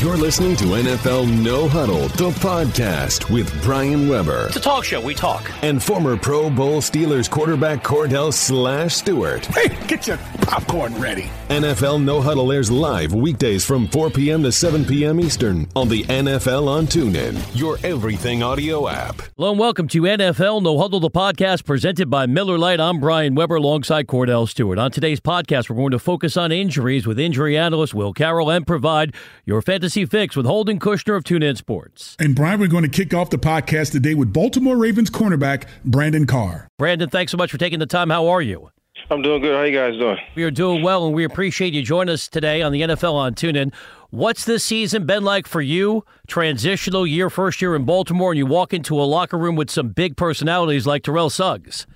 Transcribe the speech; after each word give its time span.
You're 0.00 0.16
listening 0.16 0.56
to 0.56 0.64
NFL 0.64 1.42
No 1.44 1.68
Huddle, 1.68 2.08
the 2.08 2.30
podcast 2.40 3.30
with 3.30 3.62
Brian 3.62 4.08
Weber. 4.08 4.46
It's 4.46 4.56
a 4.56 4.60
talk 4.60 4.82
show. 4.82 4.98
We 4.98 5.14
talk. 5.14 5.50
And 5.62 5.82
former 5.82 6.16
Pro 6.16 6.48
Bowl 6.48 6.80
Steelers 6.80 7.28
quarterback 7.28 7.84
Kordell 7.84 8.32
Slash 8.32 8.94
Stewart. 8.94 9.44
Hey, 9.44 9.68
get 9.88 10.06
your 10.06 10.16
popcorn 10.40 10.98
ready. 10.98 11.28
NFL 11.50 12.02
No 12.02 12.22
Huddle 12.22 12.50
airs 12.50 12.70
live 12.70 13.12
weekdays 13.12 13.62
from 13.66 13.88
4 13.88 14.08
p.m. 14.08 14.42
to 14.44 14.50
7 14.50 14.86
p.m. 14.86 15.20
Eastern 15.20 15.68
on 15.76 15.90
the 15.90 16.04
NFL 16.04 16.66
on 16.66 16.86
TuneIn, 16.86 17.38
your 17.52 17.76
everything 17.84 18.42
audio 18.42 18.88
app. 18.88 19.20
Hello 19.36 19.50
and 19.50 19.58
welcome 19.58 19.86
to 19.88 20.00
NFL 20.00 20.62
No 20.62 20.78
Huddle, 20.78 21.00
the 21.00 21.10
podcast 21.10 21.66
presented 21.66 22.08
by 22.08 22.24
Miller 22.24 22.56
Lite. 22.56 22.80
I'm 22.80 23.00
Brian 23.00 23.34
Weber 23.34 23.56
alongside 23.56 24.06
Kordell 24.06 24.48
Stewart. 24.48 24.78
On 24.78 24.90
today's 24.90 25.20
podcast, 25.20 25.68
we're 25.68 25.76
going 25.76 25.90
to 25.90 25.98
focus 25.98 26.38
on 26.38 26.52
injuries 26.52 27.06
with 27.06 27.18
injury 27.18 27.58
analyst 27.58 27.92
Will 27.92 28.14
Carroll 28.14 28.50
and 28.50 28.66
provide 28.66 29.14
your 29.44 29.60
fantasy 29.60 29.89
Fix 29.90 30.36
with 30.36 30.46
Holden 30.46 30.78
Kushner 30.78 31.16
of 31.16 31.24
TuneIn 31.24 31.56
Sports. 31.56 32.16
And 32.18 32.34
Brian, 32.34 32.60
we're 32.60 32.68
going 32.68 32.84
to 32.84 32.88
kick 32.88 33.12
off 33.12 33.30
the 33.30 33.38
podcast 33.38 33.92
today 33.92 34.14
with 34.14 34.32
Baltimore 34.32 34.76
Ravens 34.76 35.10
cornerback 35.10 35.64
Brandon 35.84 36.26
Carr. 36.26 36.68
Brandon, 36.78 37.08
thanks 37.08 37.32
so 37.32 37.38
much 37.38 37.50
for 37.50 37.58
taking 37.58 37.78
the 37.80 37.86
time. 37.86 38.10
How 38.10 38.28
are 38.28 38.40
you? 38.40 38.70
I'm 39.10 39.22
doing 39.22 39.42
good. 39.42 39.56
How 39.56 39.62
you 39.62 39.76
guys 39.76 39.98
doing? 39.98 40.18
We 40.36 40.44
are 40.44 40.50
doing 40.52 40.82
well, 40.82 41.04
and 41.06 41.14
we 41.14 41.24
appreciate 41.24 41.74
you 41.74 41.82
joining 41.82 42.12
us 42.12 42.28
today 42.28 42.62
on 42.62 42.70
the 42.70 42.82
NFL 42.82 43.14
on 43.14 43.34
TuneIn. 43.34 43.72
What's 44.10 44.44
this 44.44 44.64
season 44.64 45.04
been 45.04 45.24
like 45.24 45.48
for 45.48 45.60
you? 45.60 46.04
Transitional 46.28 47.06
year, 47.06 47.28
first 47.28 47.60
year 47.60 47.74
in 47.74 47.84
Baltimore, 47.84 48.30
and 48.30 48.38
you 48.38 48.46
walk 48.46 48.72
into 48.72 49.00
a 49.00 49.02
locker 49.02 49.36
room 49.36 49.56
with 49.56 49.70
some 49.70 49.88
big 49.88 50.16
personalities 50.16 50.86
like 50.86 51.02
Terrell 51.02 51.30
Suggs. 51.30 51.86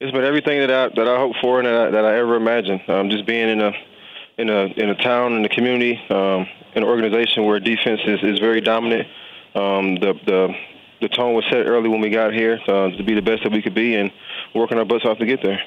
It's 0.00 0.12
been 0.12 0.24
everything 0.24 0.60
that 0.60 0.70
I 0.70 0.88
that 0.96 1.08
I 1.08 1.16
hoped 1.18 1.38
for 1.40 1.60
and 1.60 1.66
that 1.66 1.74
I, 1.74 1.90
that 1.90 2.04
I 2.04 2.18
ever 2.18 2.36
imagined. 2.36 2.80
Um, 2.88 3.10
just 3.10 3.26
being 3.26 3.48
in 3.48 3.60
a 3.60 3.72
in 4.36 4.50
a 4.50 4.64
in 4.76 4.90
a 4.90 4.94
town 4.94 5.34
in 5.34 5.44
a 5.44 5.48
community, 5.48 5.98
um, 6.10 6.46
an 6.74 6.84
organization 6.84 7.44
where 7.44 7.60
defense 7.60 8.00
is, 8.06 8.20
is 8.22 8.38
very 8.38 8.60
dominant. 8.60 9.08
Um, 9.54 9.94
the 9.96 10.14
the 10.26 10.54
the 11.00 11.08
tone 11.08 11.34
was 11.34 11.44
set 11.50 11.66
early 11.66 11.88
when 11.88 12.00
we 12.00 12.10
got 12.10 12.32
here 12.32 12.58
uh, 12.66 12.90
to 12.90 13.02
be 13.02 13.14
the 13.14 13.22
best 13.22 13.42
that 13.42 13.52
we 13.52 13.62
could 13.62 13.74
be, 13.74 13.94
and 13.94 14.10
working 14.54 14.78
our 14.78 14.84
butts 14.84 15.04
off 15.04 15.18
to 15.18 15.26
get 15.26 15.42
there. 15.42 15.60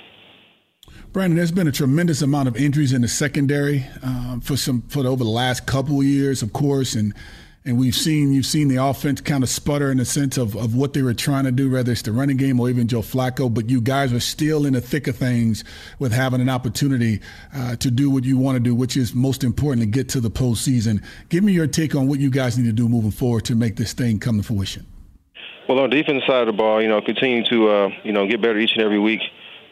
Brandon, 1.14 1.38
there's 1.38 1.52
been 1.52 1.67
a 1.67 1.72
tremendous 1.72 2.22
amount 2.22 2.47
of 2.47 2.58
injuries 2.58 2.94
in 2.94 3.02
the 3.02 3.08
secondary 3.08 3.86
um, 4.03 4.41
for 4.41 4.58
some 4.58 4.81
for 4.83 5.05
over 5.05 5.23
the 5.23 5.30
last 5.30 5.66
couple 5.66 6.02
years, 6.03 6.41
of 6.41 6.53
course, 6.53 6.95
and 6.95 7.14
and 7.67 7.77
we've 7.77 7.95
seen 7.95 8.31
you've 8.31 8.45
seen 8.45 8.69
the 8.69 8.77
offense 8.77 9.19
kind 9.19 9.43
of 9.43 9.49
sputter 9.49 9.91
in 9.91 9.97
the 9.97 10.05
sense 10.05 10.37
of, 10.37 10.55
of 10.55 10.73
what 10.73 10.93
they 10.93 11.01
were 11.01 11.13
trying 11.13 11.43
to 11.43 11.51
do, 11.51 11.69
whether 11.69 11.91
it's 11.91 12.01
the 12.01 12.13
running 12.13 12.37
game 12.37 12.61
or 12.61 12.69
even 12.69 12.87
Joe 12.87 13.01
Flacco. 13.01 13.53
But 13.53 13.69
you 13.69 13.81
guys 13.81 14.13
are 14.13 14.21
still 14.21 14.65
in 14.65 14.73
the 14.73 14.79
thick 14.79 15.07
of 15.07 15.17
things 15.17 15.65
with 15.99 16.13
having 16.13 16.39
an 16.39 16.47
opportunity 16.47 17.19
uh, 17.53 17.75
to 17.75 17.91
do 17.91 18.09
what 18.09 18.23
you 18.23 18.37
want 18.37 18.55
to 18.55 18.61
do, 18.61 18.73
which 18.73 18.95
is 18.95 19.13
most 19.13 19.43
important 19.43 19.81
to 19.81 19.85
get 19.85 20.07
to 20.09 20.21
the 20.21 20.31
postseason. 20.31 21.03
Give 21.27 21.43
me 21.43 21.51
your 21.51 21.67
take 21.67 21.93
on 21.93 22.07
what 22.07 22.19
you 22.19 22.29
guys 22.29 22.57
need 22.57 22.67
to 22.67 22.71
do 22.71 22.87
moving 22.87 23.11
forward 23.11 23.43
to 23.45 23.55
make 23.55 23.75
this 23.75 23.91
thing 23.91 24.17
come 24.17 24.37
to 24.37 24.43
fruition. 24.43 24.85
Well, 25.67 25.79
on 25.79 25.89
the 25.89 25.97
defensive 25.97 26.23
side 26.25 26.41
of 26.41 26.47
the 26.47 26.53
ball, 26.53 26.81
you 26.81 26.87
know, 26.87 27.02
continue 27.02 27.43
to 27.49 27.69
uh, 27.69 27.89
you 28.03 28.13
know 28.13 28.25
get 28.27 28.41
better 28.41 28.57
each 28.57 28.71
and 28.75 28.81
every 28.81 28.99
week. 28.99 29.21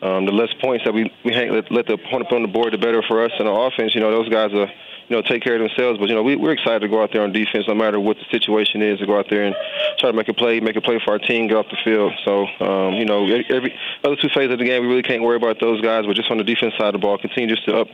Um, 0.01 0.25
the 0.25 0.33
less 0.33 0.53
points 0.61 0.83
that 0.83 0.93
we 0.93 1.09
we 1.23 1.33
hang, 1.33 1.53
let, 1.53 1.71
let 1.71 1.87
the 1.87 1.93
opponent 1.93 2.29
put 2.29 2.35
on 2.35 2.41
the 2.41 2.49
board, 2.49 2.73
the 2.73 2.77
better 2.77 3.01
for 3.01 3.23
us. 3.23 3.31
And 3.39 3.47
on 3.47 3.71
offense, 3.71 3.95
you 3.95 4.01
know, 4.01 4.11
those 4.11 4.27
guys 4.27 4.53
are 4.53 4.69
you 5.07 5.15
know, 5.15 5.21
take 5.21 5.43
care 5.43 5.55
of 5.55 5.59
themselves. 5.59 5.99
But 5.99 6.09
you 6.09 6.15
know, 6.15 6.23
we, 6.23 6.35
we're 6.35 6.53
excited 6.53 6.79
to 6.79 6.87
go 6.87 7.01
out 7.01 7.11
there 7.13 7.21
on 7.21 7.31
defense, 7.31 7.65
no 7.67 7.75
matter 7.75 7.99
what 7.99 8.17
the 8.17 8.25
situation 8.31 8.81
is, 8.81 8.99
to 8.99 9.05
go 9.05 9.17
out 9.19 9.27
there 9.29 9.43
and 9.43 9.55
try 9.99 10.11
to 10.11 10.17
make 10.17 10.27
a 10.29 10.33
play, 10.33 10.59
make 10.59 10.75
a 10.75 10.81
play 10.81 10.99
for 11.03 11.11
our 11.11 11.19
team, 11.19 11.47
get 11.47 11.57
off 11.57 11.67
the 11.69 11.77
field. 11.83 12.13
So, 12.25 12.47
um, 12.59 12.93
you 12.95 13.05
know, 13.05 13.25
every 13.25 13.77
other 14.03 14.15
two 14.15 14.29
phases 14.29 14.53
of 14.53 14.59
the 14.59 14.65
game, 14.65 14.83
we 14.83 14.87
really 14.89 15.03
can't 15.03 15.21
worry 15.21 15.37
about 15.37 15.59
those 15.59 15.81
guys. 15.81 16.05
But 16.05 16.15
just 16.15 16.31
on 16.31 16.37
the 16.37 16.43
defense 16.43 16.73
side 16.77 16.87
of 16.87 16.93
the 16.93 16.99
ball, 16.99 17.17
continue 17.17 17.53
just 17.53 17.65
to 17.67 17.77
up 17.81 17.87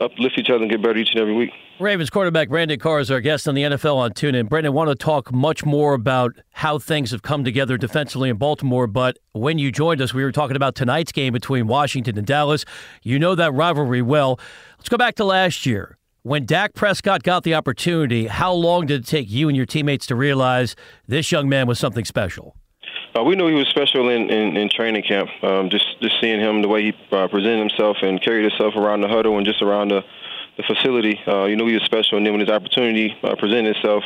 uplift 0.00 0.38
each 0.38 0.50
other 0.50 0.62
and 0.62 0.70
get 0.70 0.82
better 0.82 0.98
each 0.98 1.10
and 1.12 1.20
every 1.20 1.34
week. 1.34 1.50
Ravens 1.78 2.10
quarterback 2.10 2.48
Brandon 2.48 2.78
Carr 2.78 3.00
is 3.00 3.10
our 3.10 3.20
guest 3.20 3.46
on 3.48 3.54
the 3.54 3.62
NFL 3.62 3.96
on 3.96 4.12
TuneIn. 4.12 4.48
Brandon, 4.48 4.72
want 4.72 4.88
to 4.90 4.94
talk 4.94 5.32
much 5.32 5.64
more 5.64 5.94
about 5.94 6.36
how 6.52 6.78
things 6.78 7.10
have 7.10 7.22
come 7.22 7.44
together 7.44 7.76
defensively 7.76 8.30
in 8.30 8.36
Baltimore, 8.36 8.86
but 8.86 9.18
when 9.32 9.58
you 9.58 9.70
joined 9.70 10.00
us, 10.00 10.14
we 10.14 10.24
were 10.24 10.32
talking 10.32 10.56
about 10.56 10.74
tonight's 10.74 11.12
game 11.12 11.32
between 11.32 11.66
Washington 11.66 12.16
and 12.18 12.26
Dallas. 12.26 12.64
You 13.02 13.18
know 13.18 13.34
that 13.34 13.52
rivalry 13.52 14.02
well. 14.02 14.38
Let's 14.78 14.88
go 14.88 14.96
back 14.96 15.16
to 15.16 15.24
last 15.24 15.66
year. 15.66 15.98
When 16.26 16.44
Dak 16.44 16.74
Prescott 16.74 17.22
got 17.22 17.44
the 17.44 17.54
opportunity, 17.54 18.26
how 18.26 18.52
long 18.52 18.86
did 18.86 19.02
it 19.02 19.06
take 19.06 19.30
you 19.30 19.46
and 19.46 19.56
your 19.56 19.64
teammates 19.64 20.06
to 20.06 20.16
realize 20.16 20.74
this 21.06 21.30
young 21.30 21.48
man 21.48 21.68
was 21.68 21.78
something 21.78 22.04
special? 22.04 22.56
Uh, 23.16 23.22
we 23.22 23.36
knew 23.36 23.46
he 23.46 23.54
was 23.54 23.68
special 23.68 24.08
in, 24.08 24.28
in, 24.28 24.56
in 24.56 24.68
training 24.68 25.04
camp. 25.04 25.30
Um, 25.44 25.70
just 25.70 25.86
just 26.02 26.16
seeing 26.20 26.40
him, 26.40 26.62
the 26.62 26.68
way 26.68 26.86
he 26.86 26.92
uh, 27.12 27.28
presented 27.28 27.60
himself 27.60 27.98
and 28.02 28.20
carried 28.20 28.42
himself 28.42 28.74
around 28.74 29.02
the 29.02 29.08
huddle 29.08 29.36
and 29.36 29.46
just 29.46 29.62
around 29.62 29.92
the, 29.92 30.02
the 30.56 30.64
facility, 30.64 31.16
uh, 31.28 31.44
you 31.44 31.54
knew 31.54 31.68
he 31.68 31.74
was 31.74 31.84
special. 31.84 32.16
And 32.18 32.26
then 32.26 32.32
when 32.32 32.40
his 32.40 32.50
opportunity 32.50 33.14
uh, 33.22 33.36
presented 33.36 33.76
itself, 33.76 34.02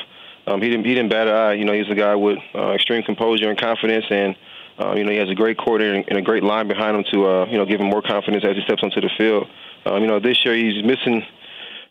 um, 0.46 0.60
he 0.60 0.68
didn't 0.68 0.84
he 0.84 0.92
didn't 0.94 1.08
bat 1.08 1.26
an 1.26 1.34
eye. 1.34 1.52
You 1.54 1.64
know, 1.64 1.72
he's 1.72 1.88
a 1.88 1.94
guy 1.94 2.14
with 2.16 2.36
uh, 2.54 2.72
extreme 2.72 3.02
composure 3.02 3.48
and 3.48 3.58
confidence, 3.58 4.04
and 4.10 4.36
uh, 4.78 4.92
you 4.92 5.04
know 5.04 5.10
he 5.10 5.16
has 5.16 5.30
a 5.30 5.34
great 5.34 5.56
coordinator 5.56 6.04
and 6.06 6.18
a 6.18 6.22
great 6.22 6.42
line 6.42 6.68
behind 6.68 6.98
him 6.98 7.04
to 7.12 7.26
uh, 7.26 7.46
you 7.46 7.56
know 7.56 7.64
give 7.64 7.80
him 7.80 7.88
more 7.88 8.02
confidence 8.02 8.44
as 8.44 8.56
he 8.56 8.62
steps 8.64 8.82
onto 8.82 9.00
the 9.00 9.08
field. 9.16 9.48
Um, 9.86 10.02
you 10.02 10.06
know, 10.06 10.20
this 10.20 10.44
year 10.44 10.54
he's 10.54 10.84
missing 10.84 11.24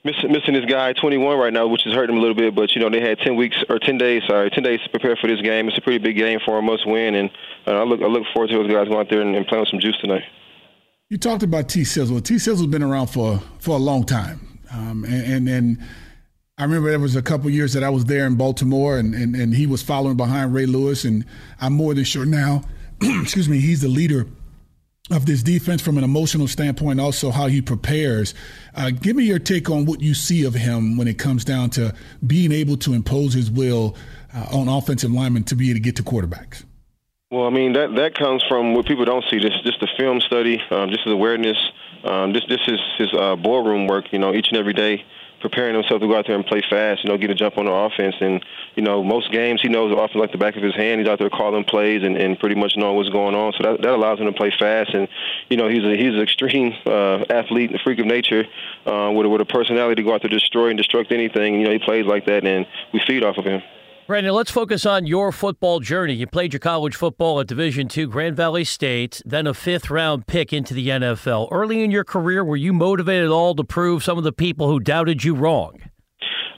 missing 0.03 0.31
missing 0.31 0.53
this 0.53 0.65
guy 0.65 0.93
21 0.93 1.37
right 1.37 1.53
now, 1.53 1.67
which 1.67 1.85
is 1.85 1.93
hurting 1.93 2.15
him 2.15 2.19
a 2.19 2.21
little 2.21 2.35
bit. 2.35 2.55
But 2.55 2.73
you 2.75 2.81
know 2.81 2.89
they 2.89 3.01
had 3.01 3.19
10 3.19 3.35
weeks 3.35 3.57
or 3.69 3.79
10 3.79 3.97
days, 3.97 4.23
sorry, 4.27 4.49
10 4.49 4.63
days 4.63 4.79
to 4.83 4.89
prepare 4.89 5.15
for 5.15 5.27
this 5.27 5.41
game. 5.41 5.67
It's 5.67 5.77
a 5.77 5.81
pretty 5.81 5.99
big 5.99 6.17
game 6.17 6.39
for 6.45 6.57
a 6.57 6.61
must 6.61 6.87
win, 6.87 7.15
and 7.15 7.29
uh, 7.67 7.71
I 7.71 7.83
look 7.83 8.01
I 8.01 8.05
look 8.05 8.23
forward 8.33 8.49
to 8.49 8.57
those 8.57 8.71
guys 8.71 8.87
going 8.87 8.99
out 8.99 9.09
there 9.09 9.21
and, 9.21 9.35
and 9.35 9.45
playing 9.47 9.61
with 9.61 9.69
some 9.69 9.79
juice 9.79 9.97
tonight. 9.99 10.23
You 11.09 11.17
talked 11.17 11.43
about 11.43 11.69
T. 11.69 11.83
Sizzle. 11.83 12.21
T. 12.21 12.37
Sizzle's 12.37 12.67
been 12.67 12.83
around 12.83 13.07
for 13.07 13.41
for 13.59 13.75
a 13.75 13.79
long 13.79 14.05
time, 14.05 14.59
um, 14.71 15.03
and, 15.05 15.47
and, 15.47 15.49
and 15.49 15.77
I 16.57 16.63
remember 16.63 16.89
there 16.89 16.99
was 16.99 17.15
a 17.15 17.21
couple 17.21 17.49
years 17.49 17.73
that 17.73 17.83
I 17.83 17.89
was 17.89 18.05
there 18.05 18.27
in 18.27 18.35
Baltimore, 18.35 18.97
and, 18.97 19.15
and 19.15 19.35
and 19.35 19.53
he 19.53 19.65
was 19.65 19.81
following 19.81 20.17
behind 20.17 20.53
Ray 20.53 20.65
Lewis, 20.65 21.05
and 21.05 21.25
I'm 21.59 21.73
more 21.73 21.93
than 21.93 22.03
sure 22.03 22.25
now. 22.25 22.63
excuse 23.01 23.47
me, 23.47 23.59
he's 23.59 23.81
the 23.81 23.87
leader 23.87 24.27
of 25.11 25.25
this 25.25 25.43
defense 25.43 25.81
from 25.81 25.97
an 25.97 26.03
emotional 26.03 26.47
standpoint, 26.47 26.99
also 26.99 27.31
how 27.31 27.47
he 27.47 27.61
prepares. 27.61 28.33
Uh, 28.75 28.91
give 28.91 29.15
me 29.15 29.23
your 29.23 29.39
take 29.39 29.69
on 29.69 29.85
what 29.85 30.01
you 30.01 30.13
see 30.13 30.43
of 30.43 30.53
him 30.53 30.97
when 30.97 31.07
it 31.07 31.17
comes 31.17 31.43
down 31.43 31.69
to 31.71 31.93
being 32.25 32.51
able 32.51 32.77
to 32.77 32.93
impose 32.93 33.33
his 33.33 33.49
will 33.49 33.95
uh, 34.33 34.45
on 34.51 34.67
offensive 34.67 35.11
linemen 35.11 35.43
to 35.43 35.55
be 35.55 35.69
able 35.69 35.77
to 35.77 35.81
get 35.81 35.95
to 35.95 36.03
quarterbacks. 36.03 36.63
Well, 37.31 37.45
I 37.45 37.51
mean 37.51 37.73
that 37.73 37.95
that 37.95 38.15
comes 38.15 38.43
from 38.49 38.73
what 38.73 38.87
people 38.87 39.05
don't 39.05 39.23
see. 39.29 39.37
This 39.37 39.53
just 39.63 39.79
the 39.79 39.87
film 39.97 40.19
study, 40.21 40.59
um, 40.71 40.89
just 40.89 41.03
his 41.03 41.13
awareness. 41.13 41.57
Um, 42.03 42.33
this 42.33 42.43
this 42.49 42.61
is 42.67 42.79
his 42.97 43.13
uh, 43.13 43.35
boardroom 43.35 43.85
work. 43.85 44.11
You 44.11 44.17
know, 44.17 44.33
each 44.33 44.47
and 44.49 44.57
every 44.57 44.73
day 44.73 45.05
preparing 45.39 45.73
himself 45.73 46.01
to 46.01 46.07
go 46.07 46.17
out 46.17 46.27
there 46.27 46.35
and 46.35 46.45
play 46.45 46.61
fast, 46.69 47.03
you 47.03 47.09
know, 47.09 47.17
get 47.17 47.29
a 47.29 47.35
jump 47.35 47.57
on 47.57 47.65
the 47.65 47.71
offense. 47.71 48.15
And, 48.19 48.43
you 48.75 48.83
know, 48.83 49.03
most 49.03 49.31
games 49.31 49.61
he 49.61 49.69
knows 49.69 49.91
the 49.91 49.97
offense 49.97 50.15
like 50.15 50.31
the 50.31 50.37
back 50.37 50.55
of 50.55 50.63
his 50.63 50.75
hand. 50.75 50.99
He's 51.01 51.09
out 51.09 51.19
there 51.19 51.29
calling 51.29 51.63
plays 51.63 52.03
and, 52.03 52.17
and 52.17 52.39
pretty 52.39 52.55
much 52.55 52.73
knowing 52.75 52.95
what's 52.97 53.09
going 53.09 53.35
on. 53.35 53.53
So 53.53 53.63
that, 53.63 53.81
that 53.81 53.93
allows 53.93 54.19
him 54.19 54.25
to 54.25 54.33
play 54.33 54.51
fast. 54.57 54.93
And, 54.93 55.07
you 55.49 55.57
know, 55.57 55.67
he's 55.67 55.83
a, 55.83 55.95
he's 55.95 56.13
an 56.13 56.21
extreme 56.21 56.73
uh, 56.85 57.23
athlete, 57.29 57.73
a 57.73 57.79
freak 57.79 57.99
of 57.99 58.05
nature 58.05 58.45
uh, 58.85 59.11
with, 59.15 59.25
a, 59.25 59.29
with 59.29 59.41
a 59.41 59.45
personality 59.45 59.95
to 59.95 60.03
go 60.03 60.13
out 60.13 60.21
there 60.21 60.29
destroy 60.29 60.69
and 60.69 60.79
destruct 60.79 61.11
anything. 61.11 61.55
You 61.55 61.65
know, 61.65 61.71
he 61.71 61.79
plays 61.79 62.05
like 62.05 62.25
that, 62.25 62.45
and 62.45 62.65
we 62.93 63.01
feed 63.05 63.23
off 63.23 63.37
of 63.37 63.45
him. 63.45 63.61
Brandon, 64.09 64.33
let's 64.33 64.49
focus 64.49 64.87
on 64.87 65.05
your 65.05 65.31
football 65.31 65.79
journey. 65.79 66.15
You 66.15 66.25
played 66.25 66.51
your 66.51 66.59
college 66.59 66.95
football 66.95 67.39
at 67.39 67.45
Division 67.45 67.87
II, 67.95 68.07
Grand 68.07 68.35
Valley 68.35 68.63
State, 68.63 69.21
then 69.23 69.45
a 69.45 69.53
fifth 69.53 69.91
round 69.91 70.25
pick 70.25 70.51
into 70.51 70.73
the 70.73 70.87
NFL. 70.87 71.47
Early 71.51 71.83
in 71.83 71.91
your 71.91 72.03
career, 72.03 72.43
were 72.43 72.55
you 72.55 72.73
motivated 72.73 73.25
at 73.25 73.31
all 73.31 73.53
to 73.53 73.63
prove 73.63 74.03
some 74.03 74.17
of 74.17 74.23
the 74.23 74.31
people 74.31 74.67
who 74.67 74.79
doubted 74.79 75.23
you 75.23 75.35
wrong? 75.35 75.88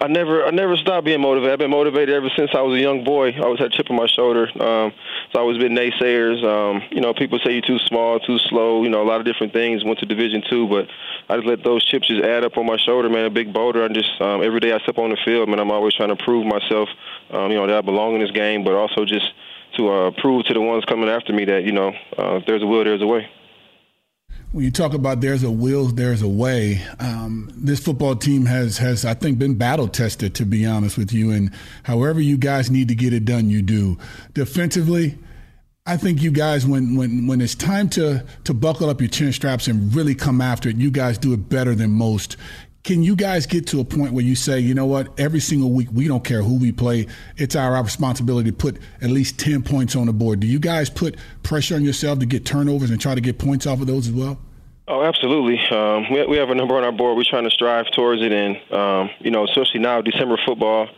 I 0.01 0.07
never, 0.07 0.43
I 0.43 0.49
never 0.49 0.75
stopped 0.77 1.05
being 1.05 1.21
motivated. 1.21 1.53
I've 1.53 1.59
been 1.59 1.69
motivated 1.69 2.15
ever 2.15 2.29
since 2.35 2.49
I 2.55 2.61
was 2.61 2.75
a 2.75 2.81
young 2.81 3.03
boy. 3.03 3.33
I 3.33 3.41
always 3.41 3.59
had 3.59 3.71
a 3.71 3.77
chip 3.77 3.91
on 3.91 3.95
my 3.95 4.07
shoulder. 4.07 4.47
Um, 4.59 4.91
so 5.31 5.39
always 5.39 5.59
been 5.59 5.75
naysayers. 5.75 6.43
Um, 6.43 6.81
you 6.89 7.01
know, 7.01 7.13
people 7.13 7.37
say 7.45 7.53
you're 7.53 7.61
too 7.61 7.77
small, 7.85 8.19
too 8.19 8.39
slow. 8.39 8.81
You 8.81 8.89
know, 8.89 9.03
a 9.03 9.05
lot 9.05 9.19
of 9.19 9.27
different 9.27 9.53
things. 9.53 9.83
Went 9.83 9.99
to 9.99 10.07
Division 10.07 10.41
two, 10.49 10.67
but 10.67 10.87
I 11.29 11.35
just 11.35 11.47
let 11.47 11.63
those 11.63 11.85
chips 11.85 12.07
just 12.07 12.23
add 12.23 12.43
up 12.43 12.57
on 12.57 12.65
my 12.65 12.77
shoulder, 12.77 13.09
man. 13.09 13.25
A 13.25 13.29
big 13.29 13.53
boulder. 13.53 13.83
I 13.83 13.89
just 13.89 14.09
um, 14.19 14.41
every 14.41 14.59
day 14.59 14.73
I 14.73 14.79
step 14.79 14.97
on 14.97 15.11
the 15.11 15.17
field, 15.23 15.47
man. 15.49 15.59
I'm 15.59 15.69
always 15.69 15.93
trying 15.93 16.09
to 16.09 16.15
prove 16.15 16.47
myself. 16.47 16.89
Um, 17.29 17.51
you 17.51 17.57
know 17.57 17.67
that 17.67 17.77
I 17.77 17.81
belong 17.81 18.15
in 18.15 18.21
this 18.21 18.31
game, 18.31 18.63
but 18.63 18.73
also 18.73 19.05
just 19.05 19.31
to 19.77 19.87
uh, 19.87 20.11
prove 20.17 20.45
to 20.45 20.53
the 20.55 20.61
ones 20.61 20.83
coming 20.85 21.09
after 21.09 21.31
me 21.31 21.45
that 21.45 21.63
you 21.63 21.73
know 21.73 21.89
uh, 22.17 22.37
if 22.37 22.47
there's 22.47 22.63
a 22.63 22.65
will, 22.65 22.83
there's 22.83 23.03
a 23.03 23.07
way 23.07 23.29
when 24.51 24.65
you 24.65 24.71
talk 24.71 24.93
about 24.93 25.21
there's 25.21 25.43
a 25.43 25.51
will, 25.51 25.87
there's 25.87 26.21
a 26.21 26.27
way. 26.27 26.83
Um, 26.99 27.51
this 27.55 27.79
football 27.79 28.15
team 28.15 28.45
has 28.45 28.77
has 28.79 29.05
I 29.05 29.13
think 29.13 29.39
been 29.39 29.55
battle 29.55 29.87
tested 29.87 30.35
to 30.35 30.45
be 30.45 30.65
honest 30.65 30.97
with 30.97 31.13
you, 31.13 31.31
and 31.31 31.51
however 31.83 32.19
you 32.19 32.37
guys 32.37 32.69
need 32.69 32.87
to 32.89 32.95
get 32.95 33.13
it 33.13 33.25
done, 33.25 33.49
you 33.49 33.61
do. 33.61 33.97
Defensively, 34.33 35.17
I 35.85 35.97
think 35.97 36.21
you 36.21 36.31
guys 36.31 36.65
when 36.65 36.95
when 36.95 37.27
when 37.27 37.39
it's 37.39 37.55
time 37.55 37.89
to 37.89 38.25
to 38.43 38.53
buckle 38.53 38.89
up 38.89 38.99
your 38.99 39.09
chin 39.09 39.31
straps 39.31 39.67
and 39.67 39.93
really 39.95 40.15
come 40.15 40.41
after 40.41 40.69
it, 40.69 40.75
you 40.75 40.91
guys 40.91 41.17
do 41.17 41.33
it 41.33 41.49
better 41.49 41.73
than 41.73 41.91
most. 41.91 42.35
Can 42.83 43.03
you 43.03 43.15
guys 43.15 43.45
get 43.45 43.67
to 43.67 43.79
a 43.79 43.85
point 43.85 44.11
where 44.13 44.23
you 44.23 44.35
say, 44.35 44.59
you 44.59 44.73
know 44.73 44.87
what, 44.87 45.19
every 45.19 45.39
single 45.39 45.69
week 45.71 45.89
we 45.93 46.07
don't 46.07 46.23
care 46.23 46.41
who 46.41 46.57
we 46.57 46.71
play, 46.71 47.05
it's 47.37 47.55
our 47.55 47.81
responsibility 47.83 48.49
to 48.49 48.55
put 48.57 48.79
at 49.01 49.11
least 49.11 49.39
10 49.39 49.61
points 49.61 49.95
on 49.95 50.07
the 50.07 50.13
board. 50.13 50.39
Do 50.39 50.47
you 50.47 50.57
guys 50.57 50.89
put 50.89 51.15
pressure 51.43 51.75
on 51.75 51.83
yourself 51.83 52.17
to 52.19 52.25
get 52.25 52.43
turnovers 52.43 52.89
and 52.89 52.99
try 52.99 53.13
to 53.13 53.21
get 53.21 53.37
points 53.37 53.67
off 53.67 53.81
of 53.81 53.87
those 53.87 54.07
as 54.07 54.13
well? 54.13 54.39
Oh, 54.87 55.03
absolutely. 55.03 55.59
Um, 55.69 56.11
we, 56.11 56.25
we 56.25 56.37
have 56.37 56.49
a 56.49 56.55
number 56.55 56.75
on 56.75 56.83
our 56.83 56.91
board. 56.91 57.15
We're 57.15 57.23
trying 57.23 57.43
to 57.43 57.51
strive 57.51 57.85
towards 57.91 58.21
it, 58.23 58.31
and 58.31 58.57
um, 58.73 59.09
you 59.19 59.29
know, 59.29 59.45
especially 59.45 59.79
now, 59.79 60.01
December 60.01 60.37
football. 60.43 60.89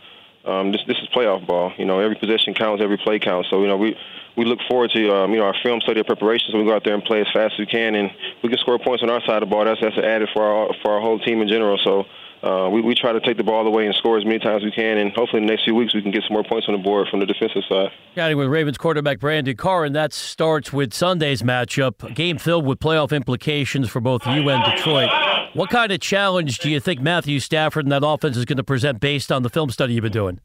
um, 0.44 0.72
this 0.72 0.80
this 0.86 0.96
is 0.98 1.08
playoff 1.08 1.46
ball. 1.46 1.72
You 1.76 1.84
know, 1.84 2.00
every 2.00 2.16
possession 2.16 2.54
counts, 2.54 2.82
every 2.82 2.96
play 2.98 3.18
counts. 3.18 3.50
So 3.50 3.60
you 3.60 3.68
know 3.68 3.76
we 3.76 3.96
we 4.36 4.44
look 4.44 4.58
forward 4.68 4.90
to 4.92 5.14
um, 5.14 5.32
you 5.32 5.38
know 5.38 5.44
our 5.44 5.54
film 5.62 5.80
study 5.80 6.02
preparation. 6.02 6.48
So 6.52 6.58
we 6.58 6.64
go 6.64 6.74
out 6.74 6.84
there 6.84 6.94
and 6.94 7.04
play 7.04 7.20
as 7.20 7.26
fast 7.32 7.54
as 7.54 7.58
we 7.58 7.66
can, 7.66 7.94
and 7.94 8.10
we 8.42 8.48
can 8.48 8.58
score 8.58 8.78
points 8.78 9.02
on 9.02 9.10
our 9.10 9.20
side 9.22 9.42
of 9.42 9.48
the 9.48 9.54
ball. 9.54 9.64
That's 9.64 9.80
that's 9.80 9.98
added 9.98 10.28
for 10.32 10.42
our 10.42 10.74
for 10.82 10.92
our 10.92 11.00
whole 11.00 11.18
team 11.18 11.40
in 11.40 11.48
general. 11.48 11.78
So. 11.82 12.04
Uh, 12.42 12.68
we, 12.68 12.82
we 12.82 12.94
try 12.94 13.10
to 13.10 13.20
take 13.20 13.38
the 13.38 13.42
ball 13.42 13.66
away 13.66 13.86
and 13.86 13.94
score 13.94 14.18
as 14.18 14.24
many 14.26 14.38
times 14.38 14.62
as 14.62 14.64
we 14.64 14.70
can, 14.70 14.98
and 14.98 15.10
hopefully 15.12 15.40
in 15.40 15.46
the 15.46 15.50
next 15.50 15.64
few 15.64 15.74
weeks 15.74 15.94
we 15.94 16.02
can 16.02 16.10
get 16.10 16.22
some 16.28 16.34
more 16.34 16.44
points 16.44 16.68
on 16.68 16.74
the 16.74 16.78
board 16.78 17.08
from 17.08 17.18
the 17.20 17.24
defensive 17.24 17.62
side. 17.66 17.90
Chatting 18.14 18.36
with 18.36 18.48
Ravens 18.48 18.76
quarterback 18.76 19.18
Brandon 19.18 19.56
Carr, 19.56 19.86
and 19.86 19.96
that 19.96 20.12
starts 20.12 20.70
with 20.70 20.92
Sunday's 20.92 21.40
matchup, 21.40 22.06
a 22.06 22.12
game 22.12 22.36
filled 22.36 22.66
with 22.66 22.80
playoff 22.80 23.16
implications 23.16 23.88
for 23.88 24.00
both 24.00 24.26
you 24.26 24.50
and 24.50 24.62
Detroit. 24.62 25.08
What 25.54 25.70
kind 25.70 25.90
of 25.90 26.00
challenge 26.00 26.58
do 26.58 26.68
you 26.68 26.80
think 26.80 27.00
Matthew 27.00 27.40
Stafford 27.40 27.86
and 27.86 27.92
that 27.92 28.06
offense 28.06 28.36
is 28.36 28.44
going 28.44 28.58
to 28.58 28.64
present 28.64 29.00
based 29.00 29.32
on 29.32 29.42
the 29.42 29.48
film 29.48 29.70
study 29.70 29.94
you've 29.94 30.02
been 30.02 30.12
doing? 30.12 30.38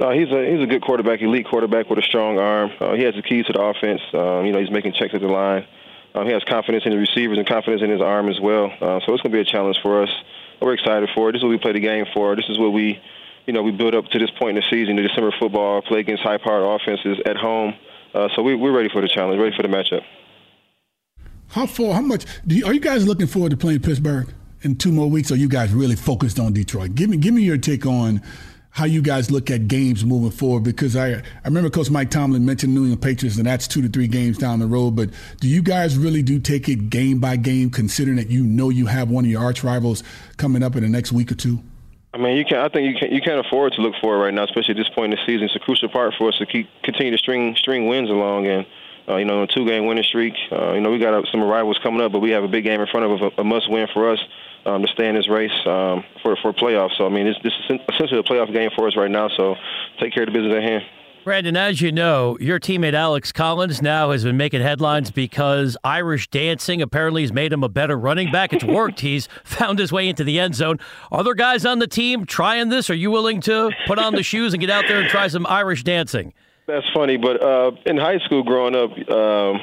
Uh, 0.00 0.10
he's 0.10 0.28
a 0.32 0.50
he's 0.50 0.60
a 0.60 0.66
good 0.66 0.82
quarterback, 0.82 1.22
elite 1.22 1.46
quarterback 1.46 1.88
with 1.88 2.00
a 2.00 2.02
strong 2.02 2.38
arm. 2.38 2.70
Uh, 2.80 2.94
he 2.94 3.02
has 3.04 3.14
the 3.14 3.22
keys 3.22 3.46
to 3.46 3.52
the 3.52 3.60
offense. 3.60 4.00
Um, 4.12 4.44
you 4.44 4.52
know, 4.52 4.58
he's 4.58 4.70
making 4.70 4.94
checks 4.94 5.14
at 5.14 5.20
the 5.20 5.28
line. 5.28 5.64
Um, 6.16 6.26
he 6.26 6.32
has 6.32 6.42
confidence 6.44 6.84
in 6.84 6.90
the 6.90 6.98
receivers 6.98 7.38
and 7.38 7.46
confidence 7.46 7.82
in 7.82 7.90
his 7.90 8.00
arm 8.00 8.28
as 8.28 8.40
well. 8.40 8.66
Uh, 8.66 9.00
so 9.04 9.14
it's 9.14 9.22
going 9.22 9.30
to 9.30 9.30
be 9.30 9.40
a 9.40 9.44
challenge 9.44 9.78
for 9.82 10.02
us. 10.02 10.10
We're 10.60 10.74
excited 10.74 11.10
for 11.14 11.28
it. 11.28 11.32
This 11.32 11.40
is 11.40 11.44
what 11.44 11.50
we 11.50 11.58
play 11.58 11.72
the 11.72 11.80
game 11.80 12.06
for. 12.12 12.34
This 12.34 12.46
is 12.48 12.58
what 12.58 12.72
we, 12.72 12.98
you 13.46 13.52
know, 13.52 13.62
we 13.62 13.70
build 13.70 13.94
up 13.94 14.06
to 14.06 14.18
this 14.18 14.30
point 14.30 14.56
in 14.56 14.64
the 14.64 14.66
season, 14.70 14.96
the 14.96 15.02
December 15.02 15.30
football, 15.38 15.82
play 15.82 16.00
against 16.00 16.22
high-powered 16.22 16.80
offenses 16.80 17.18
at 17.26 17.36
home. 17.36 17.74
Uh, 18.14 18.28
so 18.34 18.42
we, 18.42 18.54
we're 18.54 18.72
ready 18.72 18.88
for 18.88 19.02
the 19.02 19.08
challenge, 19.08 19.38
ready 19.38 19.54
for 19.54 19.62
the 19.62 19.68
matchup. 19.68 20.02
How 21.48 21.66
far? 21.66 21.94
How 21.94 22.00
much? 22.00 22.24
You, 22.46 22.64
are 22.64 22.72
you 22.72 22.80
guys 22.80 23.06
looking 23.06 23.26
forward 23.26 23.50
to 23.50 23.56
playing 23.56 23.80
Pittsburgh 23.80 24.32
in 24.62 24.76
two 24.76 24.90
more 24.90 25.10
weeks? 25.10 25.30
Or 25.30 25.34
are 25.34 25.36
you 25.36 25.48
guys 25.48 25.72
really 25.72 25.96
focused 25.96 26.40
on 26.40 26.54
Detroit? 26.54 26.94
Give 26.94 27.10
me, 27.10 27.18
give 27.18 27.34
me 27.34 27.42
your 27.42 27.58
take 27.58 27.84
on 27.84 28.22
how 28.76 28.84
you 28.84 29.00
guys 29.00 29.30
look 29.30 29.50
at 29.50 29.68
games 29.68 30.04
moving 30.04 30.30
forward 30.30 30.62
because 30.62 30.96
I, 30.96 31.12
I 31.12 31.22
remember 31.46 31.70
Coach 31.70 31.88
Mike 31.88 32.10
Tomlin 32.10 32.44
mentioned 32.44 32.74
New 32.74 32.82
England 32.82 33.00
Patriots 33.00 33.38
and 33.38 33.46
that's 33.46 33.66
two 33.66 33.80
to 33.80 33.88
three 33.88 34.06
games 34.06 34.36
down 34.36 34.58
the 34.58 34.66
road. 34.66 34.94
But 34.94 35.08
do 35.40 35.48
you 35.48 35.62
guys 35.62 35.96
really 35.96 36.22
do 36.22 36.38
take 36.38 36.68
it 36.68 36.90
game 36.90 37.18
by 37.18 37.36
game, 37.36 37.70
considering 37.70 38.16
that 38.16 38.28
you 38.28 38.44
know 38.44 38.68
you 38.68 38.84
have 38.84 39.08
one 39.08 39.24
of 39.24 39.30
your 39.30 39.42
arch 39.42 39.64
rivals 39.64 40.02
coming 40.36 40.62
up 40.62 40.76
in 40.76 40.82
the 40.82 40.90
next 40.90 41.10
week 41.10 41.32
or 41.32 41.36
two? 41.36 41.58
I 42.12 42.18
mean, 42.18 42.36
you 42.36 42.44
can. 42.44 42.58
I 42.58 42.68
think 42.68 42.92
you 42.92 42.98
can. 42.98 43.14
You 43.14 43.22
can't 43.22 43.44
afford 43.46 43.72
to 43.74 43.80
look 43.80 43.94
forward 43.98 44.24
right 44.24 44.34
now, 44.34 44.44
especially 44.44 44.72
at 44.72 44.76
this 44.76 44.90
point 44.90 45.14
in 45.14 45.18
the 45.18 45.24
season. 45.24 45.46
It's 45.46 45.56
a 45.56 45.58
crucial 45.58 45.88
part 45.88 46.12
for 46.18 46.28
us 46.28 46.36
to 46.36 46.44
keep 46.44 46.68
continue 46.82 47.12
to 47.12 47.18
string 47.18 47.56
string 47.56 47.86
wins 47.86 48.10
along, 48.10 48.46
and 48.46 48.66
uh, 49.08 49.16
you 49.16 49.24
know, 49.24 49.44
a 49.44 49.46
two 49.46 49.66
game 49.66 49.86
winning 49.86 50.04
streak. 50.04 50.34
Uh, 50.52 50.74
you 50.74 50.82
know, 50.82 50.90
we 50.90 50.98
got 50.98 51.26
some 51.32 51.42
rivals 51.42 51.78
coming 51.82 52.02
up, 52.02 52.12
but 52.12 52.18
we 52.18 52.32
have 52.32 52.44
a 52.44 52.48
big 52.48 52.64
game 52.64 52.82
in 52.82 52.86
front 52.88 53.06
of 53.06 53.12
us, 53.12 53.32
a, 53.38 53.40
a 53.40 53.44
must 53.44 53.70
win 53.70 53.88
for 53.94 54.10
us 54.12 54.20
um, 54.66 54.82
to 54.82 54.88
stay 54.88 55.08
in 55.08 55.14
this 55.14 55.28
race 55.28 55.52
um, 55.66 56.04
for 56.22 56.36
for 56.42 56.52
playoffs. 56.52 56.96
So 56.98 57.06
I 57.06 57.08
mean, 57.08 57.26
this, 57.26 57.36
this 57.42 57.52
is 57.70 57.80
essentially 57.94 58.20
a 58.20 58.22
playoff 58.22 58.52
game 58.52 58.70
for 58.76 58.86
us 58.86 58.96
right 58.96 59.10
now. 59.10 59.28
So 59.36 59.54
take 60.00 60.12
care 60.12 60.24
of 60.24 60.32
the 60.32 60.32
business 60.32 60.54
at 60.54 60.62
hand. 60.62 60.84
Brandon, 61.26 61.56
as 61.56 61.80
you 61.80 61.90
know, 61.90 62.38
your 62.38 62.60
teammate 62.60 62.94
Alex 62.94 63.32
Collins 63.32 63.82
now 63.82 64.12
has 64.12 64.22
been 64.22 64.36
making 64.36 64.60
headlines 64.60 65.10
because 65.10 65.76
Irish 65.82 66.28
dancing 66.28 66.80
apparently 66.80 67.22
has 67.22 67.32
made 67.32 67.52
him 67.52 67.64
a 67.64 67.68
better 67.68 67.98
running 67.98 68.30
back. 68.30 68.52
It's 68.52 68.62
worked. 68.62 69.00
He's 69.06 69.28
found 69.42 69.80
his 69.80 69.90
way 69.90 70.08
into 70.08 70.22
the 70.22 70.38
end 70.38 70.54
zone. 70.54 70.78
Are 71.10 71.24
there 71.24 71.34
guys 71.34 71.66
on 71.66 71.80
the 71.80 71.88
team 71.88 72.26
trying 72.26 72.68
this? 72.68 72.90
Are 72.90 72.94
you 72.94 73.10
willing 73.10 73.40
to 73.40 73.72
put 73.88 73.98
on 73.98 74.14
the 74.14 74.22
shoes 74.22 74.54
and 74.54 74.60
get 74.60 74.70
out 74.70 74.84
there 74.86 75.00
and 75.00 75.08
try 75.08 75.26
some 75.26 75.48
Irish 75.48 75.82
dancing? 75.82 76.32
That's 76.68 76.86
funny, 76.94 77.16
but 77.16 77.42
uh, 77.42 77.72
in 77.86 77.96
high 77.96 78.18
school 78.20 78.44
growing 78.44 78.76
up, 78.76 78.90
um, 79.10 79.60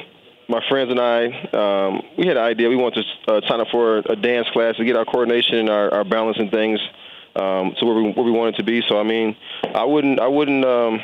my 0.48 0.60
friends 0.68 0.90
and 0.90 1.00
I, 1.00 1.26
um, 1.52 2.02
we 2.18 2.26
had 2.26 2.36
an 2.36 2.42
idea. 2.42 2.68
We 2.68 2.76
wanted 2.76 3.04
to 3.26 3.32
uh, 3.32 3.40
sign 3.48 3.60
up 3.60 3.68
for 3.70 3.98
a 3.98 4.16
dance 4.16 4.48
class 4.52 4.76
to 4.76 4.84
get 4.84 4.96
our 4.96 5.04
coordination 5.04 5.56
and 5.56 5.70
our, 5.70 5.92
our 5.92 6.04
balance 6.04 6.36
and 6.38 6.50
things 6.50 6.80
um, 7.36 7.74
to 7.78 7.86
where 7.86 7.94
we 7.94 8.10
where 8.12 8.24
we 8.24 8.30
wanted 8.30 8.56
to 8.56 8.64
be. 8.64 8.82
So 8.88 8.98
I 8.98 9.02
mean, 9.02 9.36
I 9.74 9.84
wouldn't 9.84 10.20
I 10.20 10.28
wouldn't 10.28 10.64
um, 10.64 11.00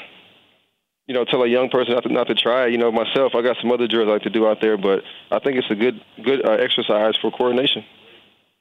you 1.07 1.15
know 1.15 1.25
tell 1.25 1.43
a 1.43 1.49
young 1.49 1.71
person 1.71 1.95
not 1.95 2.05
to 2.05 2.13
not 2.13 2.27
to 2.29 2.35
try. 2.35 2.67
You 2.67 2.79
know, 2.79 2.93
myself, 2.93 3.35
I 3.35 3.43
got 3.43 3.57
some 3.61 3.73
other 3.73 3.87
drills 3.87 4.09
I 4.09 4.13
like 4.13 4.23
to 4.23 4.31
do 4.31 4.47
out 4.47 4.61
there, 4.61 4.77
but 4.77 5.03
I 5.31 5.39
think 5.39 5.57
it's 5.57 5.71
a 5.71 5.75
good 5.75 6.01
good 6.23 6.45
uh, 6.47 6.53
exercise 6.53 7.15
for 7.21 7.31
coordination. 7.31 7.85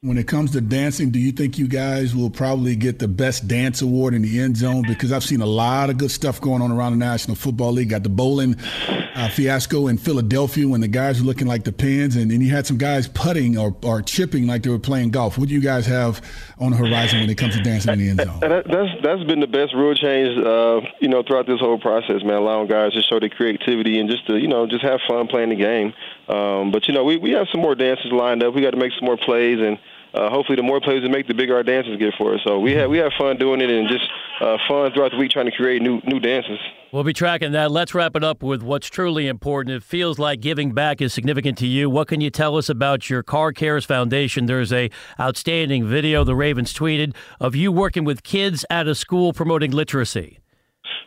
When 0.01 0.17
it 0.17 0.29
comes 0.29 0.51
to 0.51 0.61
dancing, 0.61 1.09
do 1.09 1.19
you 1.19 1.33
think 1.33 1.57
you 1.57 1.67
guys 1.67 2.15
will 2.15 2.29
probably 2.29 2.77
get 2.77 2.99
the 2.99 3.07
best 3.09 3.49
dance 3.49 3.81
award 3.81 4.13
in 4.13 4.21
the 4.21 4.39
end 4.39 4.55
zone? 4.55 4.85
Because 4.87 5.11
I've 5.11 5.25
seen 5.25 5.41
a 5.41 5.45
lot 5.45 5.89
of 5.89 5.97
good 5.97 6.09
stuff 6.09 6.39
going 6.39 6.61
on 6.61 6.71
around 6.71 6.93
the 6.93 7.05
National 7.05 7.35
Football 7.35 7.73
League. 7.73 7.89
Got 7.89 8.03
the 8.03 8.09
bowling 8.09 8.55
uh, 8.87 9.27
fiasco 9.27 9.87
in 9.87 9.97
Philadelphia 9.97 10.69
when 10.69 10.79
the 10.79 10.87
guys 10.87 11.19
were 11.19 11.27
looking 11.27 11.47
like 11.47 11.65
the 11.65 11.73
pins, 11.73 12.15
and 12.15 12.31
then 12.31 12.39
you 12.39 12.49
had 12.49 12.65
some 12.65 12.77
guys 12.77 13.09
putting 13.09 13.57
or, 13.57 13.75
or 13.83 14.01
chipping 14.01 14.47
like 14.47 14.63
they 14.63 14.69
were 14.69 14.79
playing 14.79 15.09
golf. 15.09 15.37
What 15.37 15.49
do 15.49 15.53
you 15.53 15.59
guys 15.59 15.85
have 15.87 16.21
on 16.59 16.71
the 16.71 16.77
horizon 16.77 17.19
when 17.19 17.29
it 17.29 17.37
comes 17.37 17.57
to 17.57 17.61
dancing 17.61 17.91
in 17.91 17.99
the 17.99 18.09
end 18.09 18.21
zone? 18.21 18.39
That, 18.39 18.67
that's 18.71 19.03
that's 19.03 19.23
been 19.25 19.41
the 19.41 19.47
best 19.47 19.73
rule 19.73 19.95
change, 19.95 20.29
uh, 20.37 20.79
you 21.01 21.09
know, 21.09 21.23
throughout 21.23 21.45
this 21.45 21.59
whole 21.59 21.77
process, 21.77 22.23
man. 22.23 22.37
Allowing 22.37 22.69
guys 22.69 22.93
to 22.93 23.01
show 23.01 23.19
their 23.19 23.27
creativity 23.27 23.99
and 23.99 24.09
just 24.09 24.25
to, 24.27 24.37
you 24.37 24.47
know, 24.47 24.65
just 24.65 24.81
have 24.81 25.01
fun 25.09 25.27
playing 25.27 25.49
the 25.49 25.57
game. 25.57 25.93
Um, 26.29 26.71
but 26.71 26.87
you 26.87 26.93
know, 26.93 27.03
we 27.03 27.17
we 27.17 27.31
have 27.31 27.47
some 27.51 27.61
more 27.61 27.75
dances 27.75 28.11
lined 28.11 28.43
up. 28.43 28.53
We 28.53 28.61
got 28.61 28.71
to 28.71 28.77
make 28.77 28.91
some 28.93 29.05
more 29.05 29.17
plays 29.17 29.59
and 29.59 29.79
uh, 30.13 30.29
hopefully 30.29 30.55
the 30.55 30.63
more 30.63 30.81
plays 30.81 31.03
we 31.03 31.09
make, 31.09 31.27
the 31.27 31.33
bigger 31.33 31.55
our 31.55 31.63
dances 31.63 31.97
get 31.97 32.13
for 32.17 32.33
us. 32.33 32.41
So 32.43 32.59
we 32.59 32.73
have 32.73 32.89
we 32.89 32.97
have 32.97 33.11
fun 33.17 33.37
doing 33.37 33.61
it 33.61 33.69
and 33.69 33.87
just 33.87 34.05
uh, 34.41 34.57
fun 34.67 34.91
throughout 34.91 35.11
the 35.11 35.17
week 35.17 35.31
trying 35.31 35.45
to 35.45 35.51
create 35.51 35.81
new 35.81 36.01
new 36.05 36.19
dances. 36.19 36.57
We'll 36.91 37.03
be 37.03 37.13
tracking 37.13 37.51
that. 37.51 37.69
Let's 37.69 37.93
wrap 37.93 38.15
it 38.15 38.23
up 38.23 38.41
with 38.41 38.63
what's 38.63 38.87
truly 38.87 39.27
important. 39.27 39.75
It 39.75 39.83
feels 39.83 40.17
like 40.17 40.39
giving 40.39 40.73
back 40.73 41.01
is 41.01 41.13
significant 41.13 41.59
to 41.59 41.67
you. 41.67 41.89
What 41.89 42.07
can 42.07 42.21
you 42.21 42.31
tell 42.31 42.57
us 42.57 42.69
about 42.69 43.09
your 43.09 43.21
Carr 43.21 43.53
Cares 43.53 43.85
Foundation? 43.85 44.47
There's 44.47 44.73
a 44.73 44.89
outstanding 45.19 45.87
video 45.87 46.23
the 46.23 46.35
Ravens 46.35 46.73
tweeted 46.73 47.15
of 47.39 47.55
you 47.55 47.71
working 47.71 48.03
with 48.03 48.23
kids 48.23 48.65
at 48.71 48.87
a 48.87 48.95
school 48.95 49.33
promoting 49.33 49.69
literacy. 49.69 50.39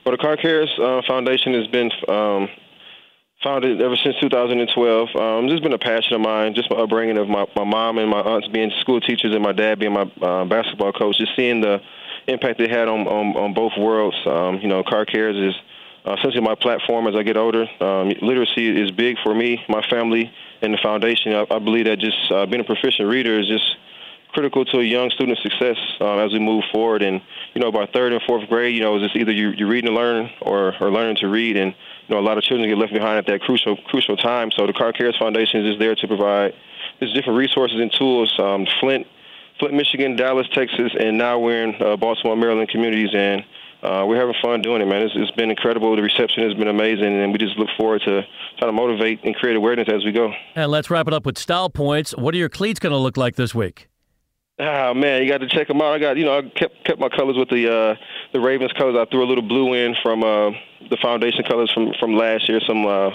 Well, 0.06 0.12
the 0.16 0.19
Carr 0.19 0.36
Cares 0.36 0.70
uh, 0.80 1.02
Foundation 1.08 1.54
has 1.54 1.66
been 1.66 1.90
um, 2.08 2.48
founded 3.43 3.83
ever 3.83 3.97
since 3.97 4.17
2012. 4.21 5.09
Um, 5.17 5.47
this 5.47 5.55
has 5.55 5.61
been 5.61 5.73
a 5.73 5.79
passion 5.79 6.15
of 6.15 6.21
mine, 6.21 6.55
just 6.55 6.71
my 6.71 6.77
upbringing 6.77 7.19
of 7.19 7.29
my, 7.29 7.47
my 7.56 7.65
mom 7.65 7.99
and 7.99 8.09
my 8.09 8.21
aunts 8.21 8.49
being 8.49 8.71
school 8.81 9.00
teachers 9.00 9.35
and 9.35 9.43
my 9.43 9.53
dad 9.53 9.79
being 9.79 9.93
my 9.93 10.11
uh, 10.21 10.44
basketball 10.44 10.93
coach, 10.93 11.19
just 11.19 11.35
seeing 11.37 11.61
the 11.61 11.81
impact 12.29 12.59
they 12.59 12.69
had 12.69 12.89
on, 12.89 13.06
on, 13.06 13.37
on 13.37 13.55
both 13.55 13.73
worlds. 13.79 14.17
Um, 14.27 14.59
you 14.61 14.69
know, 14.69 14.83
Carr 14.83 15.05
Cares 15.05 15.37
is 15.37 15.55
uh, 16.06 16.15
essentially 16.19 16.43
my 16.43 16.55
platform 16.55 17.06
as 17.06 17.15
I 17.15 17.23
get 17.23 17.37
older. 17.37 17.67
Um, 17.81 18.12
literacy 18.23 18.81
is 18.81 18.91
big 18.91 19.17
for 19.23 19.35
me, 19.35 19.65
my 19.69 19.83
family, 19.89 20.33
and 20.61 20.73
the 20.73 20.79
foundation. 20.79 21.33
I, 21.33 21.47
I 21.50 21.59
believe 21.59 21.87
that 21.87 21.99
just 21.99 22.31
uh, 22.31 22.47
being 22.47 22.61
a 22.61 22.65
proficient 22.65 23.09
reader 23.09 23.39
is 23.39 23.49
just 23.49 23.77
critical 24.33 24.65
to 24.65 24.79
a 24.79 24.83
young 24.83 25.11
student's 25.11 25.43
success 25.43 25.77
um, 26.00 26.19
as 26.19 26.33
we 26.33 26.39
move 26.39 26.65
forward. 26.73 27.03
And 27.03 27.21
you 27.55 27.61
know, 27.61 27.71
by 27.71 27.87
third 27.87 28.12
and 28.12 28.23
fourth 28.23 28.49
grade, 28.49 28.75
you 28.75 28.81
know, 28.81 28.97
it's 28.97 29.05
just 29.05 29.17
either 29.17 29.33
you, 29.33 29.50
you 29.50 29.67
read 29.67 29.84
to 29.84 29.93
learn 29.93 30.31
or, 30.41 30.75
or 30.81 30.91
learning 30.91 31.17
to 31.17 31.29
read. 31.29 31.56
And 31.56 31.75
you 32.09 32.15
know, 32.15 32.21
a 32.21 32.27
lot 32.27 32.39
of 32.39 32.44
children 32.44 32.69
get 32.69 32.79
left 32.79 32.93
behind 32.93 33.19
at 33.19 33.27
that 33.27 33.41
crucial 33.43 33.77
crucial 33.77 34.17
time. 34.17 34.51
So 34.56 34.67
the 34.67 34.73
Carr 34.73 34.93
Cares 34.93 35.17
Foundation 35.19 35.67
is 35.67 35.79
there 35.79 35.94
to 35.94 36.06
provide 36.06 36.55
just 37.01 37.15
different 37.15 37.39
resources 37.39 37.81
and 37.81 37.93
tools. 37.93 38.35
Um, 38.39 38.67
Flint, 38.81 39.06
Flint, 39.59 39.75
Michigan, 39.75 40.17
Dallas, 40.17 40.47
Texas, 40.53 40.93
and 40.99 41.19
now 41.19 41.39
we're 41.39 41.65
in 41.65 41.75
uh, 41.81 41.97
Baltimore, 41.97 42.37
Maryland 42.37 42.69
communities, 42.69 43.11
and 43.15 43.44
uh, 43.82 44.05
we're 44.06 44.17
having 44.17 44.35
fun 44.41 44.63
doing 44.63 44.81
it, 44.81 44.87
man. 44.87 45.03
It's, 45.03 45.15
it's 45.17 45.31
been 45.32 45.51
incredible. 45.51 45.94
The 45.97 46.03
reception 46.03 46.44
has 46.44 46.55
been 46.55 46.69
amazing, 46.69 47.21
and 47.21 47.32
we 47.32 47.39
just 47.39 47.56
look 47.56 47.69
forward 47.77 48.03
to 48.03 48.23
trying 48.59 48.69
to 48.69 48.73
motivate 48.73 49.25
and 49.25 49.35
create 49.35 49.56
awareness 49.56 49.89
as 49.89 50.05
we 50.05 50.13
go. 50.13 50.32
And 50.55 50.71
let's 50.71 50.91
wrap 50.91 51.09
it 51.09 51.15
up 51.15 51.27
with 51.27 51.39
style 51.39 51.69
points. 51.69 52.13
What 52.17 52.35
are 52.35 52.39
your 52.39 52.49
cleats 52.49 52.79
going 52.79 52.93
to 52.93 52.99
look 52.99 53.17
like 53.17 53.37
this 53.37 53.55
week? 53.55 53.89
Oh 54.59 54.93
man, 54.93 55.23
you 55.23 55.29
got 55.29 55.39
to 55.39 55.49
check 55.49 55.67
them 55.67 55.81
out. 55.81 55.94
I 55.94 55.99
got 55.99 56.19
you 56.19 56.27
know 56.27 56.39
I 56.39 56.43
kept 56.43 56.85
kept 56.85 57.01
my 57.01 57.09
colors 57.09 57.37
with 57.37 57.49
the 57.49 57.73
uh, 57.73 57.97
the 58.32 58.41
Ravens 58.41 58.73
colors. 58.73 58.97
I 58.99 59.11
threw 59.11 59.25
a 59.25 59.29
little 59.29 59.43
blue 59.43 59.73
in 59.73 59.94
from 60.03 60.23
uh, 60.23 60.51
the 60.91 60.99
foundation 61.01 61.43
colors 61.44 61.71
from 61.73 61.93
from 61.99 62.15
last 62.15 62.49
year, 62.49 62.61
some 62.67 62.87
uh, 62.87 63.11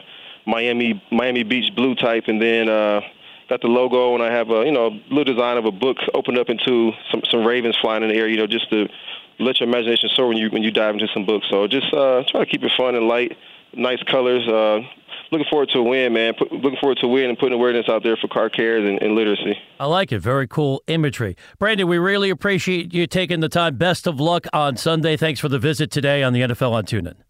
Miami 0.48 1.02
Miami 1.12 1.44
Beach 1.44 1.76
blue 1.76 1.94
type, 1.94 2.24
and 2.28 2.42
then 2.42 2.70
uh, 2.70 3.02
got 3.50 3.62
the 3.62 3.68
logo 3.68 4.16
and 4.16 4.24
I 4.24 4.32
have 4.32 4.50
a 4.50 4.66
you 4.66 4.72
know 4.72 4.90
little 5.12 5.32
design 5.32 5.58
of 5.58 5.66
a 5.66 5.72
book 5.72 5.98
opened 6.16 6.40
up 6.40 6.50
into 6.50 6.92
some 7.12 7.22
some 7.30 7.46
ravens 7.46 7.78
flying 7.80 8.02
in 8.02 8.10
the 8.10 8.16
air. 8.16 8.28
You 8.28 8.38
know 8.38 8.48
just 8.48 8.70
to 8.72 8.88
let 9.40 9.60
your 9.60 9.70
imagination 9.70 10.10
soar 10.16 10.28
when 10.28 10.38
you 10.38 10.50
when 10.50 10.64
you 10.64 10.72
dive 10.72 10.96
into 10.96 11.08
some 11.14 11.26
books. 11.26 11.46
So 11.52 11.68
just 11.68 11.94
uh, 11.94 12.24
try 12.32 12.46
to 12.46 12.46
keep 12.48 12.64
it 12.64 12.72
fun 12.76 12.96
and 12.96 13.08
light, 13.08 13.38
nice 13.74 14.02
colors. 14.04 14.48
Uh, 14.48 14.80
looking 15.32 15.48
forward 15.50 15.70
to 15.74 15.80
a 15.80 15.84
win, 15.84 16.14
man. 16.14 16.34
Looking 16.40 16.78
forward 16.80 16.98
to 17.02 17.08
a 17.08 17.10
win 17.10 17.30
and 17.30 17.38
putting 17.38 17.54
awareness 17.54 17.88
out 17.90 18.04
there 18.04 18.18
for 18.18 18.28
Carr 18.28 18.50
Cares 18.50 18.88
and, 18.88 19.02
and, 19.02 19.16
literacy. 19.16 19.58
I 19.80 19.86
like 19.86 20.12
it. 20.12 20.20
Very 20.20 20.48
cool 20.48 20.82
imagery. 20.88 21.36
Brandon, 21.60 21.88
we 21.88 21.98
really 21.98 22.30
appreciate 22.30 22.94
you 22.94 23.08
taking 23.08 23.40
the 23.40 23.50
time. 23.50 23.78
Best 23.78 24.08
of 24.08 24.20
luck 24.20 24.48
on 24.54 24.78
Sunday. 24.78 25.18
Thanks 25.18 25.40
for 25.40 25.50
the 25.50 25.60
visit 25.60 25.92
today 25.92 26.24
on 26.24 26.34
the 26.34 26.42
NFL 26.42 26.72
on 26.72 26.86
TuneIn. 26.86 27.27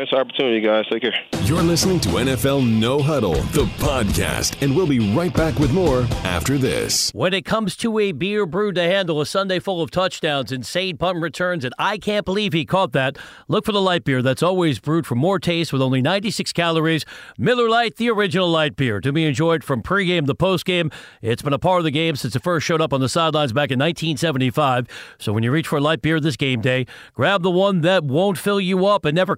Thanks 0.00 0.12
for 0.12 0.16
the 0.16 0.22
opportunity, 0.22 0.60
guys. 0.62 0.86
Take 0.90 1.02
care. 1.02 1.12
You're 1.44 1.62
listening 1.62 2.00
to 2.00 2.08
NFL 2.08 2.66
No 2.66 3.00
Huddle, 3.00 3.34
the 3.34 3.66
podcast, 3.76 4.62
and 4.62 4.74
we'll 4.74 4.86
be 4.86 5.14
right 5.14 5.34
back 5.34 5.58
with 5.58 5.74
more 5.74 6.06
after 6.24 6.56
this. 6.56 7.10
When 7.12 7.34
it 7.34 7.44
comes 7.44 7.76
to 7.78 7.98
a 7.98 8.12
beer 8.12 8.46
brewed 8.46 8.76
to 8.76 8.82
handle 8.82 9.20
a 9.20 9.26
Sunday 9.26 9.58
full 9.58 9.82
of 9.82 9.90
touchdowns, 9.90 10.52
insane 10.52 10.96
punt 10.96 11.18
returns, 11.20 11.66
and 11.66 11.74
I 11.78 11.98
can't 11.98 12.24
believe 12.24 12.54
he 12.54 12.64
caught 12.64 12.92
that, 12.92 13.18
look 13.46 13.66
for 13.66 13.72
the 13.72 13.80
light 13.82 14.04
beer 14.04 14.22
that's 14.22 14.42
always 14.42 14.78
brewed 14.78 15.06
for 15.06 15.16
more 15.16 15.38
taste 15.38 15.70
with 15.70 15.82
only 15.82 16.00
96 16.00 16.50
calories. 16.54 17.04
Miller 17.36 17.68
Lite, 17.68 17.96
the 17.96 18.08
original 18.08 18.48
light 18.48 18.76
beer, 18.76 19.02
to 19.02 19.12
be 19.12 19.26
enjoyed 19.26 19.62
from 19.62 19.82
pregame 19.82 20.26
to 20.28 20.34
postgame. 20.34 20.90
It's 21.20 21.42
been 21.42 21.52
a 21.52 21.58
part 21.58 21.80
of 21.80 21.84
the 21.84 21.90
game 21.90 22.16
since 22.16 22.34
it 22.34 22.42
first 22.42 22.64
showed 22.64 22.80
up 22.80 22.94
on 22.94 23.00
the 23.02 23.08
sidelines 23.08 23.52
back 23.52 23.70
in 23.70 23.78
1975. 23.78 24.86
So 25.18 25.34
when 25.34 25.42
you 25.42 25.50
reach 25.50 25.66
for 25.66 25.76
a 25.76 25.82
light 25.82 26.00
beer 26.00 26.20
this 26.20 26.36
game 26.36 26.62
day, 26.62 26.86
grab 27.12 27.42
the 27.42 27.50
one 27.50 27.82
that 27.82 28.02
won't 28.02 28.38
fill 28.38 28.60
you 28.60 28.86
up 28.86 29.04
and 29.04 29.14
never 29.14 29.36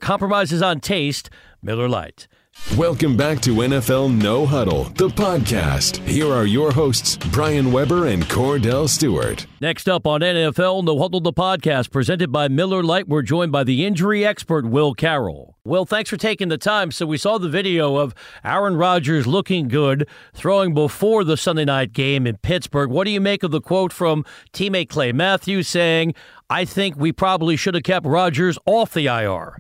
compromises 0.53 0.63
on 0.63 0.81
taste, 0.81 1.31
Miller 1.63 1.89
Lite. 1.89 2.29
Welcome 2.77 3.17
back 3.17 3.41
to 3.43 3.55
NFL 3.55 4.21
No 4.21 4.45
Huddle, 4.45 4.85
the 4.85 5.09
podcast. 5.09 6.07
Here 6.07 6.31
are 6.31 6.45
your 6.45 6.71
hosts, 6.71 7.17
Brian 7.33 7.73
Weber 7.73 8.09
and 8.09 8.23
Kordell 8.25 8.87
Stewart. 8.87 9.47
Next 9.63 9.89
up 9.89 10.07
on 10.07 10.21
NFL 10.21 10.85
No 10.85 10.99
Huddle, 10.99 11.23
the 11.23 11.33
podcast, 11.33 11.91
presented 11.91 12.31
by 12.31 12.49
Miller 12.49 12.83
Lite, 12.83 13.09
we're 13.09 13.23
joined 13.23 13.53
by 13.53 13.65
the 13.65 13.87
injury 13.87 14.27
expert, 14.27 14.67
Will 14.67 14.93
Carroll. 14.93 15.57
Will, 15.65 15.87
thanks 15.87 16.11
for 16.11 16.19
taking 16.19 16.49
the 16.49 16.59
time. 16.59 16.91
So 16.91 17.07
we 17.07 17.17
saw 17.17 17.39
the 17.39 17.49
video 17.49 17.97
of 17.97 18.15
Aaron 18.45 18.77
Rodgers 18.77 19.27
looking 19.27 19.69
good, 19.69 20.07
throwing 20.35 20.75
before 20.75 21.25
the 21.25 21.39
Sunday 21.39 21.65
night 21.65 21.95
game 21.95 22.27
in 22.27 22.37
Pittsburgh. 22.37 22.91
What 22.91 23.05
do 23.05 23.13
you 23.13 23.21
make 23.21 23.43
of 23.43 23.51
the 23.51 23.63
quote 23.63 23.95
from 23.95 24.27
teammate 24.53 24.91
Clay 24.91 25.13
Matthews 25.13 25.69
saying, 25.69 26.15
I 26.51 26.67
think 26.67 26.97
we 26.97 27.13
probably 27.13 27.57
should 27.57 27.75
have 27.75 27.85
kept 27.85 28.05
Rodgers 28.05 28.59
off 28.67 28.93
the 28.93 29.07
IR? 29.07 29.57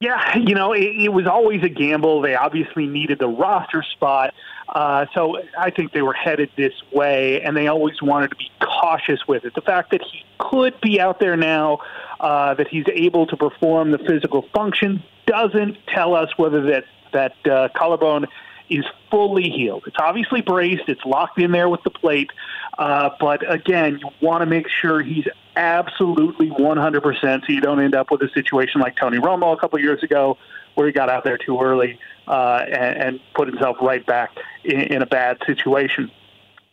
Yeah, 0.00 0.38
you 0.38 0.54
know, 0.54 0.72
it, 0.72 0.96
it, 0.96 1.12
was 1.12 1.26
always 1.26 1.62
a 1.62 1.68
gamble. 1.68 2.22
They 2.22 2.34
obviously 2.34 2.86
needed 2.86 3.18
the 3.18 3.28
roster 3.28 3.82
spot. 3.82 4.32
Uh, 4.66 5.04
so 5.12 5.42
I 5.58 5.68
think 5.68 5.92
they 5.92 6.00
were 6.00 6.14
headed 6.14 6.50
this 6.56 6.72
way, 6.90 7.42
and 7.42 7.54
they 7.54 7.66
always 7.66 8.00
wanted 8.00 8.30
to 8.30 8.36
be 8.36 8.50
cautious 8.62 9.20
with 9.28 9.44
it. 9.44 9.54
The 9.54 9.60
fact 9.60 9.90
that 9.90 10.00
he 10.00 10.24
could 10.38 10.80
be 10.80 10.98
out 10.98 11.20
there 11.20 11.36
now, 11.36 11.80
uh, 12.18 12.54
that 12.54 12.68
he's 12.68 12.86
able 12.90 13.26
to 13.26 13.36
perform 13.36 13.90
the 13.90 13.98
physical 13.98 14.46
function, 14.54 15.02
doesn't 15.26 15.76
tell 15.86 16.14
us 16.14 16.30
whether 16.38 16.62
that, 16.62 16.84
that 17.12 17.46
uh, 17.46 17.68
collarbone 17.76 18.26
is 18.70 18.86
fully 19.10 19.50
healed. 19.50 19.84
It's 19.86 19.96
obviously 19.98 20.40
braced, 20.40 20.88
it's 20.88 21.04
locked 21.04 21.38
in 21.38 21.52
there 21.52 21.68
with 21.68 21.82
the 21.82 21.90
plate. 21.90 22.30
Uh, 22.78 23.10
but 23.20 23.52
again, 23.52 23.98
you 23.98 24.08
want 24.22 24.40
to 24.40 24.46
make 24.46 24.66
sure 24.68 25.02
he's 25.02 25.26
absolutely 25.56 26.48
100% 26.50 27.46
so 27.46 27.52
you 27.52 27.60
don't 27.60 27.80
end 27.80 27.94
up 27.94 28.10
with 28.10 28.22
a 28.22 28.28
situation 28.30 28.80
like 28.80 28.96
Tony 28.96 29.18
Romo 29.18 29.52
a 29.52 29.56
couple 29.56 29.78
years 29.78 30.02
ago 30.02 30.38
where 30.74 30.86
he 30.86 30.92
got 30.92 31.08
out 31.08 31.24
there 31.24 31.38
too 31.38 31.60
early 31.60 31.98
uh, 32.28 32.64
and, 32.66 32.96
and 33.02 33.20
put 33.34 33.48
himself 33.48 33.76
right 33.80 34.04
back 34.06 34.30
in, 34.64 34.80
in 34.80 35.02
a 35.02 35.06
bad 35.06 35.38
situation. 35.46 36.10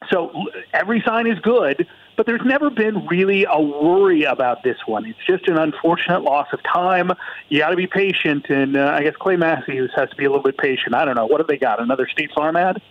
So 0.10 0.32
every 0.74 1.02
sign 1.02 1.28
is 1.28 1.40
good, 1.40 1.88
but 2.16 2.26
there's 2.26 2.46
never 2.46 2.70
been 2.70 3.06
really 3.08 3.46
a 3.50 3.60
worry 3.60 4.24
about 4.24 4.64
this 4.64 4.78
one. 4.86 5.06
It's 5.06 5.20
just 5.26 5.48
an 5.48 5.58
unfortunate 5.58 6.22
loss 6.22 6.48
of 6.54 6.62
time. 6.64 7.12
You 7.50 7.60
got 7.60 7.72
to 7.72 7.76
be 7.76 7.88
patient, 7.88 8.46
and 8.50 8.78
uh, 8.78 8.92
I 8.96 9.04
guess 9.04 9.16
Clay 9.16 9.36
Matthews 9.36 9.92
has 9.96 10.10
to 10.10 10.16
be 10.16 10.26
a 10.26 10.30
little 10.30 10.44
bit 10.44 10.58
patient. 10.58 10.96
I 10.96 11.06
don't 11.06 11.16
know. 11.16 11.26
What 11.26 11.40
have 11.40 11.48
they 11.48 11.58
got? 11.58 11.82
Another 11.82 12.08
State 12.08 12.32
Farm 12.34 12.56
ad? 12.56 12.82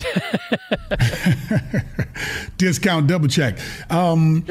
Discount 2.58 3.06
double 3.06 3.28
check. 3.28 3.58
Um, 3.90 4.44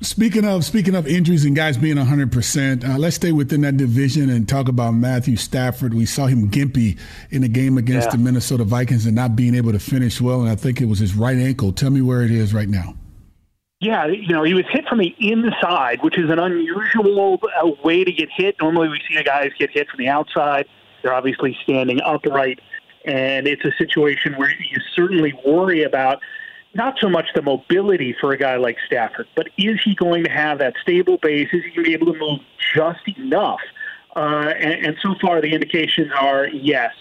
Speaking 0.00 0.44
of 0.44 0.64
speaking 0.64 0.94
of 0.94 1.08
injuries 1.08 1.44
and 1.44 1.56
guys 1.56 1.76
being 1.76 1.96
100, 1.96 2.28
uh, 2.28 2.34
percent 2.34 2.84
let's 2.98 3.16
stay 3.16 3.32
within 3.32 3.62
that 3.62 3.76
division 3.76 4.30
and 4.30 4.48
talk 4.48 4.68
about 4.68 4.92
Matthew 4.92 5.36
Stafford. 5.36 5.92
We 5.92 6.06
saw 6.06 6.26
him 6.26 6.50
gimpy 6.50 6.98
in 7.30 7.42
the 7.42 7.48
game 7.48 7.76
against 7.78 8.06
yeah. 8.06 8.12
the 8.12 8.18
Minnesota 8.18 8.62
Vikings 8.62 9.06
and 9.06 9.16
not 9.16 9.34
being 9.34 9.56
able 9.56 9.72
to 9.72 9.80
finish 9.80 10.20
well. 10.20 10.40
And 10.40 10.50
I 10.50 10.54
think 10.54 10.80
it 10.80 10.84
was 10.84 11.00
his 11.00 11.16
right 11.16 11.36
ankle. 11.36 11.72
Tell 11.72 11.90
me 11.90 12.00
where 12.00 12.22
it 12.22 12.30
is 12.30 12.54
right 12.54 12.68
now. 12.68 12.94
Yeah, 13.80 14.06
you 14.06 14.28
know, 14.28 14.44
he 14.44 14.54
was 14.54 14.64
hit 14.70 14.86
from 14.88 14.98
the 14.98 15.14
inside, 15.18 16.02
which 16.02 16.18
is 16.18 16.30
an 16.30 16.38
unusual 16.38 17.40
uh, 17.60 17.70
way 17.84 18.04
to 18.04 18.12
get 18.12 18.28
hit. 18.36 18.56
Normally, 18.60 18.88
we 18.88 19.00
see 19.08 19.20
guys 19.22 19.50
get 19.58 19.70
hit 19.70 19.88
from 19.88 19.98
the 19.98 20.08
outside. 20.08 20.66
They're 21.02 21.14
obviously 21.14 21.56
standing 21.62 22.00
upright, 22.00 22.60
and 23.04 23.46
it's 23.46 23.64
a 23.64 23.72
situation 23.78 24.34
where 24.36 24.50
you 24.50 24.80
certainly 24.96 25.32
worry 25.44 25.84
about 25.84 26.20
not 26.74 26.98
so 27.00 27.08
much 27.08 27.26
the 27.34 27.42
mobility 27.42 28.14
for 28.20 28.32
a 28.32 28.36
guy 28.36 28.56
like 28.56 28.76
Stafford, 28.86 29.26
but 29.34 29.48
is 29.56 29.80
he 29.82 29.94
going 29.94 30.24
to 30.24 30.30
have 30.30 30.58
that 30.58 30.74
stable 30.82 31.18
base? 31.18 31.48
Is 31.52 31.64
he 31.64 31.70
going 31.70 31.84
to 31.84 31.90
be 31.90 31.94
able 31.94 32.12
to 32.12 32.18
move 32.18 32.40
just 32.74 33.00
enough? 33.18 33.60
Uh, 34.14 34.52
and, 34.58 34.86
and 34.86 34.96
so 35.02 35.14
far, 35.20 35.40
the 35.40 35.52
indications 35.52 36.10
are 36.18 36.46
yes. 36.48 36.92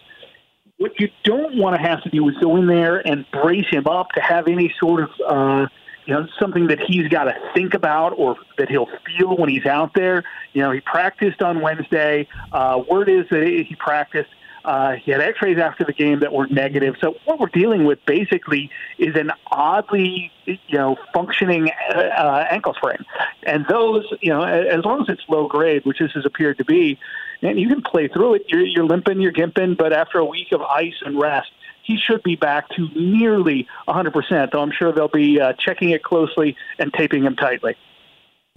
What 0.78 1.00
you 1.00 1.10
don't 1.24 1.58
want 1.58 1.76
to 1.76 1.82
have 1.82 2.04
to 2.04 2.10
do 2.10 2.28
is 2.30 2.36
go 2.38 2.56
in 2.58 2.68
there 2.68 3.06
and 3.06 3.26
brace 3.32 3.66
him 3.70 3.88
up 3.88 4.10
to 4.12 4.22
have 4.22 4.48
any 4.48 4.74
sort 4.80 5.04
of, 5.04 5.10
uh, 5.28 5.68
you 6.06 6.14
know, 6.14 6.28
something 6.40 6.68
that 6.68 6.80
he's 6.80 7.08
got 7.08 7.24
to 7.26 7.34
think 7.56 7.74
about 7.74 8.14
or 8.18 8.36
that 8.58 8.70
he'll 8.70 8.90
feel 9.06 9.36
when 9.36 9.50
he's 9.50 9.66
out 9.66 9.94
there. 9.96 10.24
You 10.54 10.62
know, 10.62 10.72
he 10.72 10.82
practiced 10.82 11.42
on 11.42 11.62
Wednesday. 11.62 12.28
Uh, 12.52 12.84
word 12.88 13.10
is 13.10 13.26
that 13.32 13.48
he 13.48 13.76
practiced 13.76 14.30
uh, 14.68 14.98
he 14.98 15.12
had 15.12 15.22
X-rays 15.22 15.58
after 15.58 15.86
the 15.86 15.94
game 15.94 16.20
that 16.20 16.34
were 16.34 16.46
negative. 16.48 16.96
So 17.00 17.16
what 17.24 17.40
we're 17.40 17.48
dealing 17.48 17.86
with 17.86 18.06
basically 18.06 18.70
is 18.98 19.16
an 19.16 19.32
oddly, 19.50 20.30
you 20.46 20.58
know, 20.78 20.98
functioning 21.14 21.72
uh, 21.90 21.98
uh, 21.98 22.48
ankle 22.50 22.74
sprain, 22.74 22.98
and 23.44 23.66
those, 23.70 24.06
you 24.20 24.30
know, 24.30 24.44
as 24.44 24.84
long 24.84 25.02
as 25.02 25.08
it's 25.08 25.24
low 25.30 25.48
grade, 25.48 25.86
which 25.86 26.00
this 26.00 26.12
has 26.12 26.26
appeared 26.26 26.58
to 26.58 26.66
be, 26.66 27.00
and 27.42 27.58
you 27.58 27.70
can 27.70 27.82
play 27.82 28.10
through 28.10 28.34
it. 28.36 28.44
You're, 28.50 28.66
you're 28.66 28.86
limping, 28.86 29.22
you're 29.22 29.32
gimping, 29.32 29.78
but 29.78 29.94
after 29.94 30.20
a 30.20 30.26
week 30.26 30.52
of 30.52 30.62
ice 30.62 31.02
and 31.06 31.18
rest, 31.18 31.50
he 31.84 31.98
should 31.98 32.22
be 32.22 32.36
back 32.36 32.68
to 32.72 32.90
nearly 32.94 33.68
100%. 33.88 34.52
Though 34.52 34.62
I'm 34.62 34.72
sure 34.72 34.92
they'll 34.92 35.08
be 35.08 35.40
uh, 35.40 35.54
checking 35.54 35.92
it 35.92 36.04
closely 36.04 36.58
and 36.78 36.94
taping 36.94 37.24
him 37.24 37.38
tightly. 37.38 37.78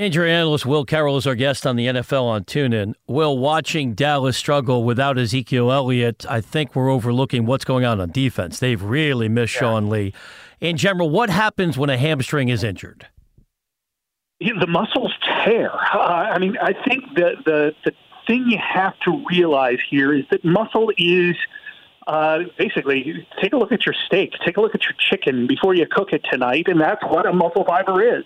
Injury 0.01 0.33
analyst 0.33 0.65
Will 0.65 0.87
Carroll 0.87 1.19
is 1.19 1.27
our 1.27 1.35
guest 1.35 1.67
on 1.67 1.77
the 1.77 1.89
NFL 1.89 2.23
on 2.23 2.45
TuneIn. 2.45 2.95
Will, 3.07 3.37
watching 3.37 3.93
Dallas 3.93 4.35
struggle 4.35 4.83
without 4.83 5.19
Ezekiel 5.19 5.71
Elliott, 5.71 6.25
I 6.27 6.41
think 6.41 6.75
we're 6.75 6.89
overlooking 6.89 7.45
what's 7.45 7.67
going 7.67 7.85
on 7.85 8.01
on 8.01 8.11
defense. 8.11 8.59
They've 8.59 8.83
really 8.83 9.29
missed 9.29 9.53
yeah. 9.57 9.61
Sean 9.61 9.91
Lee. 9.91 10.15
In 10.59 10.79
general, 10.79 11.11
what 11.11 11.29
happens 11.29 11.77
when 11.77 11.91
a 11.91 11.99
hamstring 11.99 12.49
is 12.49 12.65
injured? 12.65 13.09
The 14.41 14.67
muscles 14.67 15.13
tear. 15.45 15.71
Uh, 15.71 15.99
I 15.99 16.39
mean, 16.39 16.57
I 16.63 16.73
think 16.73 17.05
the, 17.15 17.33
the 17.45 17.75
the 17.85 17.93
thing 18.27 18.47
you 18.49 18.59
have 18.59 18.99
to 19.01 19.23
realize 19.29 19.81
here 19.91 20.15
is 20.15 20.25
that 20.31 20.43
muscle 20.47 20.91
is 20.97 21.37
uh, 22.07 22.39
basically 22.57 23.27
take 23.43 23.53
a 23.53 23.59
look 23.59 23.71
at 23.71 23.85
your 23.85 23.95
steak, 24.07 24.33
take 24.47 24.57
a 24.57 24.63
look 24.63 24.75
at 24.75 24.85
your 24.85 24.95
chicken 24.99 25.47
before 25.47 25.75
you 25.75 25.85
cook 25.87 26.15
it 26.15 26.25
tonight, 26.33 26.69
and 26.69 26.81
that's 26.81 27.03
what 27.05 27.27
a 27.27 27.35
muscle 27.35 27.67
fiber 27.67 28.03
is. 28.03 28.25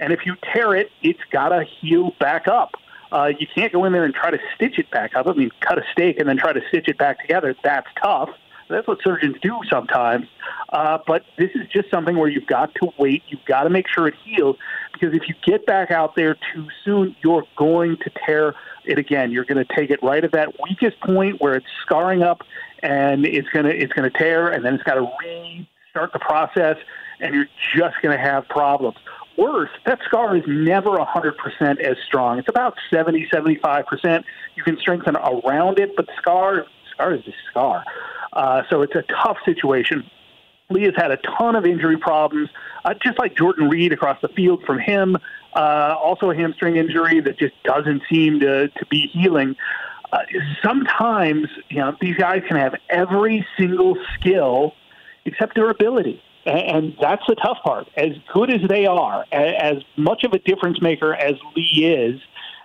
And 0.00 0.12
if 0.12 0.26
you 0.26 0.36
tear 0.52 0.74
it, 0.74 0.90
it's 1.02 1.20
got 1.30 1.50
to 1.50 1.64
heal 1.64 2.12
back 2.18 2.48
up. 2.48 2.74
Uh, 3.12 3.30
you 3.38 3.46
can't 3.54 3.72
go 3.72 3.84
in 3.84 3.92
there 3.92 4.04
and 4.04 4.14
try 4.14 4.30
to 4.30 4.38
stitch 4.54 4.78
it 4.78 4.90
back 4.90 5.14
up. 5.14 5.26
I 5.28 5.32
mean, 5.34 5.50
cut 5.60 5.78
a 5.78 5.82
steak 5.92 6.18
and 6.18 6.28
then 6.28 6.36
try 6.36 6.52
to 6.52 6.60
stitch 6.68 6.88
it 6.88 6.98
back 6.98 7.20
together. 7.20 7.54
That's 7.62 7.86
tough. 8.02 8.30
That's 8.68 8.88
what 8.88 8.98
surgeons 9.04 9.36
do 9.42 9.60
sometimes. 9.70 10.26
Uh, 10.70 10.98
but 11.06 11.24
this 11.38 11.50
is 11.54 11.68
just 11.68 11.90
something 11.90 12.16
where 12.16 12.28
you've 12.28 12.46
got 12.46 12.74
to 12.76 12.88
wait. 12.98 13.22
You've 13.28 13.44
got 13.44 13.64
to 13.64 13.70
make 13.70 13.86
sure 13.88 14.08
it 14.08 14.14
heals 14.24 14.56
because 14.92 15.14
if 15.14 15.28
you 15.28 15.34
get 15.44 15.66
back 15.66 15.90
out 15.90 16.16
there 16.16 16.36
too 16.52 16.66
soon, 16.84 17.14
you're 17.22 17.44
going 17.56 17.98
to 17.98 18.10
tear 18.26 18.54
it 18.84 18.98
again. 18.98 19.30
You're 19.30 19.44
going 19.44 19.64
to 19.64 19.74
take 19.76 19.90
it 19.90 20.02
right 20.02 20.24
at 20.24 20.32
that 20.32 20.54
weakest 20.62 20.98
point 21.00 21.40
where 21.40 21.54
it's 21.54 21.66
scarring 21.82 22.22
up, 22.22 22.42
and 22.82 23.24
it's 23.26 23.48
going 23.50 23.66
to 23.66 23.74
it's 23.74 23.92
going 23.92 24.10
to 24.10 24.18
tear, 24.18 24.48
and 24.48 24.64
then 24.64 24.74
it's 24.74 24.82
got 24.82 24.94
to 24.94 25.08
restart 25.22 26.12
the 26.12 26.18
process, 26.18 26.76
and 27.20 27.34
you're 27.34 27.48
just 27.76 28.00
going 28.02 28.16
to 28.16 28.22
have 28.22 28.48
problems 28.48 28.96
worse, 29.36 29.70
that 29.86 30.00
scar 30.04 30.36
is 30.36 30.44
never 30.46 30.90
100% 30.90 31.80
as 31.80 31.96
strong. 32.06 32.38
It's 32.38 32.48
about 32.48 32.76
70, 32.90 33.28
75%. 33.32 34.24
You 34.56 34.62
can 34.62 34.78
strengthen 34.78 35.16
around 35.16 35.78
it, 35.78 35.96
but 35.96 36.06
scar, 36.18 36.66
scar 36.92 37.14
is 37.14 37.26
a 37.26 37.34
scar. 37.50 37.84
Uh, 38.32 38.62
so 38.70 38.82
it's 38.82 38.94
a 38.94 39.02
tough 39.02 39.38
situation. 39.44 40.04
Lee 40.70 40.84
has 40.84 40.94
had 40.96 41.10
a 41.10 41.18
ton 41.38 41.56
of 41.56 41.66
injury 41.66 41.98
problems, 41.98 42.48
uh, 42.84 42.94
just 43.02 43.18
like 43.18 43.36
Jordan 43.36 43.68
Reed 43.68 43.92
across 43.92 44.20
the 44.22 44.28
field 44.28 44.62
from 44.64 44.78
him. 44.78 45.16
Uh, 45.54 45.94
also 46.02 46.30
a 46.30 46.34
hamstring 46.34 46.76
injury 46.76 47.20
that 47.20 47.38
just 47.38 47.54
doesn't 47.64 48.02
seem 48.10 48.40
to, 48.40 48.68
to 48.68 48.86
be 48.86 49.08
healing. 49.12 49.54
Uh, 50.12 50.18
sometimes, 50.64 51.48
you 51.68 51.78
know, 51.78 51.96
these 52.00 52.16
guys 52.16 52.42
can 52.48 52.56
have 52.56 52.74
every 52.88 53.46
single 53.56 53.96
skill 54.14 54.74
except 55.24 55.54
durability. 55.54 56.22
And 56.46 56.96
that's 57.00 57.22
the 57.26 57.34
tough 57.36 57.58
part. 57.64 57.88
As 57.96 58.12
good 58.32 58.50
as 58.50 58.68
they 58.68 58.86
are, 58.86 59.24
as 59.32 59.78
much 59.96 60.24
of 60.24 60.32
a 60.32 60.38
difference 60.38 60.80
maker 60.82 61.14
as 61.14 61.34
Lee 61.56 61.86
is, 61.86 62.20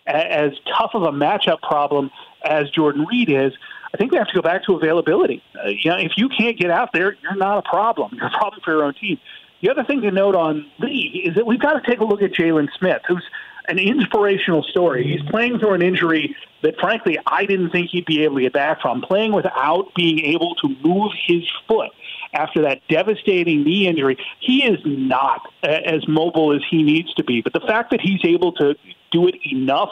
as 0.06 0.52
tough 0.78 0.92
of 0.94 1.04
a 1.04 1.12
matchup 1.12 1.62
problem 1.62 2.12
as 2.44 2.70
Jordan 2.72 3.06
Reed 3.06 3.30
is, 3.30 3.54
I 3.94 3.98
think 3.98 4.12
we 4.12 4.18
have 4.18 4.28
to 4.28 4.34
go 4.34 4.42
back 4.42 4.64
to 4.66 4.76
availability. 4.76 5.42
Uh, 5.56 5.70
you 5.70 5.90
know, 5.90 5.98
if 5.98 6.14
you 6.16 6.30
can't 6.30 6.58
get 6.58 6.70
out 6.70 6.90
there, 6.94 7.16
you're 7.24 7.36
not 7.36 7.58
a 7.58 7.62
problem. 7.70 8.12
You're 8.16 8.28
a 8.28 8.32
problem 8.32 8.62
for 8.64 8.72
your 8.72 8.84
own 8.84 8.94
team. 8.94 9.20
The 9.62 9.70
other 9.70 9.84
thing 9.84 10.02
to 10.02 10.12
note 10.12 10.36
on 10.36 10.70
Lee 10.80 11.24
is 11.26 11.36
that 11.36 11.46
we've 11.46 11.60
got 11.60 11.74
to 11.74 11.90
take 11.90 12.00
a 12.00 12.06
look 12.06 12.22
at 12.22 12.32
Jaylon 12.32 12.70
Smith, 12.78 13.02
who's 13.08 13.24
an 13.68 13.80
inspirational 13.80 14.64
story. 14.64 15.06
He's 15.06 15.28
playing 15.30 15.60
through 15.60 15.74
an 15.74 15.82
injury 15.82 16.36
that, 16.64 16.78
frankly, 16.80 17.18
I 17.26 17.46
didn't 17.46 17.72
think 17.72 17.90
he'd 17.90 18.06
be 18.06 18.24
able 18.24 18.36
to 18.36 18.42
get 18.42 18.54
back 18.54 18.82
from. 18.82 19.02
Playing 19.02 19.34
without 19.34 19.94
being 19.96 20.20
able 20.20 20.56
to 20.56 20.70
move 20.84 21.12
his 21.26 21.44
foot 21.68 21.92
after 22.34 22.62
that 22.64 22.82
devastating 22.90 23.64
knee 23.64 23.88
injury, 23.88 24.18
he 24.40 24.64
is 24.64 24.80
not 24.86 25.42
as 25.64 26.08
mobile 26.08 26.56
as 26.56 26.62
he 26.70 26.84
needs 26.84 27.14
to 27.16 27.24
be. 27.24 27.42
But 27.42 27.54
the 27.54 27.62
fact 27.62 27.92
that 27.92 28.02
he's 28.02 28.24
able 28.24 28.52
to 28.54 28.76
do 29.12 29.28
it 29.28 29.36
enough 29.52 29.90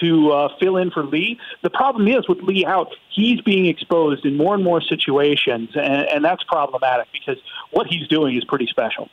to 0.00 0.30
uh, 0.30 0.48
fill 0.60 0.76
in 0.76 0.90
for 0.90 1.04
Lee. 1.04 1.38
The 1.62 1.70
problem 1.70 2.08
is 2.08 2.28
with 2.28 2.38
Lee 2.42 2.64
out, 2.64 2.94
he's 3.12 3.40
being 3.40 3.66
exposed 3.66 4.24
in 4.24 4.36
more 4.36 4.54
and 4.54 4.62
more 4.62 4.80
situations, 4.80 5.70
and, 5.74 6.08
and 6.08 6.24
that's 6.24 6.42
problematic 6.44 7.08
because 7.12 7.40
what 7.72 7.86
he's 7.88 8.06
doing 8.08 8.36
is 8.36 8.44
pretty 8.44 8.66
special. 8.66 9.08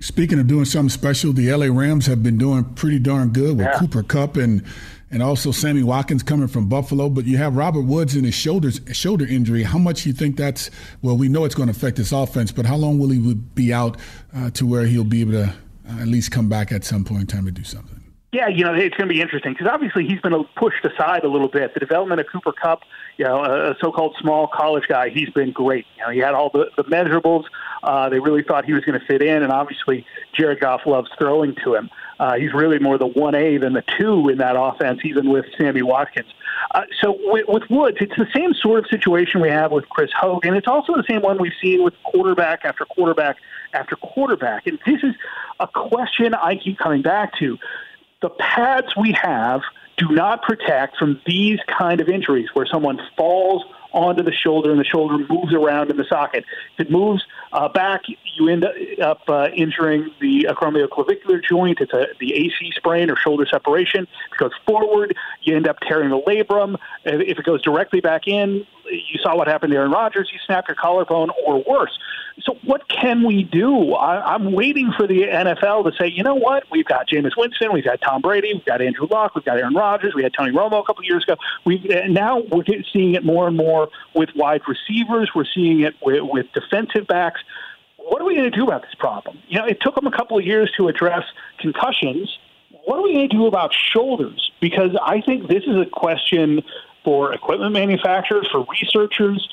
Speaking 0.00 0.38
of 0.38 0.46
doing 0.46 0.64
something 0.64 0.90
special, 0.90 1.32
the 1.32 1.52
LA 1.52 1.66
Rams 1.66 2.06
have 2.06 2.22
been 2.22 2.38
doing 2.38 2.64
pretty 2.64 3.00
darn 3.00 3.30
good 3.30 3.56
with 3.56 3.66
yeah. 3.66 3.78
Cooper 3.78 4.04
Kupp 4.04 4.36
and 4.36 4.64
and 5.10 5.22
also 5.22 5.50
Sammy 5.50 5.82
Watkins 5.82 6.22
coming 6.22 6.48
from 6.48 6.68
Buffalo. 6.68 7.08
But 7.08 7.24
you 7.24 7.36
have 7.38 7.56
Robert 7.56 7.82
Woods 7.82 8.16
in 8.16 8.24
his 8.24 8.34
shoulders 8.34 8.80
shoulder 8.92 9.26
injury. 9.26 9.62
How 9.62 9.78
much 9.78 10.06
you 10.06 10.12
think 10.12 10.36
that's 10.36 10.70
well? 11.02 11.16
We 11.16 11.28
know 11.28 11.44
it's 11.44 11.54
going 11.54 11.68
to 11.68 11.76
affect 11.76 11.96
his 11.96 12.12
offense, 12.12 12.52
but 12.52 12.66
how 12.66 12.76
long 12.76 12.98
will 12.98 13.10
he 13.10 13.34
be 13.34 13.72
out 13.72 13.96
uh, 14.34 14.50
to 14.50 14.66
where 14.66 14.86
he'll 14.86 15.04
be 15.04 15.20
able 15.20 15.32
to 15.32 15.44
uh, 15.44 16.00
at 16.00 16.08
least 16.08 16.30
come 16.30 16.48
back 16.48 16.72
at 16.72 16.84
some 16.84 17.04
point 17.04 17.22
in 17.22 17.26
time 17.26 17.44
to 17.46 17.50
do 17.50 17.64
something? 17.64 17.97
Yeah, 18.30 18.48
you 18.48 18.62
know, 18.62 18.74
it's 18.74 18.94
going 18.94 19.08
to 19.08 19.14
be 19.14 19.22
interesting 19.22 19.54
because 19.54 19.68
obviously 19.68 20.06
he's 20.06 20.20
been 20.20 20.44
pushed 20.54 20.84
aside 20.84 21.24
a 21.24 21.28
little 21.28 21.48
bit. 21.48 21.72
The 21.72 21.80
development 21.80 22.20
of 22.20 22.26
Cooper 22.26 22.52
Kupp, 22.52 22.82
you 23.16 23.24
know, 23.24 23.42
a 23.42 23.74
so-called 23.80 24.16
small 24.20 24.46
college 24.46 24.84
guy, 24.86 25.08
he's 25.08 25.30
been 25.30 25.50
great. 25.50 25.86
You 25.96 26.04
know, 26.04 26.10
he 26.10 26.18
had 26.18 26.34
all 26.34 26.50
the, 26.50 26.70
the 26.76 26.84
measurables. 26.84 27.44
Uh, 27.82 28.10
they 28.10 28.20
really 28.20 28.42
thought 28.42 28.66
he 28.66 28.74
was 28.74 28.84
going 28.84 29.00
to 29.00 29.06
fit 29.06 29.22
in, 29.22 29.42
and 29.42 29.50
obviously 29.50 30.04
Jared 30.34 30.60
Goff 30.60 30.82
loves 30.84 31.10
throwing 31.18 31.54
to 31.64 31.74
him. 31.74 31.88
Uh, 32.20 32.34
he's 32.34 32.52
really 32.52 32.78
more 32.78 32.98
the 32.98 33.08
1A 33.08 33.62
than 33.62 33.72
the 33.72 33.84
2 33.98 34.28
in 34.28 34.38
that 34.38 34.56
offense, 34.58 35.00
even 35.04 35.30
with 35.30 35.46
Sammy 35.56 35.80
Watkins. 35.80 36.28
Uh, 36.72 36.82
so 37.00 37.16
with, 37.32 37.46
with 37.48 37.62
Woods, 37.70 37.96
it's 38.00 38.16
the 38.18 38.28
same 38.34 38.52
sort 38.52 38.80
of 38.80 38.90
situation 38.90 39.40
we 39.40 39.48
have 39.48 39.72
with 39.72 39.88
Chris 39.88 40.10
Hogan. 40.14 40.54
It's 40.54 40.68
also 40.68 40.94
the 40.94 41.04
same 41.08 41.22
one 41.22 41.38
we've 41.40 41.52
seen 41.62 41.82
with 41.82 41.94
quarterback 42.02 42.66
after 42.66 42.84
quarterback 42.84 43.36
after 43.72 43.96
quarterback. 43.96 44.66
And 44.66 44.78
this 44.84 45.02
is 45.02 45.14
a 45.60 45.66
question 45.66 46.34
I 46.34 46.56
keep 46.56 46.78
coming 46.78 47.00
back 47.00 47.32
to 47.38 47.58
the 48.20 48.30
pads 48.30 48.88
we 48.96 49.12
have 49.12 49.62
do 49.96 50.08
not 50.10 50.42
protect 50.42 50.96
from 50.96 51.20
these 51.26 51.58
kind 51.66 52.00
of 52.00 52.08
injuries 52.08 52.48
where 52.54 52.66
someone 52.66 53.00
falls 53.16 53.64
onto 53.92 54.22
the 54.22 54.32
shoulder 54.32 54.70
and 54.70 54.78
the 54.78 54.84
shoulder 54.84 55.18
moves 55.28 55.52
around 55.52 55.90
in 55.90 55.96
the 55.96 56.04
socket. 56.04 56.44
If 56.76 56.86
it 56.86 56.90
moves 56.90 57.24
uh, 57.52 57.68
back, 57.68 58.02
you 58.36 58.48
end 58.48 58.66
up 59.02 59.22
uh, 59.28 59.48
injuring 59.54 60.10
the 60.20 60.46
acromioclavicular 60.50 61.42
joint. 61.42 61.78
It's 61.80 61.92
a, 61.92 62.06
the 62.20 62.34
AC 62.34 62.72
sprain 62.76 63.10
or 63.10 63.16
shoulder 63.16 63.46
separation. 63.50 64.02
If 64.02 64.34
it 64.34 64.38
goes 64.38 64.52
forward, 64.66 65.16
you 65.42 65.56
end 65.56 65.66
up 65.66 65.78
tearing 65.80 66.10
the 66.10 66.20
labrum. 66.20 66.76
If 67.04 67.38
it 67.38 67.44
goes 67.44 67.62
directly 67.62 68.00
back 68.00 68.28
in, 68.28 68.66
you 68.90 69.18
saw 69.22 69.36
what 69.36 69.48
happened 69.48 69.72
to 69.72 69.78
Aaron 69.78 69.90
Rodgers. 69.90 70.30
You 70.32 70.38
snap 70.46 70.68
your 70.68 70.74
collarbone 70.74 71.30
or 71.44 71.62
worse. 71.62 71.96
So 72.42 72.56
what 72.64 72.88
can 72.88 73.24
we 73.24 73.42
do? 73.42 73.94
I, 73.94 74.34
I'm 74.34 74.52
waiting 74.52 74.92
for 74.96 75.06
the 75.06 75.22
NFL 75.22 75.90
to 75.90 75.96
say, 75.98 76.08
you 76.08 76.22
know 76.22 76.34
what? 76.34 76.64
We've 76.70 76.84
got 76.84 77.08
Jameis 77.08 77.36
Winston, 77.36 77.72
we've 77.72 77.84
got 77.84 78.00
Tom 78.00 78.22
Brady, 78.22 78.54
we've 78.54 78.64
got 78.64 78.80
Andrew 78.80 79.08
Luck, 79.10 79.34
we've 79.34 79.44
got 79.44 79.58
Aaron 79.58 79.74
Rodgers, 79.74 80.14
we 80.14 80.22
had 80.22 80.32
Tony 80.32 80.52
Romo 80.52 80.80
a 80.80 80.84
couple 80.84 81.00
of 81.00 81.04
years 81.04 81.24
ago. 81.24 81.36
We 81.64 81.78
now 82.08 82.40
we're 82.50 82.64
seeing 82.92 83.14
it 83.14 83.24
more 83.24 83.48
and 83.48 83.56
more 83.56 83.88
with 84.14 84.30
wide 84.36 84.62
receivers. 84.68 85.30
We're 85.34 85.46
seeing 85.52 85.80
it 85.80 85.94
with, 86.02 86.22
with 86.22 86.46
defensive 86.52 87.06
backs. 87.06 87.40
What 87.96 88.22
are 88.22 88.24
we 88.24 88.36
going 88.36 88.50
to 88.50 88.56
do 88.56 88.64
about 88.64 88.82
this 88.82 88.94
problem? 88.98 89.38
You 89.48 89.58
know, 89.58 89.66
it 89.66 89.78
took 89.80 89.94
them 89.94 90.06
a 90.06 90.16
couple 90.16 90.38
of 90.38 90.44
years 90.44 90.72
to 90.78 90.88
address 90.88 91.24
concussions. 91.58 92.38
What 92.84 92.98
are 92.98 93.02
we 93.02 93.14
going 93.14 93.28
to 93.28 93.36
do 93.36 93.46
about 93.46 93.74
shoulders? 93.74 94.50
Because 94.60 94.96
I 95.02 95.20
think 95.20 95.48
this 95.48 95.64
is 95.64 95.76
a 95.76 95.84
question 95.84 96.62
for 97.04 97.32
equipment 97.32 97.72
manufacturers, 97.72 98.48
for 98.50 98.66
researchers 98.70 99.48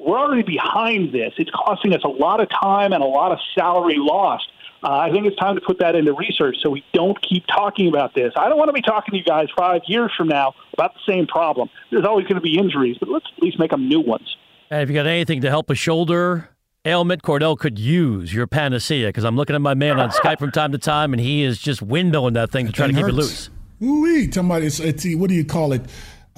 we're 0.00 0.18
already 0.18 0.42
behind 0.42 1.12
this. 1.12 1.32
It's 1.36 1.50
costing 1.50 1.92
us 1.94 2.02
a 2.04 2.08
lot 2.08 2.40
of 2.40 2.48
time 2.48 2.92
and 2.92 3.02
a 3.02 3.06
lot 3.06 3.32
of 3.32 3.38
salary 3.54 3.96
lost. 3.98 4.50
Uh, 4.82 4.92
I 4.92 5.10
think 5.10 5.26
it's 5.26 5.36
time 5.36 5.56
to 5.56 5.60
put 5.60 5.78
that 5.80 5.94
into 5.94 6.14
research 6.14 6.56
so 6.62 6.70
we 6.70 6.82
don't 6.94 7.20
keep 7.20 7.46
talking 7.46 7.88
about 7.88 8.14
this. 8.14 8.32
I 8.34 8.48
don't 8.48 8.56
want 8.56 8.68
to 8.70 8.72
be 8.72 8.80
talking 8.80 9.12
to 9.12 9.18
you 9.18 9.24
guys 9.24 9.48
five 9.56 9.82
years 9.86 10.10
from 10.16 10.28
now 10.28 10.54
about 10.72 10.94
the 10.94 11.00
same 11.06 11.26
problem. 11.26 11.68
There's 11.90 12.06
always 12.06 12.24
going 12.24 12.36
to 12.36 12.40
be 12.40 12.56
injuries, 12.56 12.96
but 12.98 13.10
let's 13.10 13.26
at 13.36 13.42
least 13.42 13.58
make 13.58 13.72
them 13.72 13.88
new 13.88 14.00
ones. 14.00 14.36
Hey, 14.70 14.82
if 14.82 14.88
you 14.88 14.94
got 14.94 15.06
anything 15.06 15.42
to 15.42 15.50
help 15.50 15.68
a 15.68 15.74
shoulder 15.74 16.48
ailment, 16.86 17.22
Kordell 17.22 17.58
could 17.58 17.78
use 17.78 18.32
your 18.32 18.46
panacea 18.46 19.08
because 19.08 19.24
I'm 19.24 19.36
looking 19.36 19.54
at 19.54 19.60
my 19.60 19.74
man 19.74 20.00
on 20.00 20.10
Skype 20.10 20.38
from 20.38 20.50
time 20.50 20.72
to 20.72 20.78
time, 20.78 21.12
and 21.12 21.20
he 21.20 21.42
is 21.42 21.58
just 21.58 21.86
windmilling 21.86 22.34
that 22.34 22.50
thing 22.50 22.66
to 22.66 22.72
try 22.72 22.86
to 22.86 22.92
keep 22.94 23.04
it 23.04 23.12
loose. 23.12 23.50
Ooh, 23.82 24.32
somebody, 24.32 24.66
it's, 24.66 24.80
it's, 24.80 25.04
what 25.16 25.28
do 25.28 25.34
you 25.34 25.44
call 25.44 25.72
it? 25.72 25.82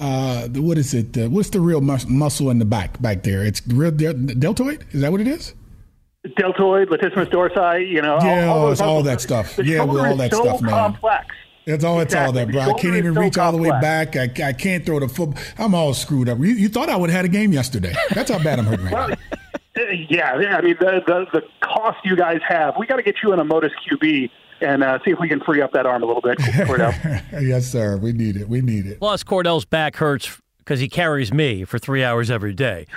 Uh, 0.03 0.47
what 0.49 0.77
is 0.77 0.93
it? 0.93 1.17
Uh, 1.17 1.29
what's 1.29 1.49
the 1.49 1.61
real 1.61 1.79
mus- 1.79 2.07
muscle 2.07 2.49
in 2.49 2.59
the 2.59 2.65
back 2.65 3.01
back 3.01 3.23
there? 3.23 3.43
It's 3.43 3.65
real 3.67 3.91
de- 3.91 4.13
deltoid. 4.13 4.85
Is 4.91 5.01
that 5.01 5.11
what 5.11 5.21
it 5.21 5.27
is? 5.27 5.53
Deltoid, 6.37 6.89
latissimus 6.89 7.29
dorsi. 7.31 7.89
You 7.89 8.01
know, 8.01 8.19
yeah, 8.21 8.47
all, 8.47 8.59
all 8.59 8.71
it's 8.71 8.81
all 8.81 9.03
that 9.03 9.21
stuff. 9.21 9.57
Yeah, 9.57 9.83
with 9.83 10.05
all 10.05 10.15
that 10.17 10.31
so 10.31 10.43
stuff, 10.43 10.61
man. 10.61 10.71
Complex. 10.71 11.27
That's 11.65 11.85
all. 11.85 12.01
It's 12.01 12.13
all 12.13 12.33
that, 12.33 12.51
bro. 12.51 12.61
I 12.61 12.73
can't 12.73 12.95
even 12.95 13.13
so 13.13 13.21
reach 13.21 13.35
complex. 13.35 13.37
all 13.37 13.51
the 13.53 13.57
way 13.57 13.69
back. 13.81 14.17
I, 14.17 14.29
I 14.45 14.51
can't 14.51 14.85
throw 14.85 14.99
the 14.99 15.07
football. 15.07 15.41
I'm 15.57 15.73
all 15.73 15.93
screwed 15.93 16.27
up. 16.27 16.37
You, 16.39 16.47
you 16.47 16.67
thought 16.67 16.89
I 16.89 16.97
would 16.97 17.09
have 17.09 17.17
had 17.17 17.25
a 17.25 17.29
game 17.29 17.53
yesterday. 17.53 17.93
That's 18.13 18.29
how 18.29 18.43
bad 18.43 18.59
I'm 18.59 18.65
hurting 18.65 18.85
right 18.85 18.93
well, 18.93 19.09
now. 19.09 19.15
Yeah, 20.07 20.33
I 20.33 20.61
mean 20.61 20.75
the, 20.79 21.01
the 21.07 21.25
the 21.33 21.41
cost 21.61 21.97
you 22.03 22.15
guys 22.15 22.41
have. 22.47 22.75
We 22.77 22.85
got 22.85 22.97
to 22.97 23.01
get 23.01 23.15
you 23.23 23.33
in 23.33 23.39
a 23.39 23.43
Modus 23.43 23.71
QB 23.89 24.29
and 24.63 24.83
uh, 24.83 24.99
see 25.05 25.11
if 25.11 25.19
we 25.19 25.29
can 25.29 25.39
free 25.41 25.61
up 25.61 25.71
that 25.73 25.85
arm 25.85 26.03
a 26.03 26.05
little 26.05 26.21
bit, 26.21 26.37
Kordell. 26.37 27.23
yes, 27.41 27.67
sir. 27.67 27.97
We 27.97 28.13
need 28.13 28.37
it. 28.37 28.47
We 28.47 28.61
need 28.61 28.85
it. 28.85 28.99
Plus, 28.99 29.23
Kordell's 29.23 29.65
back 29.65 29.97
hurts 29.97 30.41
because 30.59 30.79
he 30.79 30.89
carries 30.89 31.33
me 31.33 31.65
for 31.65 31.77
three 31.77 32.03
hours 32.03 32.31
every 32.31 32.53
day. 32.53 32.87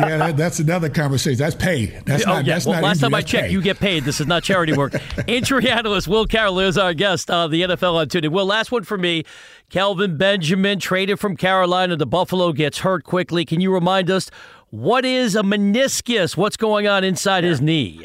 yeah, 0.00 0.18
that, 0.18 0.36
that's 0.36 0.58
another 0.58 0.88
conversation. 0.88 1.38
That's 1.38 1.54
pay. 1.54 1.86
That's 2.06 2.24
oh, 2.24 2.34
not. 2.34 2.44
Yeah. 2.44 2.54
That's 2.54 2.66
well, 2.66 2.74
not 2.76 2.86
last 2.86 2.96
injury, 2.96 3.10
time 3.10 3.14
I 3.14 3.22
checked, 3.22 3.46
pay. 3.46 3.52
you 3.52 3.62
get 3.62 3.78
paid. 3.78 4.04
This 4.04 4.20
is 4.20 4.26
not 4.26 4.42
charity 4.42 4.74
work. 4.74 4.94
Injury 5.26 5.68
analyst 5.68 6.08
Will 6.08 6.26
Carroll 6.26 6.60
is 6.60 6.78
our 6.78 6.94
guest 6.94 7.30
on 7.30 7.50
the 7.50 7.62
NFL 7.62 7.94
on 7.94 8.08
Tuesday. 8.08 8.28
Will, 8.28 8.46
last 8.46 8.70
one 8.70 8.84
for 8.84 8.98
me. 8.98 9.24
Kelvin 9.70 10.16
Benjamin 10.18 10.78
traded 10.78 11.18
from 11.18 11.36
Carolina 11.36 11.96
to 11.96 12.06
Buffalo 12.06 12.52
gets 12.52 12.78
hurt 12.78 13.04
quickly. 13.04 13.44
Can 13.44 13.60
you 13.60 13.72
remind 13.72 14.10
us 14.10 14.30
what 14.70 15.04
is 15.04 15.34
a 15.34 15.42
meniscus? 15.42 16.36
What's 16.36 16.56
going 16.56 16.86
on 16.86 17.04
inside 17.04 17.44
yeah. 17.44 17.50
his 17.50 17.60
knee? 17.60 18.04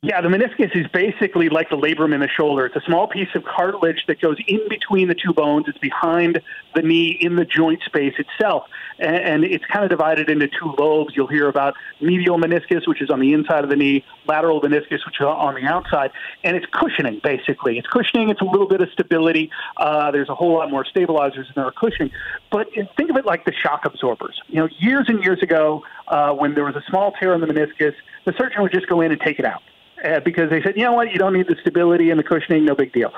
Yeah, 0.00 0.20
the 0.20 0.28
meniscus 0.28 0.76
is 0.76 0.86
basically 0.92 1.48
like 1.48 1.70
the 1.70 1.76
labrum 1.76 2.14
in 2.14 2.20
the 2.20 2.28
shoulder. 2.28 2.64
It's 2.66 2.76
a 2.76 2.80
small 2.86 3.08
piece 3.08 3.30
of 3.34 3.42
cartilage 3.42 4.04
that 4.06 4.20
goes 4.20 4.36
in 4.46 4.60
between 4.68 5.08
the 5.08 5.16
two 5.16 5.32
bones. 5.32 5.64
It's 5.66 5.78
behind 5.78 6.40
the 6.76 6.82
knee 6.82 7.18
in 7.20 7.34
the 7.34 7.44
joint 7.44 7.82
space 7.84 8.14
itself. 8.16 8.62
And 9.00 9.42
it's 9.42 9.64
kind 9.64 9.82
of 9.82 9.90
divided 9.90 10.30
into 10.30 10.46
two 10.46 10.72
lobes. 10.78 11.14
You'll 11.16 11.26
hear 11.26 11.48
about 11.48 11.74
medial 12.00 12.38
meniscus, 12.38 12.86
which 12.86 13.02
is 13.02 13.10
on 13.10 13.18
the 13.18 13.32
inside 13.32 13.64
of 13.64 13.70
the 13.70 13.74
knee, 13.74 14.04
lateral 14.28 14.60
meniscus, 14.60 15.04
which 15.04 15.18
is 15.18 15.26
on 15.26 15.56
the 15.56 15.66
outside. 15.66 16.12
And 16.44 16.56
it's 16.56 16.66
cushioning, 16.70 17.20
basically. 17.24 17.76
It's 17.76 17.88
cushioning. 17.88 18.28
It's 18.30 18.40
a 18.40 18.44
little 18.44 18.68
bit 18.68 18.80
of 18.80 18.90
stability. 18.92 19.50
Uh, 19.78 20.12
there's 20.12 20.28
a 20.28 20.34
whole 20.36 20.54
lot 20.54 20.70
more 20.70 20.84
stabilizers 20.84 21.48
than 21.48 21.54
there 21.56 21.66
are 21.66 21.72
cushioning. 21.72 22.12
But 22.52 22.68
think 22.96 23.10
of 23.10 23.16
it 23.16 23.26
like 23.26 23.46
the 23.46 23.52
shock 23.52 23.84
absorbers. 23.84 24.40
You 24.46 24.60
know, 24.60 24.68
years 24.78 25.06
and 25.08 25.24
years 25.24 25.42
ago, 25.42 25.82
uh, 26.06 26.34
when 26.34 26.54
there 26.54 26.64
was 26.64 26.76
a 26.76 26.82
small 26.88 27.10
tear 27.18 27.34
in 27.34 27.40
the 27.40 27.48
meniscus, 27.48 27.94
the 28.26 28.32
surgeon 28.38 28.62
would 28.62 28.72
just 28.72 28.86
go 28.86 29.00
in 29.00 29.10
and 29.10 29.20
take 29.20 29.40
it 29.40 29.44
out 29.44 29.60
uh, 30.04 30.20
because 30.20 30.50
they 30.50 30.62
said, 30.62 30.76
you 30.76 30.84
know 30.84 30.92
what, 30.92 31.12
you 31.12 31.18
don't 31.18 31.32
need 31.32 31.46
the 31.48 31.56
stability 31.60 32.10
and 32.10 32.18
the 32.18 32.24
cushioning, 32.24 32.64
no 32.64 32.74
big 32.74 32.92
deal. 32.92 33.12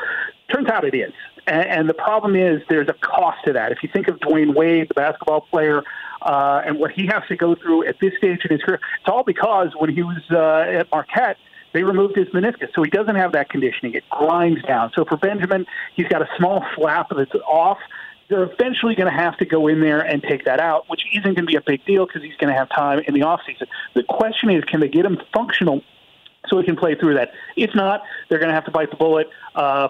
Turns 0.52 0.68
out 0.68 0.84
it 0.84 0.94
is. 0.94 1.12
And, 1.46 1.66
and 1.66 1.88
the 1.88 1.94
problem 1.94 2.36
is 2.36 2.62
there's 2.68 2.88
a 2.88 2.94
cost 2.94 3.38
to 3.46 3.52
that. 3.52 3.72
If 3.72 3.82
you 3.82 3.88
think 3.92 4.08
of 4.08 4.18
Dwyane 4.20 4.54
Wade, 4.54 4.88
the 4.88 4.94
basketball 4.94 5.42
player, 5.42 5.82
uh, 6.22 6.62
and 6.64 6.78
what 6.78 6.90
he 6.92 7.06
has 7.06 7.22
to 7.28 7.36
go 7.36 7.54
through 7.54 7.86
at 7.86 7.98
this 8.00 8.12
stage 8.18 8.40
in 8.44 8.50
his 8.50 8.62
career, 8.62 8.80
it's 9.00 9.08
all 9.08 9.24
because 9.24 9.68
when 9.78 9.94
he 9.94 10.02
was 10.02 10.22
uh, 10.30 10.78
at 10.78 10.90
Marquette, 10.90 11.36
they 11.72 11.84
removed 11.84 12.16
his 12.16 12.26
meniscus, 12.28 12.68
so 12.74 12.82
he 12.82 12.90
doesn't 12.90 13.14
have 13.14 13.32
that 13.32 13.48
conditioning. 13.48 13.94
It 13.94 14.02
grinds 14.10 14.60
down. 14.64 14.90
So 14.94 15.04
for 15.04 15.16
Benjamin, 15.16 15.66
he's 15.94 16.08
got 16.08 16.20
a 16.20 16.28
small 16.36 16.64
flap 16.74 17.08
that's 17.16 17.32
off 17.46 17.78
they're 18.30 18.44
eventually 18.44 18.94
going 18.94 19.10
to 19.10 19.16
have 19.16 19.36
to 19.38 19.44
go 19.44 19.66
in 19.66 19.80
there 19.80 20.00
and 20.00 20.22
take 20.22 20.44
that 20.44 20.60
out, 20.60 20.88
which 20.88 21.02
isn't 21.12 21.34
going 21.34 21.34
to 21.34 21.42
be 21.44 21.56
a 21.56 21.60
big 21.60 21.84
deal 21.84 22.06
because 22.06 22.22
he's 22.22 22.36
going 22.36 22.52
to 22.52 22.56
have 22.56 22.70
time 22.70 23.00
in 23.00 23.12
the 23.12 23.22
off 23.22 23.40
season. 23.44 23.66
The 23.94 24.04
question 24.04 24.50
is, 24.50 24.64
can 24.64 24.80
they 24.80 24.88
get 24.88 25.04
him 25.04 25.20
functional 25.34 25.82
so 26.48 26.56
we 26.56 26.64
can 26.64 26.76
play 26.76 26.94
through 26.94 27.14
that. 27.14 27.30
If 27.56 27.74
not, 27.74 28.02
they're 28.28 28.38
going 28.38 28.48
to 28.48 28.54
have 28.54 28.64
to 28.64 28.70
bite 28.70 28.90
the 28.90 28.96
bullet. 28.96 29.28
Uh, 29.54 29.88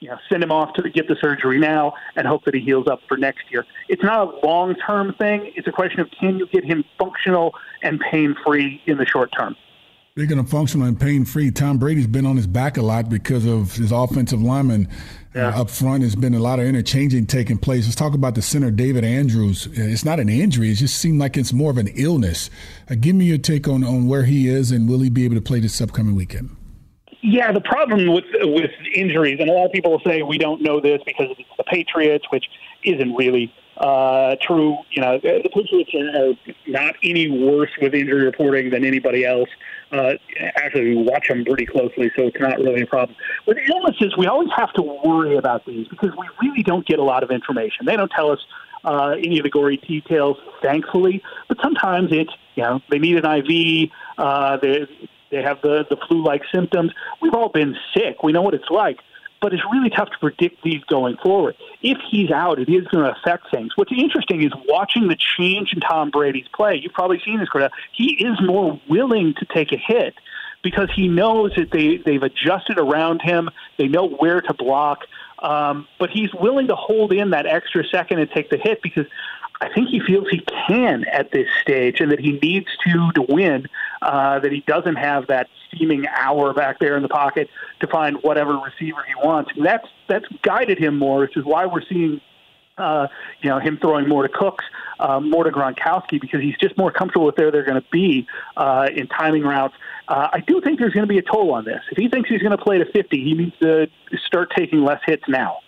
you 0.00 0.10
know, 0.10 0.18
send 0.28 0.42
him 0.42 0.52
off 0.52 0.74
to 0.74 0.90
get 0.90 1.08
the 1.08 1.16
surgery 1.20 1.58
now 1.58 1.94
and 2.16 2.26
hope 2.26 2.44
that 2.44 2.54
he 2.54 2.60
heals 2.60 2.86
up 2.86 3.00
for 3.08 3.16
next 3.16 3.50
year. 3.50 3.64
It's 3.88 4.02
not 4.02 4.28
a 4.28 4.46
long 4.46 4.74
term 4.74 5.14
thing. 5.14 5.52
It's 5.56 5.66
a 5.66 5.72
question 5.72 6.00
of 6.00 6.10
can 6.10 6.38
you 6.38 6.46
get 6.48 6.64
him 6.64 6.84
functional 6.98 7.54
and 7.82 7.98
pain 7.98 8.36
free 8.44 8.82
in 8.86 8.98
the 8.98 9.06
short 9.06 9.30
term. 9.36 9.56
Speaking 10.16 10.38
of 10.38 10.48
functional 10.48 10.86
and 10.86 10.98
pain 10.98 11.26
free, 11.26 11.50
Tom 11.50 11.76
Brady's 11.76 12.06
been 12.06 12.24
on 12.24 12.36
his 12.36 12.46
back 12.46 12.78
a 12.78 12.82
lot 12.82 13.10
because 13.10 13.44
of 13.44 13.76
his 13.76 13.92
offensive 13.92 14.40
lineman 14.40 14.86
uh, 14.86 14.90
yeah. 15.34 15.48
uh, 15.48 15.60
up 15.60 15.68
front. 15.68 16.00
There's 16.00 16.16
been 16.16 16.32
a 16.32 16.38
lot 16.38 16.58
of 16.58 16.64
interchanging 16.64 17.26
taking 17.26 17.58
place. 17.58 17.84
Let's 17.84 17.96
talk 17.96 18.14
about 18.14 18.34
the 18.34 18.40
center, 18.40 18.70
David 18.70 19.04
Andrews. 19.04 19.68
It's 19.72 20.06
not 20.06 20.18
an 20.18 20.30
injury; 20.30 20.70
it 20.70 20.76
just 20.76 20.96
seemed 20.96 21.20
like 21.20 21.36
it's 21.36 21.52
more 21.52 21.70
of 21.70 21.76
an 21.76 21.88
illness. 21.88 22.48
Uh, 22.90 22.94
give 22.98 23.14
me 23.14 23.26
your 23.26 23.36
take 23.36 23.68
on 23.68 23.84
on 23.84 24.08
where 24.08 24.24
he 24.24 24.48
is 24.48 24.70
and 24.70 24.88
will 24.88 25.00
he 25.00 25.10
be 25.10 25.26
able 25.26 25.34
to 25.34 25.42
play 25.42 25.60
this 25.60 25.78
upcoming 25.82 26.14
weekend? 26.14 26.56
Yeah, 27.20 27.52
the 27.52 27.60
problem 27.60 28.06
with 28.06 28.24
with 28.40 28.70
injuries, 28.94 29.36
and 29.38 29.50
a 29.50 29.52
lot 29.52 29.66
of 29.66 29.72
people 29.72 29.90
will 29.90 30.02
say 30.06 30.22
we 30.22 30.38
don't 30.38 30.62
know 30.62 30.80
this 30.80 31.02
because 31.04 31.26
it's 31.38 31.50
the 31.58 31.64
Patriots, 31.64 32.24
which 32.30 32.46
isn't 32.84 33.14
really 33.16 33.52
uh, 33.76 34.36
true. 34.40 34.78
You 34.92 35.02
know, 35.02 35.18
the 35.18 35.50
Patriots 35.52 35.90
are 35.94 36.54
not 36.66 36.94
any 37.02 37.28
worse 37.28 37.70
with 37.82 37.94
injury 37.94 38.24
reporting 38.24 38.70
than 38.70 38.82
anybody 38.82 39.26
else. 39.26 39.50
Uh, 39.92 40.14
actually, 40.56 40.96
we 40.96 41.02
watch 41.02 41.28
them 41.28 41.44
pretty 41.44 41.66
closely, 41.66 42.10
so 42.16 42.26
it's 42.26 42.40
not 42.40 42.58
really 42.58 42.82
a 42.82 42.86
problem. 42.86 43.16
With 43.46 43.58
illnesses, 43.68 44.16
we 44.16 44.26
always 44.26 44.48
have 44.56 44.72
to 44.74 44.82
worry 44.82 45.36
about 45.36 45.64
these 45.64 45.86
because 45.88 46.10
we 46.18 46.48
really 46.48 46.62
don't 46.62 46.86
get 46.86 46.98
a 46.98 47.04
lot 47.04 47.22
of 47.22 47.30
information. 47.30 47.86
They 47.86 47.96
don't 47.96 48.10
tell 48.10 48.30
us 48.30 48.40
uh, 48.84 49.14
any 49.18 49.38
of 49.38 49.44
the 49.44 49.50
gory 49.50 49.76
details, 49.76 50.38
thankfully. 50.62 51.22
But 51.48 51.58
sometimes 51.62 52.08
it's 52.10 52.32
you 52.56 52.64
know 52.64 52.80
they 52.90 52.98
need 52.98 53.24
an 53.24 53.24
IV. 53.24 53.90
Uh, 54.18 54.56
they 54.56 54.86
they 55.30 55.42
have 55.42 55.60
the 55.62 55.84
the 55.88 55.96
flu 56.08 56.24
like 56.24 56.42
symptoms. 56.52 56.92
We've 57.20 57.34
all 57.34 57.48
been 57.48 57.76
sick. 57.96 58.22
We 58.22 58.32
know 58.32 58.42
what 58.42 58.54
it's 58.54 58.70
like 58.70 58.98
but 59.40 59.52
it's 59.52 59.62
really 59.70 59.90
tough 59.90 60.10
to 60.10 60.18
predict 60.18 60.62
these 60.62 60.82
going 60.84 61.16
forward. 61.18 61.56
If 61.82 61.98
he's 62.10 62.30
out, 62.30 62.58
it 62.58 62.68
is 62.68 62.86
going 62.88 63.04
to 63.04 63.12
affect 63.12 63.50
things. 63.50 63.72
What's 63.76 63.92
interesting 63.92 64.42
is 64.42 64.52
watching 64.68 65.08
the 65.08 65.16
change 65.16 65.72
in 65.72 65.80
Tom 65.80 66.10
Brady's 66.10 66.48
play. 66.54 66.80
You've 66.82 66.92
probably 66.92 67.20
seen 67.24 67.38
this, 67.38 67.48
Kordell. 67.48 67.70
He 67.92 68.14
is 68.14 68.40
more 68.42 68.80
willing 68.88 69.34
to 69.34 69.44
take 69.46 69.72
a 69.72 69.76
hit 69.76 70.14
because 70.62 70.88
he 70.94 71.08
knows 71.08 71.52
that 71.56 71.70
they, 71.70 71.98
they've 71.98 72.22
adjusted 72.22 72.78
around 72.78 73.22
him. 73.22 73.50
They 73.76 73.88
know 73.88 74.08
where 74.08 74.40
to 74.40 74.54
block. 74.54 75.04
Um, 75.38 75.86
but 75.98 76.10
he's 76.10 76.32
willing 76.34 76.68
to 76.68 76.74
hold 76.74 77.12
in 77.12 77.30
that 77.30 77.46
extra 77.46 77.86
second 77.86 78.18
and 78.20 78.30
take 78.30 78.50
the 78.50 78.56
hit 78.56 78.80
because 78.82 79.06
I 79.60 79.72
think 79.72 79.88
he 79.88 80.00
feels 80.00 80.28
he 80.30 80.44
can 80.66 81.04
at 81.04 81.30
this 81.30 81.48
stage 81.62 82.00
and 82.00 82.10
that 82.10 82.20
he 82.20 82.32
needs 82.42 82.68
to 82.84 83.12
to 83.12 83.22
win, 83.22 83.68
uh, 84.02 84.40
that 84.40 84.52
he 84.52 84.60
doesn't 84.66 84.96
have 84.96 85.26
that 85.28 85.48
steaming 85.68 86.06
hour 86.08 86.52
back 86.54 86.78
there 86.78 86.96
in 86.96 87.02
the 87.02 87.08
pocket 87.08 87.48
to 87.80 87.86
find 87.86 88.16
whatever 88.22 88.52
receiver 88.58 89.02
he 89.06 89.14
wants. 89.16 89.50
And 89.56 89.64
that's 89.64 89.86
that's 90.08 90.26
guided 90.42 90.78
him 90.78 90.98
more, 90.98 91.20
which 91.20 91.36
is 91.36 91.44
why 91.44 91.66
we're 91.66 91.84
seeing 91.88 92.20
uh, 92.78 93.06
you 93.40 93.48
know, 93.48 93.58
him 93.58 93.78
throwing 93.80 94.08
more 94.08 94.22
to 94.22 94.28
Cooks, 94.28 94.64
uh, 95.00 95.20
more 95.20 95.44
to 95.44 95.50
Gronkowski, 95.50 96.20
because 96.20 96.40
he's 96.40 96.56
just 96.60 96.76
more 96.76 96.90
comfortable 96.90 97.26
with 97.26 97.38
where 97.38 97.50
they're 97.50 97.64
going 97.64 97.80
to 97.80 97.88
be 97.90 98.26
uh, 98.56 98.88
in 98.94 99.06
timing 99.06 99.42
routes. 99.42 99.74
Uh, 100.08 100.28
I 100.32 100.40
do 100.40 100.60
think 100.60 100.78
there's 100.78 100.92
going 100.92 101.06
to 101.06 101.12
be 101.12 101.18
a 101.18 101.22
toll 101.22 101.52
on 101.54 101.64
this. 101.64 101.80
If 101.90 101.96
he 101.96 102.08
thinks 102.08 102.28
he's 102.28 102.42
going 102.42 102.56
to 102.56 102.62
play 102.62 102.78
to 102.78 102.84
50, 102.84 103.16
he 103.16 103.34
needs 103.34 103.58
to 103.62 103.86
start 104.26 104.52
taking 104.56 104.84
less 104.84 105.00
hits 105.06 105.24
now. 105.28 105.58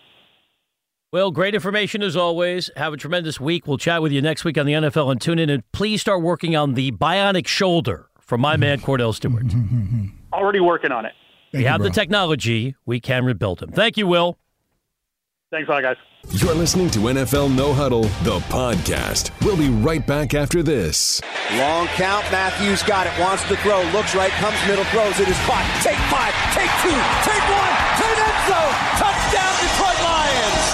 Well, 1.11 1.31
great 1.31 1.55
information 1.55 2.03
as 2.03 2.17
always. 2.17 2.71
Have 2.77 2.93
a 2.93 2.99
tremendous 2.99 3.41
week. 3.41 3.67
We'll 3.67 3.79
chat 3.79 4.03
with 4.03 4.13
you 4.13 4.21
next 4.21 4.45
week 4.45 4.59
on 4.59 4.67
the 4.67 4.75
NFL 4.75 5.11
and 5.11 5.19
TuneIn. 5.19 5.51
And 5.51 5.63
please 5.73 6.03
start 6.03 6.21
working 6.21 6.55
on 6.55 6.75
the 6.75 6.93
bionic 6.93 7.47
shoulder 7.47 8.08
from 8.29 8.43
my 8.43 8.57
man 8.57 8.79
Kordell 8.79 9.15
Stewart. 9.15 9.47
Already 10.33 10.61
working 10.61 10.93
on 10.93 11.07
it. 11.07 11.15
Thank 11.51 11.61
we 11.61 11.61
you, 11.61 11.69
have 11.69 11.79
bro. 11.79 11.89
the 11.89 11.95
technology. 11.95 12.77
We 12.85 13.01
can 13.01 13.25
rebuild 13.25 13.63
him. 13.63 13.73
Thank 13.73 13.97
you, 13.97 14.07
Will. 14.07 14.39
Thanks 15.51 15.67
a 15.67 15.73
lot, 15.73 15.83
guys. 15.83 15.97
You're 16.31 16.55
listening 16.55 16.91
to 16.91 16.99
NFL 16.99 17.57
No 17.57 17.73
Huddle, 17.73 18.03
the 18.29 18.39
podcast. 18.53 19.31
We'll 19.43 19.57
be 19.57 19.71
right 19.71 20.07
back 20.07 20.35
after 20.35 20.63
this. 20.63 21.23
Long 21.57 21.87
count. 21.97 22.27
Matthews 22.31 22.83
got 22.83 23.07
it. 23.07 23.19
Wants 23.19 23.49
to 23.49 23.57
throw. 23.65 23.81
Looks 23.97 24.15
right. 24.15 24.31
Comes 24.33 24.59
middle. 24.69 24.85
Throws. 24.93 25.19
It 25.21 25.29
is 25.29 25.39
caught. 25.49 25.65
Take 25.81 25.97
five. 26.13 26.37
Take 26.53 26.69
two. 26.85 26.93
Take 27.25 27.45
one. 27.49 27.73
Take 27.97 28.19
end 28.21 28.39
zone. 28.45 28.75
Touchdown, 29.01 29.53
Detroit 29.57 29.81
Lions. 29.81 29.88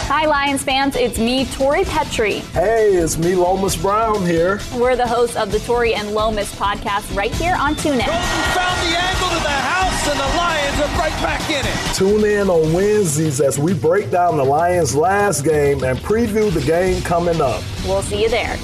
Hi, 0.06 0.26
Lions 0.26 0.62
fans. 0.62 0.96
It's 0.96 1.18
me, 1.18 1.46
Tori 1.46 1.84
Petrie. 1.84 2.40
Hey, 2.52 2.92
it's 2.94 3.16
me, 3.16 3.34
Lomas 3.34 3.74
Brown 3.74 4.24
here. 4.26 4.60
We're 4.74 4.96
the 4.96 5.06
hosts 5.06 5.34
of 5.34 5.50
the 5.50 5.58
Tori 5.60 5.94
and 5.94 6.10
Lomas 6.12 6.54
podcast 6.56 7.16
right 7.16 7.34
here 7.34 7.56
on 7.58 7.74
TuneIn. 7.74 7.94
We 7.94 8.52
found 8.52 8.80
the 8.82 8.98
angle 8.98 9.28
to 9.30 9.42
the 9.42 9.48
house, 9.48 10.08
and 10.08 10.20
the 10.20 10.36
Lions 10.36 10.78
are 10.80 10.98
right 10.98 11.22
back 11.22 11.48
in 11.48 11.64
it. 11.66 11.94
Tune 11.94 12.24
in 12.24 12.50
on 12.50 12.74
Wednesdays 12.74 13.40
as 13.40 13.58
we 13.58 13.72
break 13.72 14.10
down 14.10 14.36
the 14.36 14.44
Lions' 14.44 14.94
last 14.94 15.42
game 15.42 15.82
and 15.82 15.98
preview 15.98 16.52
the 16.52 16.60
game 16.60 17.00
coming 17.02 17.40
up. 17.40 17.62
We'll 17.86 18.02
see 18.02 18.22
you 18.22 18.28
there. 18.28 18.58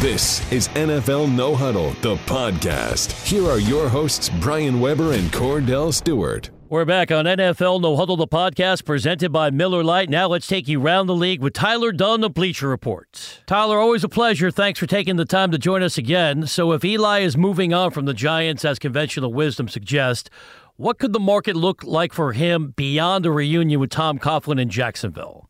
This 0.00 0.52
is 0.52 0.68
NFL 0.68 1.34
No 1.34 1.56
Huddle, 1.56 1.92
the 2.02 2.16
podcast. 2.26 3.10
Here 3.26 3.48
are 3.48 3.58
your 3.58 3.88
hosts, 3.88 4.28
Brian 4.38 4.80
Weber 4.80 5.14
and 5.14 5.32
Kordell 5.32 5.94
Stewart. 5.94 6.50
We're 6.68 6.84
back 6.84 7.12
on 7.12 7.26
NFL 7.26 7.80
No 7.80 7.94
Huddle, 7.94 8.16
the 8.16 8.26
podcast 8.26 8.84
presented 8.84 9.30
by 9.30 9.50
Miller 9.50 9.84
Lite. 9.84 10.10
Now 10.10 10.26
let's 10.26 10.48
take 10.48 10.66
you 10.66 10.82
around 10.82 11.06
the 11.06 11.14
league 11.14 11.40
with 11.40 11.52
Tyler 11.52 11.92
Dunne 11.92 12.24
of 12.24 12.34
Bleacher 12.34 12.66
Report. 12.66 13.40
Tyler, 13.46 13.78
always 13.78 14.02
a 14.02 14.08
pleasure. 14.08 14.50
Thanks 14.50 14.80
for 14.80 14.88
taking 14.88 15.14
the 15.14 15.24
time 15.24 15.52
to 15.52 15.58
join 15.58 15.84
us 15.84 15.96
again. 15.96 16.48
So, 16.48 16.72
if 16.72 16.84
Eli 16.84 17.20
is 17.20 17.36
moving 17.36 17.72
on 17.72 17.92
from 17.92 18.04
the 18.06 18.12
Giants, 18.12 18.64
as 18.64 18.80
conventional 18.80 19.32
wisdom 19.32 19.68
suggests, 19.68 20.28
what 20.74 20.98
could 20.98 21.12
the 21.12 21.20
market 21.20 21.54
look 21.54 21.84
like 21.84 22.12
for 22.12 22.32
him 22.32 22.74
beyond 22.74 23.26
a 23.26 23.30
reunion 23.30 23.78
with 23.78 23.90
Tom 23.90 24.18
Coughlin 24.18 24.60
in 24.60 24.68
Jacksonville? 24.68 25.48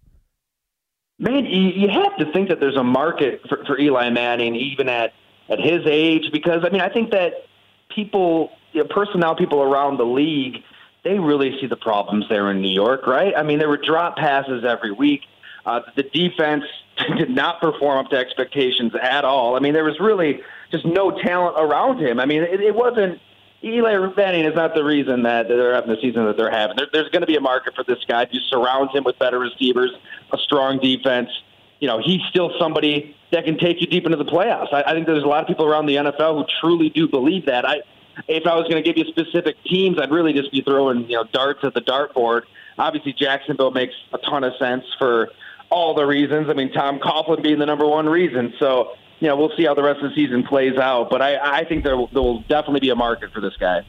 Man, 1.18 1.46
you 1.46 1.88
have 1.88 2.14
to 2.18 2.30
think 2.34 2.50
that 2.50 2.60
there's 2.60 2.76
a 2.76 2.84
market 2.84 3.40
for, 3.48 3.64
for 3.64 3.78
Eli 3.78 4.10
Manning, 4.10 4.54
even 4.54 4.90
at, 4.90 5.14
at 5.48 5.60
his 5.60 5.80
age, 5.86 6.24
because, 6.30 6.60
I 6.62 6.68
mean, 6.68 6.82
I 6.82 6.90
think 6.90 7.10
that 7.12 7.32
people, 7.88 8.50
you 8.72 8.82
know, 8.82 8.88
personnel 8.94 9.34
people 9.34 9.62
around 9.62 9.96
the 9.96 10.04
league, 10.04 10.56
they 11.06 11.20
really 11.20 11.56
see 11.60 11.68
the 11.68 11.76
problems 11.76 12.28
there 12.28 12.50
in 12.50 12.60
New 12.60 12.72
York, 12.72 13.06
right? 13.06 13.32
I 13.36 13.44
mean, 13.44 13.60
there 13.60 13.68
were 13.68 13.76
drop 13.76 14.16
passes 14.16 14.64
every 14.64 14.90
week. 14.90 15.22
Uh, 15.64 15.80
the 15.94 16.02
defense 16.02 16.64
did 17.16 17.30
not 17.30 17.60
perform 17.60 18.04
up 18.04 18.10
to 18.10 18.16
expectations 18.16 18.92
at 19.00 19.24
all. 19.24 19.54
I 19.54 19.60
mean, 19.60 19.72
there 19.72 19.84
was 19.84 20.00
really 20.00 20.40
just 20.72 20.84
no 20.84 21.12
talent 21.12 21.56
around 21.58 22.00
him. 22.00 22.18
I 22.18 22.24
mean, 22.26 22.42
it, 22.42 22.60
it 22.60 22.74
wasn't 22.74 23.20
Eli 23.62 23.96
Manning 24.16 24.46
is 24.46 24.54
not 24.56 24.74
the 24.74 24.82
reason 24.82 25.22
that 25.22 25.46
they're 25.46 25.74
having 25.74 25.90
the 25.90 26.00
season 26.00 26.26
that 26.26 26.36
they're 26.36 26.50
having. 26.50 26.76
There, 26.76 26.88
there's 26.92 27.08
going 27.10 27.22
to 27.22 27.26
be 27.26 27.36
a 27.36 27.40
market 27.40 27.74
for 27.76 27.84
this 27.84 27.98
guy. 28.08 28.22
If 28.22 28.30
you 28.32 28.40
surround 28.40 28.90
him 28.90 29.04
with 29.04 29.16
better 29.20 29.38
receivers, 29.38 29.92
a 30.32 30.38
strong 30.38 30.80
defense, 30.80 31.30
you 31.78 31.86
know, 31.86 32.00
he's 32.02 32.20
still 32.30 32.52
somebody 32.58 33.14
that 33.30 33.44
can 33.44 33.58
take 33.58 33.80
you 33.80 33.86
deep 33.86 34.06
into 34.06 34.16
the 34.16 34.24
playoffs. 34.24 34.72
I, 34.72 34.82
I 34.82 34.92
think 34.92 35.06
there's 35.06 35.22
a 35.22 35.28
lot 35.28 35.42
of 35.42 35.46
people 35.46 35.66
around 35.66 35.86
the 35.86 35.96
NFL 35.96 36.38
who 36.38 36.44
truly 36.60 36.90
do 36.90 37.06
believe 37.06 37.46
that. 37.46 37.64
I, 37.64 37.82
if 38.28 38.46
I 38.46 38.54
was 38.54 38.64
going 38.68 38.82
to 38.82 38.92
give 38.92 38.96
you 38.96 39.10
specific 39.10 39.56
teams, 39.64 39.98
I'd 39.98 40.10
really 40.10 40.32
just 40.32 40.52
be 40.52 40.62
throwing, 40.62 41.08
you 41.08 41.16
know, 41.16 41.24
darts 41.32 41.60
at 41.62 41.74
the 41.74 41.80
dartboard. 41.80 42.42
Obviously, 42.78 43.12
Jacksonville 43.12 43.70
makes 43.70 43.94
a 44.12 44.18
ton 44.18 44.44
of 44.44 44.52
sense 44.58 44.84
for 44.98 45.30
all 45.70 45.94
the 45.94 46.04
reasons. 46.04 46.48
I 46.48 46.54
mean, 46.54 46.72
Tom 46.72 46.98
Coughlin 46.98 47.42
being 47.42 47.58
the 47.58 47.66
number 47.66 47.86
one 47.86 48.08
reason. 48.08 48.52
So 48.58 48.92
you 49.20 49.28
know, 49.28 49.36
we'll 49.36 49.52
see 49.56 49.64
how 49.64 49.74
the 49.74 49.82
rest 49.82 50.02
of 50.02 50.10
the 50.10 50.14
season 50.14 50.42
plays 50.42 50.76
out. 50.76 51.08
But 51.10 51.22
I, 51.22 51.60
I 51.60 51.64
think 51.64 51.84
there, 51.84 51.96
there 52.12 52.22
will 52.22 52.42
definitely 52.42 52.80
be 52.80 52.90
a 52.90 52.96
market 52.96 53.32
for 53.32 53.40
this 53.40 53.56
guy. 53.58 53.82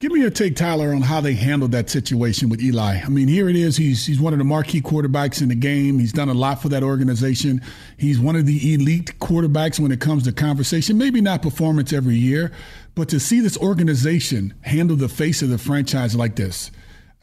Give 0.00 0.12
me 0.12 0.20
your 0.20 0.30
take, 0.30 0.54
Tyler, 0.54 0.94
on 0.94 1.02
how 1.02 1.20
they 1.20 1.34
handled 1.34 1.72
that 1.72 1.90
situation 1.90 2.48
with 2.48 2.62
Eli. 2.62 3.00
I 3.04 3.08
mean, 3.08 3.26
here 3.26 3.48
it 3.48 3.56
is. 3.56 3.76
He's 3.76 4.06
he's 4.06 4.20
one 4.20 4.32
of 4.32 4.38
the 4.38 4.44
marquee 4.44 4.80
quarterbacks 4.80 5.42
in 5.42 5.48
the 5.48 5.56
game. 5.56 5.98
He's 5.98 6.12
done 6.12 6.28
a 6.28 6.34
lot 6.34 6.62
for 6.62 6.68
that 6.68 6.84
organization. 6.84 7.60
He's 7.96 8.16
one 8.20 8.36
of 8.36 8.46
the 8.46 8.74
elite 8.74 9.18
quarterbacks 9.18 9.80
when 9.80 9.90
it 9.90 10.00
comes 10.00 10.22
to 10.24 10.32
conversation. 10.32 10.98
Maybe 10.98 11.20
not 11.20 11.42
performance 11.42 11.92
every 11.92 12.14
year, 12.14 12.52
but 12.98 13.08
to 13.10 13.20
see 13.20 13.38
this 13.38 13.56
organization 13.56 14.54
handle 14.62 14.96
the 14.96 15.08
face 15.08 15.40
of 15.40 15.48
the 15.48 15.56
franchise 15.56 16.16
like 16.16 16.34
this. 16.34 16.72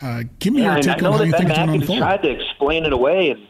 Uh, 0.02 0.24
give 0.40 0.54
me 0.54 0.62
yeah, 0.62 0.76
your 0.76 0.82
take 0.82 1.04
on 1.04 1.14
how 1.14 1.24
you 1.24 1.32
think 1.34 1.50
it's 1.50 1.58
going 1.58 1.82
to 1.82 1.98
tried 1.98 2.22
to 2.22 2.30
explain 2.30 2.86
it 2.86 2.94
away, 2.94 3.32
and 3.32 3.46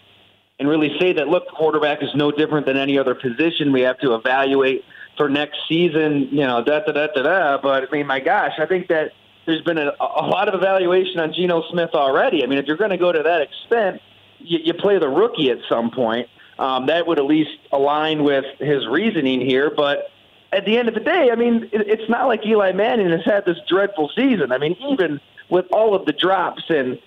and 0.60 0.68
really 0.68 0.92
say 1.00 1.14
that 1.14 1.28
look, 1.28 1.48
quarterback 1.50 2.02
is 2.02 2.10
no 2.16 2.32
different 2.32 2.66
than 2.66 2.78
any 2.78 2.98
other 2.98 3.14
position. 3.14 3.72
We 3.72 3.82
have 3.82 4.00
to 4.00 4.16
evaluate 4.16 4.84
for 5.18 5.30
next 5.30 5.58
season, 5.70 6.30
you 6.32 6.46
know, 6.46 6.64
da 6.64 6.80
da 6.80 6.92
da 6.94 7.08
da 7.14 7.22
da. 7.22 7.58
But 7.62 7.84
I 7.84 7.92
mean, 7.92 8.08
my 8.08 8.20
gosh, 8.20 8.54
I 8.58 8.66
think 8.66 8.88
that 8.88 9.12
there's 9.46 9.62
been 9.62 9.78
a, 9.78 9.92
a 10.00 10.26
lot 10.26 10.48
of 10.48 10.56
evaluation 10.56 11.20
on 11.20 11.32
Geno 11.32 11.62
Smith 11.72 11.92
already. 11.94 12.44
I 12.44 12.48
mean, 12.48 12.58
if 12.58 12.66
you're 12.66 12.78
going 12.78 12.90
to 12.90 12.98
go 12.98 13.12
to 13.12 13.22
that 13.22 13.42
extent, 13.42 14.02
you, 14.40 14.60
you 14.64 14.74
play 14.74 14.98
the 14.98 15.10
rookie 15.10 15.52
at 15.52 15.60
some 15.70 15.92
point. 15.92 16.28
Um, 16.58 16.88
that 16.88 17.06
would 17.06 17.20
at 17.20 17.26
least 17.26 17.52
align 17.72 18.24
with 18.24 18.46
his 18.60 18.88
reasoning 18.88 19.42
here. 19.42 19.72
But 19.76 20.08
at 20.52 20.66
the 20.66 20.78
end 20.78 20.88
of 20.88 20.94
the 20.94 21.00
day, 21.00 21.30
I 21.32 21.36
mean, 21.36 21.70
it, 21.72 21.88
it's 21.88 22.10
not 22.10 22.28
like 22.28 22.46
Eli 22.46 22.72
Manning 22.72 23.10
has 23.10 23.24
had 23.26 23.46
this 23.46 23.58
dreadful 23.68 24.10
season. 24.16 24.52
I 24.52 24.58
mean, 24.58 24.76
even 24.90 25.20
with 25.50 25.66
all 25.72 25.94
of 25.94 26.06
the 26.06 26.14
drops 26.14 26.64
and 26.70 27.00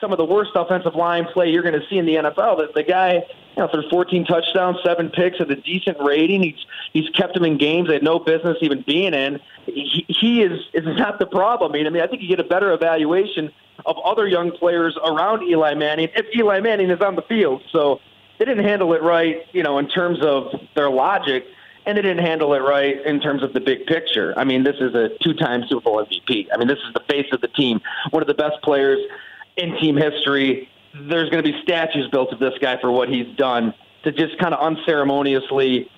some 0.00 0.12
of 0.12 0.18
the 0.18 0.24
worst 0.24 0.52
offensive 0.54 0.94
line 0.94 1.26
play 1.32 1.50
you're 1.50 1.62
going 1.62 1.78
to 1.78 1.86
see 1.88 1.98
in 1.98 2.06
the 2.06 2.16
NFL. 2.16 2.58
That 2.58 2.74
the 2.74 2.82
guy, 2.82 3.14
you 3.14 3.22
know, 3.56 3.68
threw 3.68 3.88
14 3.88 4.24
touchdowns, 4.24 4.78
seven 4.84 5.10
picks, 5.10 5.40
at 5.40 5.50
a 5.50 5.56
decent 5.56 5.98
rating. 6.00 6.42
He's 6.42 6.66
he's 6.92 7.08
kept 7.10 7.34
them 7.34 7.44
in 7.44 7.58
games 7.58 7.88
they 7.88 7.94
had 7.94 8.02
no 8.02 8.18
business 8.18 8.56
even 8.60 8.82
being 8.86 9.14
in. 9.14 9.40
He, 9.66 10.04
he 10.08 10.42
is 10.42 10.60
is 10.72 10.84
not 10.84 11.18
the 11.18 11.26
problem. 11.26 11.72
I 11.72 11.74
mean, 11.74 11.86
I 11.86 11.90
mean, 11.90 12.02
I 12.02 12.06
think 12.06 12.22
you 12.22 12.28
get 12.28 12.40
a 12.40 12.44
better 12.44 12.72
evaluation 12.72 13.52
of 13.86 13.96
other 14.04 14.26
young 14.26 14.52
players 14.52 14.96
around 15.04 15.42
Eli 15.42 15.74
Manning 15.74 16.08
if 16.14 16.26
Eli 16.36 16.60
Manning 16.60 16.90
is 16.90 17.00
on 17.00 17.16
the 17.16 17.22
field. 17.22 17.62
So 17.72 18.00
they 18.38 18.44
didn't 18.44 18.64
handle 18.64 18.92
it 18.92 19.02
right, 19.02 19.42
you 19.52 19.62
know, 19.62 19.78
in 19.78 19.88
terms 19.88 20.18
of 20.22 20.52
their 20.74 20.90
logic 20.90 21.46
and 21.86 21.98
they 21.98 22.02
didn't 22.02 22.24
handle 22.24 22.54
it 22.54 22.60
right 22.60 23.04
in 23.04 23.20
terms 23.20 23.42
of 23.42 23.52
the 23.52 23.60
big 23.60 23.86
picture. 23.86 24.34
I 24.36 24.44
mean, 24.44 24.62
this 24.62 24.76
is 24.80 24.94
a 24.94 25.10
two-time 25.22 25.64
Super 25.68 25.82
Bowl 25.82 26.04
MVP. 26.04 26.48
I 26.52 26.56
mean, 26.56 26.68
this 26.68 26.78
is 26.78 26.94
the 26.94 27.02
face 27.08 27.26
of 27.32 27.40
the 27.40 27.48
team, 27.48 27.80
one 28.10 28.22
of 28.22 28.28
the 28.28 28.34
best 28.34 28.62
players 28.62 28.98
in 29.56 29.76
team 29.78 29.96
history. 29.96 30.68
There's 30.94 31.28
going 31.30 31.42
to 31.42 31.52
be 31.52 31.60
statues 31.62 32.08
built 32.10 32.32
of 32.32 32.38
this 32.38 32.54
guy 32.60 32.80
for 32.80 32.90
what 32.90 33.08
he's 33.08 33.34
done. 33.36 33.74
To 34.04 34.12
just 34.12 34.36
kind 34.38 34.52
of 34.52 34.60
unceremoniously 34.60 35.88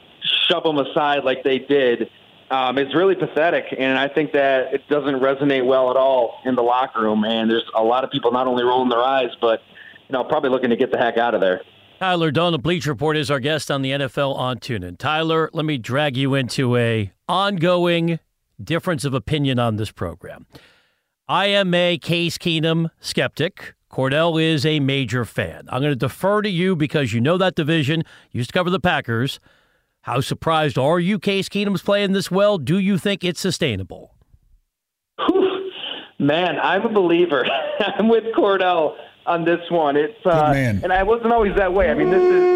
shove 0.49 0.65
him 0.65 0.79
aside 0.79 1.25
like 1.25 1.43
they 1.43 1.59
did, 1.59 2.11
um, 2.51 2.77
it's 2.77 2.95
really 2.95 3.15
pathetic, 3.15 3.75
and 3.77 3.99
I 3.99 4.09
think 4.09 4.33
that 4.33 4.75
it 4.75 4.87
doesn't 4.89 5.17
resonate 5.17 5.65
well 5.65 5.91
at 5.91 5.97
all 5.97 6.41
in 6.45 6.55
the 6.55 6.63
locker 6.63 7.01
room. 7.01 7.25
And 7.25 7.51
there's 7.51 7.65
a 7.75 7.83
lot 7.83 8.05
of 8.05 8.11
people 8.11 8.31
not 8.31 8.47
only 8.47 8.63
rolling 8.63 8.91
their 8.91 9.03
eyes, 9.03 9.31
but 9.41 9.63
you 10.09 10.13
know, 10.13 10.23
probably 10.23 10.51
looking 10.51 10.71
to 10.71 10.77
get 10.77 10.93
the 10.93 10.99
heck 10.99 11.17
out 11.17 11.35
of 11.35 11.41
there. 11.41 11.63
Tyler 12.05 12.31
Dunne, 12.31 12.53
the 12.53 12.59
Bleacher 12.59 12.91
Report, 12.91 13.17
is 13.17 13.31
our 13.31 13.41
guest 13.41 13.71
on 13.71 13.81
the 13.81 13.93
NFL 13.93 14.37
on 14.37 14.59
TuneIn. 14.59 14.99
Tyler, 14.99 15.49
let 15.55 15.65
me 15.65 15.79
drag 15.79 16.19
you 16.19 16.35
into 16.35 16.77
a 16.77 17.11
ongoing 17.31 18.19
difference 18.63 19.07
of 19.07 19.15
opinion 19.15 19.59
on 19.59 19.77
this 19.77 19.91
program. 19.91 20.45
I 21.29 21.47
am 21.47 21.73
a 21.73 21.97
Case 21.97 22.37
Keenum 22.37 22.91
skeptic. 23.01 23.73
Kordell 23.91 24.39
is 24.39 24.67
a 24.67 24.81
major 24.81 25.25
fan. 25.25 25.63
I'm 25.71 25.81
going 25.81 25.93
to 25.93 25.97
defer 25.97 26.43
to 26.43 26.51
you 26.51 26.77
because 26.77 27.15
you 27.15 27.23
know 27.23 27.39
that 27.39 27.55
division. 27.55 28.01
You 28.33 28.41
used 28.41 28.51
to 28.51 28.53
cover 28.53 28.69
the 28.69 28.81
Packers. 28.81 29.41
How 30.03 30.21
surprised 30.21 30.77
are 30.77 31.01
you 31.01 31.19
Case 31.19 31.49
Keenum's 31.49 31.81
playing 31.81 32.13
this 32.13 32.31
well? 32.31 32.59
Do 32.59 32.79
you 32.79 32.99
think 32.99 33.25
it's 33.25 33.41
sustainable? 33.41 34.15
Whew. 35.27 35.71
Man, 36.19 36.59
I'm 36.63 36.85
a 36.85 36.93
believer. 36.93 37.47
I'm 37.81 38.11
with 38.11 38.25
Kordell 38.37 38.95
on 39.27 39.45
this 39.45 39.71
one. 39.71 39.97
It's 39.97 40.25
uh, 40.27 40.53
and 40.55 40.93
I 40.93 41.03
wasn't 41.03 41.33
always 41.33 41.55
that 41.57 41.73
way. 41.73 41.91
I 41.91 41.95
mean, 41.95 42.11
this 42.11 42.23
is. 42.23 42.55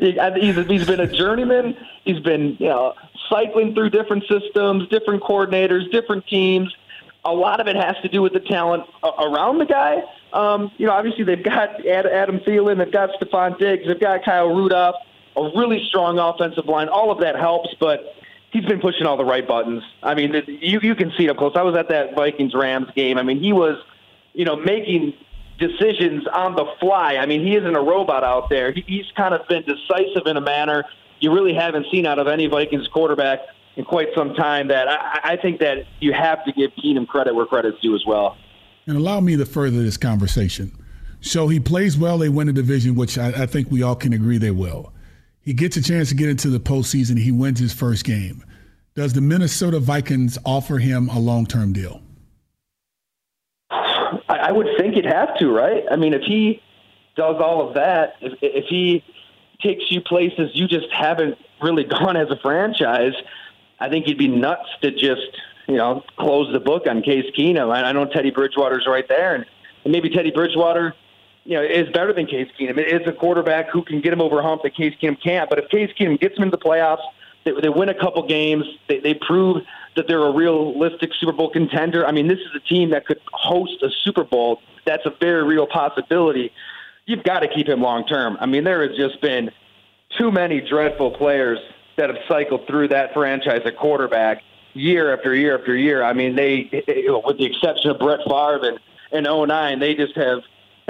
he's, 0.00 0.56
he's 0.66 0.86
been 0.86 1.00
a 1.00 1.06
journeyman. 1.06 1.76
He's 2.04 2.20
been 2.20 2.56
you 2.58 2.68
know 2.68 2.94
cycling 3.28 3.74
through 3.74 3.90
different 3.90 4.24
systems, 4.28 4.88
different 4.88 5.22
coordinators, 5.22 5.90
different 5.90 6.26
teams. 6.26 6.74
A 7.24 7.32
lot 7.32 7.60
of 7.60 7.68
it 7.68 7.76
has 7.76 7.96
to 8.02 8.08
do 8.08 8.22
with 8.22 8.32
the 8.32 8.40
talent 8.40 8.84
around 9.18 9.58
the 9.58 9.66
guy. 9.66 10.02
Um, 10.32 10.70
you 10.78 10.86
know, 10.86 10.92
obviously 10.92 11.24
they've 11.24 11.42
got 11.42 11.84
Adam 11.86 12.38
Thielen, 12.40 12.78
they've 12.78 12.90
got 12.90 13.10
Stefon 13.20 13.58
Diggs, 13.58 13.86
they've 13.86 14.00
got 14.00 14.24
Kyle 14.24 14.48
Rudolph, 14.48 14.96
a 15.36 15.42
really 15.54 15.84
strong 15.88 16.18
offensive 16.18 16.66
line. 16.66 16.88
All 16.88 17.10
of 17.10 17.20
that 17.20 17.36
helps, 17.36 17.74
but 17.78 18.14
he's 18.50 18.64
been 18.64 18.80
pushing 18.80 19.06
all 19.06 19.16
the 19.16 19.24
right 19.24 19.46
buttons. 19.46 19.82
I 20.02 20.14
mean, 20.14 20.34
you 20.46 20.80
you 20.82 20.94
can 20.94 21.12
see 21.16 21.24
it 21.24 21.30
up 21.30 21.36
close. 21.36 21.52
I 21.56 21.62
was 21.62 21.76
at 21.76 21.88
that 21.88 22.14
Vikings 22.14 22.54
Rams 22.54 22.88
game. 22.94 23.18
I 23.18 23.22
mean, 23.22 23.40
he 23.40 23.52
was, 23.52 23.76
you 24.32 24.44
know, 24.44 24.56
making 24.56 25.14
decisions 25.58 26.26
on 26.32 26.56
the 26.56 26.64
fly. 26.80 27.16
I 27.16 27.26
mean, 27.26 27.46
he 27.46 27.56
isn't 27.56 27.76
a 27.76 27.82
robot 27.82 28.24
out 28.24 28.48
there. 28.48 28.72
He, 28.72 28.82
he's 28.86 29.12
kind 29.16 29.34
of 29.34 29.46
been 29.48 29.62
decisive 29.62 30.26
in 30.26 30.36
a 30.36 30.40
manner 30.40 30.84
you 31.20 31.32
really 31.32 31.54
haven't 31.54 31.86
seen 31.92 32.06
out 32.06 32.18
of 32.18 32.26
any 32.26 32.46
Vikings 32.46 32.88
quarterback 32.88 33.40
in 33.76 33.84
quite 33.84 34.08
some 34.16 34.34
time. 34.34 34.68
That 34.68 34.88
I, 34.88 35.32
I 35.32 35.36
think 35.36 35.60
that 35.60 35.86
you 36.00 36.12
have 36.12 36.44
to 36.46 36.52
give 36.52 36.72
Keenum 36.82 37.06
credit 37.06 37.34
where 37.34 37.46
credit's 37.46 37.80
due 37.80 37.94
as 37.94 38.04
well. 38.06 38.36
And 38.86 38.96
allow 38.96 39.20
me 39.20 39.36
to 39.36 39.46
further 39.46 39.82
this 39.82 39.96
conversation. 39.96 40.72
So 41.20 41.48
he 41.48 41.60
plays 41.60 41.98
well, 41.98 42.18
they 42.18 42.30
win 42.30 42.46
the 42.46 42.52
division, 42.52 42.94
which 42.94 43.18
I, 43.18 43.28
I 43.42 43.46
think 43.46 43.70
we 43.70 43.82
all 43.82 43.94
can 43.94 44.14
agree 44.14 44.38
they 44.38 44.50
will. 44.50 44.92
He 45.42 45.54
gets 45.54 45.76
a 45.76 45.82
chance 45.82 46.10
to 46.10 46.14
get 46.14 46.28
into 46.28 46.48
the 46.48 46.60
postseason. 46.60 47.18
He 47.18 47.32
wins 47.32 47.58
his 47.58 47.72
first 47.72 48.04
game. 48.04 48.44
Does 48.94 49.12
the 49.14 49.20
Minnesota 49.20 49.80
Vikings 49.80 50.38
offer 50.44 50.78
him 50.78 51.08
a 51.08 51.18
long 51.18 51.46
term 51.46 51.72
deal? 51.72 52.02
I, 54.28 54.52
would 54.52 54.66
think 54.76 54.94
he'd 54.94 55.04
have 55.04 55.38
to, 55.38 55.50
right? 55.50 55.84
I 55.90 55.96
mean, 55.96 56.12
if 56.12 56.22
he 56.22 56.60
does 57.16 57.36
all 57.40 57.66
of 57.66 57.74
that, 57.74 58.14
if, 58.20 58.32
if 58.42 58.64
he 58.68 59.04
takes 59.62 59.90
you 59.90 60.00
places 60.00 60.50
you 60.54 60.66
just 60.66 60.90
haven't 60.92 61.36
really 61.62 61.84
gone 62.00 62.16
as 62.16 62.30
a 62.30 62.36
franchise, 62.42 63.14
I 63.78 63.88
think 63.88 64.08
you'd 64.08 64.18
be 64.18 64.28
nuts 64.28 64.68
to 64.82 64.90
just 64.90 65.22
you 65.68 65.76
know 65.76 66.02
close 66.16 66.52
the 66.52 66.60
book 66.60 66.86
on 66.88 67.02
Case 67.02 67.26
Keenum. 67.38 67.72
I, 67.72 67.92
know 67.92 68.04
Teddy 68.06 68.30
Bridgewater's 68.30 68.86
right 68.86 69.06
there, 69.08 69.34
and 69.34 69.46
maybe 69.84 70.10
Teddy 70.10 70.30
Bridgewater 70.30 70.94
you 71.44 71.56
know, 71.56 71.62
is 71.62 71.88
better 71.90 72.12
than 72.12 72.26
Case 72.26 72.48
Keenum. 72.58 72.78
It 72.78 73.00
is 73.00 73.06
a 73.06 73.12
quarterback 73.12 73.70
who 73.70 73.82
can 73.82 74.00
get 74.00 74.12
him 74.12 74.20
over 74.20 74.40
a 74.40 74.42
hump 74.42 74.62
that 74.62 74.74
Case 74.74 74.94
Keenum 75.00 75.20
can't. 75.22 75.48
But 75.48 75.58
if 75.58 75.68
Case 75.70 75.90
Keenum 75.98 76.20
gets 76.20 76.36
him 76.36 76.44
into 76.44 76.56
the 76.56 76.62
playoffs, 76.62 77.02
they, 77.44 77.52
they 77.60 77.68
win 77.68 77.88
a 77.88 77.94
couple 77.94 78.22
games, 78.26 78.64
they, 78.88 79.00
they 79.00 79.14
prove 79.14 79.62
that 79.96 80.06
they're 80.06 80.24
a 80.24 80.32
realistic 80.32 81.10
Super 81.18 81.32
Bowl 81.32 81.50
contender. 81.50 82.06
I 82.06 82.12
mean, 82.12 82.28
this 82.28 82.38
is 82.38 82.54
a 82.54 82.60
team 82.60 82.90
that 82.90 83.06
could 83.06 83.20
host 83.32 83.82
a 83.82 83.88
Super 84.04 84.24
Bowl. 84.24 84.60
That's 84.84 85.04
a 85.06 85.14
very 85.20 85.42
real 85.44 85.66
possibility. 85.66 86.52
You've 87.06 87.24
got 87.24 87.40
to 87.40 87.48
keep 87.48 87.68
him 87.68 87.80
long 87.80 88.06
term. 88.06 88.36
I 88.40 88.46
mean, 88.46 88.64
there 88.64 88.86
has 88.86 88.96
just 88.96 89.20
been 89.20 89.50
too 90.18 90.30
many 90.30 90.60
dreadful 90.60 91.12
players 91.12 91.58
that 91.96 92.10
have 92.10 92.18
cycled 92.28 92.66
through 92.66 92.88
that 92.88 93.12
franchise 93.14 93.62
at 93.64 93.76
quarterback 93.76 94.42
year 94.74 95.12
after 95.12 95.34
year 95.34 95.58
after 95.58 95.76
year. 95.76 96.02
I 96.02 96.12
mean, 96.12 96.36
they, 96.36 96.68
eh, 96.72 96.82
eh, 96.86 97.20
with 97.24 97.38
the 97.38 97.46
exception 97.46 97.90
of 97.90 97.98
Brett 97.98 98.20
Favre 98.28 98.78
and 99.12 99.26
in 99.26 99.48
09, 99.48 99.80
they 99.80 99.94
just 99.94 100.16
have 100.16 100.40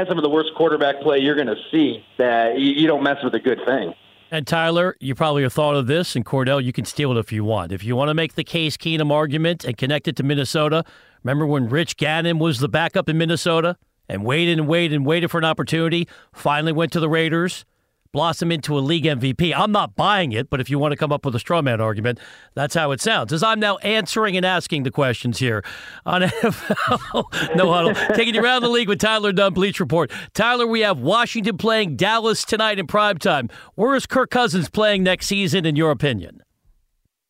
had 0.00 0.08
some 0.08 0.18
of 0.18 0.24
the 0.24 0.30
worst 0.30 0.50
quarterback 0.56 1.00
play 1.02 1.18
you're 1.18 1.34
going 1.34 1.46
to 1.46 1.56
see 1.70 2.04
that 2.18 2.58
you, 2.58 2.72
you 2.72 2.86
don't 2.86 3.02
mess 3.02 3.18
with 3.22 3.34
a 3.34 3.38
good 3.38 3.60
thing. 3.66 3.94
And 4.30 4.46
Tyler, 4.46 4.96
you 5.00 5.14
probably 5.14 5.42
have 5.42 5.52
thought 5.52 5.74
of 5.74 5.88
this, 5.88 6.14
and 6.14 6.24
Kordell, 6.24 6.62
you 6.62 6.72
can 6.72 6.84
steal 6.84 7.10
it 7.12 7.18
if 7.18 7.32
you 7.32 7.44
want. 7.44 7.72
If 7.72 7.84
you 7.84 7.96
want 7.96 8.08
to 8.08 8.14
make 8.14 8.34
the 8.34 8.44
Case 8.44 8.76
Keenum 8.76 9.10
argument 9.10 9.64
and 9.64 9.76
connect 9.76 10.08
it 10.08 10.16
to 10.16 10.22
Minnesota, 10.22 10.84
remember 11.22 11.46
when 11.46 11.68
Rich 11.68 11.96
Gannon 11.96 12.38
was 12.38 12.60
the 12.60 12.68
backup 12.68 13.08
in 13.08 13.18
Minnesota 13.18 13.76
and 14.08 14.24
waited 14.24 14.58
and 14.58 14.68
waited 14.68 14.94
and 14.96 15.04
waited 15.04 15.30
for 15.30 15.38
an 15.38 15.44
opportunity, 15.44 16.08
finally 16.32 16.72
went 16.72 16.92
to 16.92 17.00
the 17.00 17.08
Raiders, 17.08 17.64
blossom 18.12 18.50
into 18.50 18.76
a 18.76 18.80
league 18.80 19.04
MVP. 19.04 19.54
I'm 19.56 19.72
not 19.72 19.94
buying 19.94 20.32
it, 20.32 20.50
but 20.50 20.60
if 20.60 20.68
you 20.68 20.78
want 20.78 20.92
to 20.92 20.96
come 20.96 21.12
up 21.12 21.24
with 21.24 21.34
a 21.34 21.38
straw 21.38 21.62
man 21.62 21.80
argument, 21.80 22.18
that's 22.54 22.74
how 22.74 22.90
it 22.90 23.00
sounds. 23.00 23.32
As 23.32 23.42
I'm 23.42 23.60
now 23.60 23.76
answering 23.78 24.36
and 24.36 24.44
asking 24.44 24.82
the 24.82 24.90
questions 24.90 25.38
here 25.38 25.64
on 26.04 26.22
NFL 26.22 27.56
No 27.56 27.72
Huddle, 27.72 27.94
taking 28.14 28.34
you 28.34 28.42
around 28.42 28.62
the 28.62 28.68
league 28.68 28.88
with 28.88 28.98
Tyler 28.98 29.32
Dunne, 29.32 29.54
Bleacher 29.54 29.84
Report. 29.84 30.10
Tyler, 30.34 30.66
we 30.66 30.80
have 30.80 30.98
Washington 30.98 31.56
playing 31.56 31.96
Dallas 31.96 32.44
tonight 32.44 32.78
in 32.78 32.86
prime 32.86 33.18
time. 33.18 33.48
Where 33.74 33.94
is 33.94 34.06
Kirk 34.06 34.30
Cousins 34.30 34.68
playing 34.68 35.02
next 35.02 35.26
season, 35.26 35.64
in 35.64 35.76
your 35.76 35.90
opinion? 35.90 36.42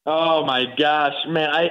Oh 0.07 0.45
my 0.45 0.65
gosh, 0.79 1.15
man! 1.29 1.51
I 1.51 1.69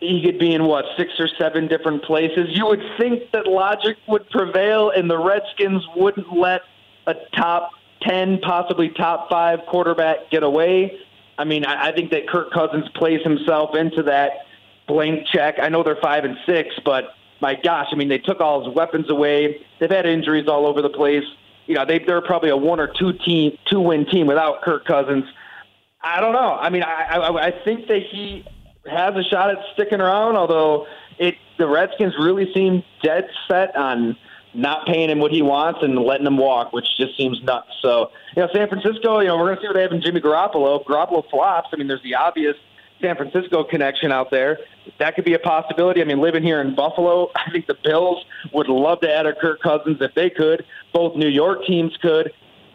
he 0.00 0.22
could 0.22 0.38
be 0.38 0.52
in 0.52 0.64
what 0.64 0.84
six 0.98 1.12
or 1.18 1.28
seven 1.38 1.68
different 1.68 2.04
places. 2.04 2.48
You 2.50 2.66
would 2.66 2.82
think 2.98 3.22
that 3.32 3.46
logic 3.46 3.96
would 4.08 4.28
prevail, 4.28 4.90
and 4.90 5.10
the 5.10 5.18
Redskins 5.18 5.82
wouldn't 5.96 6.30
let 6.36 6.60
a 7.06 7.14
top 7.34 7.70
10, 8.02 8.40
possibly 8.40 8.90
top 8.90 9.28
five 9.28 9.60
quarterback 9.68 10.30
get 10.30 10.42
away. 10.42 10.98
I 11.38 11.44
mean, 11.44 11.64
I, 11.64 11.88
I 11.88 11.92
think 11.92 12.10
that 12.10 12.28
Kirk 12.28 12.52
Cousins 12.52 12.88
plays 12.94 13.22
himself 13.22 13.74
into 13.74 14.02
that 14.04 14.46
blank 14.86 15.26
check. 15.32 15.56
I 15.60 15.68
know 15.68 15.82
they're 15.82 15.96
five 15.96 16.24
and 16.24 16.36
six, 16.46 16.74
but 16.84 17.14
my 17.40 17.54
gosh, 17.54 17.88
I 17.92 17.96
mean, 17.96 18.08
they 18.08 18.18
took 18.18 18.40
all 18.40 18.64
his 18.64 18.74
weapons 18.74 19.10
away. 19.10 19.64
They've 19.78 19.90
had 19.90 20.06
injuries 20.06 20.46
all 20.48 20.66
over 20.66 20.80
the 20.80 20.88
place. 20.88 21.24
You 21.66 21.74
know, 21.74 21.84
they, 21.84 21.98
they're 21.98 22.22
probably 22.22 22.50
a 22.50 22.56
one 22.56 22.80
or 22.80 22.88
two 22.88 23.12
team, 23.12 23.58
two 23.66 23.80
win 23.80 24.06
team 24.06 24.26
without 24.26 24.62
Kirk 24.62 24.84
Cousins. 24.84 25.24
I 26.00 26.20
don't 26.20 26.32
know. 26.32 26.54
I 26.54 26.70
mean, 26.70 26.84
I, 26.84 27.16
I, 27.16 27.46
I 27.46 27.64
think 27.64 27.88
that 27.88 28.02
he 28.10 28.44
has 28.88 29.14
a 29.16 29.24
shot 29.24 29.50
at 29.50 29.58
sticking 29.74 30.00
around, 30.00 30.36
although 30.36 30.86
it 31.18 31.34
the 31.58 31.66
Redskins 31.66 32.14
really 32.18 32.52
seem 32.54 32.84
dead 33.02 33.28
set 33.48 33.74
on 33.76 34.16
not 34.56 34.86
paying 34.86 35.10
him 35.10 35.18
what 35.18 35.30
he 35.30 35.42
wants 35.42 35.80
and 35.82 35.98
letting 35.98 36.26
him 36.26 36.38
walk, 36.38 36.72
which 36.72 36.86
just 36.96 37.16
seems 37.16 37.42
nuts. 37.42 37.68
So, 37.82 38.10
you 38.34 38.42
know, 38.42 38.48
San 38.54 38.68
Francisco, 38.68 39.20
you 39.20 39.28
know, 39.28 39.36
we're 39.36 39.46
going 39.46 39.56
to 39.56 39.62
see 39.62 39.66
what 39.68 39.74
they 39.74 39.82
have 39.82 39.92
in 39.92 40.00
Jimmy 40.00 40.20
Garoppolo. 40.20 40.80
If 40.80 40.86
Garoppolo 40.86 41.28
flops, 41.30 41.68
I 41.72 41.76
mean, 41.76 41.86
there's 41.86 42.02
the 42.02 42.14
obvious 42.14 42.56
San 43.00 43.16
Francisco 43.16 43.64
connection 43.64 44.10
out 44.10 44.30
there. 44.30 44.58
That 44.98 45.14
could 45.14 45.24
be 45.24 45.34
a 45.34 45.38
possibility. 45.38 46.00
I 46.00 46.04
mean, 46.04 46.20
living 46.20 46.42
here 46.42 46.60
in 46.60 46.74
Buffalo, 46.74 47.30
I 47.36 47.50
think 47.50 47.66
the 47.66 47.76
Bills 47.84 48.24
would 48.52 48.68
love 48.68 49.00
to 49.00 49.12
add 49.12 49.26
a 49.26 49.34
Kirk 49.34 49.60
Cousins 49.60 49.98
if 50.00 50.14
they 50.14 50.30
could. 50.30 50.64
Both 50.92 51.16
New 51.16 51.28
York 51.28 51.66
teams 51.66 51.96
could. 52.00 52.32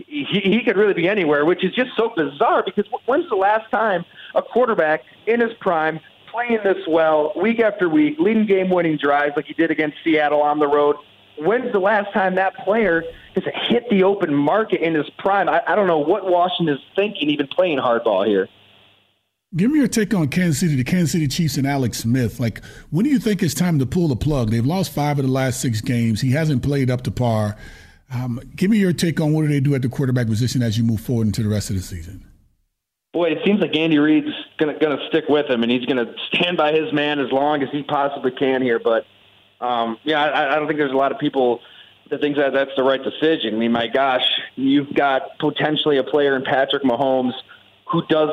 He, 0.08 0.26
he 0.26 0.64
could 0.64 0.78
really 0.78 0.94
be 0.94 1.08
anywhere, 1.08 1.46
which 1.46 1.64
is 1.64 1.74
just 1.74 1.92
so 1.96 2.12
bizarre 2.16 2.64
because 2.64 2.86
when's 3.06 3.30
the 3.30 3.36
last 3.36 3.70
time 3.72 4.04
a 4.34 4.42
quarterback 4.42 5.04
in 5.28 5.40
his 5.40 5.54
prime 5.60 6.00
playing 6.32 6.60
this 6.64 6.78
well 6.88 7.34
week 7.40 7.60
after 7.60 7.88
week, 7.88 8.18
leading 8.18 8.46
game 8.46 8.70
winning 8.70 8.98
drives 8.98 9.34
like 9.36 9.46
he 9.46 9.54
did 9.54 9.70
against 9.70 9.98
Seattle 10.04 10.42
on 10.42 10.60
the 10.60 10.68
road, 10.68 10.96
when's 11.38 11.72
the 11.72 11.80
last 11.80 12.12
time 12.14 12.36
that 12.36 12.56
player 12.58 13.04
has 13.36 13.44
hit 13.68 13.90
the 13.90 14.04
open 14.04 14.34
market 14.34 14.82
in 14.82 14.94
his 14.94 15.10
prime? 15.18 15.50
I, 15.50 15.62
I 15.68 15.76
don't 15.76 15.88
know 15.88 16.00
what 16.00 16.26
Washington 16.26 16.76
is 16.76 16.82
thinking, 16.96 17.30
even 17.30 17.48
playing 17.48 17.80
hardball 17.80 18.26
here. 18.26 18.48
Give 19.56 19.70
me 19.70 19.80
your 19.80 19.90
take 19.90 20.14
on 20.14 20.30
Kansas 20.30 20.60
City, 20.60 20.76
the 20.76 20.84
Kansas 20.86 21.12
City 21.12 21.28
Chiefs, 21.28 21.58
and 21.58 21.68
Alex 21.68 22.00
Smith. 22.00 22.40
Like, 22.40 22.64
when 22.90 23.04
do 23.04 23.12
you 23.12 23.20
think 23.20 23.44
it's 23.44 23.54
time 23.54 23.80
to 23.80 23.86
pull 23.86 24.08
the 24.08 24.16
plug? 24.16 24.50
They've 24.50 24.66
lost 24.66 24.94
five 24.94 25.20
of 25.20 25.26
the 25.26 25.32
last 25.32 25.60
six 25.60 25.82
games. 25.82 26.22
He 26.22 26.32
hasn't 26.32 26.64
played 26.64 26.90
up 26.90 27.02
to 27.02 27.12
par. 27.12 27.58
Um, 28.14 28.42
give 28.56 28.72
me 28.72 28.78
your 28.78 28.94
take 28.94 29.20
on 29.20 29.34
what 29.34 29.42
do 29.42 29.48
they 29.50 29.60
do 29.60 29.76
at 29.76 29.82
the 29.82 29.90
quarterback 29.90 30.28
position 30.28 30.62
as 30.62 30.78
you 30.78 30.86
move 30.86 31.02
forward 31.02 31.28
into 31.28 31.44
the 31.44 31.50
rest 31.50 31.70
of 31.70 31.76
the 31.76 31.82
season. 31.82 32.26
Boy, 33.14 33.32
it 33.32 33.40
seems 33.46 33.60
like 33.60 33.76
Andy 33.76 34.00
Reid's 34.00 34.34
going 34.58 34.78
to 34.78 35.08
stick 35.10 35.26
with 35.28 35.50
him, 35.50 35.64
and 35.64 35.72
he's 35.72 35.86
going 35.86 36.06
to 36.06 36.14
stand 36.34 36.56
by 36.56 36.72
his 36.72 36.94
man 36.94 37.20
as 37.20 37.30
long 37.32 37.62
as 37.62 37.70
he 37.72 37.84
possibly 37.84 38.32
can 38.32 38.62
here. 38.62 38.80
But 38.80 39.06
um, 39.62 39.98
yeah, 40.04 40.24
I, 40.24 40.54
I 40.54 40.56
don't 40.56 40.68
think 40.68 40.80
there's 40.80 40.92
a 40.92 40.98
lot 40.98 41.12
of 41.12 41.20
people 41.20 41.62
that 42.10 42.20
think 42.20 42.36
that 42.36 42.52
that's 42.54 42.72
the 42.76 42.84
right 42.84 43.02
decision. 43.02 43.56
I 43.56 43.58
mean, 43.58 43.72
my 43.72 43.88
gosh, 43.88 44.26
you've 44.56 44.94
got 44.94 45.38
potentially 45.40 45.98
a 45.98 46.04
player 46.04 46.36
in 46.36 46.44
Patrick 46.44 46.84
Mahomes 46.84 47.34
who 47.90 48.06
does 48.08 48.30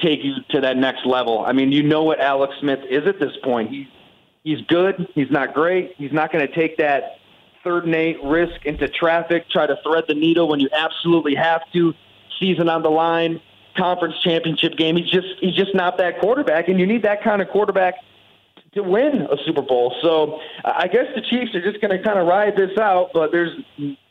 take 0.00 0.24
you 0.24 0.34
to 0.50 0.60
that 0.62 0.76
next 0.76 1.06
level. 1.06 1.44
I 1.44 1.52
mean, 1.52 1.72
you 1.72 1.82
know 1.82 2.02
what 2.02 2.20
Alex 2.20 2.54
Smith 2.60 2.80
is 2.88 3.06
at 3.06 3.20
this 3.20 3.36
point. 3.42 3.70
He's 3.70 3.86
he's 4.42 4.60
good. 4.62 5.06
He's 5.14 5.30
not 5.30 5.54
great. 5.54 5.94
He's 5.96 6.12
not 6.12 6.32
going 6.32 6.46
to 6.46 6.52
take 6.52 6.78
that 6.78 7.18
third 7.62 7.84
and 7.84 7.94
eight, 7.94 8.16
risk 8.24 8.64
into 8.64 8.88
traffic, 8.88 9.48
try 9.50 9.66
to 9.66 9.76
thread 9.82 10.04
the 10.08 10.14
needle 10.14 10.48
when 10.48 10.60
you 10.60 10.68
absolutely 10.72 11.34
have 11.34 11.62
to. 11.72 11.94
Season 12.38 12.70
on 12.70 12.82
the 12.82 12.90
line, 12.90 13.38
conference 13.76 14.14
championship 14.22 14.76
game. 14.76 14.96
He's 14.96 15.10
just 15.10 15.28
he's 15.40 15.54
just 15.54 15.74
not 15.74 15.98
that 15.98 16.20
quarterback, 16.20 16.68
and 16.68 16.80
you 16.80 16.86
need 16.86 17.02
that 17.02 17.22
kind 17.22 17.42
of 17.42 17.48
quarterback 17.48 17.96
to 18.72 18.82
win 18.82 19.22
a 19.22 19.36
Super 19.44 19.62
Bowl. 19.62 19.94
So 20.02 20.38
I 20.64 20.86
guess 20.86 21.06
the 21.14 21.22
Chiefs 21.22 21.54
are 21.54 21.62
just 21.62 21.80
going 21.80 21.96
to 21.96 22.02
kind 22.02 22.18
of 22.18 22.26
ride 22.26 22.56
this 22.56 22.76
out, 22.78 23.10
but 23.12 23.32
there's 23.32 23.56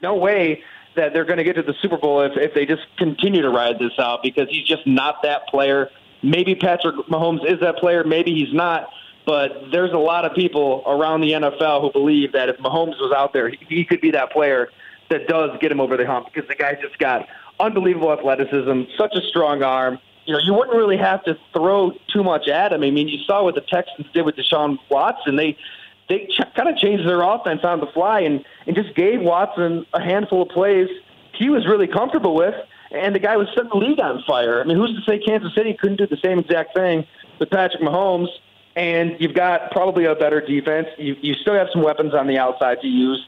no 0.02 0.16
way 0.16 0.64
that 0.96 1.14
they're 1.14 1.26
going 1.26 1.38
to 1.38 1.44
get 1.44 1.56
to 1.56 1.64
the 1.64 1.76
Super 1.82 1.98
Bowl 1.98 2.22
if, 2.22 2.34
if 2.36 2.54
they 2.54 2.66
just 2.66 2.82
continue 2.98 3.42
to 3.42 3.50
ride 3.50 3.80
this 3.80 3.98
out 4.00 4.22
because 4.22 4.50
he's 4.50 4.66
just 4.66 4.86
not 4.86 5.22
that 5.24 5.48
player. 5.48 5.90
Maybe 6.22 6.56
Patrick 6.56 6.96
Mahomes 7.08 7.50
is 7.50 7.60
that 7.62 7.78
player, 7.78 8.04
maybe 8.04 8.34
he's 8.34 8.54
not. 8.54 8.90
But 9.26 9.72
there's 9.72 9.94
a 9.94 9.98
lot 9.98 10.26
of 10.26 10.34
people 10.34 10.84
around 10.88 11.22
the 11.22 11.34
NFL 11.34 11.82
who 11.82 11.92
believe 11.92 12.32
that 12.34 12.50
if 12.50 12.58
Mahomes 12.58 13.00
was 13.00 13.14
out 13.16 13.32
there, 13.32 13.50
he 13.50 13.86
could 13.86 14.02
be 14.02 14.12
that 14.12 14.32
player 14.32 14.70
that 15.10 15.28
does 15.28 15.52
get 15.62 15.72
him 15.72 15.80
over 15.80 15.98
the 15.98 16.06
hump 16.06 16.28
because 16.34 16.48
the 16.48 16.56
guy 16.56 16.74
just 16.82 16.98
got 16.98 17.28
unbelievable 17.60 18.12
athleticism, 18.12 18.84
such 18.98 19.14
a 19.16 19.22
strong 19.28 19.62
arm. 19.62 20.00
You 20.30 20.36
know, 20.36 20.42
you 20.44 20.54
wouldn't 20.54 20.78
really 20.78 20.98
have 20.98 21.24
to 21.24 21.36
throw 21.54 21.92
too 22.14 22.24
much 22.24 22.48
at 22.48 22.72
him. 22.72 22.84
I 22.84 22.92
mean, 22.92 23.08
you 23.08 23.18
saw 23.26 23.44
what 23.44 23.56
the 23.56 23.62
Texans 23.62 24.08
did 24.14 24.26
with 24.26 24.36
Deshaun 24.36 24.78
Watson. 24.90 25.36
They 25.36 25.58
they 26.08 26.28
ch- 26.28 26.42
kind 26.56 26.70
of 26.70 26.78
changed 26.78 27.08
their 27.08 27.22
offense 27.22 27.62
on 27.64 27.80
the 27.80 27.88
fly 27.88 28.22
and 28.22 28.46
and 28.68 28.76
just 28.76 28.96
gave 28.96 29.22
Watson 29.22 29.88
a 29.94 30.00
handful 30.00 30.44
of 30.44 30.50
plays 30.50 30.88
he 31.34 31.50
was 31.50 31.66
really 31.66 31.88
comfortable 31.88 32.36
with, 32.36 32.54
and 32.92 33.16
the 33.16 33.20
guy 33.20 33.38
was 33.38 33.48
setting 33.56 33.70
the 33.70 33.78
league 33.78 34.00
on 34.00 34.22
fire. 34.28 34.62
I 34.62 34.66
mean, 34.66 34.78
who's 34.78 34.96
to 34.96 35.02
say 35.10 35.18
Kansas 35.18 35.56
City 35.56 35.74
couldn't 35.74 35.98
do 35.98 36.06
the 36.06 36.18
same 36.18 36.38
exact 36.38 36.76
thing 36.76 37.08
with 37.40 37.50
Patrick 37.50 37.82
Mahomes? 37.82 38.28
And 38.76 39.16
you've 39.20 39.34
got 39.34 39.72
probably 39.72 40.06
a 40.06 40.14
better 40.14 40.42
defense. 40.42 40.90
You 41.00 41.16
you 41.22 41.34
still 41.34 41.56
have 41.56 41.70
some 41.74 41.82
weapons 41.82 42.14
on 42.14 42.28
the 42.28 42.38
outside 42.38 42.82
to 42.82 42.88
use 42.88 43.26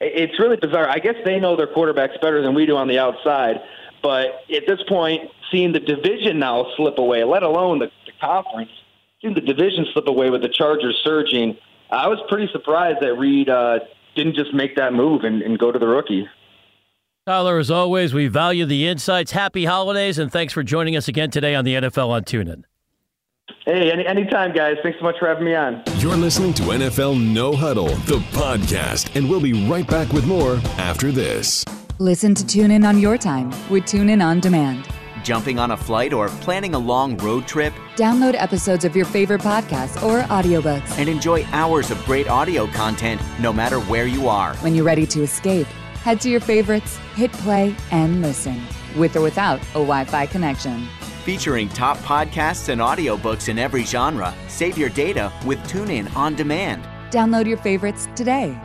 it's 0.00 0.38
really 0.38 0.56
bizarre. 0.56 0.88
I 0.88 0.98
guess 0.98 1.14
they 1.24 1.40
know 1.40 1.56
their 1.56 1.66
quarterbacks 1.66 2.20
better 2.20 2.42
than 2.42 2.54
we 2.54 2.66
do 2.66 2.76
on 2.76 2.88
the 2.88 2.98
outside. 2.98 3.60
But 4.02 4.44
at 4.54 4.66
this 4.66 4.82
point, 4.86 5.30
seeing 5.54 5.72
the 5.72 5.80
division 5.80 6.40
now 6.40 6.66
slip 6.76 6.98
away, 6.98 7.22
let 7.22 7.44
alone 7.44 7.78
the, 7.78 7.86
the 8.06 8.12
conference, 8.20 8.70
seeing 9.22 9.34
the 9.34 9.40
division 9.40 9.86
slip 9.92 10.08
away 10.08 10.28
with 10.28 10.42
the 10.42 10.48
Chargers 10.48 11.00
surging, 11.04 11.56
I 11.90 12.08
was 12.08 12.18
pretty 12.28 12.50
surprised 12.52 12.98
that 13.02 13.14
Reid 13.14 13.48
uh, 13.48 13.78
didn't 14.16 14.34
just 14.34 14.52
make 14.52 14.74
that 14.76 14.92
move 14.92 15.22
and, 15.22 15.42
and 15.42 15.56
go 15.56 15.70
to 15.70 15.78
the 15.78 15.86
rookie. 15.86 16.26
Tyler, 17.26 17.58
as 17.58 17.70
always, 17.70 18.12
we 18.12 18.26
value 18.26 18.66
the 18.66 18.86
insights. 18.86 19.30
Happy 19.30 19.64
holidays, 19.64 20.18
and 20.18 20.30
thanks 20.30 20.52
for 20.52 20.62
joining 20.62 20.96
us 20.96 21.08
again 21.08 21.30
today 21.30 21.54
on 21.54 21.64
the 21.64 21.74
NFL 21.74 22.08
on 22.08 22.24
TuneIn. 22.24 22.64
Hey, 23.64 23.92
any, 23.92 24.06
anytime, 24.06 24.52
guys. 24.52 24.76
Thanks 24.82 24.98
so 24.98 25.04
much 25.04 25.16
for 25.18 25.28
having 25.28 25.44
me 25.44 25.54
on. 25.54 25.82
You're 25.98 26.16
listening 26.16 26.52
to 26.54 26.62
NFL 26.64 27.32
No 27.32 27.54
Huddle, 27.54 27.88
the 27.88 28.18
podcast, 28.32 29.14
and 29.16 29.30
we'll 29.30 29.40
be 29.40 29.66
right 29.68 29.86
back 29.86 30.12
with 30.12 30.26
more 30.26 30.56
after 30.76 31.12
this. 31.12 31.64
Listen 31.98 32.34
to 32.34 32.44
TuneIn 32.44 32.86
on 32.86 32.98
your 32.98 33.16
time 33.16 33.50
with 33.70 33.84
TuneIn 33.84 34.22
on 34.22 34.40
Demand. 34.40 34.86
Jumping 35.24 35.58
on 35.58 35.70
a 35.70 35.76
flight 35.76 36.12
or 36.12 36.28
planning 36.28 36.74
a 36.74 36.78
long 36.78 37.16
road 37.16 37.48
trip? 37.48 37.72
Download 37.96 38.34
episodes 38.34 38.84
of 38.84 38.94
your 38.94 39.06
favorite 39.06 39.40
podcasts 39.40 40.00
or 40.02 40.20
audiobooks. 40.24 40.98
And 40.98 41.08
enjoy 41.08 41.44
hours 41.44 41.90
of 41.90 42.04
great 42.04 42.28
audio 42.28 42.66
content 42.66 43.22
no 43.40 43.50
matter 43.50 43.80
where 43.80 44.06
you 44.06 44.28
are. 44.28 44.54
When 44.56 44.74
you're 44.74 44.84
ready 44.84 45.06
to 45.06 45.22
escape, 45.22 45.66
head 46.04 46.20
to 46.20 46.28
your 46.28 46.40
favorites, 46.40 46.98
hit 47.14 47.32
play, 47.32 47.74
and 47.90 48.20
listen, 48.20 48.62
with 48.96 49.16
or 49.16 49.22
without 49.22 49.60
a 49.70 49.80
Wi 49.80 50.04
Fi 50.04 50.26
connection. 50.26 50.86
Featuring 51.24 51.70
top 51.70 51.96
podcasts 51.98 52.68
and 52.68 52.82
audiobooks 52.82 53.48
in 53.48 53.58
every 53.58 53.84
genre, 53.84 54.34
save 54.48 54.76
your 54.76 54.90
data 54.90 55.32
with 55.46 55.58
TuneIn 55.60 56.14
on 56.14 56.34
demand. 56.34 56.84
Download 57.10 57.46
your 57.46 57.56
favorites 57.56 58.08
today. 58.14 58.60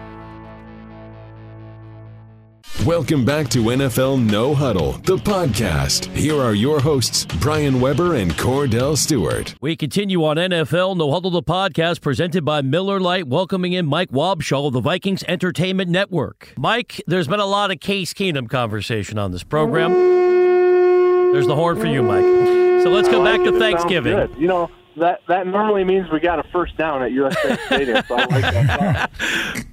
Welcome 2.85 3.25
back 3.25 3.49
to 3.49 3.59
NFL 3.63 4.25
No 4.31 4.55
Huddle, 4.55 4.93
the 4.93 5.17
podcast. 5.17 6.05
Here 6.15 6.39
are 6.39 6.53
your 6.53 6.79
hosts, 6.79 7.25
Brian 7.41 7.81
Weber 7.81 8.15
and 8.15 8.31
Kordell 8.31 8.95
Stewart. 8.95 9.53
We 9.59 9.75
continue 9.75 10.23
on 10.23 10.37
NFL 10.37 10.95
No 10.95 11.11
Huddle, 11.11 11.29
the 11.29 11.43
podcast 11.43 11.99
presented 11.99 12.45
by 12.45 12.61
Miller 12.61 13.01
Lite, 13.01 13.27
welcoming 13.27 13.73
in 13.73 13.85
Mike 13.85 14.11
Wobschall 14.11 14.67
of 14.67 14.71
the 14.73 14.79
Vikings 14.79 15.25
Entertainment 15.27 15.91
Network. 15.91 16.53
Mike, 16.57 17.03
there's 17.05 17.27
been 17.27 17.41
a 17.41 17.45
lot 17.45 17.69
of 17.69 17.81
Case 17.81 18.13
Keenum 18.13 18.49
conversation 18.49 19.19
on 19.19 19.33
this 19.33 19.43
program. 19.43 19.91
There's 21.33 21.47
the 21.47 21.55
horn 21.55 21.77
for 21.77 21.87
you, 21.87 22.01
Mike. 22.01 22.23
So 22.83 22.91
let's 22.91 23.09
go 23.09 23.21
back 23.21 23.43
to 23.43 23.59
Thanksgiving. 23.59 24.33
You 24.39 24.47
know, 24.47 24.71
that 24.99 25.21
that 25.27 25.47
normally 25.47 25.83
means 25.83 26.09
we 26.11 26.19
got 26.19 26.39
a 26.39 26.43
first 26.51 26.77
down 26.77 27.01
at 27.03 27.11
USA 27.11 27.57
Stadium. 27.65 28.03
So 28.07 28.15
I 28.15 28.25
like 28.25 28.41
that. 28.41 29.11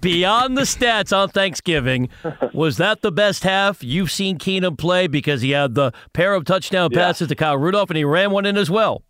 Beyond 0.00 0.56
the 0.56 0.62
stats 0.62 1.16
on 1.16 1.28
Thanksgiving, 1.28 2.08
was 2.52 2.76
that 2.78 3.02
the 3.02 3.12
best 3.12 3.44
half 3.44 3.84
you've 3.84 4.10
seen 4.10 4.38
Keenum 4.38 4.76
play? 4.78 5.06
Because 5.06 5.42
he 5.42 5.50
had 5.50 5.74
the 5.74 5.92
pair 6.12 6.34
of 6.34 6.44
touchdown 6.44 6.90
passes 6.90 7.22
yeah. 7.22 7.28
to 7.28 7.34
Kyle 7.34 7.58
Rudolph, 7.58 7.90
and 7.90 7.96
he 7.96 8.04
ran 8.04 8.30
one 8.30 8.46
in 8.46 8.56
as 8.56 8.70
well. 8.70 9.02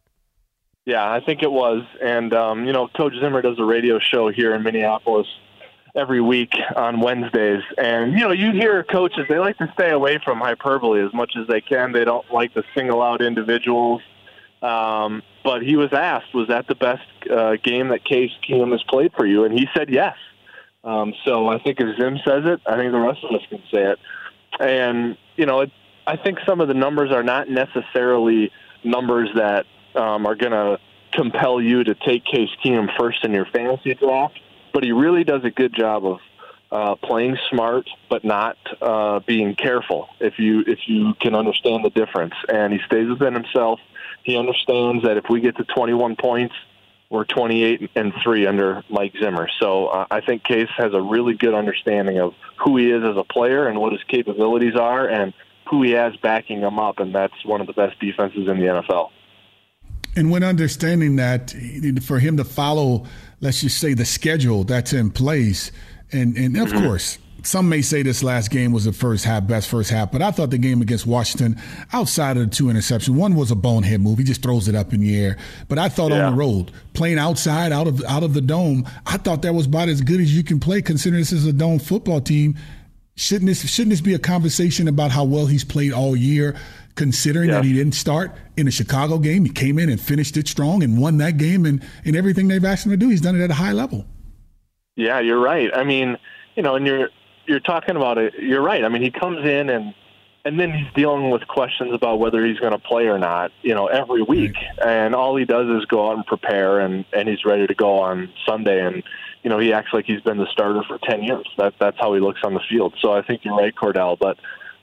Yeah, 0.85 1.11
I 1.11 1.21
think 1.21 1.43
it 1.43 1.51
was. 1.51 1.83
And 2.03 2.33
um, 2.35 2.67
you 2.67 2.73
know, 2.73 2.89
Coach 2.89 3.15
Zimmer 3.21 3.43
does 3.43 3.59
a 3.59 3.65
radio 3.65 3.99
show 3.99 4.29
here 4.29 4.55
in 4.55 4.63
Minneapolis 4.63 5.27
every 5.97 6.21
week 6.21 6.55
on 6.77 7.01
Wednesdays. 7.01 7.63
And, 7.79 8.13
you 8.13 8.21
know, 8.21 8.33
you 8.33 8.53
hear 8.53 8.85
coaches, 8.85 9.25
they 9.29 9.39
like 9.39 9.57
to 9.59 9.71
stay 9.73 9.91
away 9.91 10.21
from 10.23 10.39
hyperbole 10.39 11.03
as 11.03 11.13
much 11.15 11.33
as 11.41 11.49
they 11.49 11.63
can. 11.63 11.93
They 11.93 12.05
don't 12.05 12.31
like 12.31 12.53
to 12.55 12.63
single 12.75 13.03
out 13.03 13.23
individuals. 13.23 14.03
Um, 14.63 15.23
but 15.47 15.63
he 15.63 15.77
was 15.77 15.93
asked, 15.93 16.35
was 16.35 16.49
that 16.49 16.67
the 16.67 16.75
best 16.75 17.07
uh, 17.31 17.55
game 17.63 17.89
that 17.89 18.05
Case 18.05 18.33
Keenum 18.47 18.73
has 18.73 18.83
played 18.89 19.13
for 19.17 19.25
you? 19.25 19.45
And 19.45 19.57
he 19.57 19.69
said 19.77 19.89
yes. 19.89 20.17
Um, 20.83 21.15
so 21.25 21.49
I 21.49 21.59
think 21.61 21.79
if 21.81 21.97
Zim 21.97 22.19
says 22.27 22.43
it, 22.45 22.61
I 22.67 22.77
think 22.77 22.91
the 22.91 22.99
rest 22.99 23.21
of 23.23 23.35
us 23.35 23.43
can 23.49 23.63
say 23.73 23.93
it. 23.93 23.99
And, 24.59 25.17
you 25.37 25.47
know, 25.47 25.61
it, 25.61 25.71
I 26.07 26.17
think 26.17 26.39
some 26.45 26.61
of 26.61 26.67
the 26.67 26.75
numbers 26.75 27.13
are 27.13 27.23
not 27.23 27.49
necessarily 27.49 28.51
numbers 28.83 29.29
that 29.37 29.67
um, 29.95 30.27
are 30.27 30.35
going 30.35 30.53
to 30.53 30.79
compel 31.13 31.63
you 31.63 31.85
to 31.85 31.95
take 31.95 32.25
Case 32.25 32.51
Keenum 32.65 32.89
first 32.99 33.25
in 33.25 33.33
your 33.33 33.47
fantasy 33.47 33.95
draft 33.95 34.39
but 34.77 34.85
he 34.85 34.93
really 34.93 35.25
does 35.25 35.43
a 35.43 35.51
good 35.51 35.75
job 35.75 36.05
of 36.05 36.19
uh, 36.71 36.95
playing 36.97 37.39
smart, 37.49 37.89
but 38.11 38.27
not 38.27 38.59
uh, 38.83 39.21
being 39.21 39.55
careful. 39.55 40.07
If 40.21 40.39
you 40.39 40.65
if 40.67 40.81
you 40.87 41.15
can 41.19 41.35
understand 41.35 41.83
the 41.83 41.89
difference, 41.89 42.35
and 42.53 42.75
he 42.75 42.79
stays 42.85 43.09
within 43.09 43.33
himself, 43.33 43.81
he 44.27 44.37
understands 44.37 45.05
that 45.05 45.17
if 45.17 45.25
we 45.31 45.41
get 45.41 45.57
to 45.57 45.65
21 45.65 46.17
points, 46.17 46.55
we're 47.11 47.25
28 47.25 47.91
and 47.95 48.13
three 48.23 48.47
under 48.47 48.83
Mike 48.91 49.15
Zimmer. 49.23 49.49
So 49.61 49.87
uh, 49.87 50.07
I 50.11 50.21
think 50.21 50.43
Case 50.43 50.69
has 50.77 50.93
a 50.93 51.01
really 51.01 51.35
good 51.35 51.55
understanding 51.55 52.19
of 52.19 52.35
who 52.63 52.77
he 52.77 52.91
is 52.91 53.05
as 53.05 53.17
a 53.17 53.23
player 53.23 53.69
and 53.69 53.79
what 53.79 53.93
his 53.93 54.03
capabilities 54.09 54.75
are, 54.75 55.09
and 55.09 55.33
who 55.71 55.85
he 55.85 55.93
has 55.93 56.17
backing 56.17 56.61
him 56.61 56.81
up, 56.81 56.99
and 56.99 57.15
that's 57.15 57.45
one 57.45 57.61
of 57.61 57.69
the 57.69 57.73
best 57.73 58.01
defenses 58.01 58.49
in 58.49 58.59
the 58.59 58.67
NFL. 58.67 59.11
And 60.17 60.31
when 60.31 60.43
understanding 60.43 61.17
that, 61.17 61.55
for 62.03 62.19
him 62.19 62.37
to 62.39 62.45
follow 62.45 63.07
let's 63.41 63.61
just 63.61 63.79
say 63.79 63.95
the 63.95 64.05
schedule 64.05 64.65
that's 64.65 64.93
in 64.93 65.11
place. 65.11 65.71
And 66.13 66.37
and 66.37 66.57
of 66.57 66.69
mm-hmm. 66.69 66.85
course, 66.85 67.19
some 67.47 67.69
may 67.69 67.81
say 67.81 68.03
this 68.03 68.23
last 68.23 68.51
game 68.51 68.73
was 68.73 68.85
the 68.85 68.93
first 68.93 69.25
half, 69.25 69.47
best 69.47 69.69
first 69.69 69.91
half, 69.91 70.11
but 70.11 70.21
I 70.21 70.31
thought 70.31 70.51
the 70.51 70.59
game 70.59 70.83
against 70.83 71.07
Washington, 71.07 71.61
outside 71.93 72.37
of 72.37 72.51
the 72.51 72.55
two 72.55 72.65
interceptions, 72.65 73.11
one 73.11 73.35
was 73.35 73.51
a 73.51 73.55
bonehead 73.55 74.01
move. 74.01 74.19
He 74.19 74.25
just 74.25 74.43
throws 74.43 74.69
it 74.69 74.75
up 74.75 74.93
in 74.93 75.01
the 75.01 75.17
air. 75.17 75.37
But 75.69 75.79
I 75.79 75.89
thought 75.89 76.11
yeah. 76.11 76.27
on 76.27 76.33
the 76.33 76.39
road, 76.39 76.73
playing 76.93 77.19
outside, 77.19 77.73
out 77.73 77.87
of 77.87 78.03
out 78.05 78.23
of 78.23 78.35
the 78.35 78.41
dome, 78.41 78.89
I 79.07 79.17
thought 79.17 79.43
that 79.43 79.55
was 79.55 79.67
about 79.67 79.89
as 79.89 80.01
good 80.01 80.21
as 80.21 80.37
you 80.37 80.43
can 80.43 80.61
play, 80.61 80.83
considering 80.83 81.21
this 81.21 81.33
is 81.33 81.47
a 81.47 81.53
dome 81.53 81.79
football 81.79 82.21
team. 82.21 82.57
Shouldn't 83.15 83.47
this 83.47 83.69
shouldn't 83.71 83.91
this 83.91 84.01
be 84.01 84.15
a 84.15 84.19
conversation 84.19 84.89
about 84.89 85.11
how 85.11 85.25
well 85.25 85.47
he's 85.47 85.65
played 85.65 85.93
all 85.93 86.17
year? 86.17 86.57
considering 86.97 87.51
yeah. 87.51 87.57
that 87.57 87.65
he 87.67 87.75
didn't 87.75 87.93
start 87.93 88.35
in 88.57 88.65
the 88.65 88.73
Chicago 88.73 89.19
game. 89.19 89.45
He 89.45 89.53
came 89.53 89.79
in 89.79 89.91
and 89.91 90.01
finished 90.01 90.39
it 90.39 90.49
strong 90.49 90.83
and 90.83 90.99
won 90.99 91.19
that 91.19 91.37
game. 91.37 91.67
And, 91.67 91.85
and 92.07 92.17
everything 92.17 92.49
they've 92.49 92.65
asked 92.65 92.87
him 92.87 92.91
to 92.91 92.97
do, 92.97 93.11
he's 93.11 93.21
done 93.21 93.39
it 93.39 93.45
at 93.45 93.51
a 93.51 93.55
high 93.55 93.73
level. 93.73 94.07
Yeah, 94.97 95.21
you're 95.21 95.39
right. 95.39 95.71
I 95.77 95.85
mean, 95.85 96.17
you 96.55 96.63
know, 96.63 96.75
and 96.75 96.87
you're 96.87 97.11
you're 97.47 97.61
talking 97.61 97.97
about 97.97 98.19
it. 98.19 98.35
You're 98.39 98.63
right. 98.63 98.85
I 98.85 98.89
mean, 98.89 99.03
he 99.03 99.11
comes 99.11 99.47
in 99.47 99.71
and 99.71 99.95
and 100.47 100.61
then 100.61 100.73
he's 100.73 100.87
dealing 100.95 101.31
with 101.31 101.45
questions 101.49 101.93
about 101.93 102.21
whether 102.21 102.47
he's 102.47 102.61
going 102.61 102.71
to 102.71 102.79
play 102.79 103.09
or 103.09 103.19
not. 103.19 103.51
You 103.63 103.75
know, 103.75 103.89
every 103.89 104.23
week, 104.23 104.55
right. 104.55 104.87
and 104.87 105.13
all 105.13 105.35
he 105.35 105.45
does 105.45 105.69
is 105.77 105.85
go 105.87 106.09
out 106.09 106.17
and 106.17 106.25
prepare, 106.25 106.79
and 106.79 107.05
and 107.13 107.29
he's 107.29 107.45
ready 107.45 107.67
to 107.67 107.75
go 107.75 107.99
on 107.99 108.33
Sunday. 108.47 108.87
And 108.87 109.03
you 109.43 109.51
know, 109.51 109.59
he 109.59 109.73
acts 109.73 109.93
like 109.93 110.05
he's 110.05 110.21
been 110.21 110.39
the 110.39 110.47
starter 110.47 110.85
for 110.87 110.99
ten 110.99 111.25
years. 111.25 111.47
That 111.59 111.75
that's 111.81 111.99
how 111.99 112.15
he 112.15 112.21
looks 112.21 112.41
on 112.45 112.55
the 112.55 112.61
field. 112.69 112.95
So 113.01 113.13
I 113.13 113.23
think 113.23 113.45
you're 113.45 113.57
right, 113.57 113.75
Kordell. 113.75 114.17
But 114.17 114.39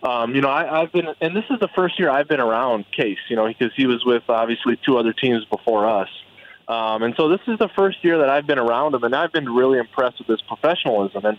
um, 0.08 0.36
you 0.36 0.42
know, 0.42 0.50
I, 0.50 0.82
I've 0.82 0.92
been, 0.92 1.08
and 1.22 1.34
this 1.34 1.46
is 1.50 1.62
the 1.62 1.70
first 1.70 1.98
year 1.98 2.10
I've 2.10 2.28
been 2.28 2.42
around 2.42 2.86
Case, 2.92 3.20
you 3.30 3.38
know, 3.38 3.48
because 3.48 3.72
he 3.74 3.86
was 3.88 4.04
with 4.04 4.24
obviously 4.28 4.78
two 4.86 4.98
other 4.98 5.14
teams 5.14 5.46
before 5.46 5.88
us. 5.88 6.10
Um, 6.68 7.04
and 7.04 7.14
so 7.16 7.30
this 7.30 7.42
is 7.48 7.58
the 7.60 7.70
first 7.70 8.04
year 8.04 8.18
that 8.18 8.30
I've 8.30 8.48
been 8.48 8.60
around 8.60 8.96
him, 8.96 9.04
and 9.06 9.16
I've 9.16 9.32
been 9.32 9.50
really 9.50 9.80
impressed 9.80 10.20
with 10.20 10.28
his 10.28 10.42
professionalism. 10.42 11.26
And, 11.26 11.38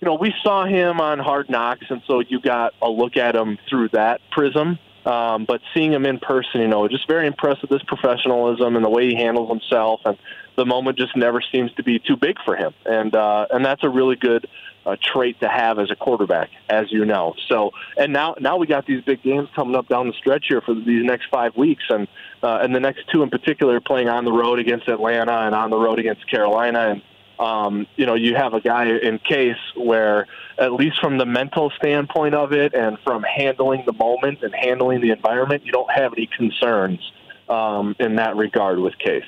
you 0.00 0.06
know, 0.06 0.14
we 0.14 0.34
saw 0.42 0.64
him 0.64 1.00
on 1.00 1.18
Hard 1.18 1.50
Knocks, 1.50 1.86
and 1.90 2.00
so 2.06 2.20
you 2.20 2.40
got 2.40 2.72
a 2.80 2.88
look 2.88 3.16
at 3.16 3.36
him 3.36 3.58
through 3.68 3.90
that 3.90 4.20
prism. 4.30 4.78
Um, 5.04 5.46
but 5.46 5.62
seeing 5.72 5.92
him 5.92 6.04
in 6.04 6.18
person, 6.18 6.60
you 6.60 6.68
know, 6.68 6.86
just 6.86 7.08
very 7.08 7.26
impressed 7.26 7.62
with 7.62 7.70
his 7.70 7.82
professionalism 7.84 8.76
and 8.76 8.84
the 8.84 8.90
way 8.90 9.08
he 9.08 9.14
handles 9.14 9.48
himself, 9.48 10.00
and 10.04 10.18
the 10.56 10.66
moment 10.66 10.98
just 10.98 11.16
never 11.16 11.40
seems 11.40 11.72
to 11.74 11.82
be 11.82 11.98
too 11.98 12.16
big 12.16 12.36
for 12.44 12.54
him, 12.54 12.74
and 12.84 13.14
uh, 13.14 13.46
and 13.50 13.64
that's 13.64 13.82
a 13.82 13.88
really 13.88 14.16
good 14.16 14.46
uh, 14.84 14.96
trait 15.02 15.40
to 15.40 15.48
have 15.48 15.78
as 15.78 15.90
a 15.90 15.96
quarterback, 15.96 16.50
as 16.68 16.92
you 16.92 17.06
know. 17.06 17.34
So, 17.48 17.70
and 17.96 18.12
now 18.12 18.34
now 18.40 18.58
we 18.58 18.66
got 18.66 18.86
these 18.86 19.02
big 19.02 19.22
games 19.22 19.48
coming 19.56 19.74
up 19.74 19.88
down 19.88 20.06
the 20.06 20.12
stretch 20.12 20.46
here 20.48 20.60
for 20.60 20.74
these 20.74 21.02
next 21.02 21.28
five 21.30 21.56
weeks, 21.56 21.84
and 21.88 22.06
uh, 22.42 22.58
and 22.62 22.74
the 22.74 22.80
next 22.80 23.04
two 23.10 23.22
in 23.22 23.30
particular, 23.30 23.80
playing 23.80 24.10
on 24.10 24.26
the 24.26 24.32
road 24.32 24.58
against 24.58 24.86
Atlanta 24.86 25.46
and 25.46 25.54
on 25.54 25.70
the 25.70 25.78
road 25.78 25.98
against 25.98 26.30
Carolina, 26.30 26.90
and 26.90 27.02
um, 27.40 27.86
you 27.96 28.04
know, 28.04 28.14
you 28.14 28.36
have 28.36 28.52
a 28.52 28.60
guy 28.60 28.86
in 28.86 29.18
Case 29.18 29.56
where, 29.74 30.26
at 30.58 30.74
least 30.74 31.00
from 31.00 31.16
the 31.16 31.24
mental 31.24 31.72
standpoint 31.78 32.34
of 32.34 32.52
it 32.52 32.74
and 32.74 32.98
from 33.02 33.22
handling 33.22 33.82
the 33.86 33.94
moment 33.94 34.42
and 34.42 34.54
handling 34.54 35.00
the 35.00 35.10
environment, 35.10 35.64
you 35.64 35.72
don't 35.72 35.90
have 35.90 36.12
any 36.12 36.28
concerns 36.36 37.00
um, 37.48 37.96
in 37.98 38.16
that 38.16 38.36
regard 38.36 38.78
with 38.78 38.96
Case. 38.98 39.24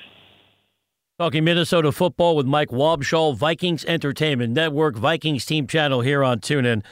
Talking 1.19 1.45
Minnesota 1.45 1.91
football 1.91 2.37
with 2.37 2.47
Mike 2.47 2.69
Wobschall, 2.69 3.35
Vikings 3.35 3.85
Entertainment 3.87 4.53
Network, 4.53 4.97
Vikings 4.97 5.47
team 5.47 5.67
channel 5.67 6.03
here 6.03 6.23
on 6.23 6.41
TuneIn. 6.41 6.85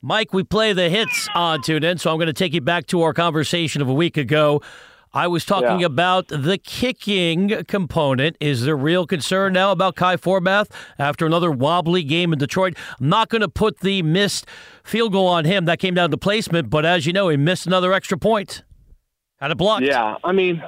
Mike, 0.00 0.32
we 0.32 0.44
play 0.44 0.72
the 0.72 0.88
hits 0.88 1.28
on 1.34 1.60
TuneIn, 1.60 1.98
so 1.98 2.12
I'm 2.12 2.18
going 2.18 2.28
to 2.28 2.32
take 2.32 2.54
you 2.54 2.60
back 2.60 2.86
to 2.88 3.02
our 3.02 3.12
conversation 3.12 3.82
of 3.82 3.88
a 3.88 3.94
week 3.94 4.16
ago 4.16 4.62
I 5.18 5.26
was 5.26 5.44
talking 5.44 5.80
yeah. 5.80 5.86
about 5.86 6.28
the 6.28 6.58
kicking 6.58 7.64
component. 7.64 8.36
Is 8.38 8.62
there 8.62 8.76
real 8.76 9.04
concern 9.04 9.52
now 9.52 9.72
about 9.72 9.96
Kai 9.96 10.16
Forbath 10.16 10.70
after 10.96 11.26
another 11.26 11.50
wobbly 11.50 12.04
game 12.04 12.32
in 12.32 12.38
Detroit? 12.38 12.76
I'm 13.00 13.08
not 13.08 13.28
going 13.28 13.40
to 13.40 13.48
put 13.48 13.80
the 13.80 14.02
missed 14.02 14.46
field 14.84 15.10
goal 15.10 15.26
on 15.26 15.44
him. 15.44 15.64
That 15.64 15.80
came 15.80 15.94
down 15.94 16.12
to 16.12 16.16
placement, 16.16 16.70
but 16.70 16.86
as 16.86 17.04
you 17.04 17.12
know, 17.12 17.30
he 17.30 17.36
missed 17.36 17.66
another 17.66 17.92
extra 17.92 18.16
point. 18.16 18.62
Had 19.40 19.50
it 19.50 19.56
blocked. 19.56 19.82
Yeah, 19.82 20.18
I 20.22 20.30
mean, 20.30 20.62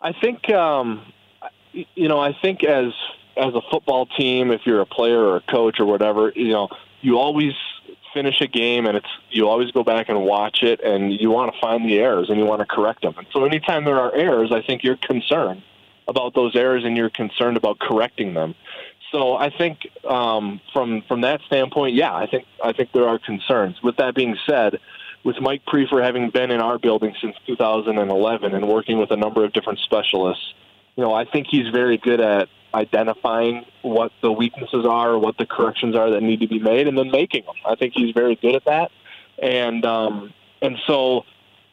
I 0.00 0.10
think 0.20 0.50
um, 0.50 1.12
you 1.72 2.08
know, 2.08 2.18
I 2.18 2.32
think 2.42 2.64
as 2.64 2.92
as 3.36 3.54
a 3.54 3.60
football 3.70 4.06
team, 4.18 4.50
if 4.50 4.62
you're 4.64 4.80
a 4.80 4.86
player 4.86 5.20
or 5.20 5.36
a 5.36 5.42
coach 5.42 5.78
or 5.78 5.84
whatever, 5.84 6.32
you 6.34 6.50
know, 6.50 6.66
you 7.02 7.18
always 7.18 7.52
finish 8.16 8.40
a 8.40 8.46
game 8.46 8.86
and 8.86 8.96
it's 8.96 9.12
you 9.30 9.46
always 9.46 9.70
go 9.72 9.84
back 9.84 10.08
and 10.08 10.24
watch 10.24 10.62
it 10.62 10.80
and 10.80 11.12
you 11.12 11.28
want 11.30 11.52
to 11.52 11.60
find 11.60 11.84
the 11.84 11.98
errors 11.98 12.30
and 12.30 12.38
you 12.38 12.46
want 12.46 12.60
to 12.60 12.66
correct 12.66 13.02
them. 13.02 13.14
And 13.18 13.26
so 13.30 13.44
anytime 13.44 13.84
there 13.84 14.00
are 14.00 14.14
errors, 14.14 14.52
I 14.52 14.62
think 14.62 14.82
you're 14.82 14.96
concerned 14.96 15.62
about 16.08 16.34
those 16.34 16.56
errors 16.56 16.82
and 16.86 16.96
you're 16.96 17.10
concerned 17.10 17.58
about 17.58 17.78
correcting 17.78 18.32
them. 18.32 18.54
So 19.12 19.36
I 19.36 19.50
think 19.50 19.86
um, 20.08 20.62
from 20.72 21.02
from 21.02 21.20
that 21.20 21.42
standpoint, 21.42 21.94
yeah, 21.94 22.14
I 22.14 22.26
think 22.26 22.46
I 22.64 22.72
think 22.72 22.92
there 22.92 23.06
are 23.06 23.18
concerns. 23.18 23.82
With 23.82 23.98
that 23.98 24.14
being 24.14 24.36
said, 24.46 24.80
with 25.22 25.38
Mike 25.40 25.62
Priefer 25.66 26.02
having 26.02 26.30
been 26.30 26.50
in 26.50 26.60
our 26.62 26.78
building 26.78 27.14
since 27.20 27.36
2011 27.46 28.54
and 28.54 28.66
working 28.66 28.96
with 28.98 29.10
a 29.10 29.16
number 29.16 29.44
of 29.44 29.52
different 29.52 29.80
specialists, 29.80 30.54
you 30.96 31.04
know, 31.04 31.12
I 31.12 31.26
think 31.26 31.48
he's 31.50 31.68
very 31.68 31.98
good 31.98 32.20
at 32.20 32.48
identifying 32.74 33.64
what 33.82 34.12
the 34.22 34.32
weaknesses 34.32 34.84
are, 34.84 35.10
or 35.10 35.18
what 35.18 35.38
the 35.38 35.46
corrections 35.46 35.96
are 35.96 36.10
that 36.10 36.22
need 36.22 36.40
to 36.40 36.48
be 36.48 36.58
made, 36.58 36.88
and 36.88 36.96
then 36.96 37.10
making 37.10 37.44
them. 37.44 37.54
I 37.64 37.74
think 37.74 37.94
he's 37.94 38.12
very 38.12 38.36
good 38.36 38.54
at 38.54 38.64
that, 38.66 38.90
and 39.42 39.84
um, 39.84 40.32
and 40.62 40.76
so 40.86 41.24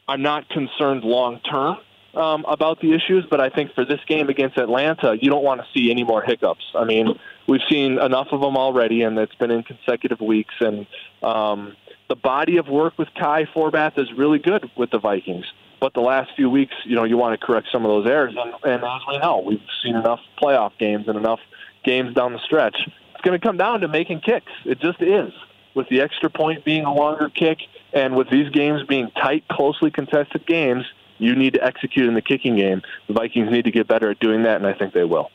I'm 0.08 0.22
not 0.22 0.48
concerned 0.48 1.04
long 1.04 1.40
term 1.40 1.78
um, 2.14 2.44
about 2.46 2.80
the 2.80 2.92
issues, 2.92 3.24
but 3.28 3.40
I 3.40 3.48
think 3.48 3.74
for 3.74 3.84
this 3.84 4.00
game 4.06 4.28
against 4.28 4.56
Atlanta, 4.58 5.16
you 5.20 5.30
don't 5.30 5.44
want 5.44 5.60
to 5.60 5.66
see 5.74 5.90
any 5.90 6.04
more 6.04 6.22
hiccups. 6.22 6.64
I 6.74 6.84
mean, 6.84 7.18
we've 7.46 7.62
seen 7.68 7.98
enough 7.98 8.28
of 8.32 8.40
them 8.40 8.56
already, 8.56 9.02
and 9.02 9.18
it's 9.18 9.34
been 9.34 9.50
in 9.50 9.62
consecutive 9.62 10.20
weeks, 10.20 10.54
and 10.60 10.86
um, 11.22 11.76
the 12.08 12.16
body 12.16 12.58
of 12.58 12.68
work 12.68 12.98
with 12.98 13.08
Kai 13.18 13.46
Forbath 13.46 13.98
is 13.98 14.12
really 14.12 14.38
good 14.38 14.70
with 14.76 14.90
the 14.90 14.98
Vikings. 14.98 15.46
But 15.80 15.94
the 15.94 16.00
last 16.00 16.30
few 16.36 16.48
weeks, 16.48 16.74
you 16.84 16.96
know, 16.96 17.04
you 17.04 17.16
want 17.16 17.38
to 17.38 17.46
correct 17.46 17.68
some 17.70 17.84
of 17.84 17.90
those 17.90 18.06
errors. 18.06 18.34
And, 18.38 18.54
and 18.64 18.84
as 18.84 19.00
we 19.08 19.18
know, 19.18 19.42
we've 19.44 19.60
seen 19.82 19.96
enough 19.96 20.20
playoff 20.42 20.72
games 20.78 21.08
and 21.08 21.16
enough 21.16 21.40
games 21.84 22.14
down 22.14 22.32
the 22.32 22.38
stretch. 22.40 22.76
It's 23.12 23.20
going 23.22 23.38
to 23.38 23.44
come 23.44 23.56
down 23.56 23.80
to 23.80 23.88
making 23.88 24.20
kicks. 24.20 24.52
It 24.64 24.80
just 24.80 25.00
is. 25.02 25.32
With 25.74 25.88
the 25.88 26.00
extra 26.00 26.30
point 26.30 26.64
being 26.64 26.84
a 26.84 26.94
longer 26.94 27.28
kick 27.28 27.58
and 27.92 28.16
with 28.16 28.30
these 28.30 28.48
games 28.50 28.82
being 28.84 29.10
tight, 29.10 29.44
closely 29.48 29.90
contested 29.90 30.46
games, 30.46 30.84
you 31.18 31.34
need 31.34 31.54
to 31.54 31.64
execute 31.64 32.06
in 32.06 32.14
the 32.14 32.22
kicking 32.22 32.56
game. 32.56 32.82
The 33.08 33.14
Vikings 33.14 33.50
need 33.50 33.64
to 33.64 33.70
get 33.70 33.86
better 33.86 34.10
at 34.10 34.20
doing 34.20 34.44
that, 34.44 34.56
and 34.56 34.66
I 34.66 34.72
think 34.72 34.94
they 34.94 35.04
will. 35.04 35.30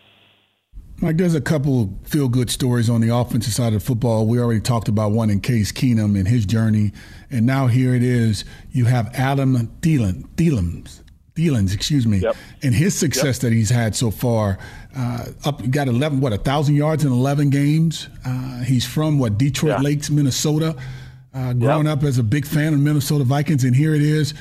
Mike, 1.01 1.15
there's 1.15 1.35
a 1.35 1.41
couple 1.41 1.97
feel 2.03 2.27
good 2.27 2.49
stories 2.49 2.89
on 2.89 2.99
the 2.99 3.15
offensive 3.15 3.53
side 3.53 3.73
of 3.73 3.81
football. 3.81 4.27
We 4.27 4.39
already 4.39 4.59
talked 4.59 4.89
about 4.89 5.11
one 5.11 5.29
in 5.29 5.39
Case 5.39 5.71
Keenum 5.71 6.17
and 6.17 6.27
his 6.27 6.45
journey. 6.45 6.91
And 7.29 7.45
now 7.45 7.67
here 7.67 7.95
it 7.95 8.03
is. 8.03 8.43
You 8.71 8.85
have 8.85 9.09
Adam 9.13 9.67
Thielen, 9.81 10.27
Thielens, 10.35 11.01
Thielens, 11.35 11.73
excuse 11.73 12.05
me, 12.05 12.17
yep. 12.17 12.35
and 12.63 12.75
his 12.75 12.97
success 12.97 13.37
yep. 13.37 13.41
that 13.43 13.53
he's 13.53 13.69
had 13.69 13.95
so 13.95 14.11
far. 14.11 14.57
Uh, 14.95 15.27
up, 15.45 15.69
got 15.69 15.87
11, 15.87 16.19
what, 16.19 16.33
a 16.33 16.37
thousand 16.37 16.75
yards 16.75 17.05
in 17.05 17.11
11 17.11 17.49
games. 17.49 18.09
Uh, 18.25 18.59
he's 18.63 18.85
from 18.85 19.19
what, 19.19 19.37
Detroit 19.37 19.77
yeah. 19.77 19.81
Lakes, 19.81 20.09
Minnesota. 20.09 20.75
Uh, 21.33 21.53
growing 21.53 21.85
yep. 21.85 21.99
up 21.99 22.03
as 22.03 22.17
a 22.17 22.23
big 22.23 22.45
fan 22.45 22.73
of 22.73 22.79
Minnesota 22.79 23.23
Vikings, 23.23 23.63
and 23.63 23.75
here 23.75 23.93
it 23.93 24.01
is 24.01 24.33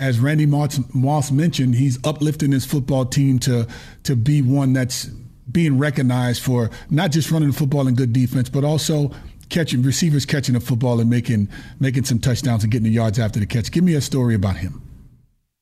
as 0.00 0.20
Randy 0.20 0.46
Moss, 0.46 0.80
Moss, 0.94 1.32
mentioned, 1.32 1.74
he's 1.74 1.98
uplifting 2.04 2.52
his 2.52 2.64
football 2.64 3.04
team 3.04 3.40
to 3.40 3.66
to 4.04 4.14
be 4.14 4.42
one 4.42 4.72
that's 4.72 5.10
being 5.50 5.78
recognized 5.78 6.42
for 6.42 6.70
not 6.90 7.10
just 7.10 7.30
running 7.30 7.50
the 7.50 7.56
football 7.56 7.86
and 7.86 7.96
good 7.96 8.12
defense, 8.12 8.48
but 8.48 8.64
also 8.64 9.10
catching 9.48 9.82
receivers 9.82 10.26
catching 10.26 10.54
the 10.54 10.60
football 10.60 11.00
and 11.00 11.08
making 11.08 11.48
making 11.80 12.04
some 12.04 12.18
touchdowns 12.18 12.62
and 12.62 12.72
getting 12.72 12.84
the 12.84 12.90
yards 12.92 13.18
after 13.18 13.40
the 13.40 13.46
catch. 13.46 13.70
Give 13.70 13.84
me 13.84 13.94
a 13.94 14.00
story 14.00 14.34
about 14.34 14.56
him. 14.56 14.82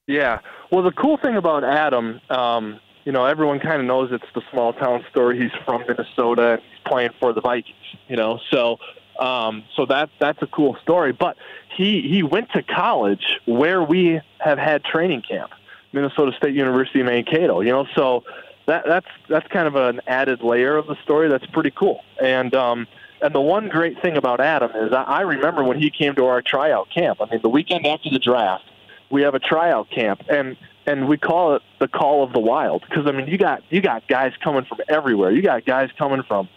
Yeah. 0.06 0.40
Well, 0.70 0.82
the 0.82 0.92
cool 0.92 1.16
thing 1.16 1.36
about 1.36 1.64
Adam, 1.64 2.20
um, 2.30 2.80
you 3.04 3.12
know, 3.12 3.24
everyone 3.24 3.60
kind 3.60 3.80
of 3.80 3.86
knows 3.86 4.10
it's 4.12 4.24
the 4.34 4.42
small 4.50 4.72
town 4.72 5.04
story. 5.10 5.40
He's 5.40 5.52
from 5.64 5.82
Minnesota 5.86 6.54
and 6.54 6.62
he's 6.62 6.80
playing 6.84 7.10
for 7.20 7.32
the 7.32 7.40
Vikings. 7.40 7.76
You 8.08 8.16
know, 8.16 8.40
so 8.50 8.78
um, 9.18 9.64
so 9.76 9.86
that 9.86 10.10
that's 10.20 10.40
a 10.42 10.46
cool 10.46 10.76
story. 10.82 11.12
But 11.12 11.36
he 11.76 12.02
he 12.02 12.22
went 12.22 12.50
to 12.52 12.62
college 12.62 13.40
where 13.46 13.82
we 13.82 14.20
have 14.38 14.58
had 14.58 14.84
training 14.84 15.22
camp, 15.28 15.52
Minnesota 15.92 16.32
State 16.36 16.54
University 16.54 17.02
Mankato. 17.02 17.60
You 17.60 17.70
know, 17.70 17.86
so 17.94 18.24
that 18.66 18.84
that's 18.86 19.06
that's 19.28 19.46
kind 19.48 19.66
of 19.66 19.76
an 19.76 20.00
added 20.06 20.42
layer 20.42 20.76
of 20.76 20.86
the 20.86 20.96
story 21.02 21.28
that's 21.28 21.46
pretty 21.46 21.70
cool. 21.70 22.02
And 22.22 22.54
um, 22.54 22.86
and 23.22 23.34
the 23.34 23.40
one 23.40 23.68
great 23.68 24.00
thing 24.02 24.16
about 24.16 24.40
Adam 24.40 24.70
is 24.74 24.92
I, 24.92 25.02
I 25.02 25.20
remember 25.22 25.64
when 25.64 25.80
he 25.80 25.90
came 25.90 26.14
to 26.16 26.26
our 26.26 26.42
tryout 26.42 26.88
camp. 26.90 27.20
I 27.20 27.30
mean, 27.30 27.40
the 27.42 27.48
weekend 27.48 27.86
after 27.86 28.10
the 28.10 28.18
draft, 28.18 28.64
we 29.10 29.22
have 29.22 29.34
a 29.34 29.38
tryout 29.38 29.90
camp, 29.90 30.22
and 30.28 30.56
and 30.86 31.08
we 31.08 31.16
call 31.16 31.54
it 31.54 31.62
the 31.78 31.88
call 31.88 32.22
of 32.22 32.32
the 32.32 32.40
wild 32.40 32.84
because 32.88 33.06
I 33.06 33.12
mean, 33.12 33.28
you 33.28 33.38
got 33.38 33.62
you 33.70 33.80
got 33.80 34.06
guys 34.08 34.32
coming 34.42 34.64
from 34.64 34.78
everywhere. 34.88 35.30
You 35.30 35.42
got 35.42 35.64
guys 35.64 35.90
coming 35.98 36.22
from 36.22 36.48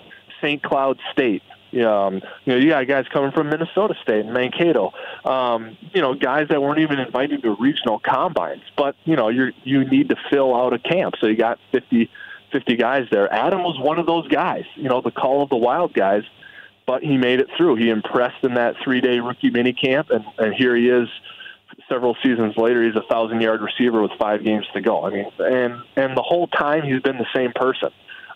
St. 0.42 0.62
Cloud 0.62 1.00
State, 1.12 1.44
um, 1.74 2.16
you 2.46 2.54
know, 2.54 2.56
you 2.56 2.70
got 2.70 2.88
guys 2.88 3.06
coming 3.12 3.32
from 3.32 3.50
Minnesota 3.50 3.96
State 4.02 4.26
and 4.26 4.34
Mankato. 4.34 4.94
Um, 5.26 5.78
you 5.94 6.02
know, 6.02 6.14
guys 6.14 6.48
that 6.50 6.62
weren't 6.62 6.80
even 6.80 7.00
invited 7.00 7.42
to 7.44 7.56
regional 7.60 8.00
combines. 8.00 8.64
But 8.76 8.96
you 9.06 9.16
know, 9.16 9.30
you 9.30 9.52
you 9.64 9.86
need 9.86 10.10
to 10.10 10.16
fill 10.30 10.56
out 10.56 10.74
a 10.74 10.80
camp, 10.80 11.16
so 11.20 11.28
you 11.28 11.36
got 11.36 11.60
50, 11.72 12.10
50 12.52 12.76
guys 12.76 13.08
there. 13.12 13.32
Adam 13.32 13.64
was 13.64 13.80
one 13.80 14.00
of 14.00 14.06
those 14.06 14.28
guys. 14.28 14.66
You 14.76 14.90
know, 14.90 15.02
the 15.02 15.12
call 15.12 15.44
of 15.44 15.50
the 15.50 15.58
wild 15.58 15.94
guys. 15.94 16.24
But 16.86 17.04
he 17.04 17.18
made 17.18 17.40
it 17.40 17.50
through. 17.56 17.76
He 17.76 17.92
impressed 17.92 18.44
in 18.44 18.56
that 18.56 18.74
three-day 18.84 19.20
rookie 19.20 19.52
mini 19.52 19.74
camp, 19.74 20.10
and, 20.10 20.26
and 20.40 20.56
here 20.56 20.76
he 20.76 20.90
is 20.90 21.08
several 21.88 22.16
seasons 22.24 22.56
later, 22.58 22.84
he's 22.84 22.96
a 22.96 23.04
thousand 23.10 23.42
yard 23.42 23.62
receiver 23.62 24.02
with 24.02 24.12
five 24.20 24.44
games 24.44 24.66
to 24.74 24.82
go. 24.82 25.06
I 25.06 25.10
mean, 25.12 25.26
and 25.40 25.84
and 25.96 26.18
the 26.18 26.22
whole 26.22 26.48
time 26.48 26.84
he's 26.84 27.02
been 27.02 27.18
the 27.18 27.28
same 27.36 27.52
person, 27.54 27.90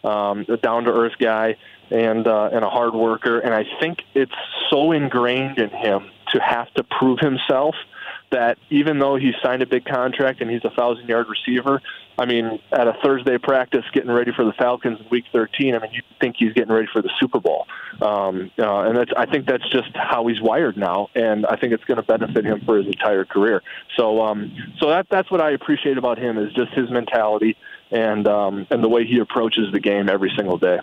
um, 0.04 0.46
a 0.50 0.58
down 0.58 0.84
to 0.86 0.92
earth 0.92 1.14
guy 1.20 1.56
and 1.94 2.28
uh, 2.28 2.50
and 2.52 2.66
a 2.66 2.70
hard 2.70 2.94
worker. 2.94 3.40
And 3.40 3.54
I 3.54 3.66
think 3.80 4.00
it's 4.16 4.34
so 4.70 4.92
ingrained 4.92 5.60
in 5.60 5.70
him 5.70 6.10
to 6.34 6.42
have 6.42 6.74
to 6.74 6.84
prove 6.84 7.20
himself 7.20 7.76
that 8.32 8.58
even 8.72 8.98
though 8.98 9.16
he 9.16 9.32
signed 9.44 9.62
a 9.62 9.68
big 9.68 9.86
contract 9.86 10.42
and 10.42 10.50
he's 10.50 10.66
a 10.66 10.72
thousand 10.72 11.08
yard 11.08 11.28
receiver, 11.30 11.84
I 12.18 12.26
mean, 12.26 12.60
at 12.72 12.88
a 12.88 12.94
Thursday 13.04 13.38
practice 13.38 13.84
getting 13.94 14.10
ready 14.10 14.32
for 14.36 14.44
the 14.44 14.54
Falcons 14.54 15.00
in 15.00 15.06
Week 15.10 15.26
13, 15.32 15.76
I 15.76 15.80
mean, 15.80 15.92
you 15.94 16.02
think 16.20 16.38
he's 16.40 16.52
getting 16.54 16.74
ready 16.74 16.88
for 16.92 17.04
the 17.04 17.12
Super 17.20 17.40
Bowl, 17.40 17.68
um, 18.02 18.50
uh, 18.58 18.82
and 18.82 18.98
that's 18.98 19.12
I 19.16 19.28
think 19.28 19.46
that's 19.46 19.68
just 19.70 19.96
how 19.96 20.26
he's 20.28 20.42
wired 20.42 20.78
now, 20.78 21.10
and 21.14 21.46
I 21.46 21.58
think 21.58 21.74
it's 21.74 21.84
going 21.84 21.98
to 21.98 22.04
benefit 22.04 22.44
him 22.44 22.62
for 22.66 22.78
his 22.78 22.88
entire 22.88 23.24
career. 23.24 23.62
So, 23.96 24.24
um, 24.24 24.52
so 24.80 24.90
that 24.90 25.08
that's 25.12 25.30
what 25.30 25.42
I 25.42 25.52
appreciate 25.52 26.00
about 26.00 26.18
him 26.18 26.40
is 26.40 26.52
just 26.54 26.72
his 26.74 26.90
mentality 26.90 27.56
and 27.92 28.28
um, 28.28 28.66
and 28.72 28.84
the 28.84 28.90
way 28.90 29.06
he 29.06 29.20
approaches 29.20 29.72
the 29.72 29.80
game 29.80 30.10
every 30.10 30.34
single 30.36 30.58
day. 30.58 30.80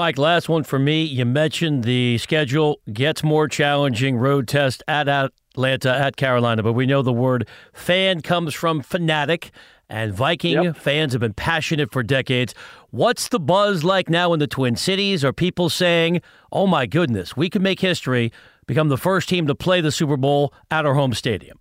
Mike, 0.00 0.16
last 0.16 0.48
one 0.48 0.64
for 0.64 0.78
me. 0.78 1.02
You 1.02 1.26
mentioned 1.26 1.84
the 1.84 2.16
schedule 2.16 2.80
gets 2.90 3.22
more 3.22 3.46
challenging. 3.46 4.16
Road 4.16 4.48
test 4.48 4.82
at 4.88 5.08
Atlanta, 5.08 5.94
at 5.94 6.16
Carolina, 6.16 6.62
but 6.62 6.72
we 6.72 6.86
know 6.86 7.02
the 7.02 7.12
word 7.12 7.46
fan 7.74 8.22
comes 8.22 8.54
from 8.54 8.80
fanatic, 8.80 9.50
and 9.90 10.14
Viking 10.14 10.62
yep. 10.62 10.78
fans 10.78 11.12
have 11.12 11.20
been 11.20 11.34
passionate 11.34 11.92
for 11.92 12.02
decades. 12.02 12.54
What's 12.88 13.28
the 13.28 13.38
buzz 13.38 13.84
like 13.84 14.08
now 14.08 14.32
in 14.32 14.38
the 14.38 14.46
Twin 14.46 14.74
Cities? 14.74 15.22
Are 15.22 15.34
people 15.34 15.68
saying, 15.68 16.22
oh 16.50 16.66
my 16.66 16.86
goodness, 16.86 17.36
we 17.36 17.50
could 17.50 17.60
make 17.60 17.80
history, 17.80 18.32
become 18.66 18.88
the 18.88 18.96
first 18.96 19.28
team 19.28 19.46
to 19.48 19.54
play 19.54 19.82
the 19.82 19.92
Super 19.92 20.16
Bowl 20.16 20.54
at 20.70 20.86
our 20.86 20.94
home 20.94 21.12
stadium? 21.12 21.58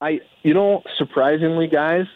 I, 0.00 0.18
you 0.42 0.52
know, 0.52 0.82
surprisingly, 0.98 1.68
guys, 1.68 2.06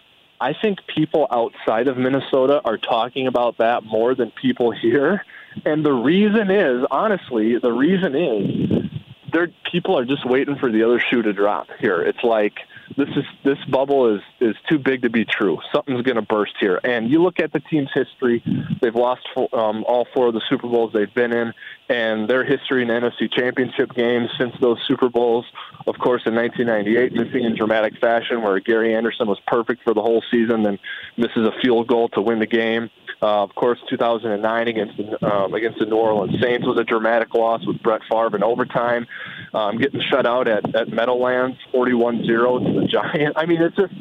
I 0.41 0.53
think 0.53 0.87
people 0.87 1.27
outside 1.31 1.89
of 1.89 1.97
Minnesota 1.97 2.61
are 2.65 2.79
talking 2.79 3.27
about 3.27 3.59
that 3.59 3.85
more 3.85 4.15
than 4.15 4.31
people 4.31 4.71
here. 4.71 5.25
And 5.65 5.85
the 5.85 5.93
reason 5.93 6.51
is, 6.51 6.85
honestly, 6.91 7.59
the 7.59 7.73
reason 7.73 8.15
is, 8.17 8.91
there 9.33 9.49
people 9.71 9.99
are 9.99 10.05
just 10.05 10.25
waiting 10.25 10.57
for 10.57 10.71
the 10.71 10.83
other 10.85 11.01
shoe 11.01 11.23
to 11.23 11.33
drop 11.33 11.69
here. 11.81 12.01
It's 12.03 12.23
like 12.23 12.55
this 12.97 13.09
is 13.17 13.25
this 13.45 13.59
bubble 13.71 14.15
is 14.15 14.23
is 14.41 14.57
too 14.69 14.79
big 14.79 15.03
to 15.03 15.11
be 15.11 15.25
true. 15.25 15.59
Something's 15.75 16.03
going 16.03 16.17
to 16.17 16.23
burst 16.23 16.55
here. 16.61 16.81
And 16.85 17.11
you 17.11 17.23
look 17.23 17.41
at 17.41 17.53
the 17.53 17.61
team's 17.61 17.91
history; 17.95 18.43
they've 18.81 18.95
lost 18.95 19.23
um, 19.53 19.85
all 19.87 20.07
four 20.15 20.29
of 20.29 20.35
the 20.35 20.43
Super 20.49 20.69
Bowls 20.69 20.93
they've 20.93 21.13
been 21.13 21.33
in, 21.33 21.53
and 21.89 22.29
their 22.29 22.45
history 22.45 22.83
in 22.83 22.89
NFC 22.89 23.33
Championship 23.33 23.95
games 23.95 24.31
since 24.39 24.55
those 24.61 24.79
Super 24.87 25.09
Bowls. 25.09 25.47
Of 25.87 25.99
course, 25.99 26.23
in 26.27 26.35
1998, 26.35 27.13
missing 27.13 27.45
in 27.45 27.57
dramatic 27.57 27.99
fashion, 27.99 28.43
where 28.43 28.59
Gary 28.61 28.95
Anderson 28.95 29.27
was 29.27 29.39
perfect 29.47 29.83
for 29.83 29.95
the 29.95 30.03
whole 30.03 30.23
season, 30.31 30.63
then 30.63 30.79
misses 31.17 31.47
a 31.47 31.53
field 31.63 31.87
goal 31.87 32.09
to 32.11 32.23
win 32.23 32.39
the 32.39 32.47
game. 32.47 32.91
Uh, 33.23 33.43
of 33.43 33.55
course, 33.55 33.79
2009 33.89 34.69
against 34.69 34.97
the, 34.97 35.27
um, 35.27 35.55
against 35.55 35.79
the 35.79 35.87
New 35.87 35.97
Orleans 35.97 36.39
Saints 36.43 36.67
was 36.67 36.79
a 36.79 36.85
dramatic 36.85 37.33
loss 37.33 37.65
with 37.67 37.83
Brett 37.83 38.03
Favre 38.11 38.37
in 38.37 38.43
overtime, 38.43 39.07
um, 39.55 39.79
getting 39.79 40.01
shut 40.01 40.27
out 40.27 40.49
at, 40.49 40.75
at 40.75 40.89
Meadowlands 40.89 41.57
41-0 41.73 42.27
to 42.27 42.81
the 42.81 42.87
Giants. 42.87 43.35
I 43.37 43.47
mean, 43.47 43.63
it's 43.63 43.77
just 43.77 43.95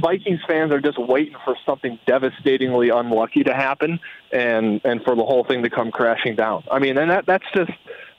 Vikings 0.00 0.40
fans 0.46 0.72
are 0.72 0.80
just 0.80 0.98
waiting 0.98 1.36
for 1.44 1.56
something 1.64 1.98
devastatingly 2.06 2.90
unlucky 2.90 3.42
to 3.44 3.54
happen 3.54 3.98
and 4.30 4.80
and 4.84 5.02
for 5.02 5.16
the 5.16 5.24
whole 5.24 5.44
thing 5.44 5.62
to 5.62 5.70
come 5.70 5.90
crashing 5.90 6.36
down. 6.36 6.64
I 6.70 6.78
mean, 6.78 6.98
and 6.98 7.10
that 7.10 7.24
that's 7.24 7.46
just 7.54 7.72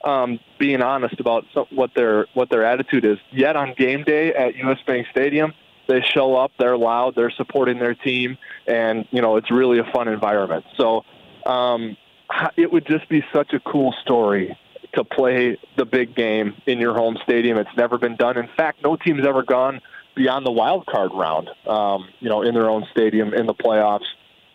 um, 0.03 0.39
being 0.57 0.82
honest 0.82 1.20
about 1.20 1.45
so, 1.53 1.68
what 1.70 1.91
their 1.95 2.26
what 2.34 2.49
their 2.49 2.66
attitude 2.66 3.05
is. 3.05 3.20
Yet 3.32 3.55
on 3.55 3.76
game 3.78 4.03
day 4.03 4.34
at 4.34 4.55
US 4.55 4.80
Bank 4.88 5.07
Stadium 5.11 5.53
they 5.88 6.01
show 6.01 6.36
up, 6.36 6.51
they're 6.57 6.78
loud, 6.78 7.13
they're 7.16 7.30
supporting 7.30 7.78
their 7.78 7.93
team, 7.93 8.39
and 8.66 9.07
you 9.11 9.22
know 9.22 9.38
it's 9.38 9.51
really 9.51 9.78
a 9.78 9.84
fun 9.93 10.07
environment. 10.07 10.66
So 10.78 11.05
um, 11.45 11.95
it 12.57 12.72
would 12.72 12.88
just 12.88 13.07
be 13.07 13.24
such 13.32 13.53
a 13.53 13.59
cool 13.59 13.93
story 14.01 14.57
to 14.96 15.04
play 15.04 15.58
the 15.78 15.86
big 15.86 16.16
game 16.16 16.54
in 16.66 16.80
your 16.80 16.93
home 16.93 17.18
stadium. 17.24 17.58
It's 17.58 17.76
never 17.78 17.98
been 17.98 18.16
done. 18.16 18.38
In 18.38 18.50
fact, 18.56 18.84
no 18.84 18.96
team's 18.96 19.26
ever 19.26 19.43
gone 19.43 19.82
beyond 20.16 20.46
the 20.46 20.52
wild 20.52 20.86
card 20.86 21.12
round. 21.14 21.50
Um, 21.68 22.08
you 22.20 22.30
know, 22.30 22.41
in 22.41 22.54
their 22.54 22.70
own 22.70 22.86
stadium 22.91 23.34
in 23.34 23.46
the 23.46 23.54
playoffs 23.54 24.06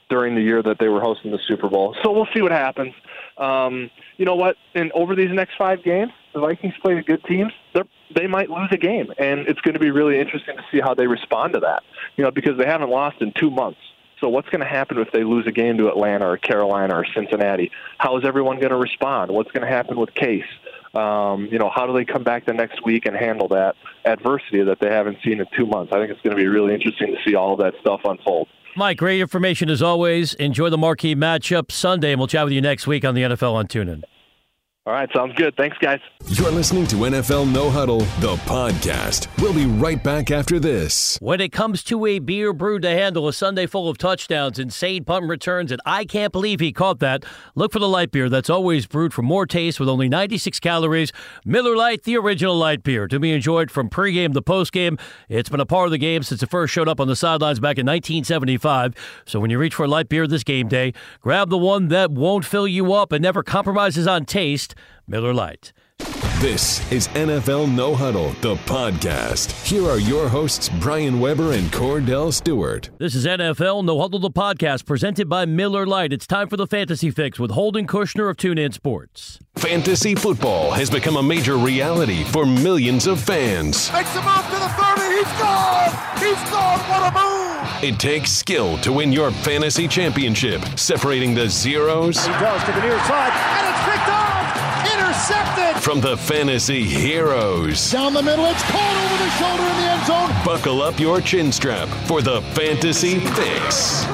during 0.08 0.34
the 0.34 0.42
year 0.42 0.62
that 0.62 0.78
they 0.78 0.88
were 0.88 1.00
hosting 1.00 1.30
the 1.30 1.38
Super 1.46 1.68
Bowl. 1.68 1.96
So 2.02 2.10
we'll 2.10 2.28
see 2.34 2.42
what 2.42 2.52
happens. 2.52 2.92
Um, 3.38 3.90
you 4.16 4.24
know 4.24 4.34
what? 4.34 4.56
And 4.74 4.90
over 4.92 5.14
these 5.14 5.30
next 5.30 5.56
five 5.56 5.82
games, 5.82 6.12
the 6.34 6.40
Vikings 6.40 6.74
play 6.82 6.94
the 6.94 7.02
good 7.02 7.24
teams. 7.24 7.52
They're, 7.72 7.84
they 8.14 8.26
might 8.26 8.50
lose 8.50 8.68
a 8.72 8.76
game, 8.76 9.12
and 9.18 9.46
it's 9.46 9.60
going 9.60 9.74
to 9.74 9.80
be 9.80 9.90
really 9.90 10.18
interesting 10.18 10.56
to 10.56 10.64
see 10.70 10.80
how 10.80 10.94
they 10.94 11.06
respond 11.06 11.54
to 11.54 11.60
that. 11.60 11.84
You 12.16 12.24
know, 12.24 12.30
because 12.30 12.58
they 12.58 12.66
haven't 12.66 12.90
lost 12.90 13.22
in 13.22 13.32
two 13.32 13.50
months. 13.50 13.78
So 14.20 14.28
what's 14.28 14.48
going 14.50 14.60
to 14.60 14.66
happen 14.66 14.98
if 14.98 15.10
they 15.12 15.24
lose 15.24 15.46
a 15.46 15.52
game 15.52 15.78
to 15.78 15.88
Atlanta 15.88 16.28
or 16.28 16.36
Carolina 16.36 16.94
or 16.94 17.06
Cincinnati? 17.14 17.70
How 17.98 18.18
is 18.18 18.24
everyone 18.26 18.58
going 18.58 18.70
to 18.70 18.76
respond? 18.76 19.30
What's 19.30 19.50
going 19.50 19.66
to 19.66 19.72
happen 19.72 19.98
with 19.98 20.14
Case? 20.14 20.44
Um, 20.94 21.48
you 21.50 21.58
know, 21.58 21.70
how 21.74 21.86
do 21.86 21.92
they 21.92 22.04
come 22.04 22.24
back 22.24 22.46
the 22.46 22.52
next 22.52 22.84
week 22.84 23.06
and 23.06 23.16
handle 23.16 23.48
that 23.48 23.76
adversity 24.04 24.62
that 24.64 24.78
they 24.80 24.90
haven't 24.90 25.18
seen 25.24 25.40
in 25.40 25.46
two 25.56 25.66
months? 25.66 25.92
I 25.94 25.98
think 25.98 26.10
it's 26.10 26.20
going 26.20 26.36
to 26.36 26.42
be 26.42 26.48
really 26.48 26.74
interesting 26.74 27.14
to 27.14 27.16
see 27.28 27.34
all 27.34 27.56
that 27.56 27.74
stuff 27.80 28.00
unfold. 28.04 28.48
Mike, 28.76 28.98
great 28.98 29.20
information 29.20 29.68
as 29.68 29.82
always. 29.82 30.34
Enjoy 30.34 30.68
the 30.68 30.78
marquee 30.78 31.14
matchup 31.14 31.72
Sunday, 31.72 32.12
and 32.12 32.20
we'll 32.20 32.28
chat 32.28 32.44
with 32.44 32.52
you 32.52 32.60
next 32.60 32.86
week 32.86 33.04
on 33.04 33.14
the 33.14 33.22
NFL 33.22 33.54
on 33.54 33.66
TuneIn. 33.66 34.02
All 34.86 34.94
right, 34.94 35.10
sounds 35.14 35.34
good. 35.34 35.54
Thanks, 35.58 35.76
guys. 35.76 36.00
You're 36.26 36.50
listening 36.50 36.86
to 36.86 36.96
NFL 36.96 37.52
No 37.52 37.68
Huddle, 37.68 38.00
the 38.20 38.36
podcast. 38.46 39.28
We'll 39.38 39.52
be 39.52 39.66
right 39.66 40.02
back 40.02 40.30
after 40.30 40.58
this. 40.58 41.18
When 41.20 41.38
it 41.38 41.52
comes 41.52 41.82
to 41.84 42.06
a 42.06 42.18
beer 42.18 42.54
brewed 42.54 42.80
to 42.82 42.88
handle 42.88 43.28
a 43.28 43.34
Sunday 43.34 43.66
full 43.66 43.90
of 43.90 43.98
touchdowns, 43.98 44.58
insane 44.58 45.04
punt 45.04 45.26
returns, 45.26 45.70
and 45.70 45.82
I 45.84 46.06
can't 46.06 46.32
believe 46.32 46.60
he 46.60 46.72
caught 46.72 46.98
that, 47.00 47.26
look 47.54 47.72
for 47.72 47.78
the 47.78 47.88
light 47.88 48.10
beer 48.10 48.30
that's 48.30 48.48
always 48.48 48.86
brewed 48.86 49.12
for 49.12 49.20
more 49.20 49.44
taste 49.44 49.78
with 49.78 49.88
only 49.88 50.08
96 50.08 50.58
calories. 50.60 51.12
Miller 51.44 51.76
Lite, 51.76 52.04
the 52.04 52.16
original 52.16 52.56
light 52.56 52.82
beer, 52.82 53.06
to 53.06 53.20
be 53.20 53.32
enjoyed 53.32 53.70
from 53.70 53.90
pregame 53.90 54.32
to 54.32 54.40
postgame. 54.40 54.98
It's 55.28 55.50
been 55.50 55.60
a 55.60 55.66
part 55.66 55.88
of 55.88 55.90
the 55.90 55.98
game 55.98 56.22
since 56.22 56.42
it 56.42 56.48
first 56.48 56.72
showed 56.72 56.88
up 56.88 57.00
on 57.00 57.06
the 57.06 57.16
sidelines 57.16 57.60
back 57.60 57.76
in 57.76 57.84
1975. 57.84 58.94
So 59.26 59.40
when 59.40 59.50
you 59.50 59.58
reach 59.58 59.74
for 59.74 59.84
a 59.84 59.88
light 59.88 60.08
beer 60.08 60.26
this 60.26 60.42
game 60.42 60.68
day, 60.68 60.94
grab 61.20 61.50
the 61.50 61.58
one 61.58 61.88
that 61.88 62.10
won't 62.10 62.46
fill 62.46 62.66
you 62.66 62.94
up 62.94 63.12
and 63.12 63.22
never 63.22 63.42
compromises 63.42 64.06
on 64.06 64.24
taste. 64.24 64.69
Miller 65.06 65.34
Lite. 65.34 65.72
This 66.40 66.90
is 66.90 67.08
NFL 67.08 67.70
No 67.74 67.94
Huddle, 67.94 68.30
the 68.40 68.54
podcast. 68.64 69.52
Here 69.66 69.84
are 69.86 69.98
your 69.98 70.26
hosts, 70.26 70.70
Brian 70.80 71.20
Weber 71.20 71.52
and 71.52 71.70
Kordell 71.70 72.32
Stewart. 72.32 72.88
This 72.98 73.14
is 73.14 73.26
NFL 73.26 73.84
No 73.84 74.00
Huddle, 74.00 74.20
the 74.20 74.30
podcast, 74.30 74.86
presented 74.86 75.28
by 75.28 75.44
Miller 75.44 75.86
Lite. 75.86 76.14
It's 76.14 76.26
time 76.26 76.48
for 76.48 76.56
the 76.56 76.66
Fantasy 76.66 77.10
Fix 77.10 77.38
with 77.38 77.50
Holden 77.50 77.86
Kushner 77.86 78.30
of 78.30 78.38
TuneIn 78.38 78.72
Sports. 78.72 79.38
Fantasy 79.56 80.14
football 80.14 80.70
has 80.70 80.88
become 80.88 81.16
a 81.16 81.22
major 81.22 81.58
reality 81.58 82.24
for 82.24 82.46
millions 82.46 83.06
of 83.06 83.20
fans. 83.20 83.92
Makes 83.92 84.14
him 84.14 84.24
off 84.24 84.46
to 84.46 84.56
the 84.58 84.68
30. 84.68 85.16
He's 85.16 85.38
gone. 85.38 85.90
He's 86.18 86.50
gone. 86.50 86.78
What 86.88 87.12
a 87.12 87.18
move. 87.18 87.84
It 87.84 87.98
takes 87.98 88.30
skill 88.30 88.78
to 88.78 88.92
win 88.92 89.12
your 89.12 89.30
fantasy 89.30 89.86
championship, 89.88 90.62
separating 90.78 91.34
the 91.34 91.48
zeros. 91.50 92.24
He 92.24 92.32
does 92.32 92.64
to 92.64 92.72
the 92.72 92.80
near 92.80 92.98
side, 93.00 93.32
and 93.32 93.68
it's 93.68 93.78
picked 93.80 93.88
off. 93.88 93.89
Intercepted. 95.30 95.82
From 95.82 96.00
the 96.00 96.16
fantasy 96.16 96.82
heroes. 96.82 97.90
Down 97.92 98.12
the 98.12 98.22
middle, 98.22 98.46
it's 98.46 98.62
caught 98.64 98.96
over 99.04 99.24
the 99.24 99.30
shoulder 99.30 99.62
in 99.62 99.76
the 99.76 99.90
end 99.90 100.06
zone. 100.06 100.44
Buckle 100.44 100.82
up 100.82 100.98
your 100.98 101.20
chin 101.20 101.52
strap 101.52 101.88
for 102.06 102.20
the 102.20 102.42
Fantasy 102.54 103.20
Fix. 103.20 104.04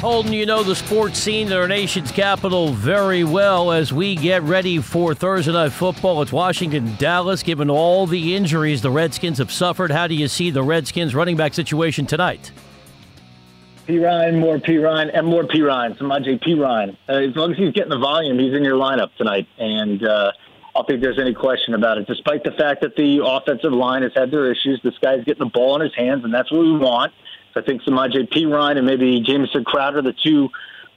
Holden, 0.00 0.32
you 0.32 0.46
know 0.46 0.62
the 0.64 0.74
sports 0.74 1.18
scene 1.20 1.46
in 1.48 1.52
our 1.52 1.68
nation's 1.68 2.10
capital 2.10 2.72
very 2.72 3.22
well 3.22 3.70
as 3.70 3.92
we 3.92 4.16
get 4.16 4.42
ready 4.42 4.78
for 4.80 5.14
Thursday 5.14 5.52
night 5.52 5.72
football. 5.72 6.20
It's 6.22 6.32
Washington, 6.32 6.96
Dallas. 6.98 7.44
Given 7.44 7.70
all 7.70 8.06
the 8.06 8.34
injuries 8.34 8.82
the 8.82 8.90
Redskins 8.90 9.38
have 9.38 9.52
suffered, 9.52 9.92
how 9.92 10.08
do 10.08 10.14
you 10.14 10.26
see 10.26 10.50
the 10.50 10.62
Redskins 10.64 11.14
running 11.14 11.36
back 11.36 11.54
situation 11.54 12.06
tonight? 12.06 12.50
Perine, 13.90 14.38
more 14.38 14.58
Perine, 14.58 15.10
and 15.12 15.26
more 15.26 15.42
Perine. 15.42 15.98
Samaje 15.98 16.40
Perine. 16.40 16.96
Uh, 17.08 17.28
as 17.28 17.34
long 17.34 17.52
as 17.52 17.58
he's 17.58 17.72
getting 17.72 17.90
the 17.90 17.98
volume, 17.98 18.38
he's 18.38 18.54
in 18.54 18.62
your 18.62 18.78
lineup 18.78 19.14
tonight. 19.16 19.48
And 19.58 20.04
uh, 20.04 20.32
I 20.32 20.70
don't 20.74 20.86
think 20.86 21.02
there's 21.02 21.18
any 21.18 21.34
question 21.34 21.74
about 21.74 21.98
it. 21.98 22.06
Despite 22.06 22.44
the 22.44 22.52
fact 22.52 22.82
that 22.82 22.94
the 22.96 23.20
offensive 23.24 23.72
line 23.72 24.02
has 24.02 24.12
had 24.14 24.30
their 24.30 24.50
issues, 24.50 24.80
this 24.84 24.96
guy's 25.02 25.24
getting 25.24 25.44
the 25.44 25.50
ball 25.52 25.74
in 25.76 25.82
his 25.82 25.94
hands, 25.96 26.24
and 26.24 26.32
that's 26.32 26.50
what 26.52 26.60
we 26.60 26.76
want. 26.76 27.12
So 27.52 27.60
I 27.60 27.64
think 27.64 27.82
Samaje 27.82 28.30
Perine 28.30 28.76
and 28.76 28.86
maybe 28.86 29.20
Jameson 29.20 29.64
Crowder, 29.64 30.02
the 30.02 30.14
two 30.24 30.48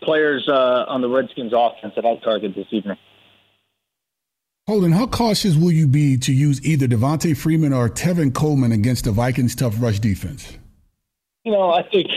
players 0.04 0.48
uh, 0.48 0.86
on 0.88 1.02
the 1.02 1.10
Redskins 1.10 1.54
offense 1.56 1.94
that 1.96 2.06
I'll 2.06 2.20
target 2.20 2.54
this 2.56 2.68
evening. 2.72 2.98
Holden, 4.68 4.92
how 4.92 5.08
cautious 5.08 5.56
will 5.56 5.72
you 5.72 5.88
be 5.88 6.16
to 6.18 6.32
use 6.32 6.64
either 6.64 6.88
Devonta 6.88 7.36
Freeman 7.36 7.74
or 7.74 7.90
Tevin 7.90 8.34
Coleman 8.34 8.72
against 8.72 9.06
the 9.06 9.12
Vikings' 9.12 9.56
tough 9.56 9.76
rush 9.82 10.00
defense? 10.00 10.58
You 11.44 11.52
know, 11.52 11.72
I 11.72 11.84
think 11.84 12.08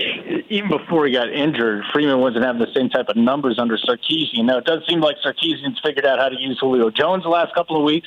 even 0.51 0.71
before 0.71 1.05
he 1.05 1.13
got 1.13 1.29
injured, 1.29 1.83
Freeman 1.93 2.21
wasn't 2.21 2.45
having 2.45 2.61
the 2.61 2.73
same 2.73 2.89
type 2.89 3.09
of 3.09 3.17
numbers 3.17 3.59
under 3.59 3.77
Sarkisian. 3.77 4.45
Now, 4.45 4.59
it 4.59 4.65
does 4.65 4.87
seem 4.89 5.01
like 5.01 5.17
Sarkisian's 5.25 5.81
figured 5.85 6.07
out 6.07 6.21
how 6.21 6.29
to 6.29 6.41
use 6.41 6.61
Julio 6.61 6.91
Jones 6.91 7.25
the 7.25 7.29
last 7.29 7.53
couple 7.53 7.77
of 7.77 7.83
weeks. 7.83 8.07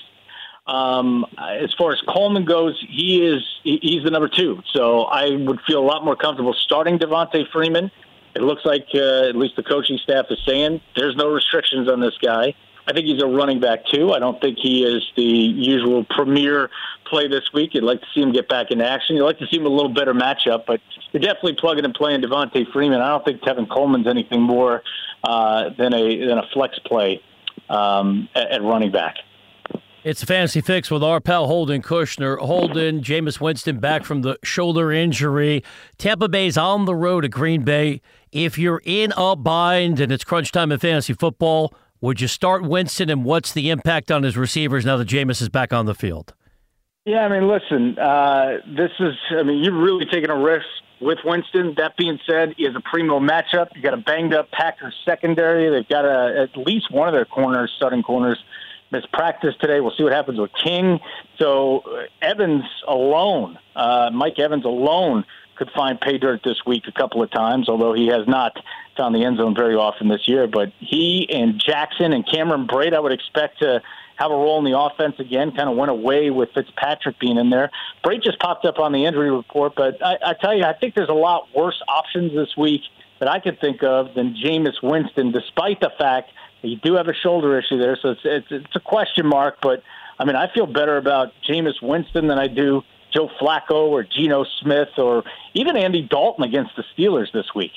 Um, 0.65 1.25
as 1.37 1.73
far 1.77 1.91
as 1.91 1.99
Coleman 2.07 2.45
goes, 2.45 2.81
he 2.87 3.25
is 3.25 3.43
he's 3.63 4.03
the 4.05 4.11
number 4.11 4.29
two. 4.29 4.63
So 4.71 5.03
I 5.03 5.31
would 5.31 5.59
feel 5.67 5.79
a 5.79 5.85
lot 5.85 6.05
more 6.05 6.15
comfortable 6.15 6.53
starting 6.53 6.97
Devonta 6.97 7.45
Freeman. 7.51 7.91
It 8.33 8.41
looks 8.41 8.63
like 8.63 8.87
uh, 8.93 9.27
at 9.27 9.35
least 9.35 9.57
the 9.57 9.63
coaching 9.63 9.97
staff 9.97 10.27
is 10.29 10.39
saying 10.47 10.79
there's 10.95 11.17
no 11.17 11.29
restrictions 11.29 11.89
on 11.89 11.99
this 11.99 12.17
guy. 12.21 12.53
I 12.87 12.93
think 12.93 13.07
he's 13.07 13.21
a 13.21 13.27
running 13.27 13.59
back 13.59 13.85
too. 13.85 14.13
I 14.13 14.19
don't 14.19 14.39
think 14.39 14.57
he 14.57 14.83
is 14.83 15.03
the 15.17 15.23
usual 15.23 16.05
premier 16.05 16.69
play 17.09 17.27
this 17.27 17.43
week. 17.53 17.73
You'd 17.73 17.83
like 17.83 18.01
to 18.01 18.07
see 18.13 18.21
him 18.21 18.31
get 18.31 18.47
back 18.47 18.71
in 18.71 18.81
action. 18.81 19.15
You'd 19.15 19.25
like 19.25 19.39
to 19.39 19.47
see 19.47 19.57
him 19.57 19.65
a 19.65 19.69
little 19.69 19.93
better 19.93 20.13
matchup, 20.13 20.65
but 20.65 20.79
you're 21.11 21.21
definitely 21.21 21.55
plugging 21.55 21.85
and 21.85 21.93
playing 21.93 22.21
Devonta 22.21 22.71
Freeman. 22.71 23.01
I 23.01 23.09
don't 23.09 23.25
think 23.25 23.41
Tevin 23.41 23.69
Coleman's 23.69 24.07
anything 24.07 24.41
more 24.41 24.83
uh, 25.23 25.69
than 25.77 25.93
a 25.93 26.25
than 26.25 26.37
a 26.37 26.47
flex 26.53 26.79
play 26.79 27.21
um, 27.69 28.29
at, 28.35 28.51
at 28.51 28.61
running 28.61 28.91
back. 28.91 29.15
It's 30.01 30.23
a 30.23 30.25
fantasy 30.25 30.61
fix 30.61 30.89
with 30.89 31.03
our 31.03 31.19
pal 31.19 31.47
Holden 31.47 31.81
Kushner. 31.81 32.37
Holden, 32.39 33.01
Jameis 33.01 33.41
Winston 33.41 33.79
back 33.79 34.05
from 34.05 34.21
the 34.21 34.37
shoulder 34.43 34.93
injury. 34.93 35.61
Tampa 35.97 36.29
Bay's 36.29 36.57
on 36.57 36.85
the 36.85 36.95
road 36.95 37.21
to 37.21 37.27
Green 37.27 37.63
Bay. 37.65 38.01
If 38.31 38.57
you're 38.57 38.81
in 38.85 39.11
a 39.17 39.35
bind 39.35 39.99
and 39.99 40.09
it's 40.09 40.23
crunch 40.23 40.53
time 40.53 40.71
in 40.71 40.79
fantasy 40.79 41.13
football, 41.13 41.73
would 41.99 42.21
you 42.21 42.29
start 42.29 42.63
Winston, 42.63 43.09
and 43.09 43.25
what's 43.25 43.51
the 43.51 43.69
impact 43.69 44.09
on 44.09 44.23
his 44.23 44.37
receivers 44.37 44.85
now 44.85 44.95
that 44.95 45.07
Jameis 45.09 45.41
is 45.41 45.49
back 45.49 45.73
on 45.73 45.85
the 45.85 45.95
field? 45.95 46.33
Yeah, 47.05 47.25
I 47.25 47.29
mean, 47.29 47.47
listen, 47.47 47.97
uh, 47.97 48.57
this 48.67 48.91
is, 48.99 49.15
I 49.31 49.43
mean, 49.43 49.63
you're 49.63 49.81
really 49.81 50.05
taking 50.05 50.29
a 50.29 50.37
risk 50.37 50.65
with 50.99 51.19
Winston. 51.23 51.75
That 51.77 51.95
being 51.97 52.19
said, 52.29 52.53
he 52.57 52.65
has 52.65 52.75
a 52.75 52.81
primo 52.81 53.19
matchup. 53.19 53.67
You 53.75 53.81
got 53.81 53.93
a 53.93 53.97
banged 53.97 54.33
up 54.33 54.51
Packers 54.51 54.93
secondary. 55.05 55.69
They've 55.69 55.87
got 55.87 56.05
a, 56.05 56.41
at 56.41 56.57
least 56.57 56.91
one 56.91 57.07
of 57.07 57.13
their 57.13 57.25
corners, 57.25 57.71
starting 57.77 58.03
corners, 58.03 58.37
missed 58.91 59.11
practice 59.11 59.55
today. 59.61 59.79
We'll 59.79 59.93
see 59.97 60.03
what 60.03 60.13
happens 60.13 60.39
with 60.39 60.51
King. 60.53 60.99
So 61.37 61.79
uh, 61.79 62.03
Evans 62.21 62.65
alone, 62.87 63.57
uh, 63.75 64.11
Mike 64.13 64.37
Evans 64.37 64.65
alone, 64.65 65.25
could 65.55 65.69
find 65.75 65.99
pay 65.99 66.17
dirt 66.17 66.41
this 66.43 66.65
week 66.65 66.83
a 66.87 66.91
couple 66.91 67.21
of 67.21 67.29
times, 67.31 67.67
although 67.67 67.93
he 67.93 68.07
has 68.07 68.27
not 68.27 68.57
found 68.95 69.13
the 69.13 69.25
end 69.25 69.37
zone 69.37 69.53
very 69.55 69.75
often 69.75 70.07
this 70.07 70.27
year. 70.27 70.47
But 70.47 70.71
he 70.79 71.27
and 71.29 71.59
Jackson 71.59 72.13
and 72.13 72.25
Cameron 72.25 72.67
Brate, 72.67 72.93
I 72.93 72.99
would 72.99 73.11
expect 73.11 73.59
to 73.59 73.81
have 74.19 74.31
a 74.31 74.35
role 74.35 74.59
in 74.59 74.69
the 74.69 74.77
offense 74.77 75.15
again. 75.17 75.51
Kind 75.51 75.69
of 75.69 75.77
went 75.77 75.89
away 75.89 76.29
with 76.29 76.49
Fitzpatrick 76.53 77.17
being 77.19 77.37
in 77.37 77.49
there. 77.49 77.71
Brate 78.03 78.21
just 78.21 78.39
popped 78.39 78.65
up 78.65 78.77
on 78.77 78.91
the 78.91 79.05
injury 79.05 79.31
report, 79.31 79.73
but 79.75 80.03
I, 80.05 80.17
I 80.23 80.33
tell 80.33 80.53
you, 80.53 80.65
I 80.65 80.73
think 80.73 80.93
there's 80.93 81.09
a 81.09 81.13
lot 81.13 81.47
worse 81.55 81.81
options 81.87 82.33
this 82.33 82.55
week 82.57 82.81
that 83.19 83.29
I 83.29 83.39
could 83.39 83.59
think 83.61 83.81
of 83.81 84.13
than 84.15 84.35
Jameis 84.35 84.83
Winston, 84.83 85.31
despite 85.31 85.79
the 85.79 85.91
fact 85.97 86.31
that 86.61 86.67
you 86.67 86.77
do 86.77 86.95
have 86.95 87.07
a 87.07 87.13
shoulder 87.13 87.57
issue 87.57 87.77
there, 87.77 87.97
so 88.01 88.09
it's, 88.09 88.21
it's 88.25 88.47
it's 88.51 88.75
a 88.75 88.81
question 88.81 89.25
mark. 89.25 89.59
But 89.61 89.83
I 90.19 90.25
mean, 90.25 90.35
I 90.35 90.51
feel 90.53 90.65
better 90.65 90.97
about 90.97 91.31
Jameis 91.47 91.81
Winston 91.81 92.27
than 92.27 92.37
I 92.37 92.47
do 92.47 92.83
Joe 93.13 93.29
Flacco 93.39 93.87
or 93.87 94.03
Geno 94.03 94.45
Smith 94.61 94.89
or 94.97 95.23
even 95.53 95.77
Andy 95.77 96.01
Dalton 96.01 96.43
against 96.43 96.75
the 96.75 96.83
Steelers 96.93 97.31
this 97.31 97.55
week. 97.55 97.71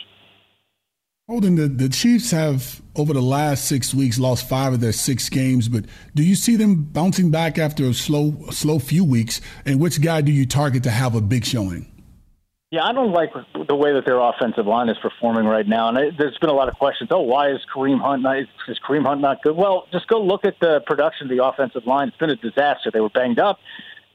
Holden, 1.29 1.55
the, 1.55 1.69
the 1.69 1.89
Chiefs 1.89 2.33
have 2.33 2.83
over 2.97 3.13
the 3.13 3.23
last 3.23 3.67
six 3.67 3.95
weeks 3.95 4.19
lost 4.19 4.49
five 4.49 4.73
of 4.73 4.81
their 4.81 4.93
six 4.93 5.29
games, 5.29 5.69
but 5.69 5.85
do 6.17 6.25
you 6.25 6.35
see 6.35 6.57
them 6.57 6.83
bouncing 6.83 7.31
back 7.31 7.59
after 7.59 7.85
a 7.85 7.95
slow 7.95 8.35
slow 8.51 8.81
few 8.81 9.05
weeks? 9.05 9.41
And 9.65 9.79
which 9.79 10.03
guy 10.03 10.21
do 10.21 10.33
you 10.33 10.47
target 10.47 10.83
to 10.83 10.91
have 10.91 11.15
a 11.15 11.21
big 11.21 11.45
showing? 11.45 11.87
Yeah, 12.73 12.85
I 12.85 12.93
don't 12.93 13.13
like 13.13 13.31
the 13.69 13.77
way 13.77 13.93
that 13.93 14.05
their 14.05 14.19
offensive 14.19 14.67
line 14.67 14.89
is 14.89 14.97
performing 15.01 15.45
right 15.45 15.67
now, 15.67 15.91
and 15.91 15.99
it, 15.99 16.15
there's 16.19 16.37
been 16.39 16.51
a 16.51 16.55
lot 16.55 16.69
of 16.69 16.75
questions. 16.75 17.11
Oh, 17.13 17.21
why 17.21 17.51
is 17.51 17.61
Kareem 17.73 18.01
Hunt 18.01 18.23
not? 18.23 18.39
Is 18.39 18.81
Kareem 18.85 19.07
Hunt 19.07 19.21
not 19.21 19.43
good? 19.43 19.55
Well, 19.55 19.87
just 19.93 20.09
go 20.09 20.21
look 20.21 20.45
at 20.45 20.59
the 20.61 20.81
production 20.87 21.31
of 21.31 21.37
the 21.37 21.45
offensive 21.45 21.87
line. 21.87 22.09
It's 22.09 22.17
been 22.17 22.31
a 22.31 22.37
disaster. 22.37 22.91
They 22.93 23.01
were 23.01 23.11
banged 23.11 23.39
up. 23.39 23.61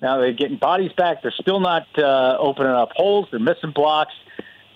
Now 0.02 0.20
they're 0.20 0.34
getting 0.34 0.58
bodies 0.58 0.92
back. 0.98 1.22
They're 1.22 1.34
still 1.40 1.62
not 1.62 1.88
uh, 1.98 2.36
opening 2.38 2.74
up 2.74 2.90
holes. 2.96 3.28
They're 3.32 3.40
missing 3.40 3.72
blocks. 3.74 4.14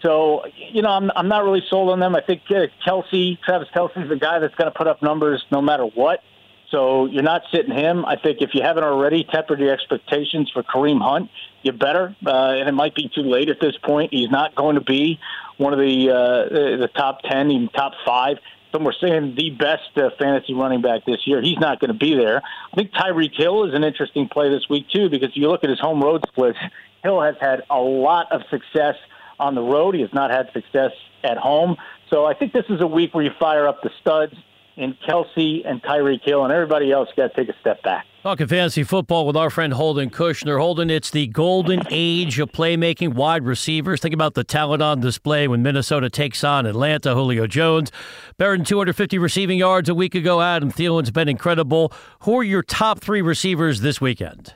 So 0.01 0.45
you 0.55 0.81
know, 0.81 0.89
I'm 0.89 1.11
I'm 1.15 1.27
not 1.27 1.43
really 1.43 1.63
sold 1.69 1.89
on 1.89 1.99
them. 1.99 2.15
I 2.15 2.21
think 2.21 2.41
uh, 2.49 2.67
Kelce, 2.85 3.39
Travis 3.41 3.67
Kelce's 3.75 4.09
the 4.09 4.15
guy 4.15 4.39
that's 4.39 4.55
going 4.55 4.71
to 4.71 4.77
put 4.77 4.87
up 4.87 5.01
numbers 5.01 5.43
no 5.51 5.61
matter 5.61 5.85
what. 5.85 6.23
So 6.71 7.05
you're 7.05 7.21
not 7.21 7.43
sitting 7.53 7.75
him. 7.75 8.05
I 8.05 8.15
think 8.15 8.41
if 8.41 8.51
you 8.53 8.61
haven't 8.61 8.83
already 8.83 9.25
tempered 9.25 9.59
your 9.59 9.73
expectations 9.73 10.49
for 10.51 10.63
Kareem 10.63 11.01
Hunt, 11.01 11.29
you 11.63 11.73
better. 11.73 12.15
Uh, 12.25 12.55
and 12.57 12.69
it 12.69 12.71
might 12.71 12.95
be 12.95 13.11
too 13.13 13.23
late 13.23 13.49
at 13.49 13.59
this 13.59 13.75
point. 13.77 14.13
He's 14.13 14.29
not 14.29 14.55
going 14.55 14.75
to 14.75 14.81
be 14.81 15.19
one 15.57 15.73
of 15.73 15.79
the 15.79 16.09
uh, 16.09 16.77
the 16.77 16.89
top 16.95 17.21
ten, 17.23 17.51
even 17.51 17.67
top 17.69 17.93
five. 18.05 18.37
Some 18.71 18.85
were 18.85 18.95
saying 19.01 19.35
the 19.35 19.49
best 19.49 19.97
uh, 19.97 20.11
fantasy 20.17 20.53
running 20.53 20.81
back 20.81 21.03
this 21.05 21.27
year. 21.27 21.41
He's 21.41 21.59
not 21.59 21.81
going 21.81 21.91
to 21.91 21.97
be 21.97 22.15
there. 22.15 22.41
I 22.71 22.75
think 22.75 22.93
Tyreek 22.93 23.35
Hill 23.35 23.65
is 23.65 23.73
an 23.73 23.83
interesting 23.83 24.29
play 24.29 24.49
this 24.49 24.69
week 24.69 24.87
too, 24.89 25.09
because 25.09 25.31
if 25.31 25.35
you 25.35 25.49
look 25.49 25.65
at 25.65 25.69
his 25.69 25.79
home 25.79 26.01
road 26.01 26.23
splits, 26.29 26.57
Hill 27.03 27.21
has 27.21 27.35
had 27.41 27.63
a 27.69 27.79
lot 27.79 28.31
of 28.31 28.43
success 28.49 28.95
on 29.41 29.55
the 29.55 29.61
road. 29.61 29.95
He 29.95 30.01
has 30.01 30.13
not 30.13 30.31
had 30.31 30.51
success 30.53 30.91
at 31.23 31.37
home. 31.37 31.75
So 32.09 32.25
I 32.25 32.33
think 32.33 32.53
this 32.53 32.65
is 32.69 32.81
a 32.81 32.87
week 32.87 33.13
where 33.13 33.23
you 33.23 33.31
fire 33.39 33.67
up 33.67 33.81
the 33.81 33.89
studs 34.01 34.33
and 34.77 34.95
Kelce 35.07 35.67
and 35.67 35.81
Tyreek 35.81 36.23
Hill 36.23 36.43
and 36.43 36.53
everybody 36.53 36.91
else 36.91 37.09
got 37.15 37.33
to 37.33 37.35
take 37.35 37.53
a 37.53 37.59
step 37.59 37.81
back. 37.83 38.05
Talking 38.23 38.47
fantasy 38.47 38.83
football 38.83 39.25
with 39.25 39.35
our 39.35 39.49
friend 39.49 39.73
Holden 39.73 40.11
Kushner. 40.11 40.59
Holden, 40.59 40.91
it's 40.91 41.09
the 41.09 41.27
golden 41.27 41.81
age 41.89 42.39
of 42.39 42.51
playmaking 42.51 43.15
wide 43.15 43.43
receivers. 43.43 43.99
Think 43.99 44.13
about 44.13 44.35
the 44.35 44.43
talent 44.43 44.83
on 44.83 44.99
display 44.99 45.47
when 45.47 45.63
Minnesota 45.63 46.09
takes 46.09 46.43
on 46.43 46.67
Atlanta. 46.67 47.15
Julio 47.15 47.47
Jones, 47.47 47.91
better 48.37 48.55
than 48.55 48.65
250 48.65 49.17
receiving 49.17 49.57
yards 49.57 49.89
a 49.89 49.95
week 49.95 50.13
ago. 50.13 50.39
Adam 50.39 50.71
Thielen's 50.71 51.09
been 51.09 51.29
incredible. 51.29 51.91
Who 52.21 52.37
are 52.37 52.43
your 52.43 52.61
top 52.61 52.99
three 53.01 53.23
receivers 53.23 53.81
this 53.81 53.99
weekend? 53.99 54.53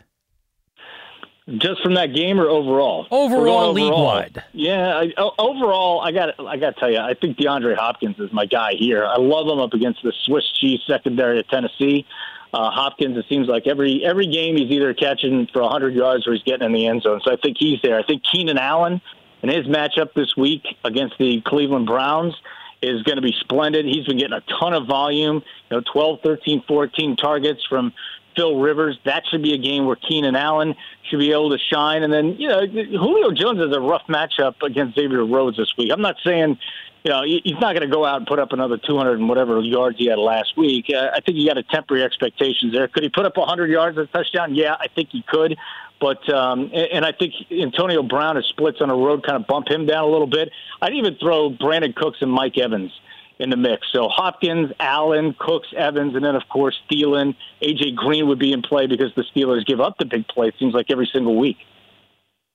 Just 1.47 1.83
from 1.83 1.93
that 1.93 2.15
game 2.15 2.39
or 2.39 2.47
overall? 2.47 3.05
Overall, 3.11 3.71
league 3.71 3.91
wide. 3.93 4.43
Yeah, 4.51 4.97
I, 4.97 5.13
overall, 5.37 6.01
I 6.01 6.11
got 6.11 6.39
I 6.39 6.57
got 6.57 6.73
to 6.73 6.79
tell 6.79 6.91
you, 6.91 6.97
I 6.97 7.13
think 7.13 7.37
DeAndre 7.37 7.77
Hopkins 7.77 8.17
is 8.17 8.33
my 8.33 8.47
guy 8.47 8.73
here. 8.73 9.05
I 9.05 9.17
love 9.17 9.47
him 9.47 9.59
up 9.59 9.73
against 9.73 10.01
the 10.01 10.11
Swiss 10.25 10.43
cheese 10.53 10.79
secondary 10.87 11.39
of 11.39 11.47
Tennessee. 11.47 12.07
Uh, 12.51 12.71
Hopkins, 12.71 13.15
it 13.17 13.25
seems 13.29 13.47
like 13.47 13.67
every 13.67 14.03
every 14.03 14.25
game 14.25 14.57
he's 14.57 14.71
either 14.71 14.95
catching 14.95 15.47
for 15.53 15.61
100 15.61 15.93
yards 15.93 16.25
or 16.25 16.33
he's 16.33 16.41
getting 16.41 16.65
in 16.65 16.73
the 16.73 16.87
end 16.87 17.03
zone. 17.03 17.21
So 17.23 17.31
I 17.31 17.35
think 17.35 17.57
he's 17.59 17.79
there. 17.83 17.99
I 17.99 18.03
think 18.03 18.23
Keenan 18.23 18.57
Allen 18.57 18.99
and 19.43 19.51
his 19.51 19.67
matchup 19.67 20.13
this 20.15 20.35
week 20.35 20.63
against 20.83 21.15
the 21.19 21.41
Cleveland 21.41 21.85
Browns 21.85 22.33
is 22.81 23.03
going 23.03 23.17
to 23.17 23.21
be 23.21 23.35
splendid. 23.41 23.85
He's 23.85 24.05
been 24.05 24.17
getting 24.17 24.33
a 24.33 24.43
ton 24.59 24.73
of 24.73 24.87
volume, 24.87 25.43
you 25.69 25.77
know, 25.77 25.83
12, 25.93 26.21
13, 26.23 26.63
14 26.67 27.15
targets 27.17 27.63
from 27.69 27.93
Phil 28.35 28.59
Rivers. 28.59 28.97
That 29.05 29.23
should 29.29 29.41
be 29.41 29.53
a 29.53 29.57
game 29.57 29.85
where 29.85 29.95
Keenan 29.95 30.35
Allen 30.35 30.75
should 31.09 31.19
be 31.19 31.31
able 31.31 31.49
to 31.51 31.57
shine. 31.57 32.03
And 32.03 32.11
then, 32.11 32.35
you 32.37 32.47
know, 32.47 32.65
Julio 32.65 33.31
Jones 33.31 33.59
has 33.59 33.75
a 33.75 33.79
rough 33.79 34.03
matchup 34.07 34.55
against 34.63 34.95
Xavier 34.95 35.25
Rhodes 35.25 35.57
this 35.57 35.71
week. 35.77 35.91
I'm 35.91 36.01
not 36.01 36.15
saying, 36.23 36.57
you 37.03 37.11
know, 37.11 37.23
he's 37.23 37.59
not 37.59 37.75
going 37.75 37.81
to 37.81 37.93
go 37.93 38.03
out 38.05 38.17
and 38.17 38.27
put 38.27 38.39
up 38.39 38.51
another 38.51 38.77
200 38.77 39.19
and 39.19 39.29
whatever 39.29 39.59
yards 39.61 39.97
he 39.97 40.07
had 40.07 40.17
last 40.17 40.57
week. 40.57 40.87
Uh, 40.93 41.11
I 41.13 41.19
think 41.21 41.37
you 41.37 41.47
got 41.47 41.53
to 41.53 41.63
temper 41.63 41.95
your 41.97 42.05
expectations 42.05 42.73
there. 42.73 42.87
Could 42.87 43.03
he 43.03 43.09
put 43.09 43.25
up 43.25 43.37
100 43.37 43.69
yards 43.69 43.97
a 43.97 44.07
touchdown? 44.07 44.55
Yeah, 44.55 44.75
I 44.79 44.87
think 44.87 45.09
he 45.11 45.23
could. 45.27 45.55
But 46.01 46.27
um, 46.33 46.71
and 46.73 47.05
I 47.05 47.13
think 47.13 47.33
Antonio 47.51 48.03
Brown, 48.03 48.35
his 48.35 48.45
splits 48.47 48.81
on 48.81 48.89
the 48.89 48.95
road, 48.95 49.25
kind 49.25 49.39
of 49.39 49.47
bump 49.47 49.69
him 49.69 49.85
down 49.85 50.03
a 50.03 50.07
little 50.07 50.27
bit. 50.27 50.51
I'd 50.81 50.93
even 50.93 51.15
throw 51.15 51.51
Brandin 51.51 51.95
Cooks 51.95 52.17
and 52.21 52.29
Mike 52.31 52.57
Evans 52.57 52.91
in 53.39 53.49
the 53.49 53.57
mix. 53.57 53.87
So 53.91 54.07
Hopkins, 54.07 54.71
Allen, 54.79 55.35
Cooks, 55.37 55.67
Evans, 55.75 56.15
and 56.15 56.23
then 56.23 56.35
of 56.35 56.43
course 56.49 56.79
Thielen, 56.91 57.35
AJ 57.61 57.95
Green 57.95 58.27
would 58.27 58.39
be 58.39 58.53
in 58.53 58.61
play 58.61 58.87
because 58.87 59.13
the 59.15 59.23
Steelers 59.35 59.65
give 59.65 59.79
up 59.79 59.97
the 59.97 60.05
big 60.05 60.27
play. 60.27 60.47
It 60.47 60.55
seems 60.59 60.73
like 60.73 60.87
every 60.89 61.09
single 61.11 61.37
week. 61.37 61.57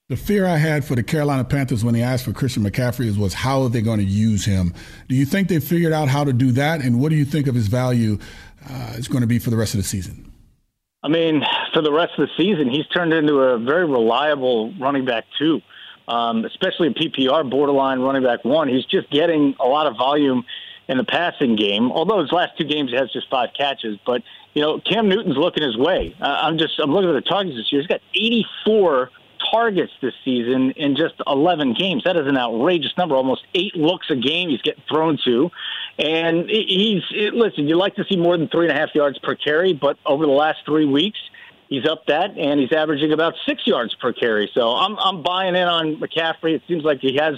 The 0.09 0.17
fear 0.17 0.45
I 0.45 0.57
had 0.57 0.85
for 0.85 0.97
the 0.97 1.05
Carolina 1.05 1.45
Panthers 1.45 1.85
when 1.85 1.95
they 1.95 2.03
asked 2.03 2.25
for 2.25 2.33
Christian 2.33 2.65
McCaffrey 2.65 3.17
was 3.17 3.33
how 3.33 3.63
are 3.63 3.69
they 3.69 3.81
going 3.81 4.01
to 4.01 4.05
use 4.05 4.45
him? 4.45 4.75
Do 5.09 5.15
you 5.15 5.25
think 5.25 5.47
they 5.47 5.61
figured 5.61 5.93
out 5.93 6.09
how 6.09 6.25
to 6.25 6.33
do 6.33 6.51
that? 6.53 6.81
And 6.83 7.01
what 7.01 7.11
do 7.11 7.15
you 7.15 7.25
think 7.25 7.47
of 7.47 7.55
his 7.55 7.69
value 7.69 8.19
uh, 8.69 8.95
is 8.97 9.07
going 9.07 9.21
to 9.21 9.29
be 9.29 9.39
for 9.39 9.51
the 9.51 9.57
rest 9.57 9.75
of 9.75 9.79
the 9.79 9.87
season? 9.87 10.33
I 11.05 11.09
mean, 11.09 11.43
for 11.73 11.81
the 11.81 11.93
rest 11.93 12.13
of 12.19 12.29
the 12.29 12.43
season, 12.43 12.69
he's 12.69 12.87
turned 12.89 13.13
into 13.13 13.35
a 13.35 13.59
very 13.59 13.87
reliable 13.87 14.75
running 14.81 15.05
back 15.05 15.27
too, 15.39 15.61
um, 16.09 16.45
especially 16.45 16.89
in 16.89 16.95
PPR, 16.95 17.49
borderline 17.49 18.01
running 18.01 18.25
back 18.25 18.45
one. 18.45 18.69
He's 18.69 18.85
just 18.87 19.09
getting 19.11 19.55
a 19.61 19.67
lot 19.67 19.87
of 19.87 19.97
volume 19.97 20.45
in 20.91 20.99
the 20.99 21.05
passing 21.05 21.55
game. 21.55 21.93
Although 21.93 22.21
his 22.21 22.33
last 22.33 22.59
two 22.59 22.65
games 22.65 22.91
he 22.91 22.97
has 22.97 23.11
just 23.13 23.31
five 23.31 23.51
catches, 23.57 23.97
but 24.05 24.23
you 24.55 24.61
know 24.61 24.81
Cam 24.81 25.09
Newton's 25.09 25.37
looking 25.37 25.63
his 25.63 25.77
way. 25.77 26.15
Uh, 26.21 26.41
I'm 26.43 26.59
just 26.59 26.79
I'm 26.81 26.91
looking 26.91 27.09
at 27.09 27.25
the 27.25 27.31
targets 27.31 27.57
this 27.57 27.73
year. 27.73 27.81
He's 27.81 27.89
got 27.89 28.01
84 28.13 29.11
targets 29.53 29.93
this 30.03 30.15
season 30.25 30.73
in 30.73 30.97
just 30.97 31.15
11 31.27 31.75
games. 31.75 32.03
That 32.05 32.17
is 32.17 32.27
an 32.27 32.37
outrageous 32.37 32.93
number. 32.99 33.15
Almost 33.15 33.47
eight 33.55 33.75
looks 33.77 34.11
a 34.11 34.17
game 34.17 34.51
he's 34.51 34.63
getting 34.63 34.83
thrown 34.89 35.19
to. 35.25 35.51
And 35.99 36.49
he's, 36.49 37.03
listen, 37.33 37.69
you 37.69 37.77
like 37.77 37.95
to 37.97 38.05
see 38.05 38.17
more 38.17 38.37
than 38.37 38.49
three 38.49 38.69
and 38.69 38.77
a 38.77 38.79
half 38.79 38.95
yards 38.95 39.19
per 39.19 39.35
carry, 39.35 39.73
but 39.73 39.99
over 40.05 40.27
the 40.27 40.33
last 40.33 40.59
three 40.65 40.85
weeks, 40.85 41.19
he's 41.69 41.87
up 41.87 42.07
that 42.07 42.37
and 42.37 42.61
he's 42.61 42.73
averaging 42.73 43.13
about 43.13 43.35
six 43.47 43.67
yards 43.67 43.95
per 43.95 44.13
carry. 44.13 44.51
So 44.55 44.73
I'm, 44.73 44.99
I'm 44.99 45.23
buying 45.23 45.57
in 45.57 45.69
on 45.69 45.97
McCaffrey. 45.97 46.55
It 46.55 46.63
seems 46.69 46.85
like 46.85 47.01
he 47.01 47.17
has 47.17 47.35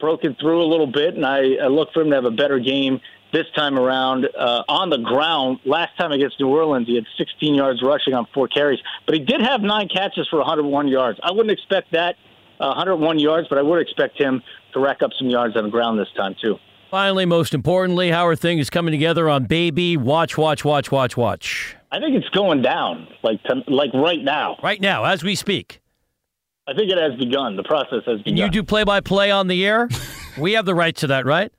broken 0.00 0.36
through 0.40 0.62
a 0.62 0.68
little 0.68 0.86
bit, 0.86 1.14
and 1.14 1.24
I, 1.24 1.54
I 1.62 1.66
look 1.66 1.92
for 1.92 2.02
him 2.02 2.10
to 2.10 2.16
have 2.16 2.24
a 2.24 2.30
better 2.30 2.58
game 2.58 3.00
this 3.32 3.46
time 3.54 3.78
around 3.78 4.26
uh, 4.38 4.64
on 4.68 4.90
the 4.90 4.98
ground. 4.98 5.58
Last 5.64 5.96
time 5.98 6.12
against 6.12 6.40
New 6.40 6.48
Orleans, 6.48 6.86
he 6.86 6.94
had 6.94 7.04
16 7.18 7.54
yards 7.54 7.82
rushing 7.82 8.14
on 8.14 8.26
four 8.32 8.48
carries, 8.48 8.80
but 9.04 9.14
he 9.14 9.20
did 9.20 9.40
have 9.40 9.60
nine 9.60 9.88
catches 9.88 10.28
for 10.28 10.38
101 10.38 10.88
yards. 10.88 11.18
I 11.22 11.32
wouldn't 11.32 11.50
expect 11.50 11.92
that, 11.92 12.16
uh, 12.60 12.68
101 12.68 13.18
yards, 13.18 13.48
but 13.48 13.58
I 13.58 13.62
would 13.62 13.80
expect 13.80 14.18
him 14.20 14.42
to 14.72 14.80
rack 14.80 15.02
up 15.02 15.10
some 15.18 15.28
yards 15.28 15.56
on 15.56 15.64
the 15.64 15.70
ground 15.70 15.98
this 15.98 16.08
time 16.16 16.34
too. 16.40 16.56
Finally, 16.90 17.26
most 17.26 17.52
importantly, 17.52 18.10
how 18.10 18.26
are 18.26 18.36
things 18.36 18.70
coming 18.70 18.92
together 18.92 19.28
on 19.28 19.44
Baby? 19.44 19.96
Watch, 19.96 20.38
watch, 20.38 20.64
watch, 20.64 20.92
watch, 20.92 21.16
watch. 21.16 21.76
I 21.90 21.98
think 21.98 22.14
it's 22.14 22.28
going 22.28 22.62
down, 22.62 23.08
like 23.22 23.42
to, 23.44 23.62
like 23.66 23.92
right 23.92 24.22
now. 24.22 24.56
Right 24.62 24.80
now, 24.80 25.04
as 25.04 25.24
we 25.24 25.34
speak. 25.34 25.80
I 26.68 26.74
think 26.74 26.90
it 26.90 26.98
has 26.98 27.18
begun. 27.18 27.56
The 27.56 27.62
process 27.62 28.02
has 28.06 28.18
begun. 28.18 28.24
Can 28.24 28.36
you 28.36 28.50
do 28.50 28.62
play 28.62 28.84
by 28.84 29.00
play 29.00 29.30
on 29.30 29.46
the 29.46 29.64
air? 29.64 29.88
we 30.38 30.52
have 30.52 30.64
the 30.64 30.74
right 30.74 30.94
to 30.96 31.06
that, 31.08 31.24
right? 31.24 31.52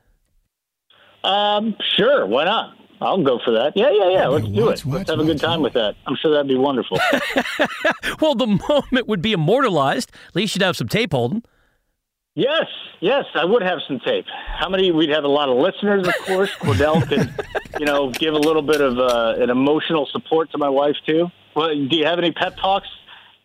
Um, 1.24 1.76
sure. 1.95 2.26
Why 2.26 2.45
not? 2.45 2.76
I'll 2.99 3.24
go 3.24 3.39
for 3.43 3.51
that. 3.51 3.74
Yeah, 3.76 3.91
yeah, 3.91 4.10
yeah. 4.10 4.28
Let's 4.28 4.47
do 4.47 4.70
it. 4.70 4.86
Let's 4.86 5.10
have 5.10 5.20
a 5.20 5.24
good 5.24 5.39
time 5.39 5.62
with 5.62 5.74
that. 5.74 5.95
I'm 6.08 6.16
sure 6.16 6.32
that'd 6.32 6.47
be 6.47 6.55
wonderful. 6.55 6.99
well, 8.20 8.34
the 8.34 8.47
moment 8.47 9.08
would 9.08 9.22
be 9.22 9.34
immortalized. 9.34 10.12
At 10.30 10.36
least 10.36 10.55
you'd 10.55 10.64
have 10.64 10.76
some 10.76 10.88
tape 10.88 11.12
holding. 11.12 11.43
Yes, 12.34 12.66
yes, 12.99 13.26
I 13.34 13.45
would 13.45 13.64
have 13.64 13.80
some 13.88 13.99
tape. 13.99 14.26
How 14.60 14.70
many? 14.70 14.91
We'd 14.91 15.10
have 15.10 15.24
a 15.24 15.28
lot 15.28 15.49
of 15.49 15.58
listeners, 15.58 16.08
of 16.08 16.14
course. 16.26 16.51
Kordell 16.60 17.08
could, 17.08 17.34
you 17.80 17.86
know, 17.86 18.12
give 18.12 18.34
a 18.34 18.39
little 18.39 18.62
bit 18.62 18.82
of 18.82 18.97
uh, 18.99 19.41
an 19.41 19.49
emotional 19.49 20.08
support 20.12 20.51
to 20.51 20.58
my 20.58 20.70
wife 20.70 20.95
too. 21.05 21.30
Well, 21.55 21.70
do 21.70 21.95
you 21.95 22.05
have 22.05 22.20
any 22.20 22.32
pep 22.32 22.58
talks 22.58 22.88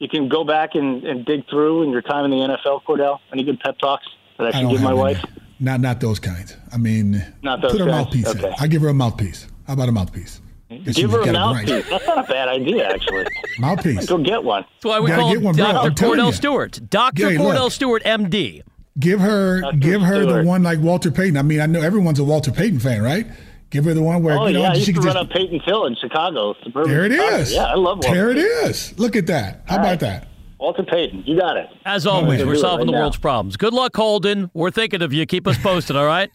you 0.02 0.08
can 0.08 0.28
go 0.28 0.42
back 0.42 0.74
and, 0.74 1.04
and 1.04 1.24
dig 1.24 1.48
through 1.48 1.84
in 1.84 1.90
your 1.90 2.02
time 2.02 2.24
in 2.24 2.32
the 2.32 2.36
NFL, 2.38 2.82
Kordell? 2.82 3.20
Any 3.32 3.44
good 3.44 3.60
pep 3.60 3.78
talks 3.78 4.04
that 4.36 4.48
I 4.48 4.50
should 4.50 4.66
I 4.66 4.72
give 4.72 4.82
my 4.82 4.92
wife? 4.92 5.18
Any. 5.18 5.42
Not 5.60 5.80
not 5.80 6.00
those 6.00 6.18
kinds. 6.18 6.56
I 6.72 6.76
mean, 6.76 7.24
not 7.42 7.62
those 7.62 7.72
put 7.72 7.82
a 7.82 7.86
mouthpiece. 7.86 8.26
Okay. 8.26 8.52
I 8.58 8.66
give 8.66 8.82
her 8.82 8.88
a 8.88 8.94
mouthpiece. 8.94 9.46
How 9.64 9.74
about 9.74 9.88
a 9.88 9.92
mouthpiece? 9.92 10.40
Give 10.68 11.12
her 11.12 11.20
a 11.22 11.32
mouthpiece. 11.32 11.70
Right. 11.70 11.84
That's 11.88 12.06
not 12.06 12.18
a 12.18 12.28
bad 12.28 12.48
idea, 12.48 12.90
actually. 12.90 13.26
mouthpiece. 13.60 14.06
Go 14.06 14.18
get 14.18 14.42
one. 14.42 14.64
That's 14.72 14.84
why 14.84 14.98
we 14.98 15.10
call 15.10 15.30
him 15.30 15.54
Dr. 15.54 15.90
Kordell 15.90 16.32
Stewart. 16.32 16.80
Dr. 16.90 17.30
Hey, 17.30 17.36
Kordell 17.36 17.64
look, 17.64 17.72
Stewart, 17.72 18.02
MD. 18.02 18.62
Give 18.98 19.20
her, 19.20 19.60
Dr. 19.60 19.76
give 19.76 20.02
her 20.02 20.22
Stewart. 20.22 20.42
the 20.42 20.48
one 20.48 20.64
like 20.64 20.80
Walter 20.80 21.12
Payton. 21.12 21.36
I 21.36 21.42
mean, 21.42 21.60
I 21.60 21.66
know 21.66 21.80
everyone's 21.80 22.18
a 22.18 22.24
Walter 22.24 22.50
Payton 22.50 22.80
fan, 22.80 23.02
right? 23.02 23.26
Give 23.72 23.86
her 23.86 23.94
the 23.94 24.02
one 24.02 24.22
where 24.22 24.38
oh, 24.38 24.46
you 24.46 24.52
know 24.52 24.60
yeah, 24.60 24.74
she 24.74 24.92
can 24.92 25.02
run 25.02 25.16
up 25.16 25.30
Peyton 25.30 25.58
Phil 25.64 25.86
in 25.86 25.96
Chicago. 25.96 26.54
There 26.84 27.06
it 27.06 27.12
is. 27.12 27.54
Yeah, 27.54 27.64
I 27.64 27.74
love 27.74 28.04
Walter. 28.04 28.14
There 28.14 28.30
it 28.30 28.36
is. 28.36 28.96
Look 28.98 29.16
at 29.16 29.26
that. 29.28 29.62
How 29.64 29.76
All 29.76 29.80
about 29.80 29.88
right. 29.88 30.00
that? 30.00 30.28
Walter 30.60 30.82
Payton, 30.82 31.24
you 31.26 31.40
got 31.40 31.56
it. 31.56 31.68
As 31.86 32.06
always, 32.06 32.44
we're 32.44 32.54
solving 32.54 32.86
right 32.86 32.86
the 32.86 32.92
now. 32.92 33.00
world's 33.00 33.16
problems. 33.16 33.56
Good 33.56 33.72
luck, 33.72 33.96
Holden. 33.96 34.50
We're 34.52 34.70
thinking 34.70 35.00
of 35.00 35.12
you. 35.12 35.24
Keep 35.24 35.48
us 35.48 35.56
posted, 35.58 35.96
all 35.96 36.06
right? 36.06 36.30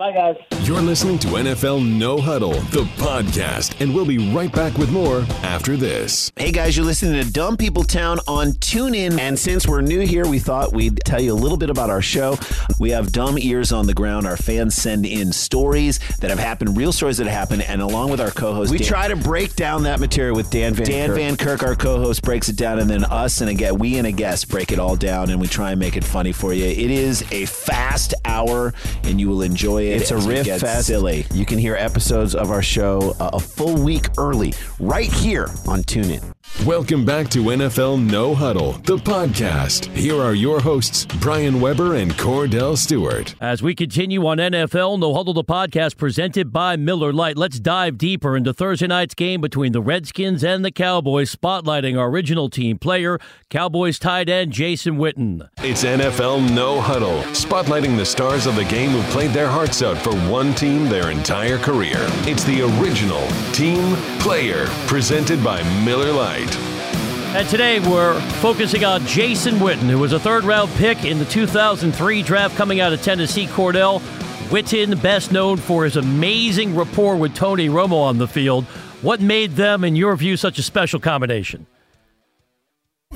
Bye, 0.00 0.12
guys. 0.12 0.36
You're 0.62 0.80
listening 0.80 1.18
to 1.18 1.28
NFL 1.28 1.86
No 1.86 2.18
Huddle, 2.18 2.52
the 2.52 2.84
podcast, 2.96 3.78
and 3.82 3.94
we'll 3.94 4.06
be 4.06 4.32
right 4.32 4.50
back 4.50 4.78
with 4.78 4.90
more 4.90 5.26
after 5.42 5.76
this. 5.76 6.32
Hey, 6.36 6.52
guys, 6.52 6.74
you're 6.74 6.86
listening 6.86 7.22
to 7.22 7.30
Dumb 7.30 7.58
People 7.58 7.84
Town 7.84 8.18
on 8.26 8.52
TuneIn. 8.52 9.18
And 9.18 9.38
since 9.38 9.68
we're 9.68 9.82
new 9.82 10.00
here, 10.00 10.26
we 10.26 10.38
thought 10.38 10.72
we'd 10.72 11.00
tell 11.04 11.20
you 11.20 11.32
a 11.32 11.34
little 11.34 11.58
bit 11.58 11.68
about 11.68 11.90
our 11.90 12.00
show. 12.00 12.38
We 12.78 12.90
have 12.90 13.12
dumb 13.12 13.36
ears 13.38 13.72
on 13.72 13.86
the 13.86 13.92
ground. 13.92 14.26
Our 14.26 14.38
fans 14.38 14.74
send 14.74 15.04
in 15.04 15.34
stories 15.34 15.98
that 16.20 16.30
have 16.30 16.38
happened, 16.38 16.78
real 16.78 16.92
stories 16.92 17.18
that 17.18 17.26
have 17.26 17.36
happened, 17.36 17.62
and 17.62 17.82
along 17.82 18.10
with 18.10 18.22
our 18.22 18.30
co 18.30 18.54
host, 18.54 18.70
we 18.70 18.78
Dan, 18.78 18.86
try 18.86 19.08
to 19.08 19.16
break 19.16 19.54
down 19.54 19.82
that 19.82 20.00
material 20.00 20.34
with 20.34 20.50
Dan 20.50 20.72
Van 20.72 20.86
Dan 20.86 21.08
Kirk. 21.08 21.16
Van 21.16 21.36
Kirk, 21.36 21.62
our 21.62 21.74
co 21.74 21.98
host, 21.98 22.22
breaks 22.22 22.48
it 22.48 22.56
down, 22.56 22.78
and 22.78 22.88
then 22.88 23.04
us 23.04 23.42
and 23.42 23.50
again, 23.50 23.76
we 23.78 23.98
and 23.98 24.06
a 24.06 24.12
guest 24.12 24.48
break 24.48 24.72
it 24.72 24.78
all 24.78 24.96
down, 24.96 25.28
and 25.28 25.40
we 25.40 25.46
try 25.46 25.72
and 25.72 25.80
make 25.80 25.98
it 25.98 26.04
funny 26.04 26.32
for 26.32 26.54
you. 26.54 26.64
It 26.64 26.90
is 26.90 27.22
a 27.32 27.44
fast 27.44 28.14
hour, 28.24 28.72
and 29.02 29.20
you 29.20 29.28
will 29.28 29.42
enjoy 29.42 29.82
it 29.82 29.89
it's 29.90 30.10
a 30.10 30.16
riff 30.16 30.46
fest. 30.46 30.86
Silly. 30.86 31.26
You 31.32 31.44
can 31.44 31.58
hear 31.58 31.76
episodes 31.76 32.34
of 32.34 32.50
our 32.50 32.62
show 32.62 33.14
uh, 33.20 33.30
a 33.32 33.40
full 33.40 33.82
week 33.82 34.06
early 34.18 34.52
right 34.78 35.12
here 35.12 35.48
on 35.66 35.82
TuneIn. 35.82 36.32
Welcome 36.58 37.06
back 37.06 37.30
to 37.30 37.38
NFL 37.44 38.10
No 38.10 38.34
Huddle, 38.34 38.72
the 38.72 38.98
podcast. 38.98 39.86
Here 39.96 40.20
are 40.20 40.34
your 40.34 40.60
hosts, 40.60 41.06
Brian 41.18 41.58
Weber 41.58 41.94
and 41.94 42.10
Kordell 42.12 42.76
Stewart. 42.76 43.34
As 43.40 43.62
we 43.62 43.74
continue 43.74 44.26
on 44.26 44.36
NFL 44.36 44.98
No 44.98 45.14
Huddle, 45.14 45.32
the 45.32 45.42
podcast 45.44 45.96
presented 45.96 46.52
by 46.52 46.76
Miller 46.76 47.14
Lite, 47.14 47.38
let's 47.38 47.58
dive 47.58 47.96
deeper 47.96 48.36
into 48.36 48.52
Thursday 48.52 48.88
night's 48.88 49.14
game 49.14 49.40
between 49.40 49.72
the 49.72 49.80
Redskins 49.80 50.44
and 50.44 50.62
the 50.62 50.70
Cowboys, 50.70 51.34
spotlighting 51.34 51.98
our 51.98 52.08
original 52.10 52.50
team 52.50 52.76
player, 52.78 53.18
Cowboys 53.48 53.98
tight 53.98 54.28
end 54.28 54.52
Jason 54.52 54.98
Witten. 54.98 55.48
It's 55.62 55.82
NFL 55.82 56.52
No 56.52 56.78
Huddle, 56.78 57.22
spotlighting 57.32 57.96
the 57.96 58.04
stars 58.04 58.44
of 58.46 58.54
the 58.56 58.64
game 58.66 58.90
who 58.90 59.02
played 59.12 59.30
their 59.30 59.48
hearts 59.48 59.80
out 59.82 59.96
for 59.96 60.12
one 60.30 60.54
team 60.54 60.90
their 60.90 61.10
entire 61.10 61.56
career. 61.56 61.96
It's 62.26 62.44
the 62.44 62.60
original 62.82 63.26
team 63.54 63.96
player, 64.20 64.66
presented 64.88 65.42
by 65.42 65.62
Miller 65.86 66.12
Lite. 66.12 66.39
And 66.48 67.48
today 67.48 67.80
we're 67.80 68.20
focusing 68.40 68.84
on 68.84 69.06
Jason 69.06 69.56
Witten, 69.56 69.88
who 69.88 69.98
was 69.98 70.12
a 70.12 70.20
third 70.20 70.44
round 70.44 70.70
pick 70.72 71.04
in 71.04 71.18
the 71.18 71.24
2003 71.24 72.22
draft 72.22 72.56
coming 72.56 72.80
out 72.80 72.92
of 72.92 73.02
Tennessee. 73.02 73.46
Kordell 73.46 74.00
Witten, 74.48 75.00
best 75.00 75.30
known 75.30 75.56
for 75.56 75.84
his 75.84 75.96
amazing 75.96 76.74
rapport 76.74 77.16
with 77.16 77.34
Tony 77.34 77.68
Romo 77.68 78.02
on 78.02 78.18
the 78.18 78.26
field. 78.26 78.64
What 79.02 79.20
made 79.20 79.52
them, 79.52 79.84
in 79.84 79.96
your 79.96 80.16
view, 80.16 80.36
such 80.36 80.58
a 80.58 80.62
special 80.62 80.98
combination? 81.00 81.66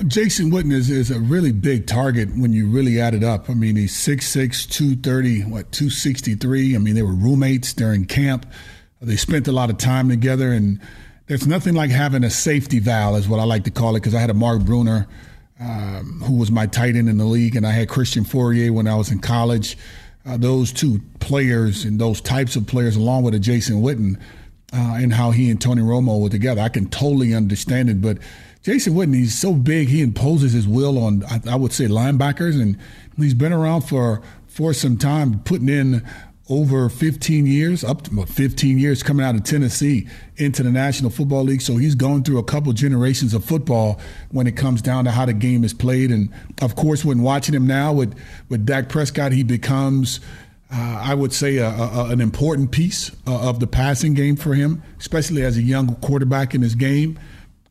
Jason 0.07 0.51
Witten 0.51 0.73
is, 0.73 0.89
is 0.89 1.11
a 1.11 1.19
really 1.19 1.51
big 1.51 1.87
target 1.87 2.29
when 2.37 2.51
you 2.53 2.69
really 2.69 2.99
add 2.99 3.13
it 3.13 3.23
up. 3.23 3.49
I 3.49 3.53
mean, 3.53 3.75
he's 3.75 3.93
6'6, 3.93 4.69
230, 4.69 5.41
what, 5.43 5.71
263. 5.71 6.75
I 6.75 6.79
mean, 6.79 6.95
they 6.95 7.01
were 7.01 7.13
roommates 7.13 7.73
during 7.73 8.05
camp. 8.05 8.45
They 9.01 9.15
spent 9.15 9.47
a 9.47 9.51
lot 9.51 9.69
of 9.69 9.77
time 9.77 10.09
together, 10.09 10.51
and 10.51 10.81
there's 11.27 11.47
nothing 11.47 11.73
like 11.73 11.89
having 11.89 12.23
a 12.23 12.29
safety 12.29 12.79
valve, 12.79 13.17
is 13.17 13.27
what 13.27 13.39
I 13.39 13.43
like 13.43 13.63
to 13.63 13.71
call 13.71 13.95
it, 13.95 14.01
because 14.01 14.13
I 14.13 14.19
had 14.19 14.29
a 14.29 14.35
Mark 14.35 14.61
Bruener 14.61 15.07
um, 15.59 16.21
who 16.25 16.37
was 16.37 16.51
my 16.51 16.67
tight 16.67 16.95
end 16.95 17.09
in 17.09 17.17
the 17.17 17.25
league, 17.25 17.55
and 17.55 17.65
I 17.65 17.71
had 17.71 17.89
Christian 17.89 18.23
Fauria 18.23 18.71
when 18.71 18.87
I 18.87 18.95
was 18.95 19.11
in 19.11 19.19
college. 19.19 19.77
Uh, 20.25 20.37
those 20.37 20.73
two 20.73 21.01
players 21.19 21.85
and 21.85 21.99
those 21.99 22.19
types 22.19 22.55
of 22.55 22.67
players, 22.67 22.95
along 22.95 23.23
with 23.23 23.33
a 23.35 23.39
Jason 23.39 23.81
Witten, 23.81 24.19
uh, 24.73 24.97
and 24.99 25.13
how 25.13 25.31
he 25.31 25.49
and 25.49 25.61
Tony 25.61 25.81
Romo 25.81 26.19
were 26.21 26.29
together, 26.29 26.61
I 26.61 26.69
can 26.69 26.89
totally 26.89 27.33
understand 27.33 27.89
it. 27.89 28.01
But 28.01 28.17
Jason 28.63 28.93
Witten, 28.93 29.15
he's 29.15 29.37
so 29.37 29.53
big, 29.53 29.87
he 29.87 30.01
imposes 30.01 30.51
his 30.51 30.67
will 30.67 30.97
on, 30.97 31.23
I, 31.25 31.39
I 31.51 31.55
would 31.55 31.71
say, 31.71 31.85
linebackers, 31.85 32.59
and 32.59 32.77
he's 33.15 33.33
been 33.33 33.53
around 33.53 33.81
for 33.81 34.21
for 34.47 34.73
some 34.73 34.97
time, 34.97 35.39
putting 35.39 35.67
in 35.67 36.01
over 36.47 36.89
15 36.89 37.47
years, 37.47 37.83
up 37.83 38.03
to 38.03 38.25
15 38.25 38.77
years 38.77 39.01
coming 39.01 39.25
out 39.25 39.33
of 39.33 39.43
Tennessee 39.43 40.07
into 40.37 40.61
the 40.61 40.71
National 40.71 41.09
Football 41.09 41.43
League. 41.43 41.61
So 41.61 41.77
he's 41.77 41.95
going 41.95 42.23
through 42.23 42.37
a 42.37 42.43
couple 42.43 42.71
generations 42.73 43.33
of 43.33 43.43
football 43.43 43.99
when 44.29 44.45
it 44.45 44.55
comes 44.55 44.81
down 44.81 45.05
to 45.05 45.11
how 45.11 45.25
the 45.25 45.33
game 45.33 45.63
is 45.63 45.73
played. 45.73 46.11
And 46.11 46.31
of 46.61 46.75
course, 46.75 47.03
when 47.03 47.23
watching 47.23 47.55
him 47.55 47.65
now 47.65 47.93
with, 47.93 48.15
with 48.49 48.65
Dak 48.65 48.89
Prescott, 48.89 49.31
he 49.31 49.41
becomes, 49.41 50.19
uh, 50.71 51.01
I 51.01 51.15
would 51.15 51.33
say, 51.33 51.57
a, 51.57 51.69
a, 51.69 52.09
an 52.11 52.21
important 52.21 52.71
piece 52.71 53.11
uh, 53.25 53.49
of 53.49 53.59
the 53.59 53.67
passing 53.67 54.13
game 54.13 54.35
for 54.35 54.53
him, 54.53 54.83
especially 54.99 55.41
as 55.41 55.57
a 55.57 55.63
young 55.63 55.95
quarterback 55.95 56.53
in 56.53 56.61
his 56.61 56.75
game. 56.75 57.17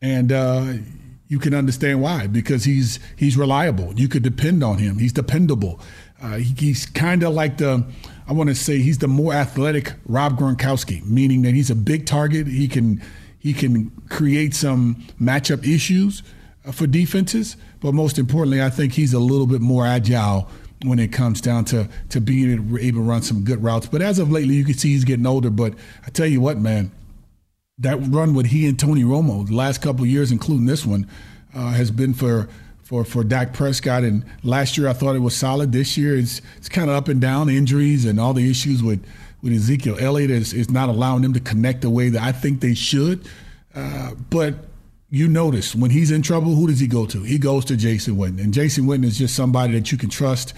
And, 0.01 0.31
uh, 0.31 0.73
you 1.27 1.39
can 1.39 1.55
understand 1.55 2.03
why 2.03 2.27
because 2.27 2.65
he's 2.65 2.99
he's 3.15 3.35
reliable. 3.35 3.91
You 3.95 4.07
could 4.07 4.21
depend 4.21 4.63
on 4.63 4.77
him. 4.77 4.99
He's 4.99 5.11
dependable. 5.11 5.79
Uh, 6.21 6.37
he, 6.37 6.53
he's 6.55 6.85
kind 6.85 7.23
of 7.23 7.33
like 7.33 7.57
the 7.57 7.83
I 8.27 8.33
want 8.33 8.49
to 8.49 8.55
say 8.55 8.79
he's 8.79 8.97
the 8.97 9.07
more 9.07 9.33
athletic 9.33 9.93
Rob 10.07 10.37
Gronkowski, 10.37 11.05
meaning 11.05 11.43
that 11.43 11.53
he's 11.53 11.69
a 11.69 11.75
big 11.75 12.05
target. 12.05 12.47
He 12.47 12.67
can 12.67 13.01
he 13.37 13.53
can 13.53 13.91
create 14.09 14.55
some 14.55 15.03
matchup 15.21 15.67
issues 15.67 16.23
uh, 16.65 16.71
for 16.71 16.87
defenses, 16.87 17.55
but 17.79 17.93
most 17.93 18.17
importantly, 18.17 18.63
I 18.63 18.71
think 18.71 18.93
he's 18.93 19.13
a 19.13 19.19
little 19.19 19.45
bit 19.45 19.61
more 19.61 19.85
agile 19.85 20.49
when 20.83 20.97
it 20.97 21.11
comes 21.11 21.39
down 21.39 21.65
to 21.65 21.87
to 22.09 22.19
being 22.19 22.51
able 22.79 22.99
to 22.99 23.03
run 23.03 23.21
some 23.21 23.43
good 23.43 23.61
routes. 23.63 23.85
But 23.85 24.01
as 24.01 24.17
of 24.17 24.31
lately, 24.31 24.55
you 24.55 24.65
can 24.65 24.73
see 24.73 24.89
he's 24.89 25.05
getting 25.05 25.27
older. 25.27 25.51
But 25.51 25.75
I 26.05 26.09
tell 26.09 26.27
you 26.27 26.41
what, 26.41 26.57
man, 26.57 26.91
that 27.77 27.97
run 27.97 28.33
with 28.33 28.47
he 28.47 28.67
and 28.67 28.79
Tony 28.79 29.03
Romo 29.03 29.45
the 29.45 29.55
last 29.55 29.81
couple 29.81 30.05
years, 30.05 30.31
including 30.31 30.65
this 30.65 30.83
one, 30.83 31.07
uh, 31.53 31.71
has 31.71 31.91
been 31.91 32.15
for 32.15 32.49
for 32.85 33.03
for 33.03 33.23
Dak 33.23 33.51
Prescott. 33.51 34.03
And 34.03 34.23
last 34.43 34.77
year 34.77 34.87
I 34.87 34.93
thought 34.93 35.15
it 35.15 35.19
was 35.19 35.35
solid. 35.35 35.73
This 35.73 35.97
year 35.97 36.15
it's 36.17 36.41
it's 36.57 36.69
kind 36.69 36.89
of 36.89 36.95
up 36.95 37.09
and 37.09 37.19
down, 37.19 37.49
injuries 37.49 38.05
and 38.05 38.19
all 38.19 38.33
the 38.33 38.49
issues 38.49 38.81
with 38.81 39.03
with 39.41 39.51
Ezekiel 39.51 39.97
Elliott 39.99 40.31
is 40.31 40.53
is 40.53 40.69
not 40.69 40.87
allowing 40.87 41.23
them 41.23 41.33
to 41.33 41.39
connect 41.41 41.81
the 41.81 41.89
way 41.89 42.09
that 42.09 42.21
I 42.21 42.31
think 42.31 42.61
they 42.61 42.75
should. 42.75 43.27
Uh, 43.73 44.11
but 44.29 44.55
you 45.09 45.27
notice 45.27 45.75
when 45.75 45.91
he's 45.91 46.11
in 46.11 46.21
trouble, 46.21 46.55
who 46.55 46.67
does 46.67 46.79
he 46.79 46.87
go 46.87 47.05
to? 47.07 47.23
He 47.23 47.37
goes 47.37 47.65
to 47.65 47.75
Jason 47.75 48.15
Witten, 48.15 48.39
and 48.41 48.53
Jason 48.53 48.85
Witten 48.85 49.03
is 49.03 49.17
just 49.17 49.35
somebody 49.35 49.73
that 49.73 49.91
you 49.91 49.97
can 49.97 50.09
trust 50.09 50.53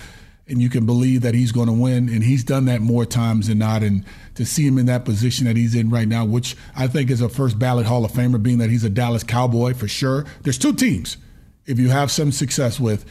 and 0.49 0.61
you 0.61 0.69
can 0.69 0.85
believe 0.85 1.21
that 1.21 1.33
he's 1.33 1.51
going 1.51 1.67
to 1.67 1.73
win. 1.73 2.07
And 2.07 2.23
he's 2.23 2.43
done 2.43 2.65
that 2.65 2.79
more 2.79 3.05
times 3.05 3.47
than 3.47 3.59
not. 3.59 3.83
And 3.83 4.05
to 4.35 4.45
see 4.45 4.65
him 4.65 4.77
in 4.77 4.85
that 4.85 5.03
position 5.03 5.45
that 5.45 5.57
he's 5.57 5.75
in 5.75 5.89
right 5.89 6.07
now, 6.07 6.23
which 6.23 6.55
I 6.73 6.87
think 6.87 7.09
is 7.09 7.19
a 7.19 7.27
first 7.27 7.59
ballot 7.59 7.85
Hall 7.85 8.05
of 8.05 8.11
Famer, 8.11 8.41
being 8.41 8.59
that 8.59 8.69
he's 8.69 8.85
a 8.85 8.89
Dallas 8.89 9.23
Cowboy 9.23 9.73
for 9.73 9.89
sure. 9.89 10.25
There's 10.43 10.57
two 10.57 10.73
teams 10.73 11.17
if 11.67 11.79
you 11.79 11.89
have 11.89 12.09
some 12.09 12.31
success 12.31 12.79
with. 12.79 13.05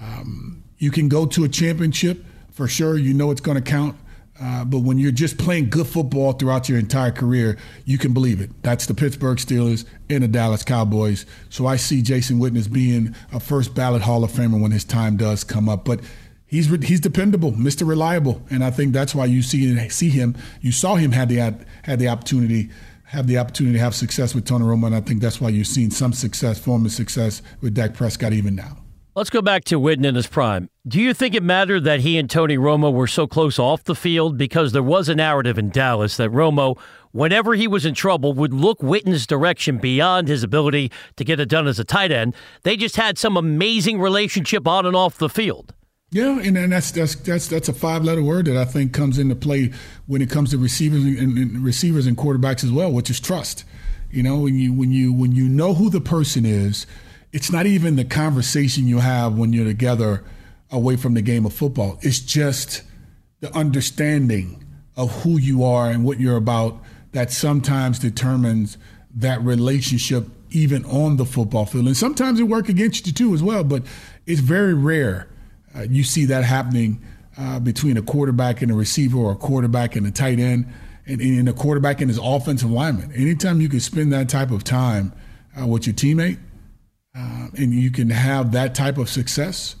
Um, 0.00 0.64
you 0.78 0.90
can 0.90 1.08
go 1.08 1.26
to 1.26 1.44
a 1.44 1.48
championship 1.48 2.24
for 2.50 2.66
sure. 2.66 2.96
You 2.96 3.14
know 3.14 3.30
it's 3.30 3.40
going 3.40 3.56
to 3.56 3.62
count. 3.62 3.96
Uh, 4.40 4.64
but 4.64 4.80
when 4.80 4.98
you're 4.98 5.10
just 5.10 5.36
playing 5.36 5.68
good 5.68 5.86
football 5.86 6.32
throughout 6.32 6.68
your 6.68 6.78
entire 6.78 7.10
career, 7.10 7.58
you 7.84 7.98
can 7.98 8.12
believe 8.12 8.40
it. 8.40 8.50
That's 8.62 8.86
the 8.86 8.94
Pittsburgh 8.94 9.38
Steelers 9.38 9.84
and 10.08 10.22
the 10.22 10.28
Dallas 10.28 10.62
Cowboys. 10.62 11.26
So 11.50 11.66
I 11.66 11.74
see 11.76 12.02
Jason 12.02 12.38
Witten 12.38 12.56
as 12.56 12.68
being 12.68 13.16
a 13.32 13.40
first 13.40 13.74
ballot 13.74 14.02
Hall 14.02 14.22
of 14.22 14.30
Famer 14.30 14.60
when 14.60 14.70
his 14.70 14.84
time 14.84 15.16
does 15.16 15.42
come 15.42 15.68
up. 15.68 15.84
But 15.84 16.00
he's 16.46 16.68
he's 16.84 17.00
dependable, 17.00 17.50
Mr. 17.52 17.86
Reliable, 17.86 18.40
and 18.48 18.62
I 18.62 18.70
think 18.70 18.92
that's 18.92 19.12
why 19.12 19.24
you 19.24 19.42
see 19.42 19.88
see 19.88 20.10
him. 20.10 20.36
You 20.60 20.70
saw 20.70 20.94
him 20.94 21.10
had 21.10 21.28
the 21.28 21.56
had 21.82 21.98
the 21.98 22.06
opportunity 22.06 22.70
have 23.08 23.26
the 23.26 23.38
opportunity 23.38 23.78
to 23.78 23.82
have 23.82 23.94
success 23.94 24.34
with 24.34 24.44
Tony 24.44 24.64
Romo, 24.64 24.86
and 24.86 24.94
I 24.94 25.00
think 25.00 25.22
that's 25.22 25.40
why 25.40 25.48
you've 25.48 25.66
seen 25.66 25.90
some 25.90 26.12
success, 26.12 26.58
form 26.58 26.86
success 26.88 27.40
with 27.60 27.74
Dak 27.74 27.94
Prescott 27.94 28.34
even 28.34 28.54
now. 28.54 28.78
Let's 29.16 29.30
go 29.30 29.42
back 29.42 29.64
to 29.64 29.80
Witten 29.80 30.04
in 30.04 30.14
his 30.14 30.26
prime. 30.26 30.68
Do 30.86 31.00
you 31.00 31.12
think 31.12 31.34
it 31.34 31.42
mattered 31.42 31.84
that 31.84 32.00
he 32.00 32.18
and 32.18 32.30
Tony 32.30 32.56
Romo 32.56 32.92
were 32.92 33.06
so 33.06 33.26
close 33.26 33.58
off 33.58 33.82
the 33.82 33.94
field? 33.94 34.36
Because 34.36 34.72
there 34.72 34.82
was 34.82 35.08
a 35.08 35.14
narrative 35.14 35.58
in 35.58 35.70
Dallas 35.70 36.18
that 36.18 36.30
Romo, 36.30 36.78
whenever 37.10 37.54
he 37.54 37.66
was 37.66 37.84
in 37.84 37.94
trouble, 37.94 38.32
would 38.34 38.52
look 38.52 38.78
Witten's 38.78 39.26
direction 39.26 39.78
beyond 39.78 40.28
his 40.28 40.44
ability 40.44 40.92
to 41.16 41.24
get 41.24 41.40
it 41.40 41.48
done 41.48 41.66
as 41.66 41.80
a 41.80 41.84
tight 41.84 42.12
end. 42.12 42.34
They 42.62 42.76
just 42.76 42.96
had 42.96 43.18
some 43.18 43.36
amazing 43.36 43.98
relationship 44.00 44.68
on 44.68 44.86
and 44.86 44.94
off 44.94 45.18
the 45.18 45.28
field. 45.28 45.74
Yeah, 46.10 46.40
and, 46.40 46.56
and 46.56 46.72
that's 46.72 46.90
that's 46.90 47.16
that's 47.16 47.48
that's 47.48 47.68
a 47.68 47.72
five 47.74 48.02
letter 48.02 48.22
word 48.22 48.46
that 48.46 48.56
I 48.56 48.64
think 48.64 48.94
comes 48.94 49.18
into 49.18 49.36
play 49.36 49.72
when 50.06 50.22
it 50.22 50.30
comes 50.30 50.50
to 50.50 50.58
receivers 50.58 51.04
and, 51.04 51.36
and, 51.36 51.62
receivers 51.62 52.06
and 52.06 52.16
quarterbacks 52.16 52.64
as 52.64 52.72
well, 52.72 52.90
which 52.90 53.10
is 53.10 53.20
trust. 53.20 53.64
You 54.10 54.22
know, 54.22 54.38
when 54.38 54.56
you 54.56 54.72
when 54.72 54.90
you 54.90 55.12
when 55.12 55.32
you 55.32 55.48
know 55.48 55.74
who 55.74 55.90
the 55.90 56.00
person 56.00 56.46
is, 56.46 56.86
it's 57.32 57.52
not 57.52 57.66
even 57.66 57.96
the 57.96 58.06
conversation 58.06 58.86
you 58.86 59.00
have 59.00 59.36
when 59.36 59.52
you're 59.52 59.66
together 59.66 60.24
away 60.70 60.96
from 60.96 61.12
the 61.12 61.20
game 61.20 61.44
of 61.44 61.52
football. 61.52 61.98
It's 62.00 62.20
just 62.20 62.82
the 63.40 63.54
understanding 63.54 64.64
of 64.96 65.22
who 65.22 65.38
you 65.38 65.62
are 65.62 65.90
and 65.90 66.04
what 66.04 66.18
you're 66.20 66.36
about 66.36 66.78
that 67.12 67.30
sometimes 67.30 67.98
determines 67.98 68.78
that 69.14 69.42
relationship 69.42 70.26
even 70.50 70.86
on 70.86 71.18
the 71.18 71.26
football 71.26 71.66
field. 71.66 71.86
And 71.86 71.96
sometimes 71.96 72.40
it 72.40 72.44
work 72.44 72.70
against 72.70 73.06
you 73.06 73.12
too 73.12 73.34
as 73.34 73.42
well, 73.42 73.62
but 73.62 73.82
it's 74.26 74.40
very 74.40 74.72
rare 74.72 75.28
uh, 75.78 75.82
you 75.82 76.02
see 76.02 76.24
that 76.24 76.44
happening 76.44 77.00
uh, 77.38 77.60
between 77.60 77.96
a 77.96 78.02
quarterback 78.02 78.62
and 78.62 78.70
a 78.70 78.74
receiver 78.74 79.16
or 79.18 79.32
a 79.32 79.36
quarterback 79.36 79.94
and 79.94 80.06
a 80.06 80.10
tight 80.10 80.40
end 80.40 80.66
and, 81.06 81.20
and 81.20 81.48
a 81.48 81.52
quarterback 81.52 82.00
and 82.00 82.10
his 82.10 82.18
offensive 82.22 82.70
lineman. 82.70 83.12
Anytime 83.12 83.60
you 83.60 83.68
can 83.68 83.80
spend 83.80 84.12
that 84.12 84.28
type 84.28 84.50
of 84.50 84.64
time 84.64 85.12
uh, 85.60 85.66
with 85.66 85.86
your 85.86 85.94
teammate 85.94 86.38
uh, 87.16 87.48
and 87.56 87.72
you 87.72 87.90
can 87.90 88.10
have 88.10 88.52
that 88.52 88.74
type 88.74 88.98
of 88.98 89.08
success 89.08 89.76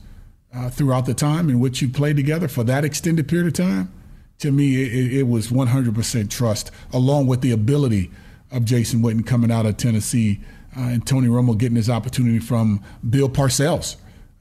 uh, 0.54 0.70
throughout 0.70 1.06
the 1.06 1.14
time 1.14 1.50
in 1.50 1.60
which 1.60 1.82
you 1.82 1.88
play 1.88 2.12
together 2.12 2.48
for 2.48 2.64
that 2.64 2.84
extended 2.84 3.28
period 3.28 3.48
of 3.48 3.52
time, 3.52 3.92
to 4.38 4.52
me, 4.52 4.82
it, 4.82 5.12
it 5.14 5.22
was 5.24 5.48
100% 5.48 6.30
trust, 6.30 6.70
along 6.92 7.26
with 7.26 7.40
the 7.40 7.50
ability 7.50 8.10
of 8.52 8.64
Jason 8.64 9.00
Witten 9.00 9.26
coming 9.26 9.50
out 9.50 9.66
of 9.66 9.76
Tennessee 9.76 10.40
uh, 10.76 10.82
and 10.82 11.06
Tony 11.06 11.26
Romo 11.26 11.58
getting 11.58 11.76
his 11.76 11.90
opportunity 11.90 12.38
from 12.38 12.82
Bill 13.08 13.28
Parcells, 13.28 13.96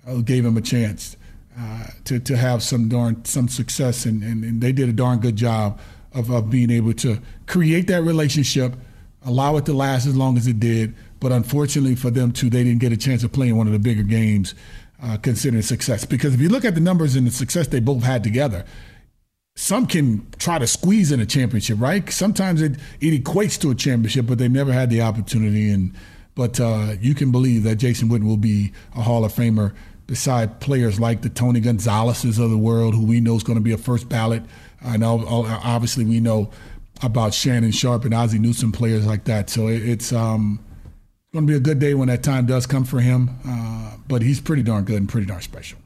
who 0.06 0.22
gave 0.22 0.46
him 0.46 0.56
a 0.56 0.62
chance 0.62 1.18
uh, 1.60 1.88
to, 2.06 2.20
to 2.20 2.38
have 2.38 2.62
some 2.62 2.88
darn 2.88 3.26
some 3.26 3.48
success, 3.48 4.06
and, 4.06 4.22
and, 4.22 4.44
and, 4.44 4.62
they 4.62 4.72
did 4.72 4.90
a 4.90 4.94
darn 4.94 5.20
good 5.20 5.36
job 5.36 5.80
of, 6.14 6.30
of 6.30 6.50
being 6.50 6.70
able 6.70 6.94
to 6.94 7.20
create 7.48 7.88
that 7.88 8.04
relationship, 8.04 8.76
allow 9.26 9.58
it 9.58 9.66
to 9.66 9.74
last 9.74 10.06
as 10.06 10.16
long 10.16 10.38
as 10.38 10.46
it 10.46 10.60
did. 10.60 10.94
But 11.20 11.32
unfortunately 11.32 11.96
for 11.96 12.12
them 12.12 12.32
too, 12.32 12.50
they 12.50 12.64
didn't 12.64 12.80
get 12.80 12.92
a 12.92 12.98
chance 12.98 13.24
of 13.24 13.32
playing 13.32 13.56
one 13.56 13.66
of 13.66 13.74
the 13.74 13.80
bigger 13.80 14.04
games, 14.04 14.54
uh, 15.02 15.18
considering 15.18 15.64
success. 15.64 16.06
Because 16.06 16.36
if 16.36 16.42
you 16.42 16.50
look 16.50 16.64
at 16.64 16.76
the 16.76 16.82
numbers 16.82 17.16
and 17.16 17.26
the 17.26 17.32
success 17.32 17.68
they 17.68 17.80
both 17.80 18.04
had 18.04 18.24
together, 18.24 18.64
some 19.56 19.88
can 19.88 20.28
try 20.38 20.60
to 20.60 20.68
squeeze 20.68 21.12
in 21.12 21.20
a 21.20 21.26
championship, 21.26 21.82
right? 21.82 22.08
Sometimes 22.12 22.62
it, 22.62 22.74
it 23.02 23.24
equates 23.24 23.60
to 23.62 23.72
a 23.72 23.76
championship, 23.76 24.28
but 24.28 24.38
they 24.38 24.48
never 24.48 24.72
had 24.72 24.92
the 24.92 25.02
opportunity. 25.02 25.72
And 25.72 25.96
but 26.36 26.60
uh, 26.60 26.94
you 27.02 27.16
can 27.16 27.32
believe 27.32 27.64
that 27.64 27.78
Jason 27.78 28.10
Witten 28.10 28.28
will 28.28 28.38
be 28.38 28.72
a 28.96 29.02
Hall 29.02 29.26
of 29.26 29.34
Famer 29.34 29.74
beside 30.08 30.60
players 30.60 31.00
like 31.00 31.22
the 31.22 31.30
Tony 31.30 31.60
Gonzalez's 31.60 32.40
of 32.40 32.50
the 32.50 32.58
world, 32.58 32.96
who 32.96 33.06
we 33.06 33.20
know 33.20 33.36
is 33.36 33.44
going 33.44 33.58
to 33.58 33.64
be 33.64 33.74
a 33.74 33.78
first 33.78 34.10
ballot. 34.10 34.44
Know, 34.84 35.26
obviously, 35.64 36.06
we 36.06 36.20
know 36.20 36.50
about 37.04 37.34
Shannon 37.34 37.72
Sharpe 37.72 38.06
and 38.06 38.14
Ozzie 38.14 38.40
Newsome, 38.40 38.72
players 38.72 39.06
like 39.06 39.26
that. 39.26 39.50
So 39.50 39.68
it's 39.68 40.14
um, 40.14 40.64
going 41.34 41.46
to 41.46 41.52
be 41.52 41.58
a 41.58 41.62
good 41.62 41.80
day 41.80 41.94
when 41.94 42.08
that 42.08 42.24
time 42.24 42.46
does 42.46 42.66
come 42.66 42.86
for 42.86 43.00
him. 43.00 43.30
Uh, 43.48 43.98
but 44.08 44.22
he's 44.22 44.40
pretty 44.40 44.64
darn 44.64 44.86
good 44.86 44.98
and 44.98 45.10
pretty 45.10 45.28
darn 45.28 45.42
special. 45.42 45.80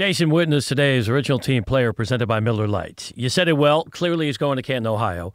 Jason 0.00 0.30
Witten 0.30 0.52
is 0.52 0.66
today's 0.66 1.08
original 1.08 1.38
team 1.38 1.64
player 1.64 1.92
presented 1.92 2.26
by 2.26 2.38
Miller 2.40 2.68
Lite. 2.68 3.12
You 3.16 3.28
said 3.28 3.48
it 3.48 3.54
well. 3.54 3.84
Clearly, 3.84 4.26
he's 4.26 4.36
going 4.36 4.56
to 4.56 4.62
Canton, 4.62 4.86
Ohio. 4.86 5.32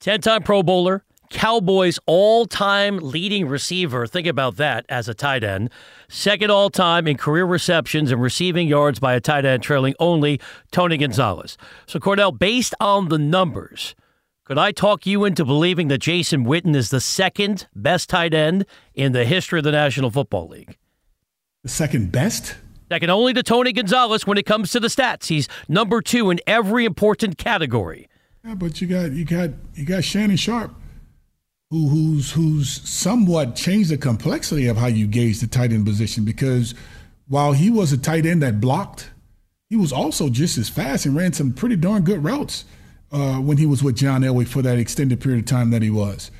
10 0.00 0.20
time 0.20 0.42
Pro 0.42 0.62
Bowler, 0.62 1.04
Cowboys 1.30 1.98
all 2.06 2.46
time 2.46 2.98
leading 2.98 3.48
receiver. 3.48 4.06
Think 4.06 4.26
about 4.26 4.56
that 4.56 4.86
as 4.88 5.08
a 5.08 5.14
tight 5.14 5.44
end. 5.44 5.70
Second 6.08 6.50
all 6.50 6.70
time 6.70 7.06
in 7.06 7.16
career 7.16 7.44
receptions 7.44 8.10
and 8.10 8.20
receiving 8.20 8.68
yards 8.68 8.98
by 8.98 9.14
a 9.14 9.20
tight 9.20 9.44
end, 9.44 9.62
trailing 9.62 9.94
only 9.98 10.40
Tony 10.70 10.96
Gonzalez. 10.96 11.56
So, 11.86 11.98
Kordell, 11.98 12.36
based 12.36 12.74
on 12.80 13.08
the 13.08 13.18
numbers, 13.18 13.94
could 14.44 14.58
I 14.58 14.72
talk 14.72 15.06
you 15.06 15.24
into 15.24 15.44
believing 15.44 15.88
that 15.88 15.98
Jason 15.98 16.44
Witten 16.44 16.76
is 16.76 16.90
the 16.90 17.00
second 17.00 17.66
best 17.74 18.08
tight 18.08 18.32
end 18.32 18.64
in 18.94 19.12
the 19.12 19.24
history 19.24 19.58
of 19.58 19.64
the 19.64 19.72
National 19.72 20.10
Football 20.10 20.48
League? 20.48 20.76
The 21.62 21.68
second 21.68 22.12
best? 22.12 22.54
Second 22.88 23.10
only 23.10 23.32
to 23.32 23.42
Tony 23.42 23.72
Gonzalez 23.72 24.26
when 24.26 24.38
it 24.38 24.46
comes 24.46 24.70
to 24.70 24.78
the 24.78 24.86
stats. 24.86 25.26
He's 25.26 25.48
number 25.68 26.00
two 26.00 26.30
in 26.30 26.38
every 26.46 26.84
important 26.84 27.36
category. 27.36 28.08
Yeah, 28.44 28.54
but 28.54 28.80
you 28.80 28.86
got 28.86 29.10
you 29.10 29.24
got 29.24 29.50
you 29.74 29.84
got 29.84 30.04
Shannon 30.04 30.36
Sharpe 30.36 30.72
who, 31.70 31.88
who's 31.88 32.32
who's 32.32 32.88
somewhat 32.88 33.56
changed 33.56 33.90
the 33.90 33.98
complexity 33.98 34.66
of 34.66 34.76
how 34.76 34.86
you 34.86 35.06
gauge 35.06 35.40
the 35.40 35.46
tight 35.46 35.72
end 35.72 35.84
position 35.84 36.24
because 36.24 36.74
while 37.28 37.52
he 37.52 37.70
was 37.70 37.92
a 37.92 37.98
tight 37.98 38.24
end 38.24 38.42
that 38.42 38.60
blocked, 38.60 39.10
he 39.68 39.76
was 39.76 39.92
also 39.92 40.28
just 40.28 40.58
as 40.58 40.68
fast 40.68 41.06
and 41.06 41.16
ran 41.16 41.32
some 41.32 41.52
pretty 41.52 41.74
darn 41.74 42.04
good 42.04 42.22
routes 42.22 42.64
uh, 43.10 43.36
when 43.36 43.56
he 43.56 43.66
was 43.66 43.82
with 43.82 43.96
John 43.96 44.22
Elway 44.22 44.46
for 44.46 44.62
that 44.62 44.78
extended 44.78 45.20
period 45.20 45.40
of 45.40 45.46
time 45.46 45.70
that 45.70 45.82
he 45.82 45.90
was. 45.90 46.30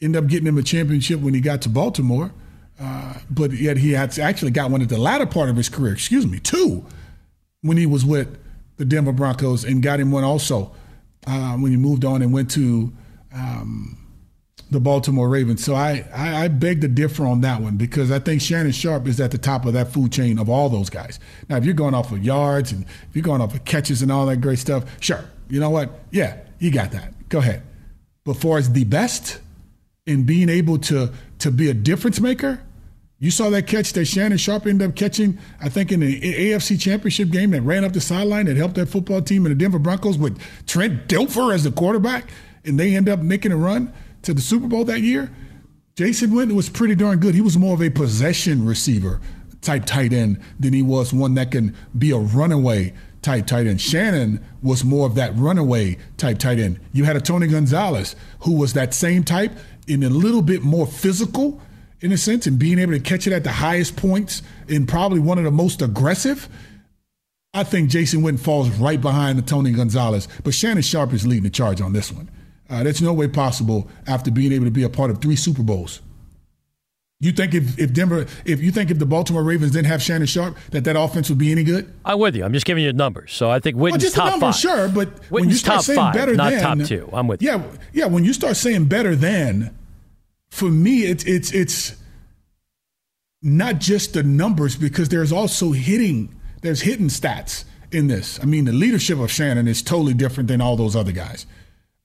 Ended 0.00 0.24
up 0.24 0.30
getting 0.30 0.46
him 0.46 0.56
a 0.56 0.62
championship 0.62 1.20
when 1.20 1.34
he 1.34 1.42
got 1.42 1.60
to 1.62 1.68
Baltimore, 1.68 2.32
uh, 2.80 3.14
but 3.28 3.52
yet 3.52 3.76
he 3.76 3.92
had 3.92 4.18
actually 4.18 4.50
got 4.50 4.70
one 4.70 4.80
at 4.80 4.88
the 4.88 4.96
latter 4.96 5.26
part 5.26 5.50
of 5.50 5.56
his 5.56 5.68
career. 5.68 5.92
Excuse 5.92 6.26
me, 6.26 6.38
two, 6.38 6.86
when 7.60 7.76
he 7.76 7.84
was 7.84 8.02
with 8.06 8.38
the 8.78 8.86
Denver 8.86 9.12
Broncos 9.12 9.62
and 9.62 9.82
got 9.82 10.00
him 10.00 10.10
one 10.10 10.24
also 10.24 10.72
uh, 11.26 11.52
when 11.58 11.70
he 11.70 11.76
moved 11.76 12.06
on 12.06 12.22
and 12.22 12.32
went 12.32 12.50
to. 12.52 12.94
Um, 13.32 13.99
the 14.70 14.80
Baltimore 14.80 15.28
Ravens. 15.28 15.64
So 15.64 15.74
I, 15.74 16.06
I, 16.14 16.44
I, 16.44 16.48
beg 16.48 16.80
to 16.82 16.88
differ 16.88 17.26
on 17.26 17.40
that 17.40 17.60
one 17.60 17.76
because 17.76 18.10
I 18.10 18.20
think 18.20 18.40
Shannon 18.40 18.72
Sharpe 18.72 19.08
is 19.08 19.20
at 19.20 19.32
the 19.32 19.38
top 19.38 19.66
of 19.66 19.72
that 19.72 19.92
food 19.92 20.12
chain 20.12 20.38
of 20.38 20.48
all 20.48 20.68
those 20.68 20.88
guys. 20.88 21.18
Now, 21.48 21.56
if 21.56 21.64
you're 21.64 21.74
going 21.74 21.94
off 21.94 22.12
of 22.12 22.24
yards 22.24 22.70
and 22.70 22.84
if 22.84 23.14
you're 23.14 23.24
going 23.24 23.40
off 23.40 23.54
of 23.54 23.64
catches 23.64 24.00
and 24.00 24.12
all 24.12 24.26
that 24.26 24.40
great 24.40 24.58
stuff, 24.58 24.84
sure. 25.00 25.24
You 25.48 25.58
know 25.58 25.70
what? 25.70 25.90
Yeah, 26.12 26.36
you 26.60 26.70
got 26.70 26.92
that. 26.92 27.28
Go 27.28 27.38
ahead. 27.38 27.62
But 28.24 28.34
for 28.34 28.58
as 28.58 28.72
the 28.72 28.84
best 28.84 29.40
in 30.06 30.24
being 30.24 30.48
able 30.48 30.78
to 30.78 31.10
to 31.40 31.50
be 31.50 31.68
a 31.68 31.74
difference 31.74 32.20
maker, 32.20 32.60
you 33.18 33.30
saw 33.30 33.50
that 33.50 33.66
catch 33.66 33.92
that 33.94 34.04
Shannon 34.04 34.38
Sharpe 34.38 34.66
ended 34.66 34.88
up 34.88 34.94
catching, 34.94 35.38
I 35.60 35.68
think, 35.68 35.90
in 35.90 36.00
the 36.00 36.20
AFC 36.20 36.80
Championship 36.80 37.30
game 37.30 37.50
that 37.50 37.62
ran 37.62 37.84
up 37.84 37.92
the 37.92 38.00
sideline 38.00 38.46
that 38.46 38.56
helped 38.56 38.76
that 38.76 38.86
football 38.86 39.20
team 39.20 39.44
in 39.46 39.52
the 39.52 39.56
Denver 39.56 39.78
Broncos 39.78 40.16
with 40.16 40.40
Trent 40.66 41.08
Dilfer 41.08 41.54
as 41.54 41.64
the 41.64 41.72
quarterback, 41.72 42.30
and 42.64 42.78
they 42.78 42.94
end 42.94 43.08
up 43.08 43.20
making 43.20 43.52
a 43.52 43.56
run 43.56 43.92
to 44.22 44.34
the 44.34 44.40
Super 44.40 44.66
Bowl 44.66 44.84
that 44.84 45.00
year, 45.00 45.30
Jason 45.96 46.30
Witten 46.30 46.54
was 46.54 46.68
pretty 46.68 46.94
darn 46.94 47.18
good. 47.18 47.34
He 47.34 47.40
was 47.40 47.58
more 47.58 47.74
of 47.74 47.82
a 47.82 47.90
possession 47.90 48.64
receiver 48.64 49.20
type 49.60 49.84
tight 49.84 50.12
end 50.12 50.40
than 50.58 50.72
he 50.72 50.82
was 50.82 51.12
one 51.12 51.34
that 51.34 51.50
can 51.50 51.76
be 51.96 52.10
a 52.10 52.16
runaway 52.16 52.94
type 53.22 53.46
tight 53.46 53.66
end. 53.66 53.80
Shannon 53.80 54.44
was 54.62 54.84
more 54.84 55.06
of 55.06 55.14
that 55.16 55.36
runaway 55.36 55.98
type 56.16 56.38
tight 56.38 56.58
end. 56.58 56.80
You 56.92 57.04
had 57.04 57.16
a 57.16 57.20
Tony 57.20 57.46
Gonzalez 57.46 58.16
who 58.40 58.54
was 58.54 58.72
that 58.72 58.94
same 58.94 59.24
type 59.24 59.52
in 59.86 60.02
a 60.02 60.08
little 60.08 60.42
bit 60.42 60.62
more 60.62 60.86
physical 60.86 61.60
in 62.00 62.12
a 62.12 62.16
sense 62.16 62.46
and 62.46 62.58
being 62.58 62.78
able 62.78 62.92
to 62.92 63.00
catch 63.00 63.26
it 63.26 63.32
at 63.32 63.44
the 63.44 63.52
highest 63.52 63.96
points 63.96 64.42
and 64.68 64.88
probably 64.88 65.20
one 65.20 65.36
of 65.38 65.44
the 65.44 65.50
most 65.50 65.82
aggressive. 65.82 66.48
I 67.52 67.64
think 67.64 67.90
Jason 67.90 68.22
Witten 68.22 68.40
falls 68.40 68.70
right 68.70 69.00
behind 69.00 69.36
the 69.36 69.42
Tony 69.42 69.72
Gonzalez, 69.72 70.28
but 70.44 70.54
Shannon 70.54 70.82
Sharpe 70.82 71.12
is 71.12 71.26
leading 71.26 71.42
the 71.42 71.50
charge 71.50 71.80
on 71.80 71.92
this 71.92 72.10
one. 72.12 72.30
Uh, 72.70 72.84
that's 72.84 73.00
no 73.00 73.12
way 73.12 73.26
possible 73.26 73.88
after 74.06 74.30
being 74.30 74.52
able 74.52 74.64
to 74.64 74.70
be 74.70 74.84
a 74.84 74.88
part 74.88 75.10
of 75.10 75.20
three 75.20 75.36
Super 75.36 75.62
Bowls. 75.62 76.00
You 77.22 77.32
think 77.32 77.52
if, 77.52 77.78
if 77.78 77.92
Denver, 77.92 78.26
if 78.46 78.62
you 78.62 78.70
think 78.70 78.90
if 78.90 78.98
the 78.98 79.04
Baltimore 79.04 79.42
Ravens 79.42 79.72
didn't 79.72 79.88
have 79.88 80.00
Shannon 80.00 80.26
Sharpe, 80.26 80.56
that 80.70 80.84
that 80.84 80.96
offense 80.96 81.28
would 81.28 81.36
be 81.36 81.52
any 81.52 81.64
good? 81.64 81.92
I'm 82.02 82.18
with 82.18 82.34
you. 82.34 82.44
I'm 82.44 82.52
just 82.54 82.64
giving 82.64 82.82
you 82.82 82.94
numbers. 82.94 83.32
So 83.32 83.50
I 83.50 83.60
think 83.60 83.76
Witten's 83.76 84.02
well, 84.02 84.06
just 84.06 84.16
top 84.16 84.30
number, 84.30 84.46
five. 84.46 84.54
Sure, 84.54 84.88
but 84.88 85.08
Witten's 85.08 85.30
when 85.30 85.48
you 85.50 85.56
start 85.56 85.76
top 85.76 85.84
saying 85.84 85.96
five, 85.98 86.14
better 86.14 86.34
not 86.34 86.50
than 86.50 86.78
top 86.78 86.88
two. 86.88 87.10
I'm 87.12 87.26
with 87.26 87.42
yeah, 87.42 87.56
you. 87.56 87.78
Yeah, 87.92 88.06
when 88.06 88.24
you 88.24 88.32
start 88.32 88.56
saying 88.56 88.86
better 88.86 89.14
than, 89.14 89.76
for 90.48 90.70
me, 90.70 91.02
it's 91.02 91.24
it's 91.24 91.52
it's 91.52 91.94
not 93.42 93.80
just 93.80 94.14
the 94.14 94.22
numbers 94.22 94.76
because 94.76 95.10
there's 95.10 95.32
also 95.32 95.72
hitting. 95.72 96.34
There's 96.62 96.80
hitting 96.80 97.08
stats 97.08 97.64
in 97.92 98.06
this. 98.06 98.40
I 98.40 98.46
mean, 98.46 98.64
the 98.64 98.72
leadership 98.72 99.18
of 99.18 99.30
Shannon 99.30 99.68
is 99.68 99.82
totally 99.82 100.14
different 100.14 100.48
than 100.48 100.62
all 100.62 100.76
those 100.76 100.96
other 100.96 101.12
guys. 101.12 101.44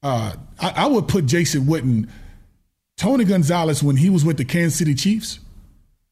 Uh, 0.02 0.34
I, 0.60 0.72
I, 0.76 0.86
would 0.86 1.08
put 1.08 1.26
Jason 1.26 1.64
Witten, 1.64 2.08
Tony 2.96 3.24
Gonzalez 3.24 3.82
when 3.82 3.96
he 3.96 4.10
was 4.10 4.24
with 4.24 4.36
the 4.36 4.44
Kansas 4.44 4.78
City 4.78 4.94
Chiefs. 4.94 5.40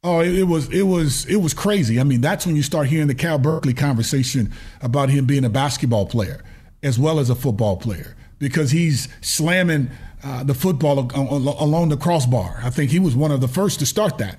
Oh, 0.03 0.21
it, 0.21 0.35
it, 0.35 0.43
was 0.45 0.69
it 0.71 0.83
was 0.83 1.25
it 1.27 1.37
was 1.37 1.55
crazy. 1.55 2.01
I 2.01 2.05
mean, 2.05 2.21
that's 2.21 2.47
when 2.47 2.57
you 2.57 2.63
start 2.63 2.89
hearing 2.89 3.09
the 3.09 3.15
Cal 3.15 3.39
Berkeley 3.39 3.73
conversation 3.73 4.53
about 4.83 5.11
him 5.11 5.27
being 5.27 5.45
a 5.45 5.51
basketball 5.51 6.07
player 6.07 6.43
as 6.83 6.99
well 6.99 7.19
as 7.19 7.31
a 7.31 7.35
football 7.35 7.77
player 7.77 8.15
because 8.39 8.71
he's 8.71 9.09
slamming 9.23 9.91
uh, 10.23 10.45
the 10.45 10.55
football 10.55 11.11
along 11.15 11.89
the 11.89 11.97
crossbar. 11.97 12.61
I 12.63 12.71
think 12.71 12.91
he 12.91 12.99
was 12.99 13.17
one 13.17 13.31
of 13.31 13.41
the 13.41 13.49
first 13.49 13.79
to 13.81 13.87
start 13.87 14.19
that, 14.19 14.39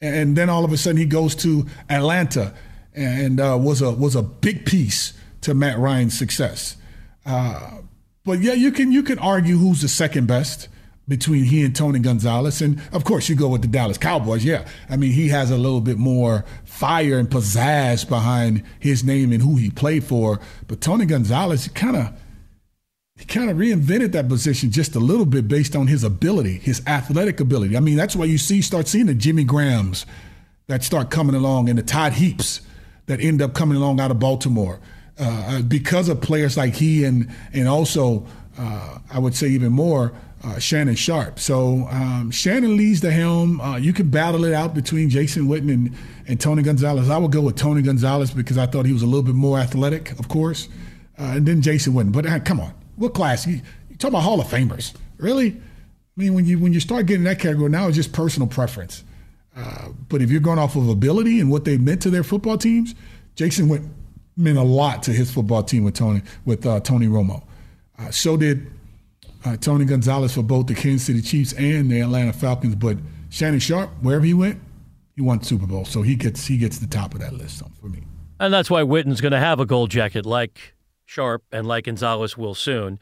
and 0.00 0.36
then 0.36 0.48
all 0.48 0.64
of 0.64 0.72
a 0.72 0.76
sudden 0.76 0.98
he 0.98 1.06
goes 1.06 1.34
to 1.36 1.66
Atlanta 1.88 2.54
and 2.94 3.40
uh, 3.40 3.58
was 3.60 3.82
a 3.82 3.90
was 3.90 4.14
a 4.14 4.22
big 4.22 4.66
piece 4.66 5.14
to 5.40 5.54
Matt 5.54 5.78
Ryan's 5.78 6.16
success. 6.16 6.76
Uh, 7.26 7.78
but 8.24 8.40
yeah, 8.40 8.52
you 8.52 8.72
can 8.72 8.92
you 8.92 9.02
can 9.02 9.18
argue 9.18 9.56
who's 9.56 9.82
the 9.82 9.88
second 9.88 10.26
best 10.26 10.68
between 11.08 11.44
he 11.44 11.64
and 11.64 11.74
Tony 11.74 11.98
Gonzalez. 11.98 12.62
And 12.62 12.80
of 12.92 13.04
course, 13.04 13.28
you 13.28 13.34
go 13.34 13.48
with 13.48 13.62
the 13.62 13.68
Dallas 13.68 13.98
Cowboys. 13.98 14.44
Yeah. 14.44 14.66
I 14.88 14.96
mean, 14.96 15.12
he 15.12 15.28
has 15.28 15.50
a 15.50 15.56
little 15.56 15.80
bit 15.80 15.98
more 15.98 16.44
fire 16.64 17.18
and 17.18 17.28
pizzazz 17.28 18.08
behind 18.08 18.62
his 18.78 19.02
name 19.02 19.32
and 19.32 19.42
who 19.42 19.56
he 19.56 19.70
played 19.70 20.04
for. 20.04 20.40
But 20.68 20.80
Tony 20.80 21.06
Gonzalez 21.06 21.68
kind 21.68 21.96
of. 21.96 22.12
He 23.18 23.26
kind 23.26 23.50
of 23.50 23.56
reinvented 23.58 24.12
that 24.12 24.28
position 24.28 24.72
just 24.72 24.96
a 24.96 24.98
little 24.98 25.26
bit 25.26 25.46
based 25.46 25.76
on 25.76 25.86
his 25.86 26.02
ability, 26.02 26.58
his 26.58 26.84
athletic 26.88 27.38
ability. 27.38 27.76
I 27.76 27.80
mean, 27.80 27.96
that's 27.96 28.16
why 28.16 28.24
you 28.24 28.38
see 28.38 28.62
start 28.62 28.88
seeing 28.88 29.06
the 29.06 29.14
Jimmy 29.14 29.44
Grahams 29.44 30.06
that 30.66 30.82
start 30.82 31.10
coming 31.10 31.36
along 31.36 31.68
and 31.68 31.78
the 31.78 31.84
Todd 31.84 32.14
Heaps 32.14 32.62
that 33.06 33.20
end 33.20 33.40
up 33.40 33.54
coming 33.54 33.76
along 33.76 34.00
out 34.00 34.10
of 34.10 34.18
Baltimore 34.18 34.80
uh, 35.18 35.62
because 35.62 36.08
of 36.08 36.20
players 36.20 36.56
like 36.56 36.74
he 36.74 37.04
and 37.04 37.30
and 37.52 37.68
also 37.68 38.26
uh, 38.58 38.98
I 39.10 39.18
would 39.18 39.34
say 39.34 39.48
even 39.48 39.72
more, 39.72 40.12
uh, 40.44 40.58
Shannon 40.58 40.94
Sharpe. 40.94 41.38
So 41.38 41.86
um, 41.90 42.30
Shannon 42.30 42.76
leads 42.76 43.00
the 43.00 43.10
helm. 43.10 43.60
Uh, 43.60 43.76
you 43.76 43.92
can 43.92 44.10
battle 44.10 44.44
it 44.44 44.52
out 44.52 44.74
between 44.74 45.08
Jason 45.08 45.46
Witten 45.46 45.72
and, 45.72 45.96
and 46.26 46.40
Tony 46.40 46.62
Gonzalez. 46.62 47.08
I 47.08 47.16
would 47.16 47.32
go 47.32 47.40
with 47.40 47.56
Tony 47.56 47.82
Gonzalez 47.82 48.32
because 48.32 48.58
I 48.58 48.66
thought 48.66 48.84
he 48.84 48.92
was 48.92 49.02
a 49.02 49.06
little 49.06 49.22
bit 49.22 49.34
more 49.34 49.58
athletic, 49.58 50.18
of 50.18 50.28
course, 50.28 50.68
uh, 51.18 51.32
and 51.36 51.46
then 51.46 51.62
Jason 51.62 51.92
Witten. 51.92 52.12
But 52.12 52.26
uh, 52.26 52.40
come 52.40 52.60
on, 52.60 52.74
what 52.96 53.14
class? 53.14 53.46
You, 53.46 53.60
you 53.88 53.96
talk 53.96 54.10
about 54.10 54.22
Hall 54.22 54.40
of 54.40 54.48
Famers, 54.48 54.94
really? 55.16 55.50
I 55.50 56.20
mean, 56.20 56.34
when 56.34 56.44
you 56.44 56.58
when 56.58 56.74
you 56.74 56.80
start 56.80 57.06
getting 57.06 57.24
that 57.24 57.38
category, 57.38 57.70
now 57.70 57.86
it's 57.86 57.96
just 57.96 58.12
personal 58.12 58.48
preference. 58.48 59.04
But 60.08 60.20
if 60.20 60.30
you're 60.30 60.40
going 60.40 60.58
off 60.58 60.76
of 60.76 60.88
ability 60.88 61.40
and 61.40 61.50
what 61.50 61.64
they 61.64 61.78
meant 61.78 62.02
to 62.02 62.10
their 62.10 62.22
football 62.22 62.58
teams, 62.58 62.94
Jason 63.34 63.68
Witten 63.68 63.90
meant 64.36 64.58
a 64.58 64.62
lot 64.62 65.02
to 65.04 65.12
his 65.12 65.30
football 65.30 65.62
team 65.62 65.84
with 65.84 65.94
Tony 65.94 66.22
with 66.44 66.66
uh, 66.66 66.80
Tony 66.80 67.06
Romo. 67.06 67.42
Uh, 67.98 68.10
so 68.10 68.36
did 68.36 68.70
uh, 69.44 69.56
Tony 69.56 69.84
Gonzalez 69.84 70.34
for 70.34 70.42
both 70.42 70.66
the 70.66 70.74
Kansas 70.74 71.06
City 71.06 71.20
Chiefs 71.20 71.52
and 71.54 71.90
the 71.90 72.00
Atlanta 72.00 72.32
Falcons. 72.32 72.74
But 72.74 72.98
Shannon 73.30 73.60
Sharpe, 73.60 73.90
wherever 74.00 74.24
he 74.24 74.34
went, 74.34 74.60
he 75.14 75.22
won 75.22 75.42
Super 75.42 75.66
Bowl, 75.66 75.84
so 75.84 76.02
he 76.02 76.16
gets 76.16 76.46
he 76.46 76.56
gets 76.56 76.78
the 76.78 76.86
top 76.86 77.14
of 77.14 77.20
that 77.20 77.34
list 77.34 77.62
for 77.80 77.88
me. 77.88 78.02
And 78.40 78.52
that's 78.52 78.70
why 78.70 78.82
Witten's 78.82 79.20
going 79.20 79.32
to 79.32 79.38
have 79.38 79.60
a 79.60 79.66
gold 79.66 79.90
jacket, 79.90 80.26
like 80.26 80.74
Sharpe 81.04 81.44
and 81.52 81.66
like 81.66 81.84
Gonzalez 81.84 82.36
will 82.36 82.54
soon. 82.54 82.98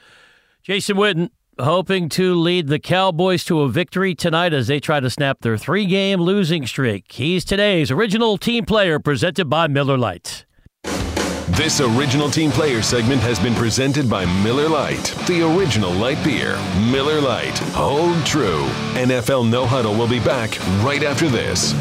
Jason 0.63 0.97
Witten 0.97 1.31
hoping 1.59 2.09
to 2.11 2.35
lead 2.35 2.69
the 2.69 2.79
Cowboys 2.79 3.45
to 3.45 3.61
a 3.61 3.69
victory 3.69 4.15
tonight 4.15 4.53
as 4.53 4.67
they 4.67 4.81
try 4.81 5.01
to 5.01 5.11
snap 5.11 5.41
their 5.41 5.57
three-game 5.57 6.21
losing 6.21 6.67
streak. 6.67 7.11
He's 7.13 7.45
today's 7.45 7.91
original 7.91 8.39
team 8.39 8.65
player, 8.65 8.99
presented 8.99 9.47
by 9.47 9.67
Miller 9.67 9.99
Lite. 9.99 10.45
This 11.61 11.83
original 11.83 12.31
team 12.31 12.51
player 12.51 12.81
segment 12.81 13.21
has 13.21 13.39
been 13.39 13.55
presented 13.55 14.09
by 14.09 14.25
Miller 14.43 14.67
Lite, 14.67 15.15
the 15.27 15.43
original 15.43 15.93
light 15.93 16.17
beer. 16.25 16.57
Miller 16.91 17.21
Lite, 17.21 17.59
hold 17.75 18.25
true. 18.25 18.65
NFL 18.95 19.47
No 19.51 19.67
Huddle 19.67 19.95
will 19.95 20.09
be 20.09 20.21
back 20.21 20.59
right 20.83 21.03
after 21.03 21.29
this. 21.29 21.75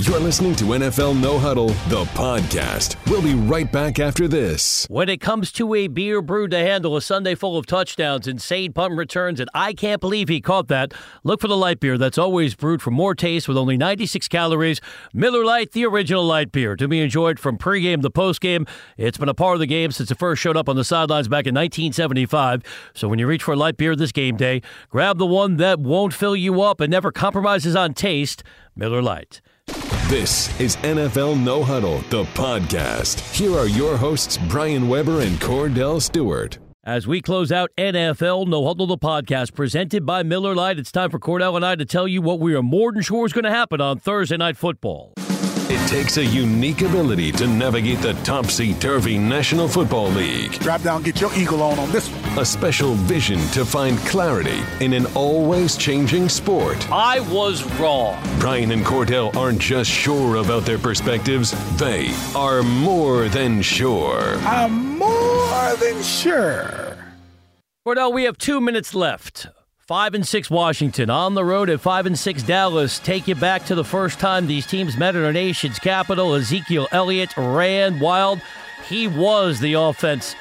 You're 0.00 0.20
listening 0.20 0.54
to 0.54 0.64
NFL 0.66 1.20
No 1.20 1.40
Huddle, 1.40 1.70
the 1.88 2.04
podcast. 2.14 2.94
We'll 3.10 3.20
be 3.20 3.34
right 3.34 3.70
back 3.72 3.98
after 3.98 4.28
this. 4.28 4.86
When 4.88 5.08
it 5.08 5.20
comes 5.20 5.50
to 5.52 5.74
a 5.74 5.88
beer 5.88 6.22
brewed 6.22 6.52
to 6.52 6.58
handle 6.58 6.96
a 6.96 7.02
Sunday 7.02 7.34
full 7.34 7.58
of 7.58 7.66
touchdowns, 7.66 8.28
insane 8.28 8.72
punt 8.72 8.94
returns, 8.94 9.40
and 9.40 9.50
I 9.54 9.72
can't 9.72 10.00
believe 10.00 10.28
he 10.28 10.40
caught 10.40 10.68
that, 10.68 10.94
look 11.24 11.40
for 11.40 11.48
the 11.48 11.56
light 11.56 11.80
beer 11.80 11.98
that's 11.98 12.16
always 12.16 12.54
brewed 12.54 12.80
for 12.80 12.92
more 12.92 13.16
taste 13.16 13.48
with 13.48 13.56
only 13.56 13.76
96 13.76 14.28
calories. 14.28 14.80
Miller 15.12 15.44
Lite, 15.44 15.72
the 15.72 15.84
original 15.84 16.24
light 16.24 16.52
beer, 16.52 16.76
to 16.76 16.86
be 16.86 17.00
enjoyed 17.00 17.40
from 17.40 17.58
pregame 17.58 18.00
to 18.02 18.08
postgame. 18.08 18.68
It's 18.96 19.18
been 19.18 19.28
a 19.28 19.34
part 19.34 19.54
of 19.54 19.60
the 19.60 19.66
game 19.66 19.90
since 19.90 20.12
it 20.12 20.18
first 20.20 20.40
showed 20.40 20.56
up 20.56 20.68
on 20.68 20.76
the 20.76 20.84
sidelines 20.84 21.26
back 21.26 21.48
in 21.48 21.56
1975. 21.56 22.62
So 22.94 23.08
when 23.08 23.18
you 23.18 23.26
reach 23.26 23.42
for 23.42 23.54
a 23.54 23.56
light 23.56 23.76
beer 23.76 23.96
this 23.96 24.12
game 24.12 24.36
day, 24.36 24.62
grab 24.90 25.18
the 25.18 25.26
one 25.26 25.56
that 25.56 25.80
won't 25.80 26.14
fill 26.14 26.36
you 26.36 26.62
up 26.62 26.80
and 26.80 26.88
never 26.88 27.10
compromises 27.10 27.74
on 27.74 27.94
taste. 27.94 28.44
Miller 28.76 29.02
Lite. 29.02 29.40
This 30.08 30.58
is 30.58 30.76
NFL 30.76 31.38
No 31.44 31.62
Huddle, 31.62 31.98
the 32.08 32.24
podcast. 32.32 33.20
Here 33.36 33.52
are 33.52 33.68
your 33.68 33.98
hosts, 33.98 34.38
Brian 34.48 34.88
Weber 34.88 35.20
and 35.20 35.38
Kordell 35.38 36.00
Stewart. 36.00 36.58
As 36.82 37.06
we 37.06 37.20
close 37.20 37.52
out 37.52 37.70
NFL 37.76 38.46
No 38.48 38.66
Huddle, 38.66 38.86
the 38.86 38.96
podcast 38.96 39.52
presented 39.52 40.06
by 40.06 40.22
Miller 40.22 40.54
Lite, 40.54 40.78
it's 40.78 40.90
time 40.90 41.10
for 41.10 41.18
Kordell 41.18 41.56
and 41.56 41.66
I 41.66 41.74
to 41.74 41.84
tell 41.84 42.08
you 42.08 42.22
what 42.22 42.40
we 42.40 42.54
are 42.54 42.62
more 42.62 42.90
than 42.90 43.02
sure 43.02 43.26
is 43.26 43.34
going 43.34 43.44
to 43.44 43.50
happen 43.50 43.82
on 43.82 43.98
Thursday 43.98 44.38
Night 44.38 44.56
Football. 44.56 45.12
It 45.70 45.86
takes 45.86 46.16
a 46.16 46.24
unique 46.24 46.80
ability 46.80 47.30
to 47.32 47.46
navigate 47.46 48.00
the 48.00 48.14
topsy-turvy 48.24 49.18
National 49.18 49.68
Football 49.68 50.08
League. 50.08 50.52
Drop 50.60 50.80
down, 50.80 51.02
get 51.02 51.20
your 51.20 51.30
eagle 51.34 51.62
on 51.62 51.78
on 51.78 51.92
this 51.92 52.08
one. 52.08 52.38
A 52.38 52.44
special 52.44 52.94
vision 52.94 53.38
to 53.48 53.66
find 53.66 53.98
clarity 53.98 54.62
in 54.80 54.94
an 54.94 55.04
always 55.14 55.76
changing 55.76 56.30
sport. 56.30 56.90
I 56.90 57.20
was 57.20 57.64
wrong. 57.78 58.18
Brian 58.40 58.70
and 58.70 58.82
Kordell 58.82 59.36
aren't 59.36 59.60
just 59.60 59.90
sure 59.90 60.36
about 60.36 60.64
their 60.64 60.78
perspectives, 60.78 61.52
they 61.76 62.14
are 62.34 62.62
more 62.62 63.28
than 63.28 63.60
sure. 63.60 64.36
I'm 64.46 64.96
more 64.96 65.76
than 65.76 66.02
sure. 66.02 66.96
Kordell, 67.86 68.10
we 68.10 68.24
have 68.24 68.38
two 68.38 68.62
minutes 68.62 68.94
left. 68.94 69.48
Five 69.88 70.12
and 70.12 70.28
six 70.28 70.50
Washington 70.50 71.08
on 71.08 71.32
the 71.32 71.42
road 71.42 71.70
at 71.70 71.80
five 71.80 72.04
and 72.04 72.18
six 72.18 72.42
Dallas. 72.42 72.98
Take 72.98 73.26
you 73.26 73.34
back 73.34 73.64
to 73.64 73.74
the 73.74 73.82
first 73.82 74.20
time 74.20 74.46
these 74.46 74.66
teams 74.66 74.98
met 74.98 75.16
in 75.16 75.24
our 75.24 75.32
nation's 75.32 75.78
capital. 75.78 76.34
Ezekiel 76.34 76.88
Elliott 76.92 77.34
ran 77.38 77.98
wild. 77.98 78.38
He 78.86 79.08
was 79.08 79.60
the 79.60 79.72
offense 79.72 80.34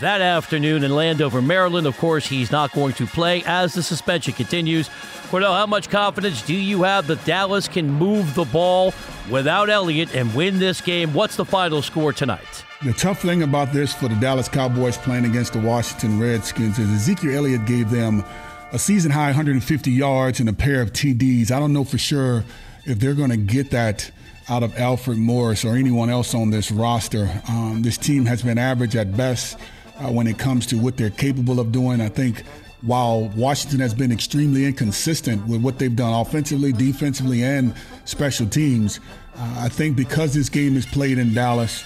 that 0.00 0.20
afternoon 0.20 0.84
in 0.84 0.94
Landover, 0.94 1.42
Maryland. 1.42 1.88
Of 1.88 1.98
course, 1.98 2.28
he's 2.28 2.52
not 2.52 2.70
going 2.70 2.92
to 2.92 3.06
play 3.08 3.42
as 3.44 3.74
the 3.74 3.82
suspension 3.82 4.34
continues. 4.34 4.88
Kordell, 5.30 5.52
how 5.52 5.66
much 5.66 5.90
confidence 5.90 6.40
do 6.40 6.54
you 6.54 6.84
have 6.84 7.08
that 7.08 7.24
Dallas 7.24 7.66
can 7.66 7.90
move 7.90 8.36
the 8.36 8.44
ball 8.44 8.94
without 9.28 9.68
Elliott 9.68 10.14
and 10.14 10.32
win 10.32 10.60
this 10.60 10.80
game? 10.80 11.12
What's 11.12 11.34
the 11.34 11.44
final 11.44 11.82
score 11.82 12.12
tonight? 12.12 12.64
The 12.84 12.92
tough 12.92 13.20
thing 13.20 13.42
about 13.42 13.72
this 13.72 13.92
for 13.92 14.06
the 14.06 14.14
Dallas 14.16 14.48
Cowboys 14.48 14.96
playing 14.96 15.24
against 15.24 15.54
the 15.54 15.60
Washington 15.60 16.20
Redskins 16.20 16.78
is 16.78 16.88
Ezekiel 16.88 17.38
Elliott 17.38 17.64
gave 17.64 17.90
them 17.90 18.24
a 18.72 18.78
season 18.78 19.10
high 19.10 19.26
150 19.26 19.90
yards 19.90 20.40
and 20.40 20.48
a 20.48 20.52
pair 20.52 20.80
of 20.80 20.92
TDs. 20.92 21.50
I 21.50 21.60
don't 21.60 21.74
know 21.74 21.84
for 21.84 21.98
sure 21.98 22.42
if 22.86 22.98
they're 22.98 23.14
going 23.14 23.30
to 23.30 23.36
get 23.36 23.70
that 23.70 24.10
out 24.48 24.62
of 24.62 24.76
Alfred 24.78 25.18
Morris 25.18 25.64
or 25.64 25.76
anyone 25.76 26.08
else 26.08 26.34
on 26.34 26.50
this 26.50 26.72
roster. 26.72 27.30
Um, 27.48 27.82
this 27.82 27.98
team 27.98 28.24
has 28.26 28.42
been 28.42 28.58
average 28.58 28.96
at 28.96 29.14
best 29.16 29.58
uh, 29.98 30.10
when 30.10 30.26
it 30.26 30.38
comes 30.38 30.66
to 30.66 30.78
what 30.78 30.96
they're 30.96 31.10
capable 31.10 31.60
of 31.60 31.70
doing. 31.70 32.00
I 32.00 32.08
think 32.08 32.44
while 32.80 33.28
Washington 33.36 33.78
has 33.80 33.94
been 33.94 34.10
extremely 34.10 34.64
inconsistent 34.64 35.46
with 35.46 35.62
what 35.62 35.78
they've 35.78 35.94
done 35.94 36.12
offensively, 36.14 36.72
defensively, 36.72 37.44
and 37.44 37.74
special 38.06 38.46
teams, 38.48 38.98
uh, 39.36 39.56
I 39.58 39.68
think 39.68 39.96
because 39.96 40.34
this 40.34 40.48
game 40.48 40.76
is 40.76 40.86
played 40.86 41.18
in 41.18 41.34
Dallas, 41.34 41.84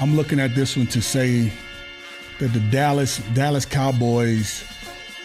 I'm 0.00 0.16
looking 0.16 0.40
at 0.40 0.54
this 0.54 0.76
one 0.76 0.88
to 0.88 1.00
say 1.00 1.52
that 2.40 2.52
the 2.52 2.60
Dallas 2.70 3.22
Dallas 3.34 3.64
Cowboys 3.64 4.64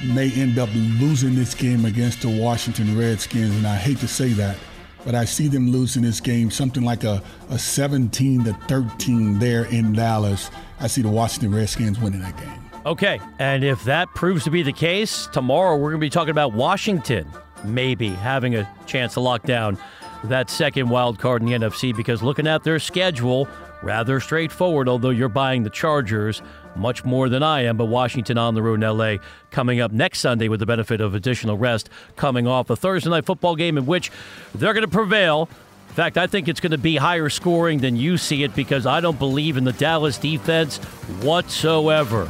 may 0.04 0.32
end 0.32 0.58
up 0.60 0.70
losing 0.74 1.36
this 1.36 1.54
game 1.54 1.86
against 1.86 2.22
the 2.22 2.30
Washington 2.30 2.97
Redskins, 2.97 3.56
and 3.56 3.68
I 3.68 3.76
hate 3.76 3.97
to 4.00 4.08
say 4.08 4.30
that, 4.34 4.58
but 5.06 5.16
I 5.16 5.26
see 5.26 5.47
them 5.47 5.72
losing 5.72 6.04
this 6.04 6.20
game 6.20 6.52
something 6.52 6.84
like 6.84 7.04
a, 7.04 7.22
a 7.50 7.60
17 7.60 8.43
to 8.45 8.54
13 8.68 9.39
there 9.39 9.66
in 9.66 9.93
Dallas. 9.93 10.52
I 10.80 10.88
see 10.88 11.02
the 11.02 11.10
Washington 11.10 11.54
Redskins 11.54 12.00
winning 12.00 12.22
that 12.22 12.38
game. 12.38 12.70
Okay, 12.86 13.20
and 13.39 13.64
if 13.64 13.84
that 13.84 14.08
proves 14.16 14.43
to 14.45 14.52
be 14.52 14.64
the 14.64 14.74
case, 14.74 15.28
tomorrow 15.34 15.76
we're 15.76 15.91
going 15.91 16.02
to 16.02 16.06
be 16.06 16.10
talking 16.10 16.32
about 16.32 16.54
Washington 16.54 17.30
maybe 17.64 18.10
having 18.10 18.56
a 18.56 18.70
chance 18.86 19.14
to 19.14 19.20
lock 19.20 19.43
down 19.43 19.78
that 20.26 20.50
second 20.50 20.89
wild 20.89 21.20
card 21.20 21.41
in 21.41 21.47
the 21.47 21.54
NFC 21.54 21.95
because 21.95 22.22
looking 22.22 22.47
at 22.47 22.64
their 22.64 22.80
schedule, 22.80 23.47
rather 23.82 24.20
straightforward, 24.20 24.90
although 24.90 25.10
you're 25.10 25.30
buying 25.30 25.64
the 25.64 25.70
Chargers 25.70 26.42
much 26.76 27.04
more 27.06 27.30
than 27.30 27.44
I 27.44 27.64
am. 27.64 27.78
But 27.78 27.86
Washington 27.86 28.38
on 28.38 28.56
the 28.56 28.62
road 28.62 28.84
in 28.84 28.98
LA 28.98 29.18
coming 29.52 29.80
up 29.80 29.92
next 29.92 30.20
Sunday 30.20 30.48
with 30.48 30.60
the 30.60 30.66
benefit 30.66 31.02
of 31.02 31.16
additional 31.16 31.58
rest 31.58 31.90
coming 32.16 32.48
off 32.48 32.70
a 32.70 32.76
Thursday 32.76 33.10
night 33.10 33.26
football 33.26 33.56
game 33.56 33.78
in 33.78 33.86
which 33.86 34.12
they're 34.56 34.74
going 34.74 34.86
to 34.86 34.92
prevail. 34.92 35.50
In 35.90 35.96
fact, 35.96 36.18
I 36.18 36.28
think 36.28 36.48
it's 36.48 36.60
going 36.60 36.72
to 36.72 36.78
be 36.78 36.98
higher 36.98 37.30
scoring 37.30 37.80
than 37.80 37.96
you 37.96 38.18
see 38.18 38.44
it 38.44 38.56
because 38.56 38.86
I 38.86 39.02
don't 39.02 39.18
believe 39.18 39.58
in 39.58 39.64
the 39.64 39.74
Dallas 39.74 40.18
defense 40.18 40.78
whatsoever. 41.22 42.26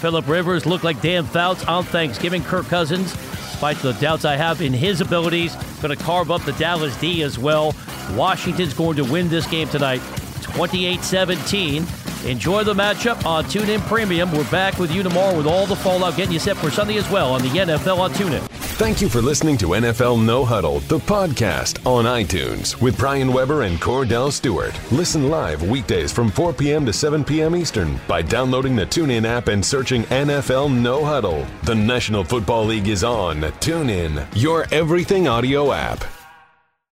Philip 0.00 0.28
Rivers 0.28 0.66
looked 0.66 0.84
like 0.84 1.00
Dan 1.00 1.24
Fouts 1.24 1.64
on 1.64 1.84
Thanksgiving. 1.84 2.44
Kirk 2.44 2.66
Cousins, 2.66 3.12
despite 3.12 3.78
the 3.78 3.92
doubts 3.94 4.24
I 4.24 4.36
have 4.36 4.60
in 4.60 4.72
his 4.72 5.00
abilities, 5.00 5.56
going 5.80 5.96
to 5.96 6.04
carve 6.04 6.30
up 6.30 6.42
the 6.42 6.52
Dallas 6.52 6.96
D 7.00 7.22
as 7.22 7.38
well. 7.38 7.74
Washington's 8.12 8.74
going 8.74 8.96
to 8.96 9.04
win 9.04 9.28
this 9.28 9.46
game 9.46 9.68
tonight 9.68 10.00
28 10.38 11.02
17. 11.02 11.86
Enjoy 12.26 12.64
the 12.64 12.74
matchup 12.74 13.24
on 13.24 13.44
TuneIn 13.44 13.80
Premium. 13.82 14.32
We're 14.32 14.50
back 14.50 14.78
with 14.78 14.92
you 14.92 15.02
tomorrow 15.02 15.36
with 15.36 15.46
all 15.46 15.66
the 15.66 15.76
fallout, 15.76 16.16
getting 16.16 16.32
you 16.32 16.38
set 16.40 16.56
for 16.56 16.70
Sunday 16.70 16.96
as 16.96 17.08
well 17.10 17.32
on 17.32 17.42
the 17.42 17.48
NFL 17.48 17.98
on 17.98 18.10
TuneIn. 18.12 18.46
Thank 18.78 19.00
you 19.00 19.08
for 19.08 19.20
listening 19.20 19.56
to 19.58 19.68
NFL 19.68 20.24
No 20.24 20.44
Huddle, 20.44 20.80
the 20.80 20.98
podcast 20.98 21.84
on 21.84 22.04
iTunes 22.04 22.80
with 22.80 22.96
Brian 22.96 23.32
Weber 23.32 23.62
and 23.62 23.80
Kordell 23.80 24.30
Stewart. 24.30 24.72
Listen 24.92 25.28
live 25.28 25.62
weekdays 25.62 26.12
from 26.12 26.30
4 26.30 26.52
p.m. 26.52 26.86
to 26.86 26.92
7 26.92 27.24
p.m. 27.24 27.56
Eastern 27.56 27.98
by 28.06 28.22
downloading 28.22 28.76
the 28.76 28.86
TuneIn 28.86 29.24
app 29.24 29.48
and 29.48 29.64
searching 29.64 30.02
NFL 30.04 30.72
No 30.72 31.04
Huddle. 31.04 31.44
The 31.64 31.74
National 31.74 32.22
Football 32.22 32.66
League 32.66 32.88
is 32.88 33.02
on 33.02 33.40
TuneIn, 33.40 34.26
your 34.34 34.66
everything 34.70 35.26
audio 35.26 35.72
app. 35.72 36.04